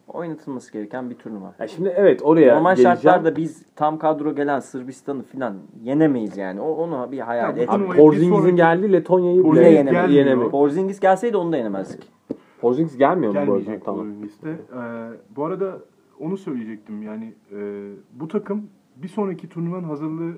oynatılması 0.07 0.73
gereken 0.73 1.09
bir 1.09 1.15
turnuva. 1.15 1.53
Ya 1.59 1.67
şimdi 1.67 1.93
evet 1.95 2.21
oraya 2.23 2.55
Normal 2.55 2.69
geleceğim. 2.75 2.97
şartlarda 2.97 3.35
biz 3.35 3.65
tam 3.75 3.97
kadro 3.99 4.35
gelen 4.35 4.59
Sırbistan'ı 4.59 5.23
falan 5.23 5.55
yenemeyiz 5.83 6.37
yani. 6.37 6.61
O, 6.61 6.67
onu 6.71 7.11
bir 7.11 7.19
hayal 7.19 7.57
Ya 7.57 7.63
et. 7.63 7.69
Abi 7.69 7.83
sonraki- 7.83 8.55
geldiği 8.55 8.91
Letonya'yı 8.93 9.37
bile 9.37 9.43
Porzingis 9.43 9.73
yeneme- 9.77 9.91
gelmiyor. 9.91 10.25
yeneme. 10.25 10.49
Porzingis 10.49 10.99
gelseydi 10.99 11.37
onu 11.37 11.51
da 11.51 11.57
yenemezdik. 11.57 12.11
Porzingis 12.61 12.97
gelmiyor 12.97 13.33
mu 13.35 13.47
bu 13.47 13.53
arada? 13.53 13.79
Tamam. 13.85 14.07
Ee, 14.45 14.55
bu 15.35 15.45
arada 15.45 15.77
onu 16.19 16.37
söyleyecektim 16.37 17.01
yani 17.03 17.33
e, 17.51 17.89
bu 18.13 18.27
takım 18.27 18.61
bir 18.95 19.07
sonraki 19.07 19.49
turnuvanın 19.49 19.83
hazırlığı 19.83 20.31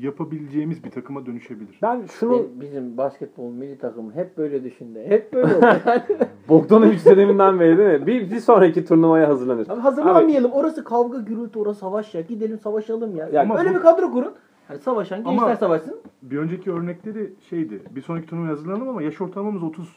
yapabileceğimiz 0.00 0.84
bir 0.84 0.90
takıma 0.90 1.26
dönüşebilir. 1.26 1.78
Ben 1.82 2.06
şunu 2.06 2.32
Benim- 2.32 2.60
Bizim 2.60 2.96
basketbol 2.96 3.50
milli 3.52 3.78
takımı 3.78 4.12
hep 4.14 4.38
böyle 4.38 4.64
düşündü. 4.64 4.98
Hep 5.08 5.32
böyle 5.32 5.54
oldu. 5.56 5.66
Bogdanovic 6.48 7.04
döneminden 7.04 7.60
beri 7.60 7.78
değil 7.78 8.00
mi? 8.00 8.06
Bir, 8.06 8.30
bir 8.30 8.40
sonraki 8.40 8.84
turnuvaya 8.84 9.28
hazırlanır. 9.28 9.68
Abi 9.68 9.80
hazırlanmayalım. 9.80 10.52
Orası 10.52 10.84
kavga 10.84 11.18
gürültü, 11.18 11.58
orası 11.58 11.80
savaş 11.80 12.14
ya. 12.14 12.20
Gidelim 12.20 12.58
savaşalım 12.58 13.16
ya. 13.16 13.28
Ya 13.32 13.56
Öyle 13.58 13.70
bu- 13.70 13.74
bir 13.74 13.80
kadro 13.80 14.10
kurun. 14.12 14.32
Hani 14.68 14.78
savaşan 14.78 15.20
Ama- 15.24 15.30
gençler 15.32 15.56
savaşsın. 15.56 15.96
Bir 16.22 16.38
önceki 16.38 16.72
örnekleri 16.72 17.32
şeydi. 17.50 17.82
Bir 17.90 18.02
sonraki 18.02 18.26
turnuvaya 18.26 18.52
hazırlanalım 18.52 18.88
ama 18.88 19.02
yaş 19.02 19.20
ortalamamız 19.20 19.62
30. 19.62 19.96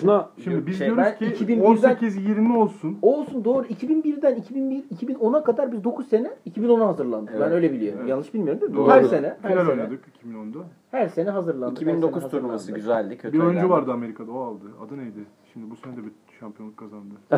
Şuna 0.00 0.28
Şimdi 0.44 0.66
biz 0.66 0.78
Şey, 0.78 0.86
diyoruz 0.86 1.02
ben 1.04 1.18
ki 1.34 1.44
2001'den 1.44 1.60
18-20 1.96 2.56
olsun. 2.56 2.98
Olsun 3.02 3.44
doğru. 3.44 3.66
2001'den 3.66 4.34
2001 4.36 4.84
2010'a 4.84 5.44
kadar 5.44 5.72
biz 5.72 5.84
9 5.84 6.08
sene 6.08 6.30
2010'a 6.50 6.86
hazırlandık. 6.86 7.34
Ben 7.34 7.40
Evet. 7.40 7.52
öyle 7.52 7.72
biliyorum. 7.72 7.98
Evet. 8.00 8.10
Yanlış 8.10 8.34
bilmiyorum 8.34 8.60
değil 8.60 8.72
mi? 8.72 8.76
Doğru. 8.78 8.90
Her 8.90 9.02
sene. 9.04 9.36
Her 9.42 9.52
Final 9.52 9.64
sene. 9.64 9.70
oynadık 9.82 10.00
2010'da. 10.24 10.58
Her 10.90 11.08
sene 11.08 11.30
hazırlandık. 11.30 11.80
her 11.80 11.86
2009 11.86 12.22
sene 12.22 12.30
turnuvası 12.30 12.72
güzeldi. 12.72 13.16
Kötü 13.18 13.32
Bir 13.32 13.38
oyuncu 13.38 13.52
eğlendik. 13.58 13.70
vardı 13.70 13.92
Amerika'da 13.92 14.32
o 14.32 14.40
aldı. 14.40 14.64
Adı 14.86 14.98
neydi? 14.98 15.24
Şimdi 15.52 15.70
bu 15.70 15.76
sene 15.76 15.92
de 15.96 16.00
bir 16.04 16.12
şampiyonluk 16.40 16.76
kazandı. 16.76 17.14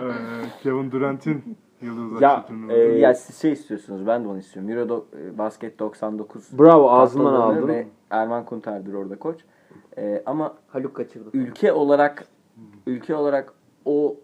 Ee, 0.00 0.08
Kevin 0.62 0.90
Durant'in 0.90 1.56
yıldız 1.82 2.20
Ya, 2.22 2.44
e, 2.68 2.74
Ya 2.78 3.14
siz 3.14 3.36
şey 3.36 3.52
istiyorsunuz 3.52 4.06
ben 4.06 4.24
de 4.24 4.28
onu 4.28 4.38
istiyorum. 4.38 4.70
Euro 4.70 4.88
do- 4.94 5.02
e, 5.34 5.38
Basket 5.38 5.78
99 5.78 6.58
bravo 6.58 6.90
ağzından 6.90 7.34
aldım. 7.34 7.70
Erman 8.10 8.44
Kunter'dir 8.44 8.94
orada 8.94 9.18
koç. 9.18 9.40
Ee, 9.98 10.22
ama 10.26 10.54
Haluk 10.68 10.94
kaçırdı. 10.94 11.28
ülke 11.32 11.72
olarak 11.72 12.26
ülke 12.86 13.14
olarak 13.14 13.52
o 13.84 14.16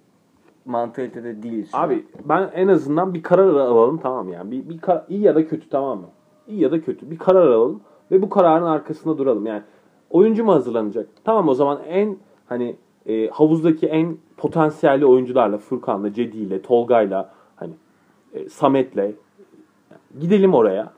mantalitede 0.64 1.64
şu 1.70 1.76
an. 1.78 1.82
Abi 1.88 2.06
ben 2.24 2.50
en 2.54 2.68
azından 2.68 3.14
bir 3.14 3.22
karar 3.22 3.46
alalım 3.48 3.98
tamam 3.98 4.28
yani. 4.32 4.50
Bir, 4.50 4.68
bir 4.68 4.78
kar- 4.78 5.04
iyi 5.08 5.20
ya 5.20 5.34
da 5.34 5.48
kötü 5.48 5.68
tamam 5.68 5.98
mı? 5.98 6.06
İyi 6.48 6.60
ya 6.60 6.70
da 6.72 6.80
kötü. 6.80 7.10
Bir 7.10 7.18
karar 7.18 7.46
alalım 7.46 7.80
ve 8.10 8.22
bu 8.22 8.28
kararın 8.30 8.64
arkasında 8.66 9.18
duralım. 9.18 9.46
Yani 9.46 9.62
oyuncu 10.10 10.44
mu 10.44 10.52
hazırlanacak? 10.52 11.08
Tamam 11.24 11.48
o 11.48 11.54
zaman 11.54 11.78
en 11.88 12.16
hani 12.46 12.76
e, 13.06 13.28
havuzdaki 13.28 13.86
en 13.86 14.16
potansiyelli 14.36 15.06
oyuncularla 15.06 15.58
Furkan'la, 15.58 16.12
Cedi'yle, 16.12 16.62
Tolga'yla 16.62 17.32
hani 17.56 17.72
e, 18.34 18.48
Samet'le 18.48 19.14
gidelim 20.20 20.54
oraya. 20.54 20.92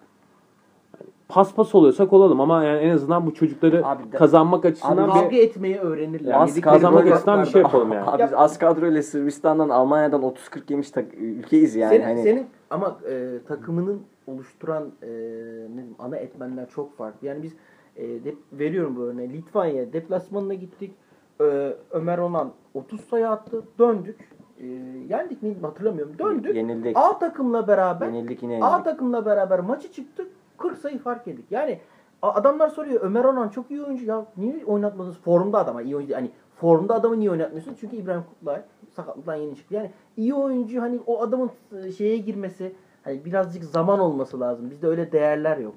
Paspas 1.34 1.74
oluyorsak 1.74 2.12
olalım 2.12 2.40
ama 2.40 2.64
yani 2.64 2.78
en 2.78 2.90
azından 2.90 3.26
bu 3.26 3.34
çocukları 3.34 3.86
Abi 3.86 4.12
de- 4.12 4.16
kazanmak 4.16 4.64
açısından 4.64 4.96
Abi 5.08 5.08
bir 5.08 5.20
Kavga 5.20 5.36
etmeyi 5.36 5.76
öğrenirler. 5.78 6.42
Az 6.42 6.50
Yedikleri 6.50 6.72
kazanmak 6.74 7.04
gol 7.04 7.10
açısından 7.12 7.42
bir 7.42 7.46
şey 7.46 7.60
atlardan. 7.60 7.78
yapalım 7.78 7.92
yani. 7.92 8.10
Abi 8.10 8.22
biz 8.22 8.32
az 8.34 8.58
kadroyla 8.58 9.02
Sırbistan'dan, 9.02 9.68
Almanya'dan 9.68 10.22
30-40 10.22 10.70
yemiş 10.70 10.90
tak- 10.90 11.14
ülkeyiz 11.14 11.74
yani. 11.76 11.90
senin, 11.90 12.04
hani 12.04 12.22
senin 12.22 12.46
ama 12.70 12.96
e, 13.10 13.38
takımının 13.48 14.02
oluşturan 14.26 14.82
e, 15.02 15.06
ne 15.06 15.76
diyeyim, 15.76 15.94
ana 15.98 16.16
etmenler 16.16 16.68
çok 16.68 16.96
farklı. 16.96 17.26
Yani 17.26 17.42
biz 17.42 17.52
e, 17.96 18.04
dep- 18.04 18.36
veriyorum 18.52 18.96
bu 18.96 19.00
örneği. 19.00 19.32
Litvanya 19.32 19.92
deplasmanına 19.92 20.54
gittik. 20.54 20.92
E, 21.40 21.74
Ömer 21.90 22.18
Onan 22.18 22.50
30 22.74 23.00
sayı 23.00 23.28
attı. 23.28 23.62
Döndük. 23.78 24.16
E, 24.60 24.66
yendik 25.08 25.42
mi 25.42 25.54
hatırlamıyorum. 25.62 26.18
Döndük. 26.18 26.56
yenildik. 26.56 26.96
A 26.96 27.18
takımla 27.18 27.68
beraber 27.68 28.06
Yenildik 28.06 28.42
yine 28.42 28.52
A 28.52 28.66
yenildik. 28.68 28.84
takımla 28.84 29.26
beraber 29.26 29.60
maçı 29.60 29.92
çıktık. 29.92 30.26
40 30.58 30.78
sayı 30.78 30.98
fark 30.98 31.26
yedik. 31.26 31.44
Yani 31.50 31.80
adamlar 32.22 32.68
soruyor 32.68 33.00
Ömer 33.02 33.24
Onan 33.24 33.48
çok 33.48 33.70
iyi 33.70 33.82
oyuncu 33.82 34.04
ya 34.04 34.26
niye 34.36 34.64
oynatmadınız? 34.64 35.18
Formda 35.18 35.58
adama 35.58 35.82
iyi 35.82 35.96
oyuncu 35.96 36.14
hani 36.14 36.30
formda 36.56 36.94
adamı 36.94 37.18
niye 37.18 37.30
oynatmıyorsun? 37.30 37.76
Çünkü 37.80 37.96
İbrahim 37.96 38.22
Kutlay 38.22 38.62
sakatlıktan 38.90 39.34
yeni 39.34 39.56
çıktı. 39.56 39.74
Yani 39.74 39.90
iyi 40.16 40.34
oyuncu 40.34 40.82
hani 40.82 41.00
o 41.06 41.22
adamın 41.22 41.50
e, 41.84 41.92
şeye 41.92 42.16
girmesi 42.16 42.72
hani 43.04 43.24
birazcık 43.24 43.64
zaman 43.64 44.00
olması 44.00 44.40
lazım. 44.40 44.70
Bizde 44.70 44.86
öyle 44.86 45.12
değerler 45.12 45.56
yok. 45.58 45.74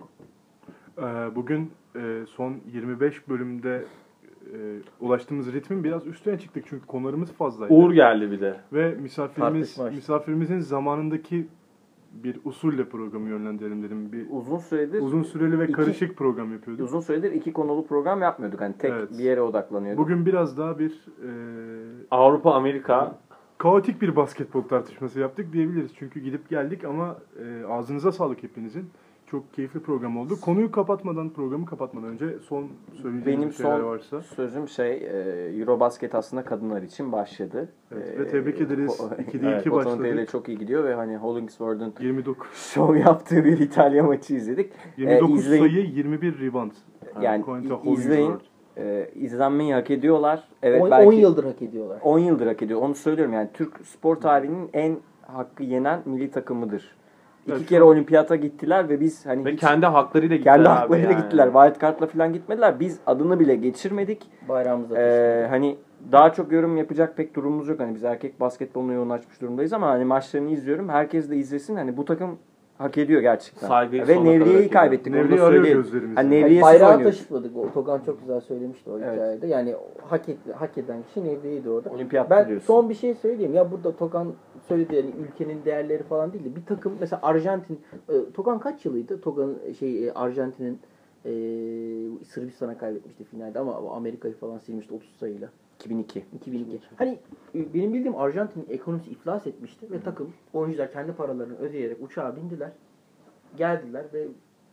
Ee, 0.97 1.35
bugün 1.35 1.71
e, 1.95 2.25
son 2.27 2.57
25 2.73 3.29
bölümde 3.29 3.85
e, 4.53 4.57
ulaştığımız 4.99 5.53
ritmin 5.53 5.83
biraz 5.83 6.07
üstüne 6.07 6.39
çıktık 6.39 6.65
çünkü 6.69 6.87
konularımız 6.87 7.31
fazlaydı. 7.31 7.73
Uğur 7.73 7.91
geldi 7.91 8.31
bir 8.31 8.41
de. 8.41 8.55
Ve 8.73 8.95
misafirimiz 8.95 9.77
misafirimizin 9.79 10.59
zamanındaki 10.59 11.47
bir 12.23 12.39
usulle 12.45 12.85
programı 12.89 13.29
yönlendirelim 13.29 13.83
dedim. 13.83 14.11
Bir 14.11 14.25
Uzun 14.29 14.57
süredir 14.57 15.01
uzun 15.01 15.23
süreli 15.23 15.59
ve 15.59 15.63
İki- 15.63 15.73
karışık 15.73 16.17
program 16.17 16.51
yapıyorduk. 16.53 16.85
uzun 16.85 16.99
süredir 16.99 17.31
iki 17.31 17.53
konulu 17.53 17.87
program 17.87 18.21
yapmıyorduk. 18.21 18.61
Hani 18.61 18.73
tek 18.77 18.91
Evet. 18.91 19.09
bir 19.11 19.23
yere 19.23 19.41
odaklanıyorduk. 19.41 20.03
Bugün 20.05 20.25
biraz 20.25 20.57
daha 20.57 20.79
bir 20.79 20.91
e, 21.23 21.29
Avrupa, 22.11 22.53
Amerika 22.53 23.15
kaotik 23.57 24.01
bir 24.01 24.15
basketbol 24.15 24.61
tartışması 24.61 25.19
yaptık 25.19 25.53
diyebiliriz. 25.53 25.91
Çünkü 25.95 26.19
gidip 26.19 26.49
geldik 26.49 26.83
ama 26.85 27.17
e, 27.43 27.65
ağzınıza 27.65 28.11
sağlık 28.11 28.43
hepinizin. 28.43 28.89
Çok 29.31 29.53
keyifli 29.53 29.79
program 29.79 30.17
oldu. 30.17 30.33
Konuyu 30.41 30.71
kapatmadan, 30.71 31.29
programı 31.29 31.65
kapatmadan 31.65 32.09
önce 32.09 32.25
son 32.47 32.67
söyleyeceğiniz 33.01 33.25
Benim 33.25 33.49
bir 33.49 33.53
şeyler 33.53 33.77
son 33.79 33.85
varsa. 33.87 34.21
sözüm 34.21 34.67
şey 34.67 34.91
e, 34.93 35.09
Eurobasket 35.59 36.15
aslında 36.15 36.43
kadınlar 36.45 36.81
için 36.81 37.11
başladı. 37.11 37.69
Evet, 37.91 38.07
E, 38.15 38.19
ve 38.19 38.27
tebrik 38.27 38.61
ederiz. 38.61 39.01
o- 39.01 39.13
2'de 39.21 39.47
evet, 39.49 39.61
2 39.61 39.71
Botanote 39.71 40.01
ile 40.01 40.11
başladık. 40.11 40.29
çok 40.31 40.47
iyi 40.49 40.57
gidiyor 40.57 40.83
ve 40.83 40.93
hani 40.93 41.17
Hollingsworth'un 41.17 41.93
29. 41.99 42.47
şov 42.73 42.95
yaptığı 42.95 43.45
bir 43.45 43.59
İtalya 43.59 44.03
maçı 44.03 44.33
izledik. 44.33 44.71
29 44.97 45.39
izleyin. 45.45 45.63
sayı, 45.63 45.85
21 45.85 46.39
rebound. 46.39 46.71
Yani 47.21 47.43
Quentin 47.45 47.75
i- 47.85 47.93
izleyin. 47.93 48.33
E, 48.77 49.09
izlenmeyi 49.15 49.73
hak 49.73 49.91
ediyorlar. 49.91 50.47
Evet 50.63 50.81
10 50.81 50.91
belki 50.91 51.07
10 51.07 51.11
yıldır 51.13 51.43
hak 51.43 51.61
ediyorlar. 51.61 51.99
10 52.03 52.19
yıldır 52.19 52.47
hak 52.47 52.61
ediyor. 52.61 52.81
Onu 52.81 52.95
söylüyorum 52.95 53.33
yani 53.33 53.49
Türk 53.53 53.85
spor 53.85 54.15
tarihinin 54.15 54.69
en 54.73 54.97
hakkı 55.21 55.63
yenen 55.63 55.99
milli 56.05 56.31
takımıdır. 56.31 56.96
İki 57.47 57.55
Evet, 57.55 57.65
kere 57.69 57.83
olimpiyata 57.83 58.35
gittiler 58.35 58.89
ve 58.89 58.99
biz 58.99 59.25
hani 59.25 59.45
ve 59.45 59.51
hiç- 59.53 59.59
kendi 59.59 59.85
haklarıyla 59.85 60.35
gittiler 60.35 60.55
kendi 60.55 60.69
abi 60.69 60.75
haklarıyla 60.79 61.11
yani. 61.11 61.21
gittiler. 61.21 61.45
Wild 61.53 61.81
card'la 61.81 62.07
falan 62.07 62.33
gitmediler. 62.33 62.79
Biz 62.79 62.99
adını 63.05 63.39
bile 63.39 63.55
geçirmedik. 63.55 64.21
Bayrağımıza 64.49 64.95
Ee, 65.01 65.47
hani 65.49 65.77
daha 66.11 66.33
çok 66.33 66.51
yorum 66.51 66.77
yapacak 66.77 67.17
pek 67.17 67.35
durumumuz 67.35 67.67
yok. 67.67 67.79
Hani 67.79 67.95
biz 67.95 68.03
erkek 68.03 68.39
basketboluna 68.39 68.93
yoğunlaşmış 68.93 69.41
durumdayız 69.41 69.73
ama 69.73 69.87
hani 69.87 70.05
maçlarını 70.05 70.49
izliyorum. 70.49 70.89
Herkes 70.89 71.29
de 71.29 71.35
izlesin. 71.37 71.75
Hani 71.75 71.97
bu 71.97 72.05
takım 72.05 72.37
hak 72.77 72.97
ediyor 72.97 73.21
gerçekten. 73.21 73.67
Saygıyı 73.67 74.07
Ve 74.07 74.23
Nevriye'yi 74.23 74.69
kaybettik. 74.69 75.13
Nevriye 75.13 75.41
arıyor 75.41 75.63
gözlerimizi. 75.63 76.15
Hani 76.15 76.35
Yani 76.35 76.43
Nevriye'siz 76.43 76.63
bayrağı 76.63 76.91
oynuyoruz. 76.91 77.17
taşıtmadık. 77.17 77.57
O 77.57 77.71
Togan 77.73 77.99
çok 78.05 78.19
güzel 78.19 78.41
söylemişti 78.41 78.89
o 78.89 78.99
Evet. 78.99 79.13
hikayede. 79.13 79.47
Yani 79.47 79.75
hak, 80.01 80.29
et, 80.29 80.37
hak 80.55 80.77
eden 80.77 81.03
kişi 81.07 81.25
Nevriye'ydi 81.25 81.69
orada. 81.69 81.89
Olimpiyatta 81.89 82.29
Ben 82.37 82.47
diyorsun. 82.47 82.65
son 82.67 82.89
bir 82.89 82.93
şey 82.95 83.15
söyleyeyim. 83.15 83.53
Ya 83.53 83.71
burada 83.71 83.95
Tokan 83.95 84.33
söyledi 84.67 84.95
yani 84.95 85.09
ülkenin 85.27 85.65
değerleri 85.65 86.03
falan 86.03 86.33
değil 86.33 86.45
de 86.45 86.55
bir 86.55 86.65
takım 86.65 86.93
mesela 86.99 87.19
Arjantin 87.23 87.79
e, 88.09 88.13
Tokan 88.33 88.59
kaç 88.59 88.85
yılıydı? 88.85 89.21
Tokan 89.21 89.55
şey 89.79 90.07
e, 90.07 90.11
Arjantin'in 90.13 90.79
e, 91.25 91.31
Sırbistan'a 92.25 92.77
kaybetmişti 92.77 93.23
finalde 93.23 93.59
ama 93.59 93.95
Amerika'yı 93.95 94.33
falan 94.33 94.57
silmişti 94.57 94.93
30 94.93 95.15
sayıyla. 95.19 95.49
2002. 95.79 96.25
2002. 96.35 96.79
Hani 96.97 97.19
e, 97.55 97.73
benim 97.73 97.93
bildiğim 97.93 98.15
Arjantin 98.15 98.65
ekonomisi 98.69 99.09
iflas 99.11 99.47
etmişti 99.47 99.91
ve 99.91 99.99
takım 100.01 100.33
oyuncular 100.53 100.91
kendi 100.91 101.11
paralarını 101.13 101.57
ödeyerek 101.57 101.97
uçağa 102.01 102.35
bindiler. 102.35 102.71
Geldiler 103.57 104.05
ve 104.13 104.27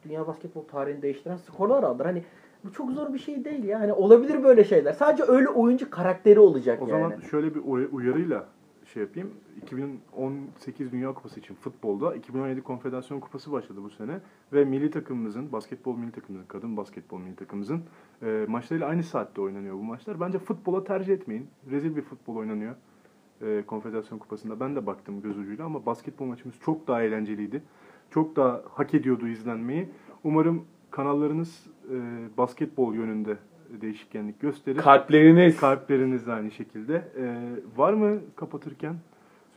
dünya 0.04 0.26
basketbol 0.26 0.62
tarihini 0.64 1.02
değiştiren 1.02 1.36
skorlar 1.36 1.82
aldılar. 1.82 2.06
Hani 2.06 2.22
bu 2.64 2.72
çok 2.72 2.90
zor 2.90 3.12
bir 3.12 3.18
şey 3.18 3.44
değil 3.44 3.64
ya. 3.64 3.80
Hani 3.80 3.92
olabilir 3.92 4.42
böyle 4.44 4.64
şeyler. 4.64 4.92
Sadece 4.92 5.24
öyle 5.28 5.48
oyuncu 5.48 5.90
karakteri 5.90 6.40
olacak 6.40 6.82
O 6.82 6.86
yani. 6.88 7.02
zaman 7.02 7.20
şöyle 7.30 7.54
bir 7.54 7.60
uy- 7.64 7.88
uyarıyla 7.92 8.46
şey 8.92 9.02
yapayım. 9.02 9.30
2018 9.62 10.92
Dünya 10.92 11.14
Kupası 11.14 11.40
için 11.40 11.54
futbolda 11.54 12.14
2017 12.14 12.62
Konfederasyon 12.62 13.20
Kupası 13.20 13.52
başladı 13.52 13.78
bu 13.82 13.90
sene 13.90 14.20
ve 14.52 14.64
milli 14.64 14.90
takımımızın, 14.90 15.52
basketbol 15.52 15.96
milli 15.96 16.12
takımımızın, 16.12 16.48
kadın 16.48 16.76
basketbol 16.76 17.18
milli 17.18 17.36
takımımızın 17.36 17.82
e, 18.22 18.44
maçlarıyla 18.48 18.88
aynı 18.88 19.02
saatte 19.02 19.40
oynanıyor 19.40 19.74
bu 19.74 19.82
maçlar. 19.82 20.20
Bence 20.20 20.38
futbola 20.38 20.84
tercih 20.84 21.12
etmeyin. 21.14 21.48
Rezil 21.70 21.96
bir 21.96 22.02
futbol 22.02 22.36
oynanıyor 22.36 22.74
e, 23.42 23.62
Konfederasyon 23.66 24.18
Kupası'nda. 24.18 24.60
Ben 24.60 24.76
de 24.76 24.86
baktım 24.86 25.22
göz 25.22 25.38
ucuyla 25.38 25.64
ama 25.64 25.86
basketbol 25.86 26.26
maçımız 26.26 26.54
çok 26.64 26.88
daha 26.88 27.02
eğlenceliydi. 27.02 27.62
Çok 28.10 28.36
daha 28.36 28.62
hak 28.70 28.94
ediyordu 28.94 29.28
izlenmeyi. 29.28 29.88
Umarım 30.24 30.64
kanallarınız 30.90 31.66
e, 31.90 31.96
basketbol 32.36 32.94
yönünde 32.94 33.36
değişkenlik 33.80 34.40
gösterir. 34.40 34.78
Kalpleriniz. 34.78 35.56
Kalpleriniz 35.56 36.26
de 36.26 36.32
aynı 36.32 36.50
şekilde. 36.50 37.08
Ee, 37.18 37.36
var 37.76 37.92
mı 37.92 38.20
kapatırken 38.36 38.94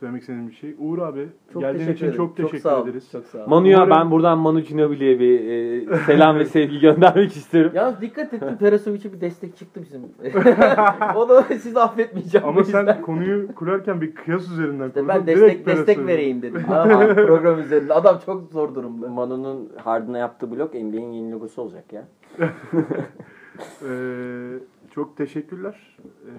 söylemek 0.00 0.20
istediğim 0.22 0.48
bir 0.48 0.54
şey? 0.54 0.74
Uğur 0.78 0.98
abi 0.98 1.28
Çok 1.52 1.62
geldiğin 1.62 1.92
için 1.92 2.12
çok 2.12 2.36
teşekkür 2.36 2.58
sağ 2.58 2.76
olun, 2.80 2.88
ederiz. 2.88 3.08
Çok 3.12 3.26
sağ 3.26 3.38
olun. 3.38 3.50
Manu'ya 3.50 3.76
Umarım- 3.78 3.90
ben 3.90 4.10
buradan 4.10 4.38
Manu 4.38 4.60
Ginobili'ye 4.60 5.20
bir 5.20 5.40
e, 5.92 5.96
selam 5.96 6.38
ve 6.38 6.44
sevgi 6.44 6.80
göndermek 6.80 7.36
isterim. 7.36 7.70
Yalnız 7.74 8.00
dikkat 8.00 8.34
ettim 8.34 8.56
Perasovic'e 8.60 9.12
bir 9.12 9.20
destek 9.20 9.56
çıktı 9.56 9.80
bizim. 9.82 10.02
Onu 11.16 11.42
siz 11.58 11.76
affetmeyeceğim. 11.76 12.48
Ama 12.48 12.64
sen 12.64 13.02
konuyu 13.02 13.54
kurarken 13.54 14.00
bir 14.00 14.14
kıyas 14.14 14.50
üzerinden 14.50 14.88
İşte 14.88 15.00
kurdun. 15.00 15.08
ben 15.08 15.26
destek 15.26 15.66
destek 15.66 16.06
vereyim 16.06 16.42
dedim. 16.42 16.64
Aha, 16.70 17.14
program 17.14 17.60
üzerinde. 17.60 17.94
Adam 17.94 18.18
çok 18.26 18.52
zor 18.52 18.74
durumda. 18.74 19.08
Manu'nun 19.08 19.72
Harden'a 19.84 20.18
yaptığı 20.18 20.50
blok 20.50 20.74
NBA'in 20.74 21.12
yeni 21.12 21.32
logosu 21.32 21.62
olacak 21.62 21.92
ya. 21.92 22.08
Ee, 23.82 24.58
çok 24.94 25.16
teşekkürler. 25.16 25.96
Ee, 26.04 26.30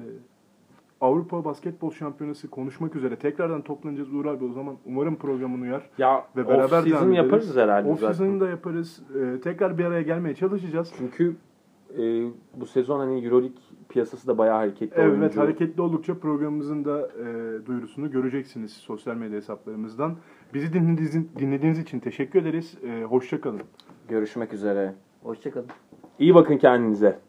Avrupa 1.01 1.45
Basketbol 1.45 1.91
Şampiyonası 1.91 2.49
konuşmak 2.49 2.95
üzere. 2.95 3.15
Tekrardan 3.15 3.61
toplanacağız 3.61 4.13
Uğur 4.13 4.25
abi 4.25 4.45
o 4.45 4.51
zaman. 4.51 4.75
Umarım 4.85 5.15
programın 5.15 5.61
uyar. 5.61 5.89
Ya 5.97 6.25
Ve 6.37 6.47
beraber 6.47 6.79
off 6.79 6.87
season 6.89 7.11
yaparız 7.11 7.55
herhalde 7.55 7.89
Off 7.89 7.99
zaten. 7.99 8.13
season'ı 8.13 8.39
da 8.39 8.49
yaparız. 8.49 9.03
Ee, 9.15 9.41
tekrar 9.41 9.77
bir 9.77 9.85
araya 9.85 10.01
gelmeye 10.01 10.35
çalışacağız. 10.35 10.93
Çünkü 10.97 11.35
e, 11.97 12.23
bu 12.55 12.65
sezon 12.65 12.99
hani 12.99 13.25
Euroleague 13.25 13.57
piyasası 13.89 14.27
da 14.27 14.37
bayağı 14.37 14.55
hareketli. 14.57 15.01
Evet 15.01 15.19
oyuncu. 15.19 15.41
hareketli 15.41 15.81
oldukça 15.81 16.19
programımızın 16.19 16.85
da 16.85 17.07
e, 17.07 17.25
duyurusunu 17.65 18.11
göreceksiniz 18.11 18.73
sosyal 18.73 19.15
medya 19.15 19.37
hesaplarımızdan. 19.37 20.15
Bizi 20.53 20.73
dinlediğiniz, 20.73 21.35
dinlediğiniz 21.39 21.79
için 21.79 21.99
teşekkür 21.99 22.41
ederiz. 22.41 22.77
E, 22.83 23.03
hoşça 23.03 23.41
kalın. 23.41 23.61
Görüşmek 24.09 24.53
üzere. 24.53 24.93
Hoşçakalın. 25.23 25.67
İyi 26.19 26.35
bakın 26.35 26.57
kendinize. 26.57 27.19